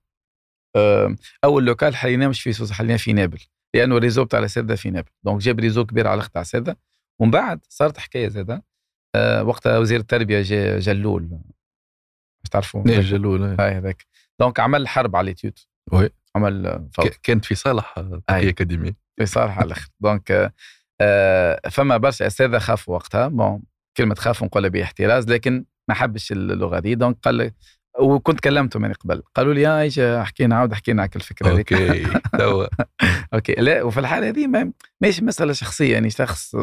أول 1.45 1.65
local 1.65 1.97
حليناه 1.97 2.29
مش 2.29 2.43
في 2.43 2.53
سوسة 2.53 2.75
حليناه 2.75 2.97
في 2.97 3.13
نابل 3.13 3.41
لأنه 3.75 3.97
ال 3.97 4.01
réseau 4.01 4.25
بتاع 4.25 4.39
الاساتذه 4.39 4.75
في 4.75 4.91
نابل. 4.91 5.11
donc 5.25 5.41
جاب 5.41 5.61
réseau 5.61 5.87
كبير 5.87 6.07
على 6.07 6.15
الأخر 6.15 6.37
اساتذه 6.37 6.77
ومن 7.21 7.31
بعد 7.31 7.61
صارت 7.69 7.99
حكاية 7.99 8.29
زادة 8.29 8.65
أه 9.15 9.43
وقتها 9.45 9.79
وزير 9.79 10.01
التربية 10.01 10.43
جا 10.43 10.79
جلول 10.79 11.41
مش 12.45 12.49
تعرفوا. 12.51 12.89
إيه 12.89 13.01
جلول 13.01 13.43
هاي 13.43 13.73
هذاك. 13.73 14.07
donc 14.41 14.61
عمل 14.61 14.89
حرب 14.89 15.17
على 15.17 15.25
اليوتيوب. 15.25 15.55
oui. 15.93 16.11
عمل 16.37 16.89
فوق. 16.93 17.07
كانت 17.07 17.45
في 17.45 17.55
صالح 17.55 17.95
أكاديمي. 18.29 18.95
في 19.17 19.27
صالح 19.27 19.59
على 19.59 19.67
الأخر. 19.67 19.89
donc 20.01 20.53
أه 21.01 21.61
فما 21.71 21.97
برشا 21.97 22.27
اساتذه 22.27 22.59
خافوا 22.59 22.95
وقتها. 22.95 23.29
bon 23.29 23.63
كلمة 23.97 24.15
خافوا 24.15 24.47
نقولها 24.47 24.71
باحتراز 24.71 25.29
لكن 25.29 25.65
ما 25.89 25.95
حبش 25.95 26.33
اللغة 26.33 26.79
دي. 26.79 26.95
donc 26.95 27.17
قال 27.23 27.53
وكنت 28.01 28.41
كلمته 28.41 28.79
من 28.79 28.93
قبل. 28.93 29.23
قالوا 29.35 29.55
لي 29.55 29.61
يا 29.63 29.85
أجي 29.85 30.21
احكي 30.21 30.47
نعاود 30.47 30.73
احكي 30.73 30.93
لك 30.93 31.17
الفكرة 31.17 31.51
OK. 31.51 32.07
توا. 32.39 32.67
OK. 33.35 33.53
لا 33.53 33.83
وفي 33.83 34.01
الحالة 34.01 34.29
هذه 34.29 34.47
ما 34.47 34.73
ماشي 35.01 35.25
مسألة 35.25 35.53
شخصية. 35.53 35.93
يعني 35.93 36.11
شخص 36.11 36.57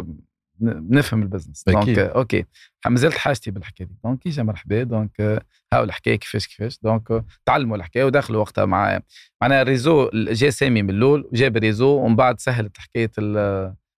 نفهم 0.62 1.22
ال 1.22 1.27
business 1.27 1.64
donc 1.68 2.00
OK 2.00 2.46
ما 2.88 2.98
زلت 2.98 3.18
حاجتي 3.18 3.52
بالحكاية 3.52 3.88
دي. 3.88 3.96
donc 4.04 4.28
اجا 4.28 4.44
مرحبا. 4.44 4.84
donc 4.84 5.44
هاو 5.74 5.84
الحكاية؟ 5.84 6.16
كيفاش 6.16 6.48
كيفاش؟ 6.48 6.80
donc 6.82 7.24
تعلموا 7.46 7.78
الحكاية 7.78 8.04
ودخلوا 8.04 8.42
وقتها 8.42 8.66
مع 8.66 9.00
معناها 9.42 9.62
ال 9.62 9.69
réseau 9.69 10.10
جا 10.14 10.50
سامي 10.50 10.82
من 10.82 10.90
الأول 10.90 11.30
وجاب 11.32 11.58
ال 11.58 11.62
réseau 11.62 11.88
ومن 11.88 12.16
بعد 12.16 12.40
سهلت 12.40 12.78
حكاية 12.78 13.12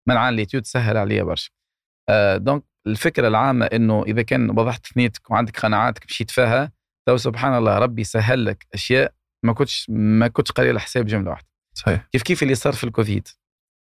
منعان 0.08 0.34
ليتيود 0.34 0.66
سهل 0.66 0.98
عليا 0.98 1.24
برشا. 1.24 1.52
donc 2.36 2.64
الفكرة 2.88 3.28
العامة 3.28 3.66
إنه 3.66 4.04
إذا 4.04 4.22
كان 4.22 4.50
وضحت 4.50 4.86
ثنيتك 4.94 5.32
وعندك 5.32 5.60
قناعاتك 5.60 6.06
مشيت 6.06 6.32
فيها 6.32 6.72
تو 7.08 7.18
سبحان 7.18 7.58
الله 7.58 7.78
ربي 7.78 8.04
سهل 8.04 8.46
لك 8.46 8.68
أشياء 8.74 9.14
ما 9.46 9.54
كنتش 9.54 9.86
ما 9.90 10.28
كنتش 10.28 10.52
قاري 10.52 10.72
لها 10.72 10.80
حساب 10.80 11.06
جملة 11.06 11.30
واحدة. 11.30 11.48
صحيح. 11.74 12.08
كيف 12.12 12.24
كيف 12.24 12.44
اللي 12.44 12.56
صار 12.56 12.74
في 12.74 12.84
الكوفيد؟ 12.84 13.28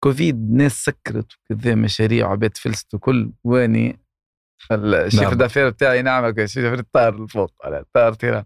كوفيد 0.07 0.50
ناس 0.50 0.84
سكرت 0.84 1.32
وكذا 1.50 1.74
مشاريع 1.74 2.26
وعباد 2.26 2.57
فلست 2.57 2.94
وكل. 2.94 3.30
واني 3.44 3.98
ال 4.72 4.79
chiffre 4.79 5.22
نعم. 5.22 5.34
d'affaires 5.34 5.70
بتاعي 5.70 6.02
نعم 6.02 6.24
ال 6.24 6.29
chiffre 6.29 6.64
d'affaires 6.64 6.84
طار 6.92 7.24
لفوق 7.24 7.52
طار 7.94 8.12
تيران. 8.14 8.44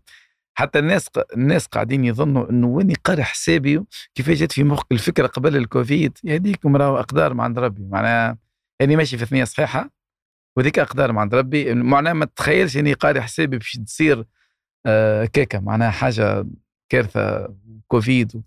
حتى 0.54 0.78
الناس 0.78 1.08
الناس 1.36 1.66
قاعدين 1.66 2.04
يظنوا 2.04 2.50
إنه 2.50 2.66
واني 2.66 2.94
قاري 3.04 3.24
حسابي 3.24 3.84
كيف 4.14 4.30
جات 4.30 4.52
في 4.52 4.64
مخك 4.64 4.92
الفكرة 4.92 5.26
قبل 5.26 5.56
الكوفيد. 5.56 6.18
يهديكم 6.24 6.76
راهو 6.76 6.98
أقدار 6.98 7.34
من 7.34 7.40
عند 7.40 7.58
ربي. 7.58 7.82
معناها 7.82 8.38
أني 8.80 8.96
ماشي 8.96 9.18
في 9.18 9.26
ثنية 9.26 9.44
صحيحة 9.44 9.90
وذيك 10.56 10.78
أقدار 10.78 11.12
من 11.12 11.18
عند 11.18 11.34
ربي. 11.34 11.74
معناها 11.74 12.12
ما 12.12 12.24
تتخيلش 12.24 12.76
أني 12.76 12.92
قاري 12.92 13.22
حسابي 13.22 13.58
باش 13.58 13.72
تصير 13.86 14.24
آه 14.86 15.24
كيكة. 15.24 15.60
معناها 15.60 15.90
حاجة 15.90 16.46
كارثة 16.90 17.54
كوفيد. 17.88 18.42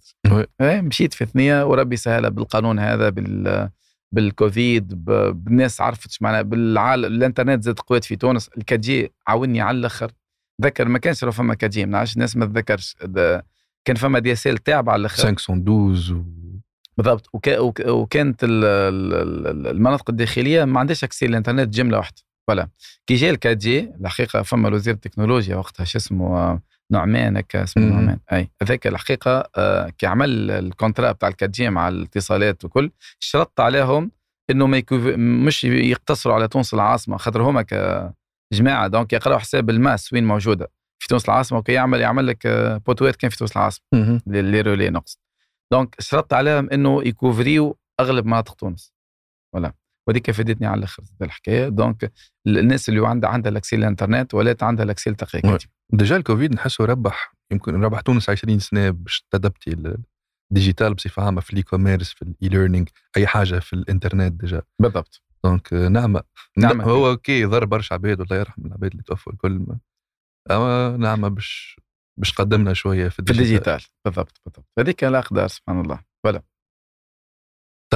إيه، 0.61 0.81
مشيت 0.81 1.13
في 1.13 1.25
ثنيه 1.25 1.65
وربي 1.65 1.95
سهلها 1.95 2.29
بالقانون 2.29 2.79
هذا 2.79 3.09
بال 3.09 3.69
بالكوفيد 4.11 5.05
بالناس 5.05 5.81
عرفت 5.81 6.21
معناها 6.21 6.41
بالعالم 6.41 7.05
الإنترنت 7.05 7.63
زاد 7.63 7.79
قوات 7.79 8.05
في 8.05 8.15
تونس. 8.15 8.49
الكاجي 8.57 9.11
عاوني 9.27 9.61
على 9.61 9.77
الآخر. 9.77 10.11
ذكر 10.61 10.87
ما 10.87 10.99
كانش 10.99 11.25
فما 11.25 11.53
كاجي 11.53 11.85
ما 11.85 12.05
الناس 12.15 12.37
ما 12.37 12.45
تذكرش. 12.45 12.95
كان 13.85 13.95
فما 13.95 14.19
DSL 14.19 14.57
تعب 14.57 14.89
على 14.89 14.99
الآخر. 14.99 15.23
512 15.23 16.15
و... 16.15 16.23
بالضبط. 16.97 17.29
وكا 17.33 17.59
وكانت 17.89 18.39
المناطق 18.43 20.09
الداخلية 20.09 20.65
ما 20.65 20.79
عندهاش 20.79 21.03
accès 21.03 21.27
للانترنت 21.27 21.73
جملة 21.73 21.97
واحدة. 21.97 22.21
ولا 22.47 22.69
كي 23.07 23.15
جا 23.15 23.29
ال 23.29 23.33
quatre 23.33 23.57
G 23.57 23.91
الحقيقة 24.01 24.41
فما 24.41 24.69
وزير 24.69 24.93
التكنولوجيا 24.93 25.55
وقتها 25.55 25.83
شو 25.83 25.97
اسمه 25.97 26.59
نعمان 26.91 27.37
هكا 27.37 27.63
اسمه 27.63 27.83
نعمان. 27.83 28.19
أي. 28.31 28.51
هذاك 28.61 28.87
الحقيقة 28.87 29.49
آه، 29.57 29.89
كي 29.89 30.05
عمل 30.05 30.51
ال 30.51 30.59
contrat 30.59 31.11
بتاع 31.11 31.29
ال 31.29 31.32
quatre 31.32 31.49
G 31.49 31.69
مع 31.69 31.87
الاتصالات 31.87 32.65
وكل 32.65 32.91
شرط 33.19 33.61
عليهم 33.61 34.11
إنه 34.49 34.67
ما 34.67 34.83
مش 35.17 35.63
يقتصروا 35.63 36.35
على 36.35 36.47
تونس 36.47 36.73
العاصمة 36.73 37.17
خاطر 37.17 37.41
هما 37.41 37.61
كجماعة 38.51 38.87
donc 38.87 39.13
يقرأوا 39.13 39.39
حساب 39.39 39.69
ال 39.69 39.77
masse 39.77 40.13
وين 40.13 40.25
موجودة. 40.25 40.71
في 40.99 41.07
تونس 41.07 41.25
العاصمة 41.25 41.59
وكي 41.59 41.71
يعمل 41.71 42.01
يعمل 42.01 42.27
لك 42.27 42.47
بوتوات 42.85 43.15
كان 43.15 43.29
في 43.29 43.37
تونس 43.37 43.57
العاصمة. 43.57 43.85
les 44.27 44.61
relais 44.61 44.89
نقصد 44.89 45.17
donc 45.71 45.95
شرطت 45.99 46.33
عليهم 46.33 46.69
إنه 46.69 47.03
يكوفريو 47.03 47.77
أغلب 47.99 48.25
مناطق 48.25 48.53
تونس. 48.55 48.93
voilà. 49.55 49.73
وديك 50.07 50.31
فادتني 50.31 50.67
على 50.67 50.77
الآخر 50.77 51.03
الحكاية. 51.21 51.69
donc 51.69 52.11
الناس 52.47 52.89
اللي 52.89 53.07
عندها 53.07 53.29
عندها 53.29 53.51
l'accès 53.51 53.75
الإنترنت 53.75 54.33
ولات 54.33 54.63
عندها 54.63 54.85
l'accès 54.85 55.09
التقييم 55.09 55.57
déjà 55.89 56.15
الكوفيد 56.15 56.53
نحسه 56.53 56.85
ربح. 56.85 57.33
يمكن 57.51 57.83
ربح 57.83 58.01
تونس 58.01 58.29
20 58.29 58.59
سنة 58.59 58.89
باش 58.89 59.25
تدبتي 59.31 59.95
ال 60.51 60.57
digital 60.57 60.93
بصفة 60.93 61.23
عامة 61.23 61.41
في 61.41 61.49
ال 61.49 61.63
e-commerce 61.63 62.09
في 62.13 62.21
ال 62.21 62.49
e-learning 62.49 62.89
أي 63.17 63.27
حاجة 63.27 63.59
في 63.59 63.73
الإنترنت 63.73 64.41
déjà. 64.41 64.61
بالضبط. 64.79 65.21
donc 65.43 65.73
نعمة. 65.73 66.23
نعمة 66.57 66.83
هو 66.83 67.09
OK 67.09 67.45
ضر 67.45 67.65
برشا 67.65 67.93
عباد 67.95 68.19
والله 68.19 68.37
يرحم 68.37 68.65
العباد 68.65 68.91
اللي 68.91 69.03
توفوا 69.03 69.33
الكل 69.33 69.65
أما 70.51 70.97
نعمة 70.97 71.27
باش 71.27 71.79
باش 72.19 72.33
قدمنا 72.33 72.73
شوية 72.73 73.09
في 73.09 73.19
ال 73.19 73.22
digital, 73.22 73.45
في 73.45 73.57
ال 73.57 73.61
digital. 73.61 73.89
بالضبط 74.05 74.41
بالضبط. 74.45 74.65
هذيك 74.79 75.03
الاقدار 75.03 75.47
سبحان 75.47 75.81
الله. 75.81 75.99
voilà 76.25 76.43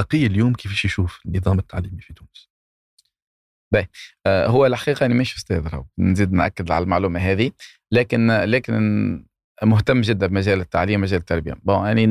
تقي 0.02 0.26
اليوم 0.26 0.52
كيفاش 0.52 0.84
يشوف 0.84 1.20
النظام 1.26 1.58
التعليمي 1.58 2.00
في 2.00 2.14
تونس؟ 2.14 2.50
باهي. 3.72 3.88
آه 4.26 4.46
هو 4.46 4.66
الحقيقة 4.66 5.06
أنا 5.06 5.14
مش 5.14 5.36
أستاذ 5.36 5.66
راهو 5.68 5.84
نزيد 5.98 6.32
نأكد 6.32 6.70
على 6.70 6.82
المعلومة 6.82 7.20
هذه 7.20 7.50
لكن 7.92 8.30
لكن 8.30 8.74
مهتم 9.62 10.00
جدا 10.00 10.26
بمجال 10.26 10.60
التعليم 10.60 11.00
مجال 11.00 11.20
التربية. 11.20 11.56
bon 11.62 11.86
يعني 11.86 12.06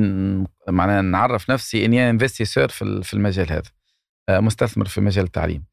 معناها 0.69 1.01
نعرف 1.01 1.51
نفسي 1.51 1.85
إني 1.85 2.09
investisseur 2.09 2.67
في 2.67 3.03
في 3.03 3.13
المجال 3.13 3.51
هذا. 3.51 3.71
آه 4.29 4.39
مستثمر 4.39 4.85
في 4.85 5.01
مجال 5.01 5.25
التعليم. 5.25 5.65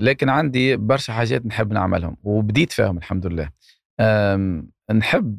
لكن 0.00 0.28
عندي 0.28 0.76
برشا 0.76 1.12
حاجات 1.12 1.46
نحب 1.46 1.72
نعملهم 1.72 2.16
وبديت 2.22 2.72
فيهم 2.72 2.98
الحمد 2.98 3.26
لله. 3.26 3.50
نحب 4.94 5.38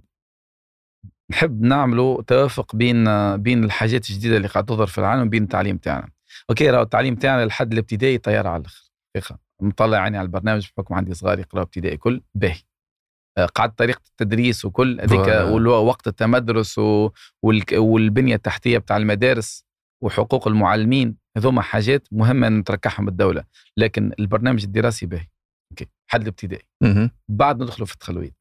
نحب 1.31 1.61
نعملوا 1.61 2.21
توافق 2.21 2.75
بين 2.75 3.05
بين 3.37 3.63
الحاجات 3.63 4.09
الجديدة 4.09 4.37
اللي 4.37 4.47
قاعد 4.47 4.65
تظهر 4.65 4.87
في 4.87 4.97
العالم 4.97 5.21
وبين 5.21 5.43
التعليم 5.43 5.77
تاعنا. 5.77 6.09
أوكي 6.49 6.69
راهو 6.69 6.81
التعليم 6.81 7.15
تاعنا 7.15 7.45
لحد 7.45 7.71
الابتدائي 7.71 8.17
طياره 8.17 8.49
على 8.49 8.61
الآخر. 8.61 8.91
حقيقه 9.17 9.39
مطلع 9.61 9.97
عيني 9.97 10.17
على 10.17 10.25
البرنامج 10.25 10.67
بحكم 10.77 10.93
عندي 10.93 11.13
صغار 11.13 11.39
يقراوا 11.39 11.65
ابتدائي 11.65 11.97
كل 11.97 12.21
باهي. 12.35 12.61
آه، 13.37 13.45
قعدت 13.45 13.77
طريقة 13.77 14.01
التدريس 14.09 14.65
وكل 14.65 15.01
هذيك 15.01 15.27
وقت 15.67 16.07
التمدرس 16.07 16.79
والبنية 17.73 18.35
التحتية 18.35 18.77
بتاع 18.77 18.97
المدارس 18.97 19.65
وحقوق 20.03 20.47
المعلمين 20.47 21.17
هذوما 21.37 21.61
حاجات 21.61 22.07
مهمة 22.11 22.49
نتركحهم 22.49 23.07
الدولة. 23.07 23.43
لكن 23.77 24.11
البرنامج 24.19 24.63
الدراسي 24.63 25.05
باهي. 25.05 25.27
أوكي 25.71 25.87
حد 26.07 26.21
الابتدائي. 26.21 26.65
بعد 27.29 27.63
ندخلوا 27.63 27.87
في 27.87 27.93
التخلويات 27.93 28.33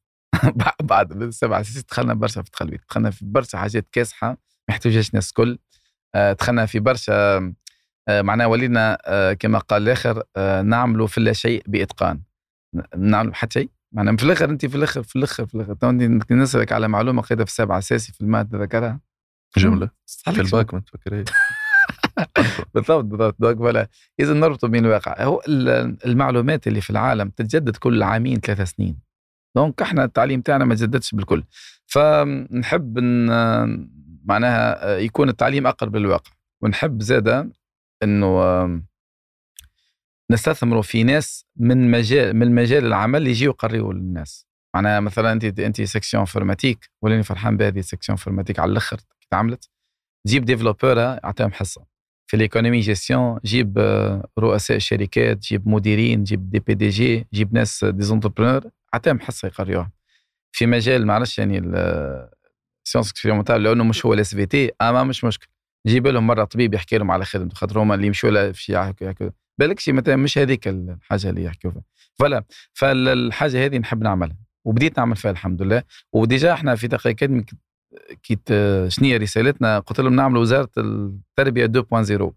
بعد 0.83 1.21
السبع 1.21 1.61
سنين 1.61 1.83
دخلنا 1.89 2.13
برشا 2.13 2.41
في 2.41 2.47
التخلويات 2.47 2.81
دخلنا 2.89 3.11
في 3.11 3.25
برشا 3.25 3.57
حاجات 3.57 3.87
كاسحة 3.91 4.27
ما 4.29 4.37
يحتاجهاش 4.69 5.09
الناس 5.09 5.29
الكل. 5.29 5.59
آه، 6.15 6.33
دخلنا 6.33 6.65
في 6.65 6.79
برشا 6.79 7.37
آه، 8.07 8.21
معناها 8.21 8.47
ولينا 8.47 8.97
آه، 9.05 9.33
كما 9.33 9.59
قال 9.59 9.83
الآخر 9.83 10.23
نعملوا 10.63 11.07
في 11.07 11.21
لا 11.21 11.33
شيء 11.33 11.63
بإتقان. 11.67 12.21
نعملوا 12.97 13.33
حتى 13.33 13.59
شيء؟ 13.59 13.69
معناها 13.91 14.15
في 14.15 14.23
الآخر 14.23 14.49
أنت 14.49 14.65
في 14.65 14.75
الآخر 14.77 15.03
في 15.03 15.15
الآخر 15.15 15.45
في 15.45 15.55
الآخر. 15.55 15.91
نسألك 16.31 16.71
على 16.71 16.87
معلومة 16.87 17.21
قيدة 17.21 17.45
في 17.45 17.51
السابعه 17.51 17.77
أساسي 17.77 18.13
في 18.13 18.21
المادة 18.21 18.59
ذكرها؟ 18.59 18.99
جمله 19.57 19.89
في 20.05 20.41
الباك 20.41 20.73
ما 20.73 20.79
تفكر 20.79 21.23
بالضبط 22.73 23.03
بالضبط. 23.03 23.35
donc 23.39 23.57
voilà 23.57 23.87
إذا 24.19 24.33
نربطوا 24.33 24.69
بين 24.69 24.85
الواقع. 24.85 25.23
هو 25.23 25.41
المعلومات 26.05 26.67
اللي 26.67 26.81
في 26.81 26.89
العالم 26.89 27.29
تتجدد 27.29 27.77
كل 27.77 28.03
عامين 28.03 28.39
ثلاثة 28.39 28.63
سنين. 28.63 29.06
donc 29.57 29.81
إحنا 29.81 30.03
التعليم 30.03 30.41
تاعنا 30.41 30.65
ما 30.65 30.75
تجددش 30.75 31.15
بالكل. 31.15 31.43
فنحب 31.85 32.99
معناها 34.25 34.97
يكون 34.97 35.29
التعليم 35.29 35.67
أقرب 35.67 35.95
للواقع. 35.95 36.31
ونحب 36.61 37.01
زاده 37.01 37.51
إنه 38.03 38.31
نستثمروا 40.31 40.81
في 40.81 41.03
ناس 41.03 41.45
من 41.55 41.91
مجال 41.91 42.35
من 42.35 42.55
مجال 42.55 42.85
العمل 42.85 43.27
يجيو 43.27 43.51
يقريوا 43.51 43.93
للناس. 43.93 44.47
معناها 44.75 44.99
مثلا 44.99 45.31
أنت 45.31 45.59
أنت 45.59 45.81
section 45.81 46.21
informatique 46.21 46.89
ولاني 47.01 47.23
فرحان 47.23 47.57
بهذه 47.57 47.81
section 47.81 48.17
informatique 48.17 48.59
على 48.59 48.71
الأخر 48.71 48.97
تعملت. 49.31 49.69
جيب 50.27 50.45
développeur 50.45 50.99
اعطيهم 50.99 51.51
حصة. 51.51 51.85
في 52.29 52.35
ال 52.35 52.40
économie 52.40 52.79
gestion 52.79 53.39
جيب 53.45 53.77
رؤساء 54.39 54.77
الشركات 54.77 55.37
جيب 55.37 55.67
مديرين 55.67 56.23
جيب 56.23 56.49
des 56.49 56.59
PDG 56.59 57.27
جيب 57.33 57.53
ناس 57.53 57.85
des 57.85 58.03
entrepreneurs 58.03 58.63
اعطيهم 58.93 59.19
حصة 59.19 59.47
يقريوها 59.47 59.91
في 60.51 60.65
مجال 60.65 61.05
معلش 61.05 61.39
يعني 61.39 61.57
ال 61.57 61.74
sciences 61.74 63.11
expérimentales 63.11 63.63
لأنه 63.63 63.83
مش 63.83 64.05
هو 64.05 64.13
ال 64.13 64.35
SVT 64.35 64.71
اما 64.81 65.03
مش 65.03 65.23
مشكل. 65.23 65.47
جيب 65.87 66.07
لهم 66.07 66.27
مرة 66.27 66.43
طبيب 66.43 66.73
يحكي 66.73 66.97
لهم 66.97 67.11
على 67.11 67.25
خدمته 67.25 67.55
خاطر 67.55 67.79
هما 67.79 67.95
اللي 67.95 68.07
يمشوا 68.07 68.51
في 68.51 68.61
شيء 68.61 69.31
بالك 69.59 69.79
شيء 69.79 69.93
مثلا 69.93 70.15
مش 70.15 70.37
هذيك 70.37 70.67
الحاجة 70.67 71.29
اللي 71.29 71.43
يحكوا 71.43 71.71
فيها. 71.71 71.83
فلا 72.15 72.43
فالحاجة 72.73 73.65
هذه 73.65 73.77
نحب 73.77 74.03
نعملها. 74.03 74.37
وبديت 74.65 74.97
نعمل 74.97 75.15
فيها 75.15 75.31
الحمد 75.31 75.61
لله. 75.61 75.83
و 76.13 76.21
déjà 76.21 76.53
إحنا 76.53 76.75
في 76.75 76.87
Taki 76.87 77.09
Academy 77.09 77.45
كي 78.23 78.39
شنو 78.89 79.15
رسالتنا 79.17 79.79
قلت 79.79 79.99
لهم 79.99 80.15
نعمل 80.15 80.37
وزارة 80.37 80.69
التربية 80.77 81.65
2.0 81.65 82.31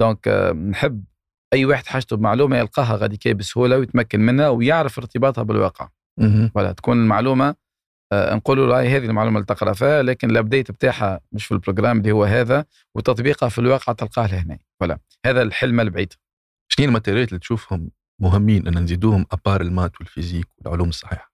donc 0.00 0.28
نحب 0.70 1.04
أي 1.52 1.64
واحد 1.64 1.86
حاجته 1.86 2.16
بمعلومة 2.16 2.56
يلقاها 2.56 2.96
غادي 2.96 3.16
كي 3.16 3.34
بسهولة 3.34 3.78
ويتمكن 3.78 4.20
منها 4.20 4.48
ويعرف 4.48 4.98
ارتباطها 4.98 5.42
بالواقع. 5.42 5.88
ولا 6.54 6.72
تكون 6.72 7.02
المعلومة 7.02 7.54
آه، 8.12 8.34
نقولوا 8.34 8.66
له 8.66 8.96
هذه 8.96 9.04
المعلومة 9.04 9.36
اللي 9.36 9.46
تقرأ 9.46 9.72
فيها 9.72 10.02
لكن 10.02 10.30
ال 10.30 10.36
update 10.36 10.70
بتاعها 10.70 11.20
مش 11.32 11.46
في 11.46 11.52
ال 11.54 11.58
programme 11.58 11.98
اللي 11.98 12.12
هو 12.12 12.24
هذا 12.24 12.64
وتطبيقها 12.94 13.48
في 13.48 13.58
الواقع 13.58 13.92
تلقاه 13.92 14.26
لهنا. 14.26 14.58
ولا 14.80 14.98
هذا 15.26 15.42
الحلم 15.42 15.80
البعيد. 15.80 16.12
شنو 16.68 16.86
ال 16.86 16.91
matières 16.91 17.28
اللي 17.28 17.38
تشوفهم 17.38 17.90
مهمين 18.20 18.68
إن 18.68 18.78
نزيدوهم 18.78 19.26
à 19.32 19.38
part 19.38 19.60
ال 19.60 19.67
maths 19.67 20.00
وال 20.00 20.09
physique 20.09 20.46
والعلوم 20.58 20.88
الصحيحة؟ 20.88 21.33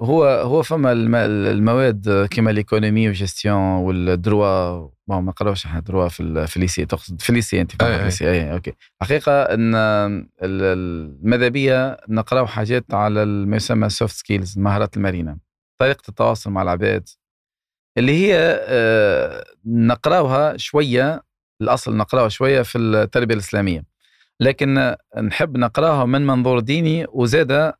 هو 0.00 0.24
هو 0.24 0.62
فما 0.62 0.92
المواد 0.92 2.26
كيما 2.30 2.50
l'économie 2.50 3.06
وال 3.08 3.19
gestion 3.19 3.56
وال 3.58 3.95
droit 3.95 4.88
ما 5.08 5.20
نقراوش 5.20 5.66
إحنا 5.66 5.80
droit 5.80 6.08
في 6.08 6.46
في 6.46 6.56
ال 6.56 6.61
lycée 6.61 6.86
تقصد 6.86 7.20
في 7.22 7.30
ال 7.30 7.35
lycée 7.35 7.60
أنت 7.60 7.72
في 7.82 7.96
ال 8.00 8.05
lycée 8.05 8.30
اي 8.30 8.52
OK. 8.52 8.72
حقيقة 9.02 9.42
إن 9.42 9.74
الماذا 10.42 11.48
بيا 11.48 11.96
نقراو 12.08 12.46
حاجات 12.46 12.94
على 12.94 13.24
ما 13.24 13.56
يسمى 13.56 13.88
soft 13.88 14.16
skills 14.16 14.58
المهارات 14.58 14.96
المرنة 14.96 15.38
طريقة 15.78 16.02
التواصل 16.08 16.50
مع 16.50 16.62
العباد 16.62 17.08
اللي 17.98 18.12
هي 18.12 18.36
أه 18.62 19.44
نقراوها 19.66 20.56
شوية 20.56 21.22
الأصل 21.60 21.96
نقراها 21.96 22.28
شوية 22.28 22.62
في 22.62 22.78
التربية 22.78 23.34
الإسلامية. 23.34 23.84
لكن 24.40 24.94
نحب 25.22 25.56
نقراها 25.56 26.04
من 26.04 26.26
منظور 26.26 26.60
ديني 26.60 27.06
وزاد 27.08 27.52
آه، 27.52 27.77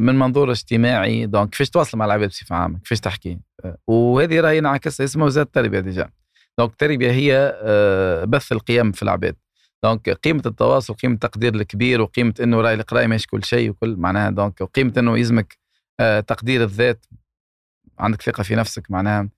من 0.00 0.18
منظور 0.18 0.50
اجتماعي 0.50 1.26
donc 1.26 1.50
كيفاش 1.50 1.70
تواصل 1.70 1.98
مع 1.98 2.04
العباد 2.04 2.28
بصفة 2.28 2.56
عامة؟ 2.56 2.78
كيفاش 2.78 3.00
تحكي؟ 3.00 3.38
آه، 3.64 3.76
وهذه 3.86 4.40
راهي 4.40 4.58
ينعكس 4.58 5.00
اسمها 5.00 5.26
وزاد 5.26 5.46
التربية 5.46 5.80
déjà. 5.80 6.10
donc 6.58 6.70
التربية 6.70 7.10
هي 7.10 7.58
آه، 7.62 8.24
بث 8.24 8.52
القيم 8.52 8.92
في 8.92 9.02
العباد. 9.02 9.36
donc 9.84 10.10
قيمة 10.10 10.42
التواصل 10.46 10.94
قيمة 10.94 11.14
التقدير 11.14 11.54
الكبير 11.54 12.00
وقيمة 12.00 12.34
إنه 12.40 12.60
راهي 12.60 12.74
القرايه 12.74 13.06
ماشي 13.06 13.26
كل 13.26 13.44
شيء 13.44 13.70
وكل. 13.70 13.96
معناها 13.96 14.30
donc 14.30 14.60
وقيمه 14.60 14.92
إنه 14.98 15.18
يلزمك 15.18 15.58
تقدير 16.26 16.62
الذات. 16.62 17.06
عندك 17.98 18.22
ثقة 18.22 18.42
في 18.42 18.54
نفسك 18.54 18.90
معناها. 18.90 19.28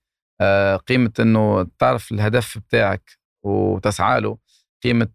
قيمة 0.87 1.11
إنه 1.19 1.67
تعرف 1.79 2.11
الهدف 2.11 2.57
بتاعك 2.57 3.11
وتسعى 3.43 4.21
له. 4.21 4.37
قيمة 4.83 5.09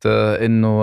إنه 0.44 0.82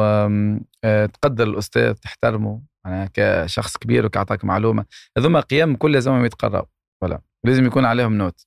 تقدر 1.07 1.47
الأستاذ 1.47 1.93
تحترمه. 1.93 2.61
أنا 2.85 3.10
كشخص 3.14 3.77
كبير 3.77 4.05
وكأعطاك 4.05 4.45
معلومة. 4.45 4.85
هذوما 5.18 5.39
قيم 5.39 5.76
كل 5.76 5.91
لازم 5.91 6.26
يتقرأوا. 6.26 6.65
ولا 7.01 7.22
لازم 7.43 7.65
يكون 7.65 7.85
عليهم 7.85 8.14
note. 8.13 8.45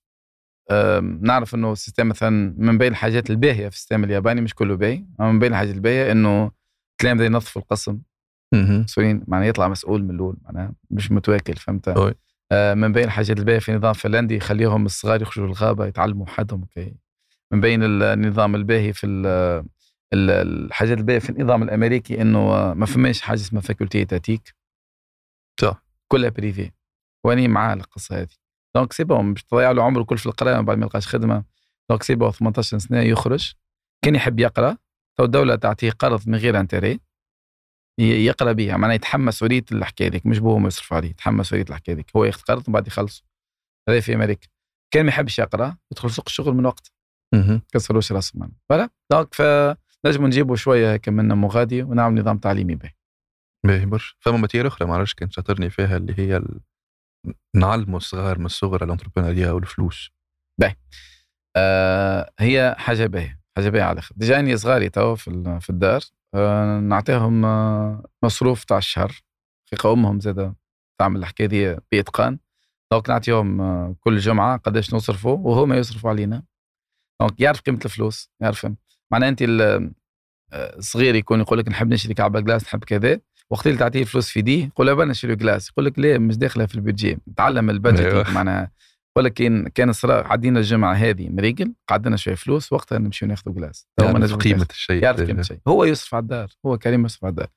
نعرف 1.20 1.54
إنه 1.54 1.72
ال 1.72 1.77
système 1.77 2.08
مثلا 2.08 2.54
من 2.58 2.78
بين 2.78 2.92
الحاجات 2.92 3.30
الباهية 3.30 3.68
في 3.68 3.74
ال 3.74 3.78
système 3.78 4.04
الياباني 4.04 4.40
مش 4.40 4.54
كله 4.54 4.76
باهي 4.76 5.04
من 5.20 5.38
بين 5.38 5.52
الحاجات 5.52 5.74
الباهية 5.74 6.12
إنه 6.12 6.50
التلامذه 6.92 7.24
ينظفوا 7.24 7.62
القسم. 7.62 7.98
مسؤولين 8.54 9.24
معناها 9.28 9.48
يطلع 9.48 9.68
مسؤول 9.68 10.04
من 10.04 10.10
الأول 10.10 10.36
معناها 10.42 10.72
مش 10.90 11.12
متواكل 11.12 11.56
فهمت؟ 11.56 11.88
آه 12.52 12.74
من 12.74 12.92
بين 12.92 13.04
الحاجات 13.04 13.38
الباهية 13.38 13.58
في 13.58 13.72
نظام 13.72 13.92
فنلندي 13.92 14.36
يخليهم 14.36 14.86
الصغار 14.86 15.22
يخرجوا 15.22 15.46
للغابة 15.46 15.86
يتعلموا 15.86 16.26
حدهم 16.26 16.64
كي 16.74 16.94
من 17.52 17.60
بين 17.60 17.82
النظام 17.82 18.54
الباهي 18.54 18.92
في 18.92 19.06
الحاجات 20.14 20.98
الباهية 20.98 21.18
في 21.18 21.30
النظام 21.30 21.62
الأمريكي 21.62 22.22
إنه 22.22 22.74
ما 22.74 22.86
فماش 22.86 23.20
حاجة 23.20 23.40
اسمها 23.40 23.62
faculté 23.62 24.04
étatique. 24.04 24.54
صح. 25.60 25.82
كلها 26.08 26.28
privée 26.30 26.70
واني 27.26 27.48
معاه 27.48 27.74
القصة 27.74 28.20
هذه. 28.20 28.34
donc 28.76 28.92
c'est 28.92 29.04
bon 29.04 29.32
باش 29.34 29.44
تضيع 29.44 29.70
له 29.70 29.82
عمره 29.82 30.02
كل 30.02 30.18
في 30.18 30.26
القرايه 30.26 30.60
بعد 30.60 30.78
ما 30.78 30.84
يلقاش 30.84 31.08
خدمة. 31.08 31.44
donc 31.90 32.02
c'est 32.02 32.14
bon 32.14 32.30
18 32.30 32.78
سنة 32.78 33.00
يخرج. 33.00 33.52
كان 34.04 34.14
يحب 34.14 34.40
يقرأ. 34.40 34.76
تو 35.18 35.24
الدولة 35.24 35.56
تعطيه 35.56 35.90
قرض 35.90 36.28
من 36.28 36.34
غير 36.38 36.60
intérêt 36.60 37.00
يقرأ 38.00 38.52
بها 38.52 38.76
معناها 38.76 38.94
يتحمل 38.94 39.24
مسؤوليه 39.24 39.64
الحكاية 39.72 40.08
ذيك 40.08 40.26
مش 40.26 40.38
بوه 40.38 40.66
يصرف 40.66 40.92
عليه. 40.92 41.10
يتحمل 41.10 41.36
مسؤوليه 41.36 41.64
الحكاية 41.68 41.96
ذيك 41.96 42.16
هو 42.16 42.24
ياخذ 42.24 42.42
قرض 42.42 42.62
ومن 42.68 42.72
بعد 42.72 42.86
يخلص 42.86 43.24
هذا 43.88 44.00
في 44.00 44.14
أمريكا. 44.14 44.48
كان 44.90 45.04
ما 45.04 45.08
يحبش 45.08 45.38
يقرأ. 45.38 45.76
يدخل 45.92 46.10
سوق 46.10 46.24
الشغل 46.26 46.54
من 46.54 46.66
وقت 46.66 46.92
كسروش 47.72 48.12
راسه 48.12 48.48
voilà. 48.68 48.90
donc 49.12 49.34
ف 49.34 49.42
نجم 50.06 50.26
نجيبوا 50.26 50.56
شوية 50.56 50.92
هيك 50.92 51.08
من 51.08 51.28
مغادي 51.28 51.82
ونعمل 51.82 52.20
نظام 52.20 52.38
تعليمي 52.38 52.74
باهي. 52.74 52.90
باهي 53.66 53.86
برشا 53.86 54.14
فما 54.20 54.36
matière 54.36 54.66
أخرى 54.66 54.88
ما 54.88 54.94
عرفتش 54.94 55.14
كان 55.14 55.30
شاطرني 55.30 55.70
فيها 55.70 55.96
اللي 55.96 56.14
هي 56.18 56.36
ال... 56.36 56.60
نعلموا 57.56 57.96
الصغار 57.96 58.38
من 58.38 58.46
الصغر 58.46 58.84
ال 58.84 58.88
entrepreneuriat 58.88 59.50
والفلوس. 59.50 60.10
باهي. 60.60 60.76
آه 61.56 62.30
هي 62.38 62.74
حاجة 62.78 63.06
باهية 63.06 63.40
حاجة 63.56 63.68
باهية 63.68 63.82
على 63.82 63.92
الآخر 63.92 64.14
déjà 64.16 64.56
صغاري 64.56 64.88
تو 64.88 65.14
في, 65.14 65.58
في 65.60 65.70
الدار 65.70 66.00
آه 66.34 66.80
نعطيهم 66.80 67.44
آه 67.44 68.04
مصروف 68.22 68.64
تاع 68.64 68.78
الشهر. 68.78 69.12
حقيقه 69.68 69.92
أمهم 69.92 70.20
زادة 70.20 70.56
تعمل 71.00 71.20
الحكاية 71.20 71.46
دي 71.46 71.76
بإتقان. 71.92 72.38
donc 72.92 73.10
نعطيهم 73.10 73.60
آه 73.60 73.96
كل 74.00 74.18
جمعة 74.18 74.56
قداش 74.56 74.94
نصرفوا 74.94 75.38
وهما 75.38 75.76
يصرفوا 75.76 76.10
علينا. 76.10 76.42
donc 77.20 77.40
يعرف 77.40 77.60
قيمة 77.60 77.80
الفلوس 77.84 78.30
يعرف 78.42 78.66
معناها 79.12 79.28
انت 79.28 79.38
الصغير 80.52 81.14
آه، 81.14 81.18
يكون 81.18 81.40
يقول 81.40 81.58
لك 81.58 81.68
نحب 81.68 81.88
نشري 81.88 82.14
كعبة 82.14 82.40
glace 82.40 82.64
نحب 82.64 82.84
كذا 82.84 83.20
وقت 83.50 83.66
اللي 83.66 83.78
تعطيه 83.78 84.04
فلوس 84.04 84.28
في 84.28 84.42
يده 84.42 84.64
يقول 84.64 84.86
له 84.86 85.04
نشري 85.04 85.36
glace 85.36 85.68
يقول 85.70 85.84
لك 85.84 85.98
ليه 85.98 86.18
مش 86.18 86.36
داخلة 86.36 86.66
في 86.66 86.74
ال 86.74 86.80
budget 86.80 87.18
تعلم 87.36 87.70
ال 87.70 87.74
budget 87.74 88.00
أيوة. 88.00 88.30
معناها 88.30 88.70
لك 89.18 89.32
كان 89.32 89.68
كان 89.68 89.88
الصراحه 89.88 90.32
عدينا 90.32 90.58
الجمعة 90.58 90.94
هذه 90.94 91.28
مريقل 91.30 91.74
قعدنا 91.88 92.16
شوية 92.16 92.34
فلوس 92.34 92.72
وقتها 92.72 92.98
نمشي 92.98 93.26
ناخذ 93.26 93.54
glace 93.54 93.88
يعرف 94.00 94.34
قيمة 94.34 94.66
الشيء. 94.70 95.02
يعرف 95.02 95.20
قيمة 95.20 95.40
الشيء. 95.40 95.58
هو 95.68 95.84
يصرف 95.84 96.14
على 96.14 96.22
الدار 96.22 96.48
هو 96.66 96.78
كريم 96.78 97.04
يصرف 97.04 97.24
على 97.24 97.30
الدار. 97.30 97.48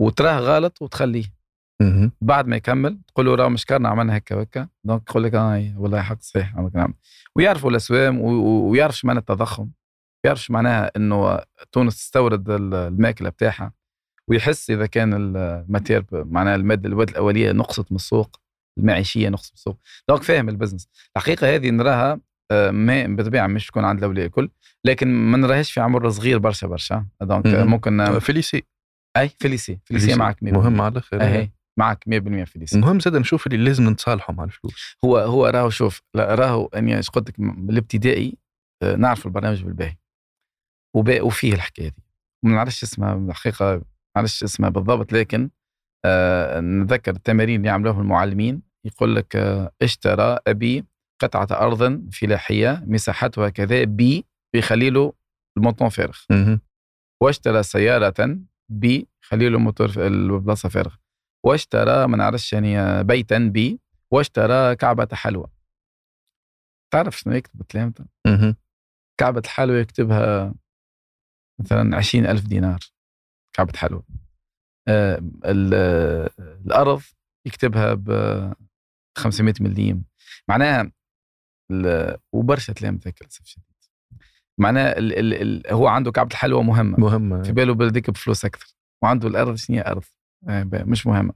وتراه 0.00 0.38
غلط 0.38 0.82
وتخليه. 0.82 1.24
بعد 2.20 2.46
ما 2.46 2.56
يكمل 2.56 2.98
تقول 3.06 3.26
له 3.26 3.34
راه 3.34 3.48
مشكرنا 3.48 3.88
عملنا 3.88 4.16
هكا 4.16 4.36
وهكا. 4.36 4.68
donc 4.84 5.10
يقول 5.10 5.22
لك 5.22 5.34
آه 5.34 5.74
والله 5.76 6.02
حق 6.02 6.20
صحيح 6.20 6.56
نعم. 6.74 6.94
ويعرفوا 7.36 7.70
الأسوام 7.70 8.20
ويعرف 8.20 9.04
معنى 9.04 9.18
التضخم. 9.18 9.68
يعرفش 10.24 10.50
معناها 10.50 10.90
إنه 10.96 11.40
تونس 11.72 11.96
تستورد 11.96 12.50
الماكلة 12.50 13.28
بتاعها 13.28 13.72
ويحس 14.30 14.70
إذا 14.70 14.86
كان 14.86 15.36
ال 15.36 15.44
matière 15.44 16.04
معناها 16.12 16.54
المادة 16.54 16.88
المواد 16.88 17.10
الأولية 17.10 17.52
نقصت 17.52 17.92
من 17.92 17.96
السوق 17.96 18.40
المعيشية 18.78 19.28
نقصت 19.28 19.52
من 19.52 19.54
السوق. 19.54 19.78
دونك 20.08 20.22
فاهم 20.22 20.48
البزنس 20.48 20.88
الحقيقة 21.16 21.54
هذه 21.54 21.70
نراها 21.70 22.20
آه، 22.50 22.70
ما 22.70 23.06
بالطبيعة 23.06 23.46
مش 23.46 23.66
تكون 23.66 23.84
عند 23.84 23.98
الأولياء 23.98 24.26
الكل 24.26 24.50
لكن 24.84 25.08
ما 25.08 25.38
نراهاش 25.38 25.72
في 25.72 25.80
عمر 25.80 26.10
صغير 26.10 26.38
برشا 26.38 26.66
برشا. 26.66 27.06
دونك 27.22 27.46
ممكن 27.46 28.18
في 28.18 28.32
ليسي 28.32 28.62
أي 29.16 29.28
في 29.28 29.48
ليسي 29.48 29.78
في 29.84 29.94
ليسي 29.94 30.14
معك 30.14 30.42
مهم 30.42 30.80
على 30.80 30.92
الآخر 30.92 31.20
اي 31.22 31.52
معك 31.78 32.04
100% 32.08 32.44
في 32.44 32.58
ليسي 32.58 32.78
مهم 32.78 33.00
زاد 33.00 33.16
نشوف 33.16 33.46
اللي 33.46 33.64
لازم 33.64 33.90
نتصالحوا 33.90 34.34
مع 34.34 34.44
الفلوس. 34.44 34.96
هو 35.04 35.18
هو 35.18 35.46
راهو 35.46 35.70
شوف 35.70 36.02
راهو 36.16 36.66
أني 36.66 36.96
إيش 36.96 37.10
قلت 37.10 37.28
لك 37.28 37.38
الابتدائي 37.70 38.38
آه، 38.82 38.96
نعرف 38.96 39.26
البرنامج 39.26 39.62
بالباهي. 39.62 39.96
وفيه 40.94 41.52
الحكاية 41.52 41.88
دي. 41.88 42.02
ما 42.44 42.50
نعرفش 42.54 42.82
اسمها 42.82 43.14
الحقيقة 43.14 43.74
ما 43.74 43.82
نعرفش 44.16 44.42
اسمها 44.44 44.68
بالضبط 44.70 45.12
لكن 45.12 45.50
آه 46.04 46.60
نتذكر 46.60 47.12
التمارين 47.12 47.56
اللي 47.56 47.68
يعملوها 47.68 48.00
المعلمين. 48.00 48.62
يقول 48.84 49.16
لك 49.16 49.36
آه 49.36 49.72
اشترى 49.82 50.38
أبي 50.46 50.84
قطعة 51.22 51.48
أرض 51.52 52.10
فلاحية 52.10 52.84
مساحتها 52.86 53.48
كذا 53.48 53.84
بي 53.84 54.24
بيخلي 54.54 54.90
له 54.90 55.12
الموطون 55.56 55.88
فارغ 55.88 56.18
واشترى 57.22 57.62
سيارة 57.62 58.38
بي 58.68 59.08
خلي 59.20 59.48
له 59.48 59.58
موتور 59.58 59.88
البلاصة 59.96 60.68
فارغ. 60.68 60.94
واشترى 61.46 62.06
ما 62.06 62.16
نعرفش 62.16 62.52
يعني 62.52 62.80
آه، 62.80 63.02
بيتا 63.02 63.38
بي 63.38 63.80
واشترى 64.10 64.76
كعبة 64.76 65.08
حلوى. 65.12 65.46
تعرف 66.92 67.18
شنو 67.18 67.34
يكتب 67.34 67.62
كلامته؟ 67.62 68.04
كعبة 69.20 69.42
الحلوى 69.44 69.80
يكتبها 69.80 70.54
مثلا 71.60 71.96
عشرين 71.96 72.26
ألف 72.26 72.44
دينار 72.46 72.78
كعبة 73.56 73.72
حلوى. 73.76 74.02
آه 74.88 75.18
ال- 75.44 75.74
الأرض 76.66 77.02
يكتبها 77.46 77.94
ب 77.94 78.08
500 79.18 79.54
مليم. 79.60 80.04
معناها 80.48 80.92
وبرشا 82.32 82.72
للاسف 82.82 83.44
شديد. 83.46 83.64
معناها 84.58 84.98
ال 84.98 85.18
ال 85.18 85.34
ال 85.66 85.72
هو 85.72 85.86
عنده 85.86 86.12
كعبة 86.12 86.30
الحلوى 86.30 86.62
مهمة. 86.64 87.00
مهمة. 87.00 87.42
في 87.42 87.52
باله 87.52 87.74
بلديك 87.74 88.10
بفلوس 88.10 88.44
أكثر. 88.44 88.74
وعنده 89.02 89.28
الأرض 89.28 89.54
شنو 89.54 89.80
أرض؟ 89.80 90.04
آه، 90.48 90.64
مش 90.72 91.06
مهمة. 91.06 91.34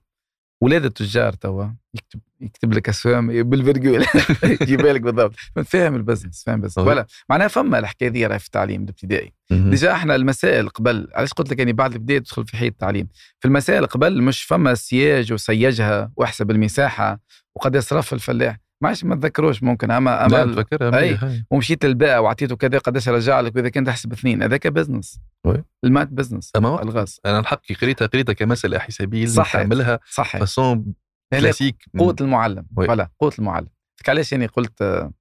ولاد 0.60 0.85
التجار 0.85 1.32
توا 1.32 1.66
يكتب 1.94 2.20
يكتب 2.40 2.72
لك 2.72 2.89
اسهم 2.89 3.43
بالفرقول. 3.43 4.05
يجيب 4.62 4.80
لك 4.80 5.01
بالضبط. 5.01 5.35
فاهم 5.64 5.94
البزنس 5.94 6.43
فاهم 6.47 6.60
بس. 6.60 6.78
ولا 6.78 7.06
معناها 7.28 7.48
فما 7.48 7.78
الحكاية 7.78 8.09
دي 8.09 8.26
راهي 8.26 8.39
في 8.39 8.47
التعليم 8.47 8.82
الابتدائي. 8.82 9.32
ديجا 9.51 9.93
إحنا 9.93 10.14
المسائل 10.14 10.68
قبل 10.68 11.09
علاش 11.14 11.32
قلت 11.32 11.51
لك 11.51 11.60
اني 11.60 11.72
بعد 11.72 11.93
البداية 11.93 12.18
تدخل 12.18 12.47
في 12.47 12.56
حي 12.56 12.66
التعليم؟ 12.66 13.09
في 13.40 13.48
المسائل 13.48 13.86
قبل 13.86 14.22
مش 14.22 14.43
فما 14.43 14.74
سياج 14.74 15.32
وسيجها 15.32 16.12
وأحسب 16.16 16.51
المساحة 16.51 17.20
وقد 17.55 17.74
يصرف 17.74 18.12
الفلاح. 18.12 18.56
ما 18.83 18.89
عادش 18.89 19.05
ما 19.05 19.15
تذكروش 19.15 19.63
ممكن 19.63 19.91
اما 19.91 20.11
لا 20.11 20.43
اما. 20.43 20.65
مليح، 20.81 21.25
هاي. 21.25 21.45
ومشيت 21.51 21.85
للبائع 21.85 22.19
وعطيته 22.19 22.57
كذا 22.57 22.79
قداش 22.79 23.09
رجع 23.09 23.41
لك 23.41 23.57
وإذا 23.57 23.69
كان 23.69 23.85
تحسب 23.85 24.13
اثنين 24.13 24.43
هذاك 24.43 24.67
بزنس. 24.67 25.21
المات 25.85 26.09
بزنس 26.09 26.53
أما 26.57 26.83
الغاز 26.83 27.21
أنا 27.27 27.39
الحق 27.39 27.73
قريتها 27.81 28.07
قريتها 28.07 28.33
كمسألة 28.33 28.79
حسابية 28.79 29.21
لازم. 29.21 29.43
تعملها 29.43 30.01
صحيح 30.11 30.41
فاسون 30.41 30.95
كلاسيك 31.33 31.85
قوة 31.99 32.17
المعلم. 32.21 32.67
voilà 32.77 33.11
قوة 33.21 33.33
المعلم 33.39 33.69
علاش 34.09 34.33
يعني 34.33 34.47
قلت 34.47 34.83
آه، 34.83 35.13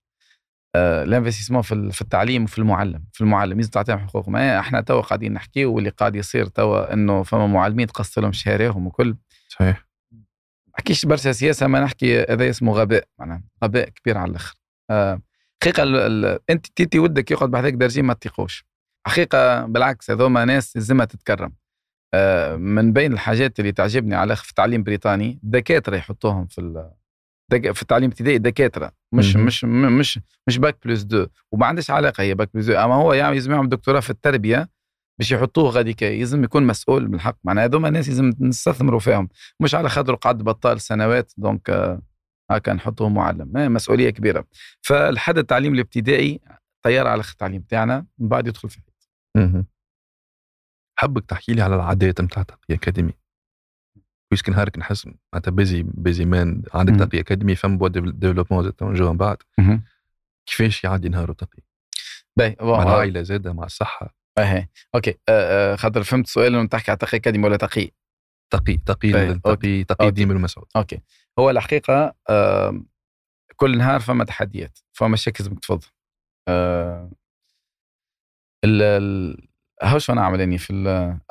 آه، 0.76 1.04
ال 1.04 1.08
investissement 1.08 1.62
في 1.62 1.92
في 1.92 2.02
التعليم 2.02 2.44
وفي 2.44 2.60
المعلم 2.60 3.04
في 3.14 3.22
المعلم 3.22 3.58
لازم 3.58 3.70
تعطيهم 3.70 4.00
حقوقهم 4.00 4.36
إحنا 4.36 4.82
توا 4.82 5.02
قاعدين 5.02 5.34
نحكي 5.34 5.66
واللي 5.66 5.90
قاعد 5.90 6.16
يصير 6.16 6.46
توا 6.46 6.94
إنه 6.94 7.24
فما 7.24 7.48
معلمين 7.48 7.88
تقص 7.88 8.18
لهم 8.18 8.32
شهريهم 8.32 8.88
وكل 8.88 9.16
صحيح 9.48 9.87
نحكيش 10.80 11.06
برشا 11.06 11.32
سياسة 11.32 11.68
ما 11.68 11.80
نحكي 11.80 12.20
هذا 12.20 12.50
اسمه 12.50 12.74
غباء 12.74 13.08
معناها 13.20 13.44
غباء 13.64 13.90
كبير 13.90 14.18
على 14.18 14.32
الآخر. 14.32 14.56
آه، 14.90 15.22
حقيقة 15.64 15.84
أنت 16.50 16.68
تيتي 16.76 17.00
ودك 17.00 17.32
يقعد 17.32 17.52
بهذاك 17.52 17.74
درجين 17.74 18.06
ما 18.06 18.14
تطيقوش. 18.14 18.66
حقيقة 19.08 19.66
بالعكس 19.66 20.12
هذوما 20.12 20.46
ناس 20.46 20.76
لازمها 20.76 21.06
تتكرم. 21.06 21.54
آه، 22.14 22.56
من 22.56 22.94
بين 22.94 23.14
الحاجات 23.14 23.60
اللي 23.60 23.72
تعجبني 23.72 24.16
على 24.16 24.36
في 24.36 24.50
التعليم 24.50 24.80
البريطاني 24.80 25.40
دكاترة 25.44 25.96
يحطوهم 25.96 26.48
في 26.48 26.92
في 27.52 27.82
التعليم 27.82 28.10
الابتدائي 28.10 28.38
دكاترة. 28.38 28.92
مش 29.14 29.36
مهم. 29.36 29.46
مش 29.46 29.64
مش 29.66 30.20
مش 30.48 30.58
bac 30.58 30.78
plus 30.86 31.02
deux. 31.02 31.28
وما 31.52 31.66
عندهاش 31.66 31.92
علاقة 31.92 32.22
هي 32.22 32.36
bac 32.36 32.50
plus 32.54 32.66
deux 32.66 32.78
أما 32.78 32.96
هو 32.96 33.14
يعني 33.14 33.34
لازم 33.34 33.52
يعمل 33.52 33.70
دكتوراه 33.70 34.00
في 34.00 34.10
التربية 34.10 34.70
باش 35.20 35.32
يحطوه 35.32 35.70
غادي 35.70 35.94
كي 35.94 36.20
لازم 36.20 36.44
يكون 36.44 36.64
مسؤول 36.64 37.08
بالحق. 37.08 37.38
معناها 37.44 37.66
هذوما 37.66 37.88
الناس 37.88 38.10
لازم 38.10 38.34
نستثمروا 38.40 39.00
فيهم. 39.00 39.30
مش 39.60 39.76
على 39.76 39.90
خاطر 39.90 40.16
قعد 40.16 40.38
بطال 40.38 40.82
سنوات 40.82 41.34
donc 41.38 42.00
هكا 42.52 42.74
نحطوه 42.74 43.10
معلم. 43.10 43.74
مسؤولية 43.74 44.10
كبيرة. 44.10 44.48
فالحد 44.82 45.38
التعليم 45.38 45.74
الابتدائي 45.74 46.40
طياره 46.86 47.10
على 47.10 47.22
التعليم 47.22 47.62
تاعنا 47.62 48.06
من 48.18 48.28
بعد 48.28 48.48
يدخل 48.48 48.70
في 48.70 48.82
مهم. 49.38 49.66
حبك 51.00 51.26
تحكي 51.26 51.54
لي 51.54 51.62
على 51.62 51.76
العادات 51.76 52.22
نتاع 52.22 52.44
تقي 52.44 52.76
أكاديمي. 52.76 53.14
Puisque 54.32 54.50
نهارك 54.50 54.78
نحس 54.78 55.08
معناتها 55.34 55.52
busy 55.52 55.84
busy 55.84 56.26
مان 56.26 56.64
عندك. 56.74 57.08
تقي 57.08 57.20
أكاديمي 57.20 57.56
فم 57.56 57.78
Boa 57.78 57.88
développement 57.88 58.64
زاد 58.64 58.74
نجوا 58.82 59.12
من 59.12 59.18
بعد. 59.18 59.38
كيفاش 60.46 60.84
يعدي 60.84 61.10
نهاره 61.10 61.34
تقي؟ 61.34 61.64
باهي 62.38 62.56
مع 62.62 62.84
العائلة 62.84 63.22
زاده 63.22 63.54
مع 63.54 63.66
الصحة. 63.66 64.17
أهي. 64.38 64.68
OK 64.96 65.18
آه، 65.30 65.74
آه، 65.74 65.76
خاطر 65.76 66.04
فهمت 66.04 66.26
السؤال 66.26 66.56
انه 66.56 66.68
تحكي 66.68 66.92
على 66.92 66.98
تقي 66.98 67.18
اكاديمي 67.18 67.46
ولا 67.46 67.58
تقي 67.58 67.92
تقي 68.54 68.78
تقي 68.78 69.34
تقي. 69.40 69.84
تقي. 69.84 70.08
الدين 70.08 70.28
بن 70.28 70.42
مسعود 70.42 70.68
OK 70.76 71.02
هو 71.40 71.50
الحقيقة 71.50 72.16
آه، 72.30 72.82
كل 73.56 73.78
نهار 73.78 74.00
فما 74.00 74.24
تحديات 74.24 74.80
فما 74.94 75.08
مشاكل 75.08 75.44
لازم 75.44 75.56
تفض 75.56 75.75
ال. 75.75 75.88
آه، 76.50 77.10
هاو 79.84 80.00
شو 80.00 80.14
نعمل 80.14 80.40
يعني 80.40 80.58
في 80.58 80.74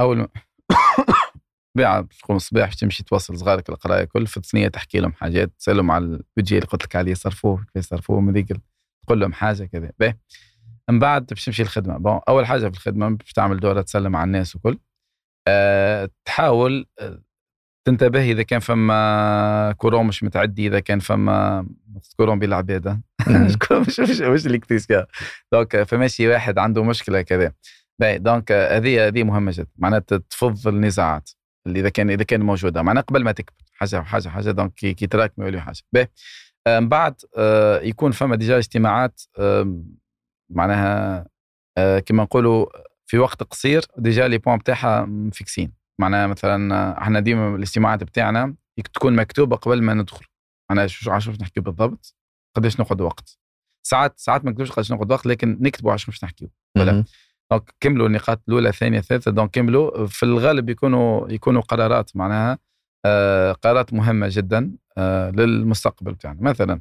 أول 0.01 0.29
بيع 1.77 2.01
تقوم 2.01 2.37
الصباح 2.37 2.75
تمشي 2.75 3.05
توصل 3.05 3.39
صغارك 3.39 3.69
القراية 3.69 4.05
كل 4.05 4.27
في 4.27 4.37
الثانية 4.37 4.69
تحكي 4.69 5.01
لهم 5.01 5.13
حاجات 5.13 5.53
تسألهم 5.59 5.91
على 5.91 6.05
البيجي 6.05 6.55
اللي 6.55 6.67
قلت 6.67 6.85
لك 6.85 6.97
عليه 6.97 7.15
صرفوه 7.15 7.67
كيف 7.75 7.87
صرفوه 7.87 8.21
من 8.21 8.45
تقول 9.07 9.21
لهم 9.21 9.33
حاجة 9.33 9.65
كذا. 9.65 9.93
باهي. 9.99 10.17
من 10.91 10.99
بعد 10.99 11.27
باش 11.27 11.45
تمشي 11.45 11.63
الخدمة. 11.63 11.99
بون 11.99 12.21
أول 12.29 12.47
حاجة 12.47 12.61
في 12.69 12.77
الخدمة 12.77 13.09
باش 13.09 13.33
تعمل 13.33 13.61
دورة 13.61 13.83
تسلم 13.83 14.17
على 14.17 14.25
الناس 14.27 14.57
وكل. 14.57 14.79
أه 15.49 16.11
تحاول 16.25 16.87
آه، 17.01 17.23
تنتبه 17.87 18.31
إذا 18.33 18.43
كان 18.43 18.61
فما 18.61 19.75
كورون 19.79 20.07
مش 20.07 20.23
متعدي 20.25 20.67
إذا 20.67 20.81
كان 20.81 20.99
فما 20.99 21.67
courant 22.17 22.39
بالعباده 22.39 23.01
شكون 23.49 23.81
مش 23.89 24.01
مش 24.01 24.21
مش 24.21 24.43
كتير 24.61 25.07
donc 25.53 25.83
فماشي 25.83 26.29
واحد 26.29 26.59
عنده 26.59 26.85
مشكلة 26.85 27.23
كذا. 27.23 27.53
باهي 28.01 28.19
donc 28.19 28.53
هذه 28.53 29.07
هذه 29.07 29.23
مهمة 29.25 29.53
جدا 29.53 29.69
معناتها 29.77 30.19
تفض 30.31 30.69
النزاعات 30.69 31.31
اللي 31.67 31.81
إذا 31.81 31.89
كان 31.89 32.11
إذا 32.11 32.25
كان 32.25 32.43
موجودة. 32.43 32.83
معناها 32.83 33.03
قبل 33.03 33.25
ما 33.25 33.33
تكبر. 33.33 33.57
حاجة 33.73 34.03
حاجة 34.03 34.29
حاجة 34.29 34.51
donc 34.51 34.75
كي, 34.75 34.95
كي 34.95 35.07
تراكموا 35.07 35.47
يوليوا 35.47 35.61
حاجة. 35.61 35.83
باهي 35.93 36.09
آه، 36.67 36.81
من 36.81 36.89
بعد 36.89 37.15
آه، 37.39 37.81
يكون 37.81 38.13
فما 38.13 38.37
déjà 38.37 38.59
اجتماعات 38.59 39.23
آم، 39.39 39.97
معناها 40.51 41.27
آه، 41.79 41.99
كما 41.99 42.23
نقولوا 42.23 42.67
في 43.07 43.19
وقت 43.19 43.43
قصير 43.43 43.83
déjà 43.99 44.29
les 44.29 44.39
points 44.39 44.59
بتاعها 44.59 45.05
مفيكسين. 45.05 45.73
معناها 46.01 46.27
مثلا 46.27 46.99
إحنا 47.03 47.21
ديما 47.21 47.57
الاجتماعات 47.57 48.05
بتاعنا 48.05 48.55
تكون 48.95 49.17
مكتوبة 49.17 49.57
قبل 49.57 49.83
ما 49.83 49.95
ندخل. 49.95 50.27
معناها 50.71 50.87
شو 50.87 51.11
باش 51.11 51.29
نحكي 51.41 51.61
بالضبط 51.61 52.15
قداش 52.57 52.81
نقعد 52.81 53.01
وقت. 53.01 53.39
ساعات 53.87 54.19
ساعات 54.19 54.45
ما 54.45 54.51
نكتبش 54.51 54.73
قداش 54.73 54.93
نقعد 54.93 55.13
وقت 55.13 55.27
لكن 55.27 55.59
نكتبوا 55.61 55.93
عشان 55.93 56.07
باش 56.07 56.25
نحكيو. 56.25 56.49
ولا. 56.77 57.05
donc 57.51 57.75
كملوا 57.81 58.07
النقاط 58.07 58.43
الأولى 58.49 58.69
الثانية 58.69 58.99
الثالثة. 58.99 59.31
donc 59.31 59.51
كملوا. 59.51 60.07
في 60.07 60.23
الغالب 60.23 60.71
يكونوا 60.71 61.29
يكونوا 61.33 61.63
قرارات 61.63 62.17
معناها 62.17 62.59
آه 63.07 63.53
قرارات 63.53 63.93
مهمة 63.93 64.29
جدا 64.31 64.77
آه 64.99 65.31
للمستقبل 65.31 66.15
بتاعنا. 66.15 66.43
مثلا 66.43 66.81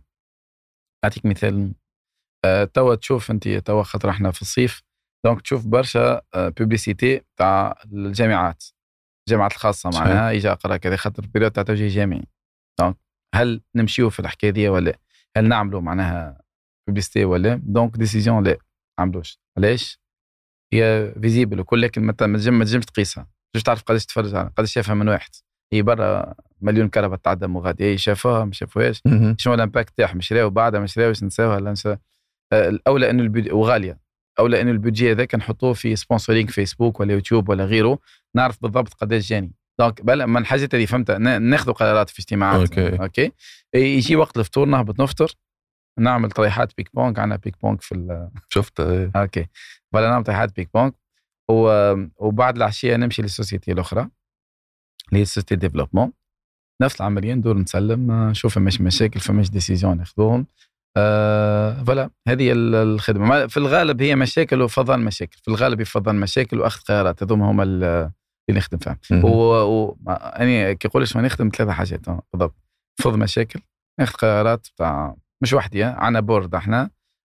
أعطيك 1.03 1.25
مثال 1.25 1.73
توا 2.73 2.95
تشوف 2.95 3.31
انت 3.31 3.47
توا 3.47 3.83
خاطر 3.83 4.09
إحنا 4.09 4.31
في 4.31 4.41
الصيف 4.41 4.83
donc 5.25 5.41
تشوف 5.41 5.65
برشا 5.67 6.21
آه 6.33 6.49
publicité 6.49 7.21
تاع 7.39 7.79
الجامعات 7.93 8.63
الجامعات 9.27 9.51
الخاصة. 9.51 9.89
معناها 9.89 10.31
يجي 10.31 10.51
اقرا 10.51 10.77
كذا 10.77 10.95
خاطر 10.95 11.25
période 11.27 11.51
تاع 11.51 11.63
توجيه 11.63 11.87
جامعي 11.87 12.23
donc 12.79 12.97
هل 13.35 13.61
نمشيو 13.75 14.09
في 14.09 14.19
الحكاية 14.19 14.49
دي 14.51 14.69
ولا 14.69 14.89
لا؟ 14.89 14.99
هل 15.37 15.47
نعملوا 15.47 15.81
معناها 15.81 16.41
publicité 16.87 17.25
ولا 17.25 17.47
لا؟ 17.47 17.61
donc 17.63 17.97
décision 17.97 18.43
لا 18.43 18.57
عملوش 18.99 19.39
علاش؟ 19.57 19.99
هي 20.73 21.13
visible 21.21 21.59
وكل 21.59 21.81
لكن 21.81 22.01
ما 22.03 22.13
تنجمش 22.13 22.85
تقيسها 22.85 23.27
مش 23.55 23.63
تعرف 23.63 23.83
قداش 23.83 24.05
تفرج 24.05 24.35
قداش 24.35 24.73
شافها 24.73 24.95
من 24.95 25.09
واحد 25.09 25.29
هي 25.73 25.81
برا 25.81 26.33
مليون 26.61 26.89
كرهبه 26.89 27.15
تعدى 27.15 27.47
مغادي 27.47 27.97
شافوها 27.97 28.45
ما 28.45 28.51
شافوهاش. 28.53 29.01
شنو 29.37 29.53
ال 29.53 29.59
impact 29.59 29.97
تاعهم 29.97 30.21
شراو 30.21 30.49
بعدها 30.49 30.79
ما 30.79 30.87
شراوش 30.87 31.23
نساوها 31.23 31.59
لا 31.59 31.71
نساوها 31.71 31.97
آه، 31.97 32.14
الأولى 32.53 33.09
إنه 33.09 33.23
ال 33.23 33.27
bud... 33.27 33.51
وغالية. 33.51 33.99
أولى 34.39 34.61
إنه 34.61 34.71
ال 34.71 34.77
budget 34.77 35.11
هذاك 35.11 35.35
نحطوه 35.35 35.73
في 35.73 35.95
sponsoring 35.95 36.49
فيسبوك 36.49 36.99
ولا 36.99 37.13
يوتيوب 37.13 37.49
ولا 37.49 37.65
غيره. 37.65 37.99
نعرف 38.35 38.61
بالضبط 38.61 38.93
قداش 38.93 39.29
جاني. 39.29 39.53
donc 39.79 40.01
بلا 40.01 40.25
من 40.25 40.37
الحاجات 40.37 40.73
اللي 40.73 40.87
فهمتها 40.87 41.17
نا- 41.17 41.39
ناخذ 41.39 41.71
قرارات 41.73 42.09
في 42.09 42.19
اجتماعات. 42.19 42.59
OK. 42.59 42.95
OK؟ 43.03 43.31
يجي 43.75 44.15
وقت 44.15 44.37
الفطور 44.37 44.65
نهبط 44.67 45.01
نفطر 45.01 45.31
نعمل 45.99 46.31
طريحات 46.31 46.73
ping 46.77 46.89
pong 46.93 47.19
عندنا 47.19 47.35
ping 47.35 47.55
pong 47.61 47.81
في 47.81 47.95
ال... 47.95 48.29
شفت 48.49 48.79
إيه. 48.79 49.11
أوكي. 49.15 49.47
فلا 49.93 50.09
نعمل 50.09 50.23
طريحات 50.23 50.55
ping 50.55 50.69
pong 50.73 50.93
و... 51.51 51.93
وبعد 52.17 52.55
العشية 52.55 52.95
نمشي 52.95 53.21
لل 53.21 53.32
société 53.32 53.71
الأخرى 53.71 54.09
اللي 55.09 55.19
هي 55.21 55.25
société 55.25 55.55
développement. 55.55 56.11
نفس 56.81 57.01
العملية 57.01 57.33
ندور 57.33 57.57
نسلم 57.57 58.11
آه، 58.11 58.29
نشوف 58.29 58.55
فماش 58.55 58.81
مشاكل 58.81 59.19
فماش 59.19 59.49
décisions 59.49 59.97
ناخذوهم. 59.97 60.47
آه 60.97 61.83
voilà 61.83 62.09
هذه 62.27 62.51
ال- 62.51 62.75
الخدمة. 62.75 63.47
في 63.47 63.57
الغالب 63.57 64.01
هي 64.01 64.15
مشاكل 64.15 64.61
وفضان 64.61 64.99
مشاكل. 64.99 65.37
في 65.43 65.47
الغالب 65.47 65.81
يفض 65.81 66.15
المشاكل 66.15 66.59
وأخذ 66.59 66.81
قرارات. 66.81 67.23
هذوما 67.23 67.51
هما 67.51 67.63
ال- 67.63 67.83
اللي 68.49 68.57
نخدم 68.59 68.77
فيهم. 68.77 68.97
مهم. 69.11 69.25
و, 69.25 69.97
يعني 70.35 70.75
كي 70.75 70.87
يقولش 70.87 71.15
ما 71.15 71.21
نخدم 71.21 71.49
ثلاثة 71.55 71.71
حاجات. 71.73 72.01
بالضبط. 72.33 72.55
فض 73.01 73.15
مشاكل 73.15 73.59
ناخذ 73.99 74.13
قرارات 74.17 74.67
بتاع 74.75 75.15
مش 75.43 75.53
وحدي 75.53 75.83
عنا 75.83 76.19
board 76.19 76.55
إحنا. 76.55 76.89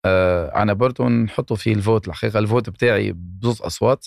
آه 0.06 0.58
عنا 0.58 0.72
board 0.72 1.00
ونحطوا 1.00 1.56
فيه 1.56 1.74
ال 1.74 1.80
vote. 1.80 2.08
الحقيقة 2.08 2.38
ال 2.38 2.45
vote 2.45 2.70
بتاعي 2.70 3.12
بزوز 3.12 3.62
أصوات 3.62 4.06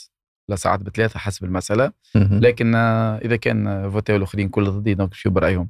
لا 0.50 0.56
ساعات 0.56 0.80
بثلاثة 0.80 1.20
حسب 1.20 1.44
المسألة. 1.46 1.92
لكن 2.16 2.76
آه، 2.76 3.18
إذا 3.18 3.36
كان 3.36 3.90
فوتاو 3.92 4.16
الأخرين 4.16 4.50
كل 4.50 4.66
ضدي 4.70 4.94
donc 4.94 5.14
شو 5.14 5.30
برأيهم؟ 5.30 5.70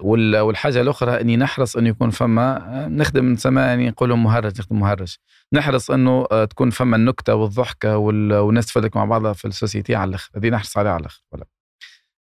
والحاجة 0.00 0.80
الأخرى 0.80 1.20
إني 1.20 1.36
نحرص 1.36 1.76
إنه 1.76 1.88
يكون 1.88 2.10
فما 2.10 2.56
آه، 2.84 2.88
نخدم 2.88 3.32
نسمى 3.32 3.60
يعني 3.62 3.88
نقولوا 3.90 4.16
مهرج 4.16 4.58
نخدم 4.60 4.78
مهرج. 4.80 5.16
نحرص 5.52 5.90
إنه 5.90 6.26
آه 6.32 6.44
تكون 6.44 6.70
فما 6.70 6.96
النكتة 6.96 7.34
والضحكة 7.34 7.96
وال- 7.96 8.32
والناس 8.32 8.66
تفلك 8.66 8.96
مع 8.96 9.04
بعضها 9.04 9.32
في 9.32 9.44
ال 9.44 9.50
société 9.50 9.94
على 9.94 10.08
الأخر. 10.08 10.30
هذه 10.36 10.48
نحرص 10.48 10.76
عليها 10.78 10.92
على 10.92 11.00
الأخر 11.00 11.22
ولا. 11.32 11.44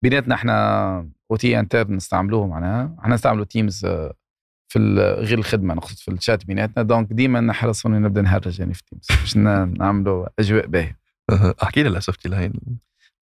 بيناتنا 0.03 0.35
إحنا 0.35 1.09
outil 1.31 1.59
interne 1.59 1.95
نستعملوه 1.95 2.47
معناها. 2.47 2.95
إحنا 2.99 3.15
نستعملوا 3.15 3.45
Teams 3.45 3.85
آه، 3.85 4.13
في 4.67 4.79
غير 5.19 5.37
الخدمة 5.39 5.73
نقصد 5.73 5.97
في 5.97 6.11
الشات 6.11 6.45
بيناتنا. 6.45 6.83
donc 6.83 7.13
ديما 7.13 7.39
نحرص 7.41 7.85
إنه 7.85 7.97
نبدأ 7.97 8.21
نهرج 8.21 8.59
يعني 8.59 8.73
في 8.73 8.83
Teams 8.83 9.07
باش 9.21 9.37
نعملوا 9.37 10.27
أجواء 10.39 10.67
باهية. 10.67 10.99
أحكي 11.63 11.83
على 11.83 12.01
Softy 12.01 12.29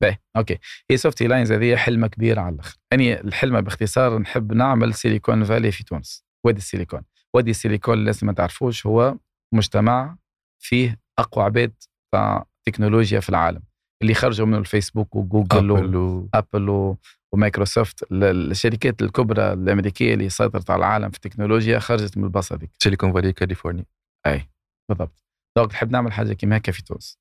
باهي 0.02 0.18
OK. 0.38 0.58
هي 0.92 0.98
Softylines 0.98 1.52
هذه 1.52 1.76
حلمة 1.76 2.08
كبيرة 2.08 2.42
على 2.42 2.56
الآخر. 2.56 2.78
أني 2.94 3.22
الحلمة 3.22 3.60
باختصار 3.60 4.20
نحب 4.20 4.54
نعمل 4.54 4.94
Silicon 4.94 5.44
Valley 5.44 5.72
في 5.72 5.84
تونس. 5.84 6.26
وادي 6.46 6.58
السيليكون. 6.58 7.02
وادي 7.36 7.52
السيليكون 7.52 7.94
اللي 7.94 8.12
لسه 8.12 8.28
ما 8.28 8.34
تعرفوش 8.34 8.86
هو 8.86 9.18
مجتمع 9.54 10.18
فيه 10.64 11.00
أقوى 11.20 11.44
عباد 11.46 11.74
تاع 12.14 12.46
تكنولوجيا 12.68 13.20
في 13.20 13.30
العالم. 13.30 13.64
اللي 14.02 14.14
خرجوا 14.14 14.48
منه 14.48 14.58
الفيسبوك 14.58 15.16
وجوجل 15.16 15.72
Apple 15.72 15.96
و-. 15.96 16.30
Apple 16.34 16.70
و- 16.70 16.98
ومايكروسوفت. 17.34 18.04
ال- 18.12 18.52
الشركات 18.52 19.02
الكبرى 19.02 19.54
الأمريكية 19.54 20.14
اللي 20.14 20.30
سيطرت 20.30 20.70
على 20.70 20.80
العالم 20.80 21.10
في 21.10 21.16
التكنولوجيا 21.16 21.80
خرجت 21.80 22.18
من 22.18 22.24
البلاصه 22.24 22.56
هذيك 22.56 22.70
Silicon 22.84 23.14
Valley 23.14 23.34
كاليفورنيا 23.34 23.86
أي 24.28 24.50
بالضبط. 24.90 25.24
donc 25.58 25.72
نحب 25.74 25.92
نعمل 25.92 26.14
حاجة 26.14 26.34
كيما 26.34 26.58
هكا 26.58 26.72
في 26.72 26.84
تونس. 26.84 27.21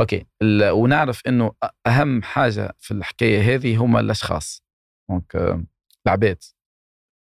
OK. 0.00 0.26
ونعرف 0.72 1.22
إنه 1.26 1.52
أهم 1.86 2.22
حاجة 2.22 2.74
في 2.78 2.90
الحكاية 2.90 3.54
هذه 3.54 3.76
هما 3.76 4.00
الأشخاص. 4.00 4.64
donc 5.10 5.36
العباد. 6.06 6.42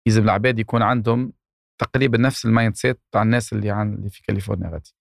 لازم 0.07 0.23
العباد 0.23 0.59
يكون 0.59 0.81
عندهم 0.81 1.33
تقريبا 1.81 2.17
نفس 2.17 2.45
ال 2.45 2.75
mindset 2.75 2.99
تاع 3.11 3.21
الناس 3.21 3.53
اللي 3.53 3.69
عن 3.71 3.93
اللي 3.93 4.09
في 4.09 4.21
كاليفورنيا 4.21 4.69
غادي. 4.69 4.95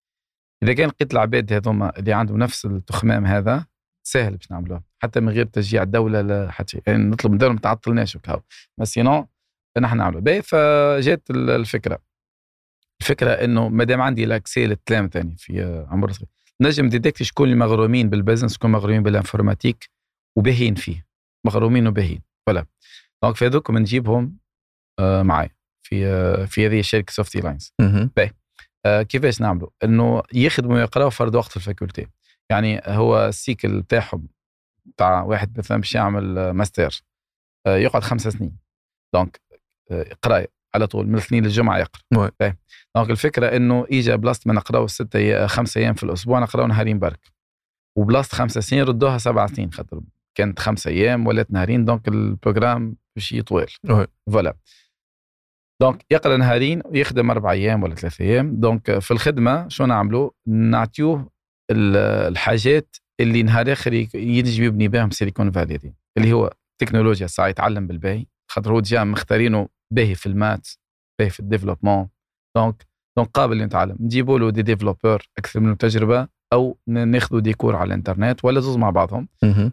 إذا 0.62 0.72
كان 0.72 0.88
لقيت 0.88 1.12
العباد 1.12 1.52
هذوما 1.52 1.98
اللي 1.98 2.12
عندهم 2.12 2.38
نفس 2.38 2.66
التخمام 2.66 3.26
هذا 3.26 3.66
سهل 4.06 4.36
باش 4.36 4.50
نعملوها 4.50 4.82
حتى 5.02 5.20
من 5.20 5.28
غير 5.28 5.46
تشجيع 5.46 5.82
الدولة 5.82 6.20
لا 6.20 6.50
حتى. 6.50 6.80
يعني 6.86 7.04
نطلب 7.04 7.30
من 7.30 7.34
الدولة 7.34 7.54
ما 7.54 7.60
تعطلناش 7.60 8.16
وكهو. 8.16 8.42
بس 8.80 8.88
sinon 8.88 9.28
نحن 9.78 9.96
نعملوا 9.96 10.20
باهي 10.20 10.42
فجات 10.42 11.30
ال- 11.30 11.50
الفكرة. 11.50 11.98
الفكرة 13.00 13.30
إنه 13.30 13.68
ما 13.68 13.84
دام 13.84 14.00
عندي 14.00 14.24
l'accès 14.24 14.66
للتلامذة 14.66 15.08
أني 15.12 15.36
في 15.36 15.86
عمر 15.90 16.12
صغير. 16.12 16.28
نجم 16.62 16.88
détecte 16.88 17.22
شكون 17.22 17.46
اللي 17.46 17.58
مغرومين 17.58 18.10
بال 18.10 18.19
business 18.19 18.54
شكون 18.54 18.72
مغرومين 18.72 19.02
بال 19.02 19.15
informatique 19.15 19.90
وباهين 20.38 20.74
فيه. 20.74 21.06
مغرومين 21.46 21.86
وباهين 21.86 22.22
voilà. 22.46 22.66
donc 23.22 23.36
في 23.36 23.46
هذوك 23.46 23.70
نجيبهم 23.70 24.38
آه، 25.00 25.22
معايا. 25.22 25.50
في 25.82 26.06
آه، 26.06 26.44
في 26.44 26.66
هذه 26.66 26.80
الشركة 26.80 27.12
Softylines 27.12 27.72
كيفاش 29.08 29.40
نعملوا؟ 29.40 29.68
إنه 29.84 30.22
يخدموا 30.32 30.74
ويقراوا 30.76 31.10
فرد 31.10 31.34
وقت 31.34 31.50
في 31.50 31.56
ال 31.56 31.62
faculté. 31.62 32.06
يعني 32.50 32.80
هو 32.86 33.26
ال 33.26 33.36
cycle 33.36 33.82
تاعهم 33.82 34.28
تاع 34.96 35.22
واحد 35.22 35.58
مثلا 35.58 35.76
باش 35.76 35.94
يعمل 35.94 36.38
آه، 36.38 36.52
ماستر 36.52 37.02
يقعد 37.66 38.02
خمسة 38.02 38.30
سنين. 38.30 38.58
donc 39.14 39.40
قرايه 40.22 40.57
على 40.74 40.86
طول 40.86 41.06
من 41.06 41.14
الاثنين 41.14 41.44
للجمعة 41.44 41.78
يقرأ. 41.78 42.30
باهي. 42.40 42.56
donc 42.96 43.10
الفكرة 43.10 43.46
إنه 43.56 43.86
اجى 43.92 44.16
بلاصه 44.16 44.40
ما 44.46 44.54
نقراو 44.54 44.86
ستة 44.86 45.46
خمسة 45.46 45.80
أيام 45.80 45.94
في 45.94 46.02
الأسبوع 46.02 46.38
نقراو 46.40 46.66
نهارين 46.66 46.98
برك. 46.98 47.32
وبلاصه 47.98 48.36
خمسة 48.36 48.60
سنين 48.60 48.82
ردوها 48.84 49.18
سبع 49.18 49.46
سنين 49.46 49.72
خاطر 49.72 50.00
كانت 50.34 50.58
خمسة 50.58 50.90
أيام 50.90 51.26
ولات 51.26 51.50
نهارين 51.50 51.84
donc 51.84 52.08
ال 52.08 52.17
programme 52.17 52.96
باش 53.16 53.34
طويل 53.46 53.66
oui. 53.90 54.06
voilà. 54.32 54.56
donc 55.82 56.04
يقرأ 56.10 56.36
نهارين 56.36 56.82
ويخدم 56.84 57.30
أربع 57.30 57.50
أيام 57.52 57.82
ولا 57.82 57.94
ثلاث 57.94 58.20
أيام. 58.20 58.60
donc 58.60 58.98
في 58.98 59.10
الخدمة 59.10 59.68
شو 59.68 59.86
نعملوا؟ 59.86 60.30
نعطيوه 60.46 61.30
ال- 61.70 61.96
الحاجات 62.32 62.96
اللي 63.20 63.42
نهار 63.42 63.72
آخر 63.72 63.92
ينجم 64.14 64.64
يبني 64.64 64.88
بهم 64.88 65.10
Silicon 65.10 65.50
Valley 65.50 65.76
دي 65.76 65.94
اللي 66.18 66.32
هو 66.32 66.52
تكنولوجيا 66.78 67.26
ساعه 67.26 67.48
يتعلم 67.48 67.86
بالباهي. 67.86 68.26
خاطر 68.50 68.72
هو 68.72 68.80
déjà 68.80 69.04
مختارينه 69.04 69.68
باهي 69.94 70.14
في 70.14 70.26
ال 70.26 70.33
maths 70.33 70.68
باهي 71.18 71.30
في 71.30 71.40
ال 71.40 71.45
développement. 71.45 72.08
donc 72.56 72.86
donc 73.16 73.28
قابل 73.34 73.60
يتعلم 73.60 73.96
نجيبوا 74.00 74.38
له 74.38 74.50
des 74.50 74.62
développeurs 74.62 75.22
أكثر 75.38 75.60
منه 75.60 75.74
تجربة 75.74 76.28
أو 76.52 76.78
ناخذوا 76.86 77.40
des 77.40 77.52
cours 77.52 77.76
على 77.76 77.88
الإنترنت 77.88 78.44
ولا 78.44 78.60
زوز 78.60 78.76
مع 78.76 78.90
بعضهم. 78.90 79.28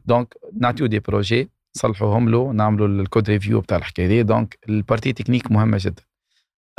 donc 0.06 0.38
نعطيو 0.62 0.88
des 0.88 1.00
projets 1.00 1.50
نصلحوهم 1.78 2.30
له 2.30 2.52
نعملوا 2.52 2.88
ال 2.88 2.96
code 2.96 3.30
review 3.30 3.62
بتاع 3.62 3.78
الحكاية 3.78 4.08
دي. 4.08 4.24
donc 4.24 4.60
ال 4.70 4.76
partie 4.76 5.14
technique 5.14 5.52
مهمة 5.52 5.78
جدا. 5.82 6.04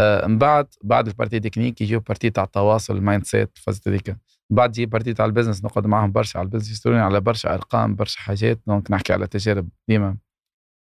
آه 0.00 0.26
من 0.26 0.38
بعد 0.38 0.66
بعد 0.82 1.06
ال 1.06 1.11
partie 1.11 1.40
technique 1.40 1.81
يجيو 1.80 2.00
partie 2.01 2.31
تاع 2.30 2.44
التواصل 2.44 2.96
ال 2.97 3.24
mindset 3.24 3.51
الفاز 3.56 3.80
هذيك 3.86 4.10
من 4.10 4.16
بعد 4.50 4.70
يجي 4.70 4.86
partie 4.86 5.14
تاع 5.14 5.24
ال 5.24 5.29
business 5.29 5.64
نقعد 5.64 5.86
معاهم 5.86 6.12
برشا 6.12 6.38
على 6.38 6.46
ال 6.47 6.49
business 6.49 6.70
يستوروني 6.70 7.02
على 7.02 7.20
برشا 7.20 7.54
أرقام 7.54 7.94
برشا 7.94 8.20
حاجات. 8.20 8.60
donc 8.66 8.90
نحكي 8.90 9.12
على 9.12 9.26
تجارب 9.26 9.68
ديما 9.88 10.16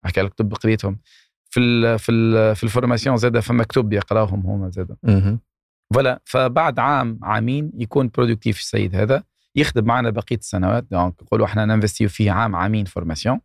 نحكي 0.06 0.20
على 0.20 0.30
كتب 0.30 0.54
قريتهم 0.54 1.00
في 1.56 1.62
ال 1.62 2.00
في 2.00 2.12
ال 2.12 2.56
في 2.56 2.64
ال 2.64 2.69
formation 2.69 3.18
زادة 3.18 3.42
فما 3.42 3.64
كتب 3.64 3.94
يقراوهم 3.94 4.40
هما 4.46 4.70
زادة. 4.70 4.98
مهم. 5.04 5.40
voilà 5.94 6.22
فبعد 6.26 6.80
عام 6.80 7.20
عامين 7.24 7.72
يكون 7.76 8.10
productif 8.18 8.60
السيد 8.60 8.96
هذا 8.96 9.24
يخدم 9.56 9.86
معنا 9.86 10.10
بقية 10.10 10.38
السنوات. 10.38 10.86
donc 10.92 11.24
نقولوا 11.24 11.46
إحنا 11.46 11.66
ننفستيو 11.66 12.10
فيه 12.10 12.32
عام 12.32 12.56
عامين 12.56 12.86
formation. 12.86 13.40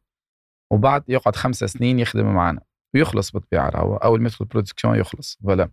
وبعد 0.72 1.04
يقعد 1.08 1.36
خمسة 1.36 1.66
سنين 1.66 1.98
يخدم 1.98 2.34
معنا. 2.34 2.60
ويخلص 2.94 3.30
بالطبيعة 3.30 3.68
راهو 3.68 3.96
أول 3.96 4.20
ما 4.20 4.26
يدخل 4.26 4.44
production 4.44 4.96
يخلص. 4.98 5.38
voilà. 5.42 5.68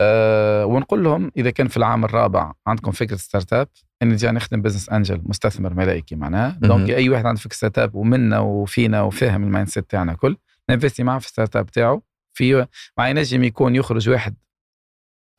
أه 0.00 0.66
ونقول 0.66 1.04
لهم 1.04 1.32
إذا 1.36 1.50
كان 1.50 1.68
في 1.68 1.76
العام 1.76 2.04
الرابع 2.04 2.52
عندكم 2.66 2.90
فكرة 2.90 3.16
startup 3.16 3.68
أني 4.02 4.16
جاي 4.16 4.32
نخدم 4.32 4.62
business 4.62 4.88
angel 4.88 5.22
مستثمر 5.24 5.74
ملائكي 5.74 6.16
معناها. 6.16 6.58
دونك 6.60 6.90
أي 6.90 7.08
واحد 7.08 7.26
عنده 7.26 7.40
فكرة 7.40 7.54
startup 7.54 7.94
ومنا 7.94 8.38
وفينا 8.38 9.02
وفاهم 9.02 9.44
ال 9.44 9.68
mindset 9.68 9.90
تاعنا 9.90 10.14
كل 10.14 10.36
ننفستي 10.70 11.02
معاه 11.02 11.18
في 11.18 11.26
ال 11.26 11.56
startup 11.56 11.66
تاعو. 11.66 12.02
في 12.36 12.66
مع 12.98 13.08
ينجم 13.08 13.44
يكون 13.44 13.76
يخرج 13.76 14.08
واحد 14.08 14.36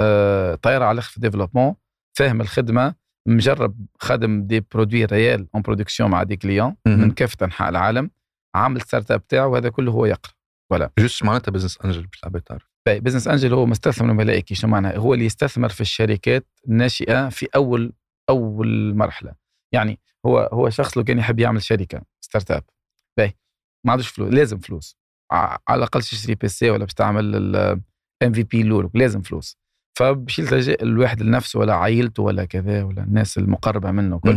آه، 0.01 0.55
طايرة 0.55 0.85
على 0.85 0.91
الآخر 0.91 1.11
في 1.11 1.19
développement 1.19 1.75
فاهم 2.17 2.41
الخدمة 2.41 2.95
مجرب 3.27 3.85
خدم 3.99 4.47
des 4.47 4.59
produits 4.59 5.05
réels 5.05 5.47
en 5.55 5.61
production 5.61 6.09
مع 6.09 6.23
des 6.23 6.35
clients. 6.35 6.75
من 6.87 7.11
كافه 7.11 7.45
انحاء 7.45 7.69
العالم 7.69 8.11
عامل 8.55 8.81
startup 8.81 9.27
تاعو 9.27 9.55
هذا 9.55 9.69
كله 9.69 9.91
هو 9.91 10.05
يقرأ. 10.05 10.33
juste 10.99 11.23
معناتها 11.23 11.51
business 11.51 11.77
angel 11.85 12.07
باش 12.07 12.19
العباد 12.23 12.41
تعرف 12.41 12.69
business 12.87 13.27
angel 13.27 13.53
هو 13.53 13.65
مستثمر 13.65 14.13
ملائكي 14.13 14.55
شو 14.55 14.67
معناه 14.67 14.97
هو 14.97 15.13
اللي 15.13 15.25
يستثمر 15.25 15.69
في 15.69 15.81
الشركات 15.81 16.47
الناشئه 16.67 17.29
في 17.29 17.47
أول 17.55 17.93
أول 18.29 18.95
مرحلة. 18.95 19.35
يعني 19.73 19.99
هو 20.25 20.39
هو 20.53 20.69
شخص 20.69 20.97
لو 20.97 21.03
كان 21.03 21.19
يحب 21.19 21.39
يعمل 21.39 21.61
شركة 21.61 22.01
startup 22.21 22.63
باهي. 23.17 23.33
ما 23.85 23.91
عندوش 23.91 24.07
فلوس 24.07 24.33
لازم 24.33 24.59
فلوس. 24.59 24.97
على 25.31 25.59
الأقل 25.71 26.01
تشتري 26.01 26.35
PC 26.35 26.69
ولا 26.69 26.83
باش 26.85 26.93
تعمل 26.93 27.35
ال 27.35 28.33
MVP 28.33 28.63
لول 28.63 28.91
لازم 28.93 29.21
فلوس. 29.21 29.57
فباش 29.97 30.39
يلتجئ 30.39 30.83
الواحد 30.83 31.21
لنفسه 31.21 31.59
ولا 31.59 31.73
عائلته 31.75 32.23
ولا 32.23 32.45
كذا 32.45 32.83
ولا 32.83 33.03
الناس 33.03 33.37
المقربة 33.37 33.91
منه 33.91 34.19
كل. 34.19 34.29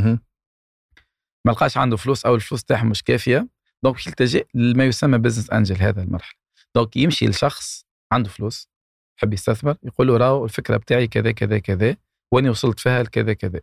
ما 1.46 1.52
لقاش 1.52 1.76
عنده 1.76 1.96
فلوس 1.96 2.26
أو 2.26 2.34
الفلوس 2.34 2.64
تاعهم 2.64 2.88
مش 2.90 3.02
كافية 3.02 3.48
donc 3.84 3.94
باش 3.94 4.06
يلتجئ 4.06 4.46
لما 4.54 4.84
يسمى 4.84 5.18
business 5.18 5.50
angel 5.50 5.76
هذا 5.76 6.02
المرحلة. 6.02 6.38
donc 6.76 6.96
يمشي 6.96 7.26
لشخص 7.26 7.86
عنده 8.12 8.28
فلوس 8.28 8.68
يحب 9.18 9.32
يستثمر 9.32 9.76
يقول 9.82 10.06
له 10.06 10.16
راهو 10.16 10.44
الفكرة 10.44 10.76
بتاعي 10.76 11.06
كذا 11.06 11.32
كذا 11.32 11.58
كذا 11.58 11.96
وأني 12.32 12.48
وصلت 12.48 12.80
فيها 12.80 13.02
لكذا 13.02 13.32
كذا. 13.32 13.60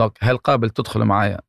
donc 0.00 0.18
هل 0.20 0.36
قابل 0.36 0.70
تدخل 0.70 1.04
معايا 1.04 1.40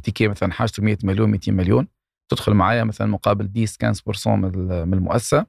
ب 0.00 0.04
ticket 0.04 0.28
مثلا 0.28 0.52
حاجته 0.52 0.82
100 0.82 0.98
مليون 1.04 1.30
200 1.30 1.52
مليون؟ 1.52 1.88
تدخل 2.28 2.54
معايا 2.54 2.84
مثلا 2.84 3.06
مقابل 3.06 3.50
10 3.56 3.92
15% 4.26 4.26
من 4.36 4.44
ال- 4.54 4.86
من 4.86 4.94
المؤسسة. 4.94 5.46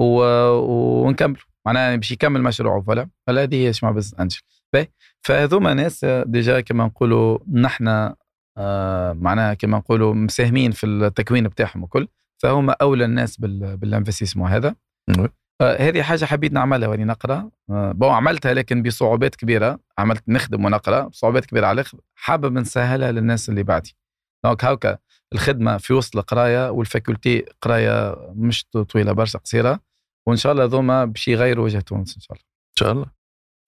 ونكمل. 0.00 1.36
معناها 1.66 1.96
باش 1.96 2.10
يكمل 2.10 2.42
مشروعه 2.42 2.80
فلا 2.82 3.08
فلا 3.26 3.42
هذه 3.42 3.54
هي 3.54 3.70
اسمها 3.70 3.92
business 3.92 4.14
angel 4.20 4.40
فهذوما 5.22 5.74
ناس 5.74 6.04
déjà 6.26 6.60
كما 6.60 6.84
نقولوا 6.84 7.38
نحن 7.52 8.14
آه 8.58 9.12
معناها 9.12 9.54
كما 9.54 9.78
نقولوا 9.78 10.14
مساهمين 10.14 10.70
في 10.70 10.86
التكوين 10.86 11.48
بتاعهم 11.48 11.82
وكل 11.82 12.08
فهم 12.42 12.70
أولى 12.70 13.04
الناس 13.04 13.36
بال... 13.36 13.76
بال 13.76 13.85
investissement 13.85 14.50
هذا. 14.50 14.74
oui. 15.18 15.28
آه 15.60 15.76
هذه 15.88 16.02
حاجة 16.02 16.24
حبيت 16.24 16.52
نعملها 16.52 16.88
وأني 16.88 17.04
نقرأ. 17.04 17.50
آه 17.70 17.92
bon 17.92 18.10
عملتها 18.10 18.54
لكن 18.54 18.82
بصعوبات 18.82 19.34
كبيرة. 19.36 19.78
عملت 19.98 20.22
نخدم 20.28 20.64
ونقرأ. 20.64 21.08
بصعوبات 21.08 21.46
كبيرة 21.46 21.66
على 21.66 21.74
الأخر. 21.74 21.98
حابب 22.14 22.52
نسهلها 22.52 23.12
للناس 23.12 23.48
اللي 23.48 23.62
بعدي. 23.62 23.96
donc 24.44 24.64
هاكا 24.64 24.98
الخدمة 25.34 25.76
في 25.76 25.92
وسط 25.92 26.16
القراية 26.16 26.70
وال 26.70 26.86
faculté 26.86 27.44
قراية 27.62 28.16
مش 28.34 28.66
طويلة 28.88 29.12
برشا 29.12 29.38
قصيرة. 29.38 29.80
وإن 30.26 30.36
شاء 30.36 30.52
الله 30.52 30.64
ذوما 30.64 31.04
باش 31.04 31.28
يغيروا 31.28 31.64
وجه 31.64 31.78
تونس 31.78 32.16
إن 32.16 32.20
شاء 32.20 32.32
الله. 32.32 32.44
إن 32.44 32.76
شاء 32.76 32.92
الله. 32.92 33.06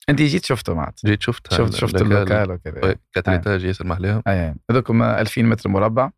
أنت 0.09 0.23
جيت 0.23 0.45
شفته 0.45 0.75
معت. 0.75 1.07
جيت 1.07 1.23
شفتها 1.23 1.57
شفت 1.57 1.75
شفت 1.75 2.03
ال 2.03 2.11
local 2.11 2.53
وكذا. 2.53 2.97
quatre 3.13 3.33
étages 3.33 3.65
ياسر 3.65 3.87
محلاهم 3.87 4.23
أي 4.29 4.55
هذوكم 4.71 5.03
2000 5.03 5.43
متر 5.43 5.69
مربع. 5.69 6.11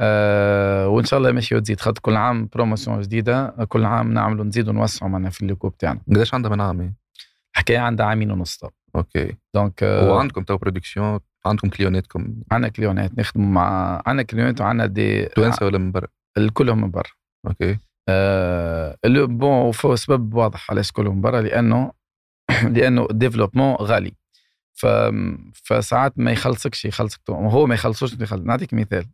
آه 0.00 0.88
وإن 0.88 1.04
شاء 1.04 1.18
الله 1.18 1.32
ماشي 1.32 1.54
وتزيد. 1.54 1.80
خاطر 1.80 2.00
كل 2.00 2.16
عام 2.16 2.48
promotion 2.52 3.00
جديدة. 3.00 3.46
كل 3.68 3.84
عام 3.84 4.12
نعملوا 4.12 4.44
نزيدوا 4.44 4.72
نوسعوا 4.72 5.10
معنا 5.10 5.30
في 5.30 5.42
ال 5.42 5.46
locaux 5.46 5.68
بتاعنا. 5.68 6.00
قداش 6.08 6.34
عندها 6.34 6.50
من 6.50 6.60
عام 6.60 6.94
الحكاية 7.58 7.78
عندها 7.78 8.06
عامين 8.06 8.30
ونص 8.30 8.60
OK. 8.96 9.36
donc 9.54 9.82
وعندكم 9.82 10.42
تو 10.42 10.56
production 10.56 11.20
عندكم 11.46 11.68
كليوناتكم 11.68 12.34
عندنا 12.52 12.68
كليونات 12.68 13.18
نخدموا 13.18 13.46
مع 13.46 14.02
عندنا 14.06 14.22
كليونات 14.22 14.60
وعندنا 14.60 14.86
دي 14.86 15.24
توانسه 15.26 15.66
ولا 15.66 15.78
من 15.78 15.92
برا؟ 15.92 16.08
كلهم 16.52 16.80
من 16.80 16.90
برا. 16.90 17.10
OK. 17.46 17.78
آه 18.08 18.96
اللي 19.04 19.26
bon 19.26 19.72
فو 19.72 19.96
سبب 19.96 20.34
واضح 20.34 20.70
علاش 20.70 20.92
كلهم 20.92 21.14
من 21.14 21.20
برا 21.20 21.40
لأنه 21.40 21.92
لأنه 22.76 23.06
ال 23.10 23.15
développement 23.15 23.74
غالي. 23.74 24.12
ف 24.74 24.86
فساعات 25.64 26.12
ما 26.16 26.32
يخلصكش 26.32 26.84
يخلصك 26.84 27.20
تو- 27.24 27.34
هو 27.34 27.66
ما 27.66 27.74
يخلصوش 27.74 28.12
يخلص. 28.20 28.42
نعطيك 28.42 28.74
مثال. 28.74 29.06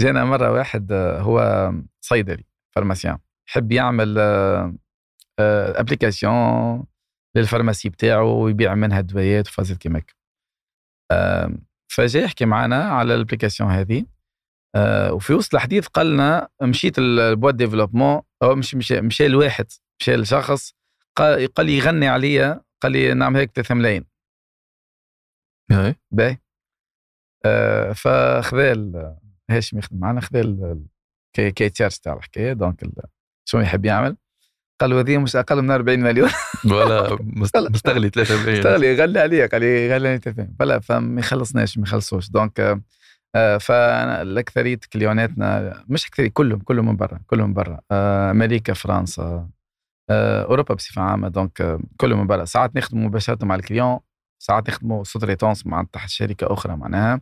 جانا 0.00 0.24
مرة 0.24 0.52
واحد 0.52 0.92
آه، 0.92 1.20
هو 1.20 1.72
صيدلي 2.00 2.44
pharmacien 2.74 3.18
يحب 3.48 3.72
يعمل 3.72 4.18
application 5.40 6.84
للفارماسي 7.36 7.88
بتاعه 7.88 8.22
ويبيع 8.24 8.74
منها 8.74 9.00
دوايات 9.00 9.48
وفازت 9.48 9.76
كيما 9.76 9.98
هكا 9.98 10.14
فجاي 11.92 12.22
يحكي 12.22 12.44
معنا 12.44 12.84
على 12.84 13.14
الابليكاسيون 13.14 13.70
هذه. 13.70 14.06
آه، 14.76 15.12
وفي 15.12 15.32
وسط 15.32 15.54
الحديث 15.54 15.86
قال 15.86 16.12
لنا 16.12 16.48
مشيت 16.62 16.98
البواد 16.98 17.56
ديفلوبمون 17.56 18.22
أو 18.42 18.54
مش 18.54 18.74
مشى 18.74 19.00
مشى 19.00 19.28
لواحد 19.28 19.66
مشى 20.00 20.16
لشخص 20.16 20.74
قال 21.16 21.46
قال 21.54 21.66
لي 21.66 21.76
يغني 21.78 22.08
عليا 22.08 22.60
قال 22.82 22.92
لي 22.92 23.14
نعمل 23.14 23.36
هيك 23.40 23.50
3 23.50 23.74
ملايين 23.74 24.04
باهي. 26.10 26.38
آه 27.44 27.92
فخذا 27.92 29.18
هاشم 29.50 29.78
يخدم 29.78 29.98
معنا 30.00 30.20
خذا 30.20 30.40
ال- 30.40 30.86
كي 31.36 31.50
كي 31.50 31.68
تشارج 31.68 31.96
تاع 31.96 32.12
الحكاية 32.14 32.52
دونك 32.52 32.80
شنو 33.48 33.60
يحب 33.60 33.84
يعمل. 33.84 34.16
قال 34.80 34.92
هذه 34.92 35.18
مش 35.18 35.36
أقل 35.36 35.62
من 35.62 35.70
40 35.70 36.00
مليون. 36.00 36.30
ولا 36.72 37.18
مست- 37.20 37.56
مستغلي 37.56 38.08
3 38.08 38.34
ملايين 38.42 38.56
اشتغل 38.58 38.84
يغلي 38.84 39.20
عليا 39.20 39.46
قال 39.46 39.60
لي 39.60 39.92
عليا 39.94 40.16
تفهم 40.16 40.54
بلا 40.60 40.78
فما 40.80 41.20
يخلصناش 41.20 41.78
ما 41.78 41.84
يخلصوش. 41.84 42.30
دونك 42.30 42.80
آه، 43.34 43.58
فالاكثريه 43.58 44.80
كليوناتنا 44.92 45.84
مش 45.88 46.06
أكثرية 46.06 46.28
كلهم 46.34 46.58
كلهم 46.60 46.86
من 46.88 46.96
برا 46.96 47.20
كلهم 47.26 47.48
من 47.48 47.54
برا. 47.54 47.80
آه، 47.90 48.30
أمريكا 48.30 48.72
فرنسا 48.72 49.48
آه، 50.10 50.42
أوروبا 50.42 50.74
بصفة 50.74 51.02
عامة. 51.02 51.28
دونك 51.28 51.78
كلهم 51.96 52.20
من 52.20 52.26
برا. 52.26 52.44
ساعات 52.44 52.76
نخدموا 52.76 53.08
مباشرة 53.08 53.44
مع 53.44 53.54
الكليون 53.54 53.98
ساعات 54.38 54.68
نخدموا 54.68 55.04
سوتريتونس 55.04 55.66
مع 55.66 55.86
تحت 55.92 56.08
شركة 56.08 56.52
أخرى 56.52 56.76
معناها. 56.76 57.20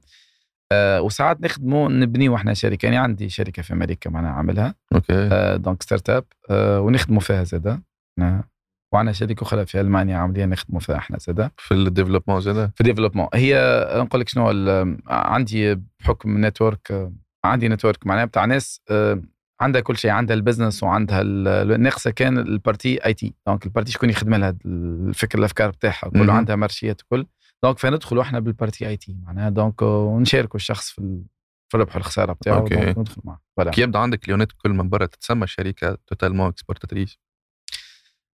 آه، 0.74 1.02
وساعات 1.02 1.40
نخدموا 1.40 1.88
نبنيو 1.88 2.36
إحنا 2.36 2.54
شركة. 2.54 2.86
يعني 2.86 2.96
عندي 2.98 3.28
شركة 3.28 3.62
في 3.62 3.72
أمريكا 3.72 4.10
معناها 4.10 4.32
عاملها. 4.32 4.74
أوكي. 4.94 5.12
آه، 5.12 5.56
دونك 5.56 5.82
ستارت 5.82 6.10
اب 6.10 6.24
آه، 6.50 6.80
ونخدموا 6.80 7.20
فيها 7.20 7.44
زادة. 7.44 7.82
آه، 8.20 8.44
وعندنا 8.92 9.12
شركة 9.12 9.42
أخرى 9.42 9.66
في 9.66 9.80
ألمانيا 9.80 10.16
عاملين 10.16 10.48
نخدموا 10.48 10.80
فيها 10.80 10.96
إحنا 10.96 11.18
زادة. 11.18 11.52
في 11.58 11.74
ال 11.74 11.79
développement 11.79 12.40
زاد 12.40 12.70
في 12.76 12.84
développement 12.84 13.28
هي 13.34 13.84
نقول 13.96 14.20
لك 14.20 14.28
شنو 14.28 14.50
ال- 14.50 14.98
عندي 15.06 15.74
بحكم 16.00 16.46
network 16.46 17.10
عندي 17.44 17.68
network 17.68 18.06
معناها 18.06 18.24
بتاع 18.24 18.44
ناس 18.44 18.80
آه، 18.90 19.22
عندها 19.60 19.80
كل 19.80 19.96
شيء 19.96 20.10
عندها 20.10 20.36
ال 20.36 20.41
business 20.41 20.82
وعندها 20.82 21.20
الناقصة 21.24 22.10
كان 22.10 22.38
ال 22.38 22.48
partie 22.48 23.04
IT 23.06 23.34
donc 23.46 23.66
ال 23.66 23.70
partie 23.70 23.92
شكون 23.92 24.10
يخدم 24.10 24.34
لها 24.34 24.56
الفكر 24.66 25.38
الأفكار 25.38 25.70
بتاعها. 25.70 26.08
كله 26.10 26.32
عندها 26.32 26.56
marchéيات 26.56 27.02
وكل. 27.02 27.26
donc 27.64 27.78
فندخلوا 27.78 28.22
إحنا 28.22 28.40
بال 28.40 28.88
partie 28.88 28.96
IT 28.96 29.16
معناها 29.22 29.48
donc 29.50 29.82
ونشاركوا 29.82 30.56
الشخص 30.56 30.90
في 30.90 31.22
في 31.68 31.74
الربح 31.74 31.96
والخساره 31.96 32.32
بتاعه. 32.32 32.58
donc 32.58 32.98
ندخل 32.98 33.22
معه. 33.24 33.40
كي 33.70 33.80
يبدأ 33.80 33.98
عندك 33.98 34.18
clientات 34.20 34.52
كل 34.52 34.70
من 34.70 34.88
برا 34.88 35.06
تتسمى 35.06 35.46
شركة 35.46 35.98
totalement 36.06 36.48
exportatrice 36.48 37.18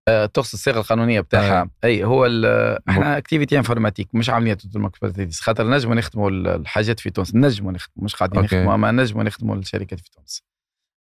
آه، 0.07 0.25
تقصد 0.25 0.53
الصيغة 0.53 0.79
القانونية 0.79 1.21
بتاعها. 1.21 1.69
أي 1.83 2.03
هو 2.03 2.25
إحنا 2.89 3.17
activité 3.17 3.57
informatique 3.57 4.15
مش 4.15 4.29
عملية 4.29 4.57
المكبرتيز 4.75 5.39
خاطر 5.39 5.69
نجموا 5.69 5.95
نخدموا 5.95 6.29
ال- 6.29 6.47
الحاجات 6.47 6.99
في 6.99 7.09
تونس. 7.09 7.35
نجموا 7.35 7.71
نخدموا 7.71 8.05
مش 8.05 8.15
قاعدين. 8.15 8.41
نخدموا 8.43 8.75
أما 8.75 8.91
نجموا 8.91 9.23
نخدموا 9.23 9.55
الشركات 9.55 9.99
في 9.99 10.11
تونس. 10.11 10.43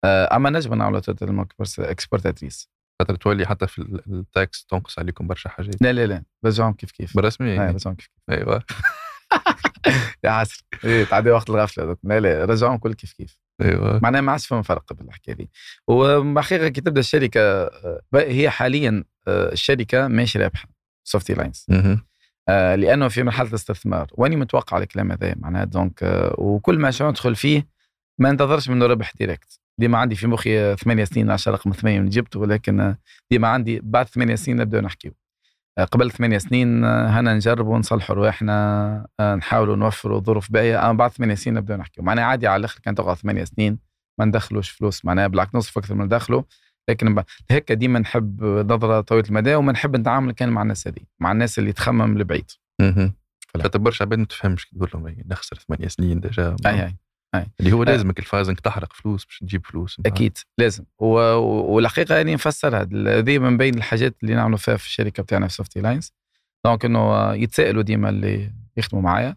آه، 0.04 0.36
أما 0.36 0.50
نجموا 0.50 0.76
نعملوا 0.76 1.00
totale 1.00 1.46
exportatrice 1.78 2.70
خاطر 3.02 3.14
تولي 3.16 3.46
حتى 3.46 3.66
في 3.66 3.78
ال- 3.78 4.02
ال 4.18 4.28
taxe 4.28 4.66
تنقص 4.66 4.98
عليكم 4.98 5.26
برشا 5.26 5.48
حاجات. 5.50 5.82
لا 5.82 5.92
لا 5.92 6.06
لا 6.06 6.22
رجعهم 6.44 6.72
كيف 6.72 6.90
كيف. 6.90 7.16
بالرسمي 7.16 7.50
يعني. 7.50 7.72
رجعهم 7.72 7.94
كيف 7.94 8.06
كيف. 8.06 8.38
أيوه. 8.38 8.62
يا 10.24 10.30
عسل. 10.30 10.62
إيه، 10.84 11.04
تعدي 11.04 11.30
وقت 11.30 11.50
الغفلة 11.50 11.84
donc. 11.84 11.98
لا 12.04 12.20
لا 12.20 12.44
رجعهم 12.44 12.78
كل 12.78 12.94
كيف 12.94 13.12
كيف. 13.12 13.36
أيوه. 13.62 14.00
معناها 14.02 14.20
ما 14.20 14.32
عادش 14.32 14.46
فما 14.46 14.62
فرق 14.62 14.92
بالحكاية 14.92 15.34
دي. 15.34 15.50
وحقيقه 15.88 16.68
كي 16.68 16.80
تبدأ 16.80 17.00
الشركة 17.00 17.40
آه، 17.40 18.00
هي 18.14 18.50
حاليا 18.50 19.04
آه، 19.28 19.52
الشركة 19.52 20.08
ماشي 20.08 20.38
رابحة 20.38 20.68
Softylines. 21.04 21.66
آه، 22.48 22.74
لأنه 22.74 23.08
في 23.08 23.22
مرحلة 23.22 23.48
الاستثمار. 23.48 24.06
وأني 24.12 24.36
متوقع 24.36 24.78
الكلام 24.78 25.12
هذا 25.12 25.34
معناها 25.36 25.64
donc 25.64 26.02
آه، 26.02 26.34
وكل 26.38 26.78
مشروع 26.80 27.10
ندخل 27.10 27.36
فيه 27.36 27.68
ما 28.18 28.30
انتظرش 28.30 28.68
منه 28.68 28.86
ربح 28.86 29.12
direct. 29.18 29.60
ديما 29.78 29.98
عندي 29.98 30.14
في 30.14 30.26
مخي 30.26 30.76
ثمانية 30.76 31.04
سنين 31.04 31.30
10 31.30 31.52
رقم 31.52 31.72
ثمانية 31.72 32.00
من 32.00 32.08
جبته 32.08 32.40
ولكن 32.40 32.94
ديما 33.30 33.48
عندي 33.48 33.80
بعد 33.82 34.06
ثمانية 34.06 34.34
سنين 34.34 34.56
نبداو 34.56 34.80
نحكيو. 34.80 35.12
قبل 35.92 36.10
ثمانية 36.10 36.38
سنين 36.38 36.84
هنا 36.84 37.34
نجربوا 37.34 37.78
نصلحوا 37.78 38.16
رواحنا 38.16 39.06
نحاولوا 39.20 39.76
نوفروا 39.76 40.20
ظروف 40.20 40.52
باهية 40.52 40.90
أما 40.90 40.98
بعد 40.98 41.10
ثمانية 41.10 41.34
سنين 41.34 41.56
نبداو 41.56 41.78
نحكيو. 41.78 42.04
معناها 42.04 42.24
عادي 42.24 42.46
على 42.46 42.60
الأخر 42.60 42.80
كان 42.80 42.94
تقعد 42.94 43.16
ثمانية 43.16 43.44
سنين 43.44 43.78
ما 44.18 44.24
ندخلوش 44.24 44.70
فلوس. 44.70 45.04
معناها 45.04 45.26
بالعكس 45.26 45.54
نصف 45.54 45.78
أكثر 45.78 45.94
من 45.94 46.04
ندخلوا 46.04 46.42
لكن 46.88 47.22
هيك 47.50 47.72
ديما 47.72 47.98
نحب 47.98 48.44
نظرة 48.44 49.00
طويلة 49.00 49.28
المدى 49.28 49.54
وما 49.54 49.72
نحب 49.72 49.96
نتعامل 49.96 50.32
كان 50.32 50.48
مع 50.48 50.62
الناس 50.62 50.88
هذه 50.88 51.00
مع 51.20 51.32
الناس 51.32 51.58
اللي 51.58 51.72
تخمم 51.72 52.18
لبعيد. 52.18 52.50
خاطر 53.62 53.78
برشا 53.78 54.04
عباد 54.04 54.18
ما 54.18 54.24
تفهمش 54.24 54.66
تقول 54.66 54.90
لهم 54.94 55.06
إيه، 55.06 55.24
نخسر 55.26 55.56
ثمانية 55.56 55.88
سنين 55.88 56.20
ديجا 56.20 56.56
أي 56.66 56.84
أي. 56.84 56.96
اللي 57.60 57.72
هو. 57.72 57.82
لازمك 57.82 58.18
الفازنك 58.18 58.60
تحرق 58.60 58.92
فلوس 58.92 59.24
باش 59.24 59.38
تجيب 59.38 59.66
فلوس. 59.66 60.00
أكيد 60.06 60.38
لازم. 60.58 60.84
و... 60.98 61.06
والحقيقة 61.74 62.14
يعني 62.14 62.34
نفسرها 62.34 62.88
هذه 63.18 63.38
من 63.38 63.56
بين 63.56 63.74
الحاجات 63.74 64.16
اللي 64.22 64.34
نعملوا 64.34 64.58
فيها 64.58 64.76
في 64.76 64.86
الشركة 64.86 65.22
بتاعنا 65.22 65.48
في 65.48 65.54
Softylines 65.54 66.12
donc 66.66 66.84
إنه 66.84 67.34
يتسائلوا 67.34 67.82
ديما 67.82 68.08
اللي 68.08 68.52
يخدموا 68.76 69.02
معايا. 69.02 69.36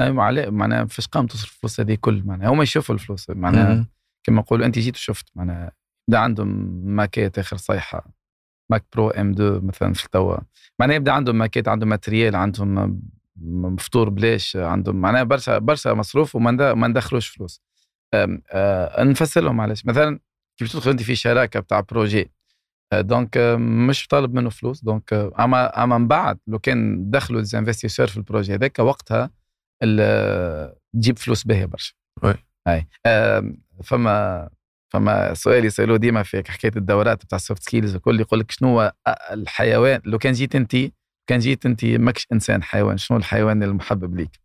أي 0.00 0.18
على 0.18 0.50
معناها 0.50 0.84
فاش 0.84 1.06
قام 1.06 1.26
تصرف 1.26 1.52
الفلوس 1.52 1.80
هذه 1.80 1.98
كل 2.00 2.22
معناها 2.24 2.48
هما 2.48 2.62
يشوفوا 2.62 2.94
الفلوس. 2.94 3.30
معناها. 3.30 3.86
كما 4.26 4.40
نقولوا 4.40 4.66
أنت 4.66 4.78
جيت 4.78 4.96
وشفت 4.96 5.26
معناها 5.34 5.72
يبدأ 6.08 6.18
عندهم 6.18 6.48
Macات 6.84 7.38
آخر 7.38 7.56
صيحة. 7.56 8.12
Mac 8.70 8.84
Pro 8.92 9.10
M2 9.10 9.66
مثلا 9.66 9.92
في 9.92 10.04
التوا. 10.04 10.36
معناها 10.80 10.96
يبدأ 10.96 11.12
عندهم 11.12 11.38
Macات 11.38 11.68
عندهم 11.68 11.88
matériel 11.88 12.36
عندهم 12.36 13.02
م- 13.36 13.76
فطور 13.76 14.08
بلاش 14.08 14.56
عندهم؟ 14.56 14.96
معناها 14.96 15.22
برشا 15.22 15.58
برشا 15.58 15.88
مصروف 15.94 16.36
وما 16.36 16.50
ند- 16.50 16.62
ما 16.62 16.88
ندخلوش 16.88 17.28
فلوس. 17.28 17.62
آه، 18.14 19.02
نفسر 19.04 19.40
لهم 19.40 19.60
علاش؟ 19.60 19.86
مثلا 19.86 20.20
كيف 20.58 20.72
تدخل 20.72 20.90
انت 20.90 21.02
في 21.02 21.14
شراكة 21.16 21.60
بتاع 21.60 21.80
projet 21.80 22.30
آه، 22.92 23.00
donc 23.00 23.36
آه، 23.36 23.56
مش 23.56 24.06
طالب 24.06 24.34
منه 24.34 24.50
فلوس 24.50 24.84
donc 24.84 25.12
آه، 25.12 25.32
أما 25.44 25.84
أما 25.84 25.98
من 25.98 26.08
بعد 26.08 26.38
لو 26.46 26.58
كان 26.58 27.10
دخلوا 27.10 27.40
des 27.40 27.52
investisseurs 27.52 28.06
في 28.06 28.16
ال 28.16 28.21
projet 28.21 28.54
هذاك 28.54 28.78
وقتها 28.78 29.30
تجيب 30.94 31.18
فلوس 31.18 31.44
باهية 31.44 31.64
برشا. 31.66 31.94
اي 32.68 32.86
فما 33.84 34.48
فما 34.92 35.34
سؤال 35.34 35.64
يسألوه 35.64 35.96
ديما 35.96 36.22
في 36.22 36.42
حكاية 36.50 36.72
الدورات 36.76 37.24
بتاع 37.24 37.36
ال 37.36 37.41
soft 37.41 37.62
skills 37.62 37.94
الكل 37.94 38.20
يقول 38.20 38.40
لك 38.40 38.50
شنو 38.50 38.68
هو 38.68 38.92
الحيوان 39.32 40.00
لو 40.04 40.18
كان 40.18 40.32
جيت 40.32 40.54
انت 40.56 40.76
كان 41.26 41.38
جيت 41.38 41.66
انت 41.66 41.84
ماكش 41.84 42.26
انسان 42.32 42.62
حيوان 42.62 42.98
شنو 42.98 43.18
الحيوان 43.18 43.62
المحبب 43.62 44.16
ليك. 44.16 44.40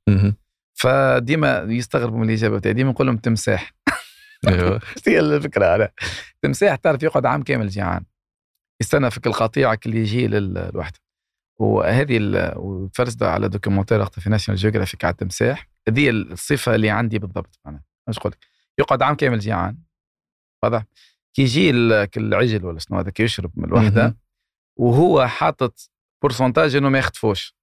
فديما 0.73 1.59
يستغربوا 1.59 2.17
من 2.17 2.29
الإجابة 2.29 2.71
ديما 2.71 2.91
نقول 2.91 3.07
لهم 3.07 3.17
تمساح. 3.17 3.73
أيوه. 4.47 4.81
هي 5.07 5.19
الفكرة 5.19 5.65
على. 5.65 5.91
تمساح 6.41 6.75
تعرف 6.75 7.03
يقعد 7.03 7.25
عام 7.25 7.43
كامل 7.43 7.67
جيعان. 7.67 8.03
يستنى 8.81 9.11
فيك 9.11 9.27
القطيعه 9.27 9.79
اللي 9.85 9.97
يجي 9.97 10.27
لل- 10.27 10.71
لوحده 10.73 10.99
وهذه 11.59 12.19
وتفرجت 12.55 13.23
على 13.23 13.49
documentaire 13.49 14.05
في 14.05 14.29
National 14.29 14.59
Geographic 14.59 15.05
على 15.05 15.11
التمساح. 15.11 15.67
هذه 15.87 16.09
الصفة 16.09 16.75
اللي 16.75 16.89
عندي 16.89 17.19
بالضبط 17.19 17.59
معناها. 17.65 17.83
نقول 18.09 18.31
لك؟ 18.31 18.37
يقعد 18.79 19.01
عام 19.01 19.15
كامل 19.15 19.39
جيعان. 19.39 19.77
واضح؟ 20.63 20.83
كي 21.33 21.41
يجي 21.41 21.69
ال- 21.69 22.07
العجل 22.17 22.65
ولا 22.65 22.79
شنو 22.79 22.97
هذا 22.99 23.09
كي 23.09 23.23
يشرب 23.23 23.51
من 23.55 23.65
الوحدة. 23.65 24.17
وهو 24.79 25.27
حاطط 25.27 25.90
pourcentage 26.21 26.75
انه 26.75 26.89
ما 26.89 26.99
يخطفوش. 26.99 27.55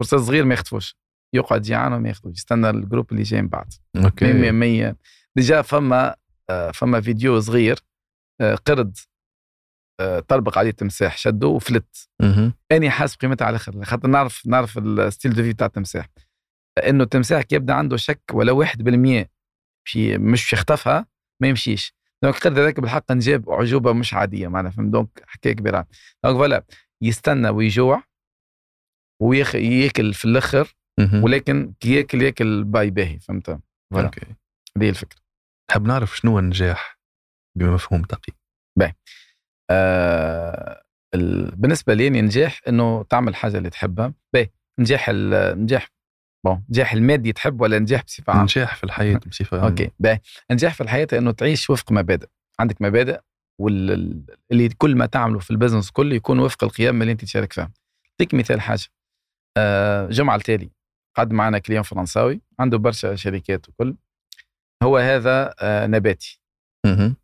فرصة 0.00 0.16
صغير 0.16 0.44
ما 0.44 0.54
يخطفوش. 0.54 0.96
يقعد 1.34 1.62
جيعان 1.62 1.92
وما 1.92 2.08
يخطفوش. 2.08 2.36
يستنى 2.36 2.70
ال 2.70 2.76
groupe 2.76 3.12
اللي 3.12 3.22
جاي 3.22 3.42
من 3.42 3.48
بعد. 3.48 3.72
100 3.96 4.04
OK 4.04 4.50
100 4.52 4.96
déjà 5.36 5.62
فما 5.62 6.16
آه، 6.50 6.70
فما 6.70 7.00
فيديو 7.00 7.40
صغير 7.40 7.78
آه، 8.40 8.54
قرد 8.54 8.98
آه، 10.00 10.20
طربق 10.20 10.58
عليه 10.58 10.70
التمساح 10.70 11.18
شده 11.18 11.46
وفلت. 11.46 12.08
أني 12.72 12.90
حاسب 12.90 13.20
قيمتها 13.20 13.44
على 13.44 13.56
الآخر. 13.56 13.84
خاطر 13.84 14.08
نعرف 14.08 14.46
نعرف 14.46 14.78
ال 14.78 14.87
style 14.87 15.34
de 15.34 15.42
vie 15.42 15.52
بتاع 15.52 15.66
التمساح. 15.66 16.08
إنه 16.86 17.04
التمساح 17.04 17.42
كي 17.42 17.54
يبدأ 17.54 17.74
عنده 17.74 17.96
شك 17.96 18.22
ولا 18.32 18.52
1% 18.52 19.30
في 19.88 20.18
مش 20.18 20.52
يخطفها 20.52 21.06
ما 21.40 21.48
يمشيش. 21.48 21.94
donc 22.22 22.34
قد 22.38 22.58
هذاك 22.58 22.80
بالحق 22.80 23.12
نجاب 23.12 23.48
أعجوبة 23.48 23.92
مش 23.92 24.14
عادية 24.14 24.48
معنا 24.48 24.70
فهمت؟ 24.70 24.92
donc 24.92 25.22
حكاية 25.26 25.52
كبيرة. 25.52 25.86
donc 26.24 26.36
voilà. 26.36 26.64
يستنى 27.04 27.48
ويجوع 27.48 28.02
وياكل 29.22 30.14
في 30.14 30.24
الأخر. 30.24 30.74
ولكن 31.24 31.72
كي 31.80 31.94
ياكل 31.94 32.22
ياكل 32.22 32.64
باي 32.64 32.90
باهي 32.90 33.18
فهمت؟ 33.18 33.48
OK. 33.92 34.20
هذه 34.78 34.88
الفكرة. 34.88 35.18
نحب 35.70 35.86
نعرف 35.86 36.16
شنو 36.16 36.30
هو 36.32 36.38
النجاح 36.38 36.98
بمفهوم 37.58 38.02
تقي. 38.02 38.32
آه 39.70 40.82
ال- 41.14 41.56
بالنسبة 41.56 41.94
لي 41.94 42.08
النجاح 42.08 42.60
إنه 42.68 43.02
تعمل 43.02 43.34
حاجة 43.34 43.58
اللي 43.58 43.70
تحبها. 43.70 44.14
باهي. 44.34 44.48
نجاح 44.80 45.08
النجاح 45.08 45.88
bon 46.46 46.64
نجاح 46.70 46.92
المادي 46.92 47.32
تحب 47.32 47.60
ولا 47.60 47.78
نجاح 47.78 48.04
بصفة 48.04 48.30
عامة؟ 48.30 48.40
النجاح 48.40 48.76
في 48.76 48.84
الحياة 48.84 49.16
بصفة 49.16 49.56
عامة. 49.56 49.68
OK 49.68 49.90
باهي. 49.98 50.20
النجاح 50.50 50.74
في 50.74 50.80
الحياة 50.80 51.06
إنه 51.12 51.30
تعيش 51.30 51.70
وفق 51.70 51.92
مبادئ. 51.92 52.26
عندك 52.60 52.82
مبادئ 52.82 53.20
واللي 53.60 54.68
كل 54.78 54.96
ما 54.96 55.06
تعمله 55.06 55.38
في 55.38 55.50
ال 55.50 55.54
business 55.54 55.90
كله 55.90 56.14
يكون 56.14 56.38
وفق 56.38 56.64
القيم 56.64 57.02
اللي 57.02 57.12
انت 57.12 57.24
تشارك 57.24 57.52
فيها. 57.52 57.72
اعطيك 58.10 58.34
مثال 58.34 58.60
حاجة. 58.60 58.88
آه 59.58 60.06
جمعة 60.06 60.36
التالي. 60.36 60.70
قعد 61.16 61.32
معنا 61.32 61.58
client 61.58 61.82
فرنساوي 61.82 62.40
عنده 62.58 62.78
برشا 62.78 63.14
شركات 63.14 63.68
وكل. 63.68 63.96
هو 64.82 64.96
هذا 64.98 65.54
آه 65.60 65.86
نباتي. 65.86 66.40
مهم. 66.86 67.16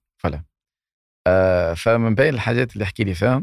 آه 1.27 1.75
فمن 1.75 2.15
بين 2.15 2.35
الحاجات 2.35 2.73
اللي 2.73 2.87
حكي 2.87 3.05
لي 3.05 3.15
فيها 3.15 3.43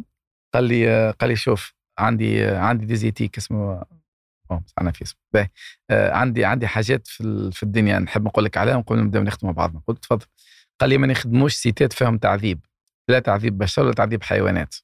قال 0.53 0.63
لي 0.63 1.11
قال 1.11 1.29
لي 1.29 1.35
شوف 1.35 1.73
عندي 1.99 2.45
عندي 2.45 2.85
des 2.85 2.99
éthiques 2.99 3.37
اسمه 3.37 3.85
أنا 4.81 4.91
في 4.91 5.01
اسمه. 5.01 5.19
باهي. 5.33 5.49
عندي 5.91 6.45
عندي 6.45 6.67
حاجات 6.67 7.07
في 7.07 7.21
ال- 7.21 7.51
في 7.53 7.63
الدنيا 7.63 7.99
نحب 7.99 8.25
نقول 8.25 8.45
لك 8.45 8.57
عليها 8.57 8.75
ونقول 8.75 9.03
نبدأ 9.03 9.19
نخدم 9.19 9.47
مع 9.47 9.53
بعضنا. 9.53 9.81
قلت 9.87 10.03
تفضل. 10.03 10.25
قال 10.81 10.89
لي 10.89 10.97
ما 10.97 11.07
نخدموش 11.07 11.53
siteات 11.53 11.93
فيهم 11.93 12.17
تعذيب. 12.17 12.59
لا 13.09 13.19
تعذيب 13.19 13.57
بشر 13.57 13.81
ولا 13.83 13.93
تعذيب 13.93 14.23
حيوانات. 14.23 14.75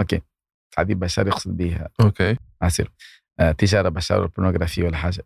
OK. 0.00 0.20
تعذيب 0.76 0.98
بشر 1.00 1.26
يقصد 1.26 1.56
به 1.56 1.86
OK. 2.00 2.36
عسير. 2.62 2.92
آه، 3.40 3.52
تجارة 3.52 3.88
بشر 3.88 4.20
وال 4.20 4.29
pornographie 4.29 4.82
ولا 4.82 4.96
حاجة 4.96 5.24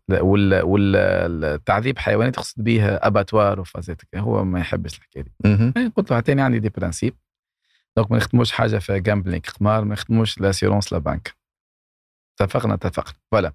والتعذيب 0.65 1.99
حيوانات 1.99 2.37
يقصد 2.37 2.65
به 2.65 2.87
abattoir 2.97 3.61
وفازات 3.61 4.03
هو 4.17 4.45
ما 4.45 4.61
يحبش 4.61 4.99
الحكاية 4.99 5.23
دي. 5.23 5.33
إيه، 5.77 5.89
قلت 5.97 6.11
له 6.11 6.17
عطيني 6.17 6.43
عندي 6.43 6.59
des 6.59 6.69
principes 6.69 7.17
donc 7.97 8.11
ما 8.11 8.17
نخدموش 8.17 8.53
حاجة 8.53 8.79
في 8.79 9.01
gambling 9.01 9.41
قمار 9.41 9.85
ما 9.85 9.93
نخدموش 9.93 10.41
l'assurance 10.41 10.93
لا 10.93 10.99
بنك 10.99 11.35
اتفقنا 12.41 12.75
اتفقنا. 12.75 13.15
voilà 13.33 13.53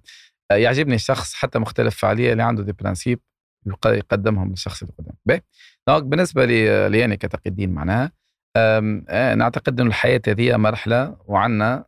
آه، 0.50 0.54
يعجبني 0.54 0.94
الشخص 0.94 1.34
حتى 1.34 1.58
مختلف 1.58 1.96
فعالية 1.96 2.32
اللي 2.32 2.42
عنده 2.42 2.62
des 2.62 2.72
principes 2.72 3.20
يق- 3.66 3.86
يقدمهم 3.86 4.50
للشخص 4.50 4.82
اللي 4.82 4.94
قدام 4.98 5.14
باهي 5.26 5.40
donc 5.88 6.02
بالنسبة 6.02 6.44
لي 6.44 6.88
لي 6.88 7.04
أنا 7.04 7.14
كتقي 7.14 7.50
الدين 7.50 7.70
معناها 7.74 8.12
آه، 8.56 9.34
نعتقد 9.34 9.80
إنه 9.80 9.88
الحياة 9.88 10.22
هذه 10.28 10.56
مرحلة 10.56 11.16
وعندنا 11.26 11.84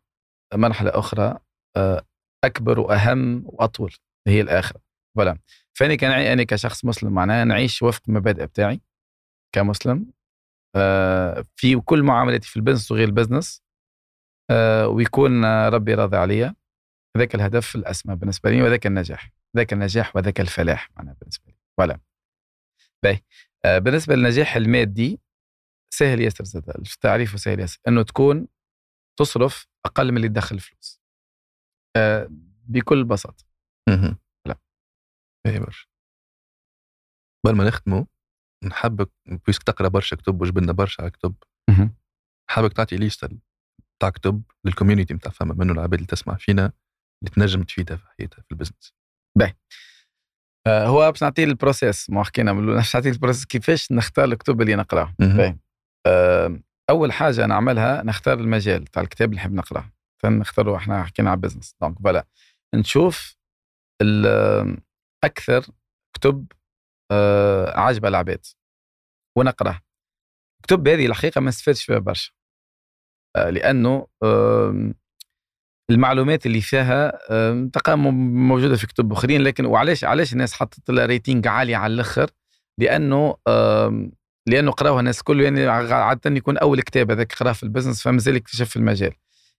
مرحلة 0.55 0.91
أخرى 0.95 1.39
آه، 1.77 2.03
أكبر 2.45 2.81
وأهم 2.81 3.43
وأطول 3.47 3.95
هي 4.29 4.41
الآخرة. 4.41 4.81
voilà 5.17 5.39
فأني 5.75 5.97
كان 5.97 6.11
أنا 6.13 6.45
كشخص 6.45 6.85
مسلم 6.85 7.13
معناها 7.13 7.45
نعيش 7.45 7.83
وفق 7.83 8.03
المبادئ 8.09 8.47
بتاعي 8.47 8.81
كمسلم 9.55 10.07
آه، 10.77 11.45
في 11.57 11.77
كل 11.77 12.03
معاملاتي 12.03 12.49
في 12.49 12.57
ال 12.57 12.61
business 12.61 12.93
وغير 12.93 13.09
ال 13.09 13.15
business 13.15 13.63
ويكون 14.87 15.45
ربي 15.69 15.95
راضي 15.95 16.17
عليا. 16.17 16.55
هذاك 17.17 17.35
الهدف 17.35 17.75
الأسمى 17.77 18.17
بالنسبة 18.17 18.51
لي 18.51 18.63
وذاك 18.63 18.87
النجاح. 18.87 19.31
ذاك 19.57 19.73
النجاح 19.73 20.17
وذاك 20.17 20.41
الفلاح 20.41 20.91
معناها 20.97 21.17
بالنسبة 21.21 21.45
لي. 21.47 21.57
voilà 21.79 22.01
باهي. 23.03 23.21
بالنسبة 23.81 24.15
للنجاح 24.15 24.57
المادي 24.57 25.21
سهل 25.97 26.21
ياسر 26.21 26.45
زاد 26.45 26.69
التعريف 26.69 27.41
سهل 27.41 27.61
ياسر؟ 27.61 27.79
إنه 27.89 28.03
تكون 28.03 28.49
تصرف 29.19 29.67
أقل 29.87 30.11
من 30.11 30.17
اللي 30.17 30.29
تدخل 30.29 30.61
فلوس. 30.61 31.01
آه، 31.97 32.29
بكل 32.67 33.05
بساطة. 33.05 33.45
لا. 34.47 34.59
اي 35.47 35.59
برشا. 35.59 35.87
قبل 37.47 37.57
ما 37.57 37.65
نختموا 37.65 38.05
نحبك 38.65 39.11
puisque 39.27 39.63
تقرأ 39.63 39.89
برشا 39.89 40.17
كتب 40.17 40.41
وجبنا 40.41 40.73
برشا 40.73 41.03
على 41.03 41.11
كتب 41.11 41.35
حابك 42.51 42.73
تعطي 42.73 42.97
liste 42.97 43.31
تاع 44.03 44.11
كتب 44.11 44.43
لل 44.65 44.74
community 44.74 45.15
نتاع 45.15 45.31
فما 45.31 45.55
منه 45.55 45.73
العباد 45.73 45.95
اللي 45.95 46.07
تسمع 46.07 46.35
فينا 46.35 46.73
اللي 47.23 47.35
تنجم 47.35 47.63
تفيدها 47.63 47.97
في 47.97 48.07
حياتها 48.19 48.43
في 48.43 48.53
ال 48.53 48.57
business 48.57 48.95
آه، 50.67 50.87
هو 50.87 51.13
باش 51.13 51.23
نعطيه 51.23 51.45
ال 51.45 51.53
process 51.53 52.11
ما 52.11 52.25
حكينا 52.25 52.53
باش 52.53 52.97
نعطيه 52.97 53.11
ال 53.11 53.15
process 53.15 53.45
كيفاش 53.45 53.93
نختار 53.93 54.25
الكتب 54.25 54.61
اللي 54.63 54.75
نقراها. 54.77 55.15
باهي. 55.37 55.59
أول 56.91 57.13
حاجة 57.13 57.47
نعملها 57.47 58.03
نختار 58.03 58.39
المجال 58.39 58.87
تاع 58.87 59.03
الكتاب 59.03 59.29
اللي 59.29 59.37
نحب 59.37 59.53
نقرأه. 59.53 59.93
فنختاروا 60.23 60.77
إحنا 60.77 61.05
حكينا 61.05 61.31
على 61.31 61.41
business 61.41 61.77
donc 61.81 61.99
voilà 61.99 62.27
نشوف 62.75 63.37
أكثر 65.25 65.67
كتب 66.17 66.47
آه، 67.13 67.79
عاجبة 67.81 68.09
العباد 68.09 68.47
ونقراه 69.39 69.81
الكتب 70.61 70.89
هذه 70.89 71.07
الحقيقة 71.07 71.41
ما 71.41 71.49
نستفادش 71.49 71.85
فيها 71.85 71.99
برشا. 71.99 72.33
آه، 73.37 73.51
لأنه 73.51 74.07
المعلومات 75.91 76.47
اللي 76.47 76.61
فيها 76.61 77.19
تلقاها 77.73 77.97
موجودة 77.97 78.77
في 78.77 78.87
كتب 78.87 79.13
أخرين 79.13 79.43
لكن 79.43 79.67
وعلاش 79.67 80.05
علاش 80.05 80.33
الناس 80.33 80.53
حطت 80.53 80.91
لها 80.91 81.07
rating 81.07 81.47
عالي 81.47 81.75
على 81.75 81.95
الآخر؟ 81.95 82.31
لأنه 82.81 83.37
لأنه 84.47 84.71
قراوها 84.71 85.01
الناس 85.01 85.23
كله 85.23 85.45
يعني 85.45 85.67
عاده 85.67 86.37
يكون 86.37 86.59
أول 86.59 86.81
كتاب 86.81 87.11
هذاك 87.11 87.35
قراه 87.35 87.53
في 87.53 87.63
ال 87.63 87.67
business 87.67 88.03
فمازال 88.03 88.37
يكتشف 88.37 88.69
في 88.69 88.77
المجال. 88.77 89.13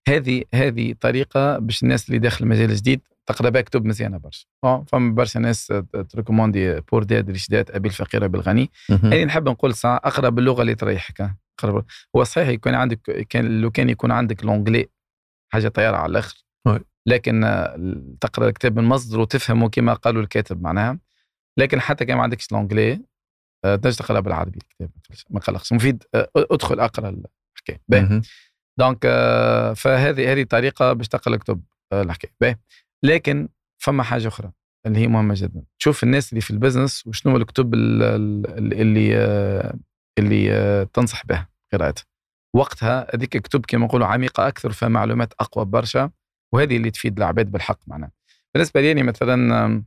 هذه 0.08 0.44
هذه 0.54 0.96
طريقة 1.02 1.60
باش 1.60 1.84
الناس 1.84 2.08
اللي 2.08 2.20
داخل 2.20 2.44
المجال 2.46 2.70
الجديد 2.70 3.02
تقرأ 3.26 3.50
بها 3.50 3.62
كتب 3.62 3.86
مزيانة 3.86 4.18
برشا. 4.18 4.46
فما 4.64 5.12
برشا 5.12 5.40
ناس 5.40 5.74
ت 6.10 6.16
recommandi 6.16 6.80
Poor 6.80 7.04
Dad 7.04 7.30
Rich 7.30 7.50
Dad 7.50 7.72
أبي 7.72 7.88
الفقير 7.88 8.28
بالغني 8.28 8.72
مهم. 8.90 9.12
يعني 9.12 9.26
نحب 9.26 9.50
نقول 9.50 9.74
ساعة 9.74 10.02
أقرأ 10.04 10.30
باللغة 10.30 10.62
اللي 10.62 10.76
تريحك. 10.76 11.32
هو 12.16 12.24
صحيح 12.24 12.48
يكون 12.48 12.74
عندك 12.76 13.28
كان 13.30 13.62
لو 13.62 13.72
كان 13.72 13.90
يكون 13.90 14.12
عندك 14.12 14.46
l'anglais 14.46 14.90
حاجة 15.54 15.68
طيارة 15.68 15.98
على 15.98 16.12
الآخر. 16.12 16.46
لكن 17.06 17.42
تقرأ 18.22 18.48
الكتاب 18.48 18.80
من 18.80 18.84
مصدر 18.84 19.20
وتفهمه 19.20 19.70
كما 19.70 19.94
قالوا 19.94 20.22
الكاتب 20.22 20.62
معناها. 20.62 21.00
لكن 21.58 21.82
حتى 21.82 22.06
كان 22.06 22.18
ما 22.18 22.24
عندكش 22.24 22.52
l'anglais 22.52 23.02
آه، 23.66 23.76
تنجم 23.76 23.96
تقرا 23.96 24.20
بالعربي 24.20 24.60
الكتاب 24.60 24.90
ما 25.30 25.40
قلقش 25.40 25.74
مفيد. 25.74 26.04
آه، 26.16 26.30
أدخل 26.36 26.80
أقرأ 26.80 27.10
الحكاية. 27.10 27.82
باهي. 27.88 28.22
donc 28.80 28.98
آه، 29.06 29.74
فهذه 29.74 30.32
هذه 30.32 30.44
طريقة 30.44 30.94
باش 30.94 31.08
تقرأ 31.08 31.34
الكتب 31.36 31.62
آه، 31.94 32.02
الحكاية. 32.02 32.32
باهي. 32.42 32.56
لكن 33.04 33.50
فما 33.78 34.04
حاجة 34.04 34.28
أخرى 34.28 34.52
اللي 34.86 35.00
هي 35.00 35.08
مهمة 35.08 35.34
جدا. 35.38 35.64
تشوف 35.80 36.04
الناس 36.04 36.30
اللي 36.30 36.42
في 36.42 36.52
ال 36.52 36.58
business 36.58 37.08
وشنو 37.08 37.32
هو 37.32 37.38
الكتب 37.38 37.74
ال- 37.74 38.04
ال- 38.04 38.74
اللي 38.82 39.18
آه، 39.18 39.76
اللي 40.20 40.52
آه، 40.54 40.84
تنصح 40.84 41.26
بها 41.26 41.50
قراءتها. 41.74 42.06
وقتها 42.56 43.16
هذيك 43.16 43.36
الكتب 43.36 43.66
كما 43.66 43.86
نقولوا 43.86 44.08
عميقة 44.08 44.48
أكثر 44.48 44.72
فيها 44.72 44.90
معلومات 44.90 45.34
أقوى 45.40 45.66
برشا 45.66 46.12
وهذه 46.54 46.78
اللي 46.78 46.92
تفيد 46.92 47.18
العباد 47.18 47.52
بالحق 47.52 47.80
معناها. 47.88 48.12
بالنسبة 48.56 48.82
لي 48.82 48.88
يعني 48.88 49.04
مثلا 49.04 49.84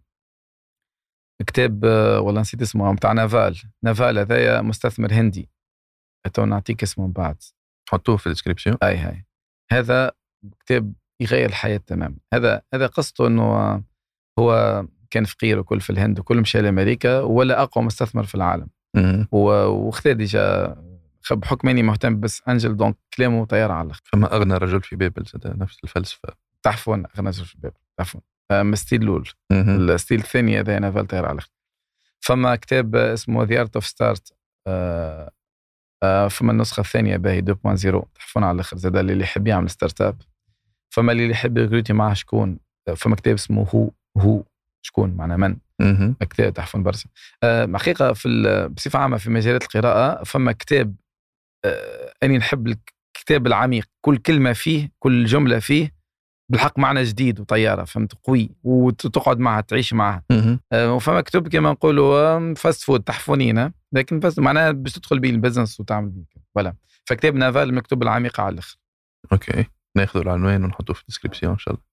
كتاب 1.47 1.85
آه، 1.85 2.20
والله 2.20 2.40
نسيت 2.40 2.62
اسمه 2.62 2.94
بتاع 2.94 3.12
نافال. 3.12 3.56
نافال 3.82 4.19
هذايا 4.19 4.60
مستثمر 4.60 5.12
هندي. 5.12 5.48
تو 6.35 6.44
نعطيك 6.44 6.82
اسمه 6.82 7.06
من 7.06 7.12
بعد. 7.12 7.43
حطوه 7.90 8.16
في 8.16 8.27
ال 8.27 8.31
description 8.31 8.77
اي 8.82 8.97
هاي. 8.97 9.27
هذا 9.73 10.12
كتاب 10.60 10.93
يغير 11.20 11.48
الحياة 11.48 11.77
تماما. 11.77 12.16
هذا 12.35 12.62
هذا 12.74 12.86
قصته 12.86 13.27
إنه 13.27 13.82
هو 14.39 14.86
كان 15.10 15.24
فقير 15.24 15.59
وكل 15.59 15.81
في 15.81 15.90
الهند 15.90 16.19
وكل 16.19 16.40
مشى 16.40 16.60
لأمريكا 16.60 17.20
ولا 17.20 17.62
أقوى 17.62 17.85
مستثمر 17.85 18.24
في 18.24 18.35
العالم. 18.35 18.69
مهم. 18.97 19.28
و- 19.32 19.66
وخذ 19.66 20.12
déjà 20.15 20.77
بحكم 21.31 21.69
إني 21.69 21.82
مهتم 21.82 22.20
business 22.20 22.43
angel 22.49 22.77
donc 22.77 22.97
كلامه 23.16 23.44
طياره 23.44 23.73
على 23.73 23.86
الآخر 23.86 24.02
فما 24.05 24.35
أغنى 24.36 24.55
رجل 24.55 24.82
في 24.82 24.97
بابل 24.97 25.24
نفس 25.44 25.78
الفلسفة. 25.85 26.35
تعرفون 26.62 27.05
أغنى 27.19 27.32
زوج 27.32 27.52
الباب 27.55 27.73
تعرفون. 27.97 28.20
أم 28.20 28.38
style 28.75 29.01
الأول. 29.05 29.29
ال 29.53 29.64
style 29.64 30.19
الثاني 30.20 30.61
هذا 30.61 30.77
أنا 30.77 31.03
طياره 31.03 31.27
على 31.27 31.33
الآخر. 31.33 31.51
فما 32.20 32.57
كتاب 32.57 32.97
اسمه 32.97 33.45
The 33.45 33.61
Art 33.61 33.75
of 33.77 33.87
Start 33.87 34.33
فما 36.31 36.53
النسخة 36.53 36.81
الثانية 36.81 37.16
باهي 37.16 37.43
2.0 37.43 38.05
تحفون 38.15 38.45
على 38.45 38.55
الآخر 38.55 38.77
زادة 38.77 38.97
اللي 38.97 39.20
يحب 39.25 39.47
يعمل 39.47 39.70
startup 39.70 40.16
فما 40.91 41.12
اللي 41.12 41.31
يحب 41.31 41.59
ي 41.59 41.63
recruti 41.63 41.93
معاه 41.93 42.15
شكون 42.15 42.59
فما 42.97 43.16
كتاب 43.16 43.35
اسمه 43.35 43.66
Who 43.75 43.91
Who 44.19 44.43
شكون 44.83 45.11
معناه 45.11 45.37
من. 45.37 45.57
كتاب 46.20 46.53
تحفون 46.55 46.83
برشا. 46.83 47.09
آه، 47.43 47.70
حقيقة 47.75 48.12
في 48.12 48.69
بصفة 48.77 48.99
عامة 48.99 49.16
في 49.16 49.31
مجالات 49.31 49.62
القراءة 49.62 50.25
فما 50.25 50.53
كتاب 50.53 50.95
آه، 51.65 52.12
أني 52.23 52.39
نحب 52.39 52.66
الكتاب 53.16 53.47
العميق 53.47 53.89
كل 54.01 54.16
كلمة 54.16 54.53
فيه 54.53 54.91
كل 54.99 55.25
جملة 55.25 55.59
فيه 55.59 55.98
بالحق 56.51 56.79
معنى 56.79 57.03
جديد 57.03 57.41
وطيارة 57.41 57.85
فهمت؟ 57.85 58.15
قوي 58.15 58.51
وتقعد 58.65 59.39
معها 59.39 59.61
تعيش 59.61 59.93
معها. 59.93 60.25
آه، 60.73 60.95
وفما 60.95 61.20
كتب 61.20 61.49
كما 61.49 61.70
نقولوا 61.70 62.55
fast 62.55 62.83
food 62.83 63.03
تحفونين 63.03 63.73
لكن 63.93 64.20
بس 64.20 64.39
معناها 64.39 64.70
باش 64.70 64.93
تدخل 64.93 65.20
بيه 65.20 65.31
ال 65.31 65.36
business 65.36 65.81
وتعمل 65.81 66.09
بيه. 66.09 66.25
ولا 66.57 66.75
فكتاب 67.05 67.35
نافال 67.35 67.73
من 67.73 67.79
الكتب 67.79 68.03
العميقه 68.03 68.43
على 68.43 68.53
الآخر. 68.53 68.77
أوكي. 69.33 69.65
ناخذ 69.97 70.20
العنوان 70.20 70.65
ونحطه 70.65 70.95
في 70.95 71.01
ال 71.01 71.05
description 71.05 71.53
إن 71.53 71.59
شاء 71.59 71.75
الله. 71.75 71.85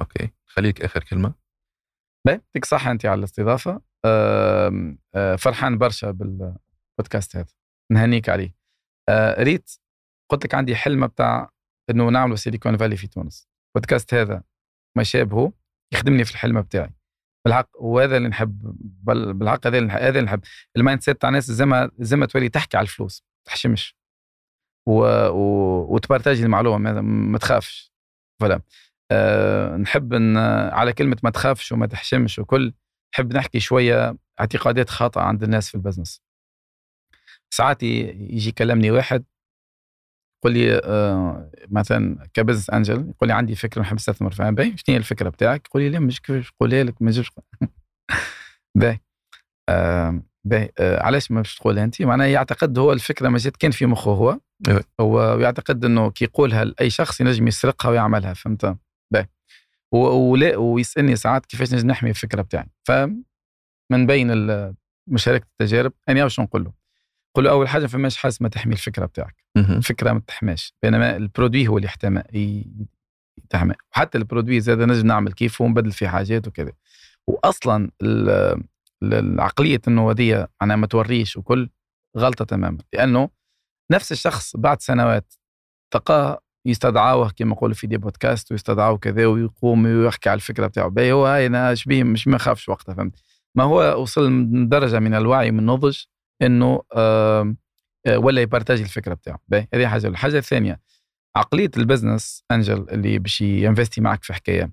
أوكي. 0.00 0.30
خليك 0.46 0.82
آخر 0.82 1.04
كلمة. 1.04 1.34
يعطيك 2.28 2.64
صحة 2.64 2.90
أنت 2.90 3.06
على 3.06 3.18
الاستضافة. 3.18 3.80
آه، 4.04 5.36
فرحان 5.38 5.78
برشا 5.78 6.10
بالبودكاست 6.10 7.36
هذا. 7.36 7.52
نهنيك 7.92 8.28
عليه. 8.28 8.54
آه، 9.08 9.42
ريت 9.42 9.70
قلت 10.30 10.44
لك 10.44 10.54
عندي 10.54 10.76
حلمة 10.76 11.06
بتاع 11.06 11.50
أنه 11.90 12.08
نعملوا 12.08 12.36
Silicon 12.36 12.76
Valley 12.76 12.96
في 12.96 13.06
تونس. 13.06 13.48
البودكاست 13.76 14.14
هذا 14.14 14.42
ما 14.96 15.02
شابهه 15.02 15.52
يخدمني 15.92 16.24
في 16.24 16.30
الحلمة 16.30 16.60
بتاعي. 16.60 16.94
بالحق 17.44 17.70
وهذا 17.74 18.16
اللي 18.16 18.28
نحب 18.28 18.76
بالحق 19.38 19.66
هذا 19.66 19.78
اللي 19.78 19.88
نحب 19.88 19.98
هذا 19.98 20.08
اللي 20.08 20.22
نحب. 20.22 20.40
ال 20.76 21.02
mindset 21.02 21.20
تاع 21.20 21.28
الناس 21.28 21.50
زي 21.50 21.90
زي 21.98 22.26
تولي 22.26 22.48
تحكي 22.48 22.76
على 22.76 22.84
الفلوس 22.84 23.24
ما 23.26 23.42
تحشمش. 23.44 23.96
و... 24.88 24.92
و... 25.28 25.94
وت 25.94 26.05
partagi 26.05 26.42
المعلومة 26.42 26.78
ما, 26.78 27.00
ما 27.00 27.38
تخافش. 27.38 27.92
فلا 28.40 28.62
أه 29.12 29.76
نحب 29.76 30.14
ان 30.14 30.36
على 30.72 30.92
كلمة 30.92 31.16
ما 31.22 31.30
تخافش 31.30 31.72
وما 31.72 31.86
تحشمش 31.86 32.38
وكل 32.38 32.74
نحب 33.14 33.32
نحكي 33.36 33.60
شوية 33.60 34.16
اعتقادات 34.40 34.90
خاطئة 34.90 35.20
عند 35.20 35.42
الناس 35.42 35.68
في 35.68 35.74
ال 35.74 35.79
business. 35.79 36.22
ساعات 37.50 37.82
يجي 37.82 38.48
يكلمني 38.48 38.90
واحد 38.90 39.24
يقول 40.38 40.52
لي 40.58 40.80
آه 40.84 41.50
مثلا 41.70 42.28
ك 42.34 42.38
business 42.38 42.70
angel 42.70 43.10
يقول 43.10 43.28
لي 43.28 43.32
عندي 43.32 43.54
فكرة 43.54 43.82
نحب 43.82 43.96
استثمر 43.96 44.30
فيها 44.30 44.50
باهي 44.50 44.68
شنو 44.76 44.84
هي 44.88 44.96
الفكرة 44.96 45.28
بتاعك؟ 45.28 45.66
يقول 45.66 45.82
لي 45.82 45.88
لا 45.88 45.98
مش 45.98 46.20
كيفاش 46.20 46.52
نقولها 46.52 46.84
لك 46.84 47.02
ما 47.02 47.08
نجمش 47.10 47.30
باهي 48.78 48.98
آه 49.68 50.22
باهي 50.46 50.70
آه 50.78 51.02
علاش 51.02 51.30
ما 51.30 51.40
باش 51.40 51.56
تقولها 51.56 51.84
أنت؟ 51.84 52.02
معناها 52.02 52.26
يعتقد 52.26 52.78
هو 52.78 52.92
الفكرة 52.92 53.28
ما 53.28 53.38
جات 53.38 53.56
كان 53.56 53.70
في 53.70 53.86
مخه 53.86 54.10
هو 54.10 54.40
إيه. 54.68 54.80
هو 55.00 55.38
يعتقد 55.38 55.84
إنه 55.84 56.10
كي 56.10 56.24
يقولها 56.24 56.64
لأي 56.64 56.90
شخص 56.90 57.20
ينجم 57.20 57.48
يسرقها 57.48 57.90
ويعملها 57.90 58.34
فهمت؟ 58.34 58.76
باهي 59.12 59.28
ولا 59.92 60.56
ويسألني 60.56 61.16
ساعات 61.16 61.46
كيفاش 61.46 61.74
نجم 61.74 61.88
نحمي 61.88 62.10
الفكرة 62.10 62.42
بتاعي 62.42 62.66
ف 62.88 62.92
من 63.92 64.06
بين 64.06 64.28
مشاركة 65.10 65.46
التجارب 65.52 65.92
أنا 66.08 66.24
واش 66.24 66.40
نقول 66.40 66.64
له؟ 66.64 66.85
له 67.44 67.50
أول 67.50 67.68
حاجة 67.68 67.86
فماش 67.86 68.16
حاجة 68.16 68.34
ما 68.40 68.48
تحمي 68.48 68.72
الفكرة 68.72 69.06
بتاعك. 69.06 69.44
الفكرة 69.56 70.12
ما 70.12 70.22
تحماش. 70.26 70.72
بينما 70.82 71.16
البرودوي 71.16 71.68
هو 71.68 71.76
اللي 71.76 71.86
يحتمى 71.86 72.22
يتحمى. 73.38 73.74
وحتى 73.92 74.18
البرودوي 74.18 74.60
زاد 74.60 74.78
نجم 74.82 75.06
نعمل 75.06 75.32
كيفه 75.32 75.64
ونبدل 75.64 75.92
فيه 75.92 76.08
حاجات 76.08 76.48
وكذا. 76.48 76.72
واصلا 77.26 77.90
ال- 78.02 78.30
ال- 79.02 79.14
العقلية 79.14 79.80
انه 79.88 80.10
هذه 80.10 80.48
أنا 80.62 80.76
ما 80.76 80.86
توريش 80.86 81.36
وكل 81.36 81.68
غلطة 82.18 82.44
تماما. 82.44 82.78
لأنه 82.92 83.30
نفس 83.92 84.12
الشخص 84.12 84.56
بعد 84.56 84.82
سنوات 84.82 85.34
تلقاه 85.90 86.40
يستدعاوه 86.66 87.30
كما 87.36 87.50
نقولوا 87.50 87.74
في 87.74 87.86
دي 87.86 87.96
بودكاست 87.96 88.52
ويستدعاوه 88.52 88.98
كذا 88.98 89.26
ويقوم 89.26 89.84
ويحكي 89.86 90.28
على 90.28 90.36
الفكرة 90.36 90.66
بتاعه. 90.66 90.88
باهي 90.88 91.12
هو 91.12 91.26
هاي 91.26 91.46
أنا 91.46 91.74
شبيه 91.74 92.04
مش 92.04 92.28
ما 92.28 92.38
خافش 92.38 92.68
وقتها 92.68 92.94
فهمت؟ 92.94 93.18
ما 93.54 93.64
هو 93.64 94.02
وصل 94.02 94.46
درجة 94.68 94.98
من 94.98 95.14
الوعي 95.14 95.50
من 95.50 95.58
النضج 95.58 95.98
إنه 96.42 96.82
آه، 96.96 97.54
ولا 98.08 98.40
يبارتاجي 98.42 98.82
الفكرة 98.82 99.14
بتاعه. 99.14 99.40
هذه 99.74 99.86
حاجة. 99.86 100.06
الحاجة 100.06 100.38
الثانية 100.38 100.80
عقلية 101.36 101.70
ال 101.76 101.84
business 101.84 102.44
angel 102.50 102.86
اللي 102.90 103.18
باش 103.18 103.40
ي 103.40 103.48
investi 103.48 104.00
معك 104.00 104.24
في 104.24 104.34
حكاية 104.34 104.70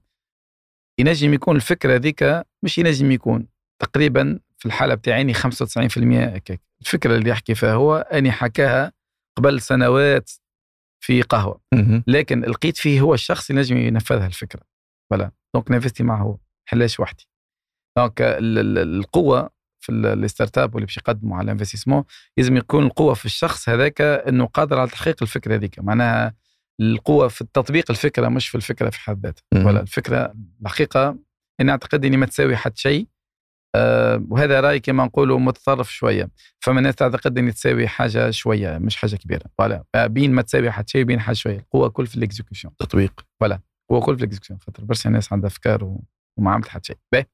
ينجم 1.00 1.34
يكون 1.34 1.56
الفكرة 1.56 1.96
ذيك 1.96 2.24
مش 2.64 2.78
ينجم 2.78 3.12
يكون. 3.12 3.48
تقريبا 3.80 4.40
في 4.58 4.66
الحالة 4.66 4.96
بتاعيني 4.96 5.34
95% 5.34 5.38
هكاك. 6.36 6.62
الفكرة 6.82 7.16
اللي 7.16 7.30
يحكي 7.30 7.56
فيها 7.56 7.74
هو 7.74 7.96
أني 7.96 8.32
حكاها 8.32 8.92
قبل 9.38 9.62
سنوات 9.62 10.32
في 11.04 11.22
قهوة. 11.22 11.62
لكن 12.08 12.42
لقيت 12.42 12.78
فيه 12.78 13.02
هو 13.02 13.14
الشخص 13.14 13.50
اللي 13.50 13.62
نجم 13.62 13.78
ينفذها 13.78 14.28
الفكرة. 14.28 14.62
voilà 15.10 15.32
donc 15.56 15.72
ن 15.72 15.76
investi 15.76 16.04
معه 16.04 16.22
هو 16.24 16.38
حلاش 16.66 17.00
وحدي. 17.00 17.28
donc 17.98 18.22
ال- 18.22 18.60
ال- 18.60 18.78
القوة 19.00 19.50
في 19.84 19.92
ال- 19.92 20.06
ال 20.24 20.58
startup 20.58 20.76
واللي 20.76 20.86
باش 20.86 20.98
يقدموا 20.98 21.38
على 21.38 21.46
ال 21.46 21.49
investissement 21.49 22.04
لازم 22.38 22.58
يكون 22.58 22.84
القوة 22.86 23.14
في 23.14 23.26
الشخص 23.26 23.70
هذاك 23.70 24.02
إنه 24.02 24.46
قادر 24.46 24.80
على 24.80 24.90
تحقيق 24.90 25.16
الفكرة 25.22 25.56
هذيك. 25.56 25.80
معناها 25.80 26.34
القوة 26.82 27.28
في 27.28 27.44
تطبيق 27.54 27.92
الفكرة 27.92 28.28
مش 28.30 28.48
في 28.50 28.56
الفكرة 28.56 28.90
في 28.90 29.00
حد 29.00 29.26
ذاتها. 29.26 29.44
ولا 29.68 29.82
الفكرة 29.82 30.34
الحقيقة 30.62 31.18
أنا 31.62 31.72
أعتقد 31.72 32.06
إني 32.06 32.18
ما 32.18 32.26
تساوي 32.26 32.56
حد 32.56 32.78
شيء. 32.78 33.08
أه 33.76 34.26
وهذا 34.30 34.60
رأي 34.62 34.80
كما 34.80 35.06
نقولوا 35.06 35.40
متطرف 35.40 35.94
شوية. 35.94 36.30
فما 36.60 36.80
الناس 36.80 36.96
تعتقد 36.96 37.38
إني 37.38 37.52
تساوي 37.52 37.88
حاجة 37.88 38.30
شوية 38.32 38.78
مش 38.78 38.96
حاجة 38.96 39.16
كبيرة. 39.16 39.46
ولا 39.60 39.84
بين 39.96 40.32
ما 40.32 40.42
تساوي 40.42 40.72
حد 40.72 40.90
شيء 40.90 41.04
بين 41.04 41.20
حاجة 41.20 41.36
شوية. 41.36 41.58
القوة 41.60 41.90
كل 41.90 42.08
في 42.08 42.16
ال 42.16 42.20
execution. 42.20 42.70
تطبيق. 42.80 43.26
هو 43.92 44.00
كل 44.00 44.18
في 44.18 44.24
ال 44.24 44.27
execution 44.27 44.58
خاطر 44.66 44.84
برشا 44.84 45.10
ناس 45.10 45.34
عندها 45.34 45.48
أفكار 45.48 45.84
و- 45.84 46.04
وما 46.38 46.52
عملت 46.52 46.68
حتى 46.68 46.94
شيء. 47.14 47.26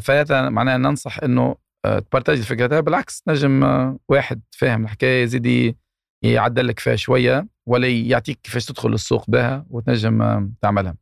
فهذا 0.00 0.48
معناه 0.48 0.76
ننصح 0.76 1.22
إنه 1.22 1.56
آه 1.84 1.98
تبارتاجي 1.98 2.40
الفكرة. 2.40 2.66
هذا 2.66 2.80
بالعكس 2.80 3.22
نجم 3.28 3.64
آه 3.64 3.98
واحد 4.08 4.40
فاهم 4.50 4.84
الحكاية 4.84 5.22
يزيد 5.22 5.76
يعدل 6.22 6.68
لك 6.68 6.78
فيها 6.78 6.96
شوية 6.96 7.48
ولا 7.66 7.88
يعطيك 7.88 8.40
كيفاش 8.42 8.64
تدخل 8.64 8.92
السوق 8.92 9.30
بها 9.30 9.66
وتنجم 9.70 10.22
آه 10.22 10.50
تعملها. 10.62 10.96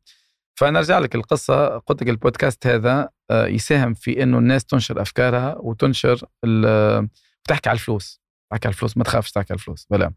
فنرجع 0.55 0.99
لك 0.99 1.15
القصة. 1.15 1.77
قلت 1.77 2.01
لك 2.03 2.09
البودكاست 2.09 2.67
هذا 2.67 3.09
آه 3.31 3.47
يساهم 3.47 3.93
في 3.93 4.23
إنه 4.23 4.37
الناس 4.37 4.65
تنشر 4.65 5.01
أفكارها 5.01 5.55
وتنشر 5.59 6.25
وتحكي 6.45 7.69
على 7.69 7.75
الفلوس. 7.75 8.21
تحكي 8.51 8.67
على 8.67 8.73
الفلوس 8.73 8.97
ما 8.97 9.03
تخافش 9.03 9.31
تحكي 9.31 9.53
على 9.53 9.59
الفلوس 9.59 9.87
ولا 9.89 10.13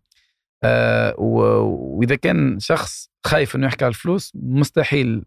آه 0.64 1.14
وإذا 1.18 2.14
كان 2.14 2.60
شخص 2.60 3.10
خايف 3.26 3.56
إنه 3.56 3.66
يحكي 3.66 3.84
على 3.84 3.90
الفلوس 3.92 4.32
مستحيل 4.34 5.24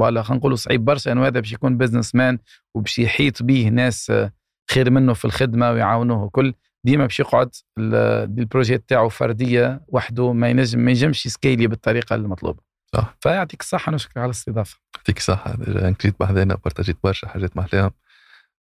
ولا 0.00 0.22
خلينا 0.22 0.38
نقولوا 0.38 0.56
صعيب 0.56 0.84
برشا 0.84 1.12
انه 1.12 1.26
هذا 1.26 1.40
باش 1.40 1.52
يكون 1.52 1.76
businessman 1.78 2.38
وباش 2.74 2.98
يحيط 2.98 3.42
به 3.42 3.68
ناس 3.68 4.10
آه، 4.10 4.32
خير 4.70 4.90
منه 4.90 5.14
في 5.14 5.24
الخدمة 5.24 5.70
ويعاونوه 5.70 6.22
وكل 6.22 6.54
ديما 6.84 7.06
باش 7.06 7.20
يقعد 7.20 7.50
ال- 7.78 7.94
ال 8.38 8.44
projet 8.44 8.78
تاعو 8.78 9.08
فردية 9.08 9.80
وحده 9.88 10.32
ما 10.32 10.48
ينجم 10.48 10.78
ما 10.80 10.90
ينجمش 10.90 11.26
ي 11.26 11.33
scali 11.33 11.66
بالطريقة 11.66 12.14
المطلوبة. 12.16 12.62
صح. 12.94 13.16
فيعطيك 13.20 13.60
الصحة 13.60 13.92
نشكرك 13.92 14.16
على 14.16 14.24
الاستضافة. 14.24 14.78
يعطيك 14.96 15.20
déjà 15.58 15.88
انكريت 15.88 16.20
بحذانا 16.20 16.54
partagit 16.54 16.96
برشا 17.04 17.28
حاجات 17.28 17.56
محلاهم 17.56 17.90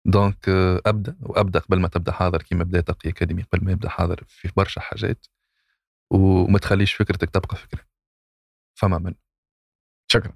donc 0.05 0.49
أبدأ 0.85 1.15
وأبدأ 1.21 1.59
قبل 1.59 1.79
ما 1.79 1.87
تبدأ 1.87 2.11
حاضر 2.11 2.41
كيما 2.41 2.63
بدا 2.63 2.81
TakiAcademy 2.81 3.43
قبل 3.53 3.65
ما 3.65 3.71
يبدأ 3.71 3.89
حاضر 3.89 4.23
في 4.27 4.49
برشا 4.57 4.81
حاجات. 4.81 5.25
وما 6.11 6.59
تخليش 6.59 6.93
فكرتك 6.93 7.29
تبقى 7.29 7.57
فكرة. 7.57 7.81
فما 8.75 8.97
من 8.97 9.13
شكرا. 10.11 10.33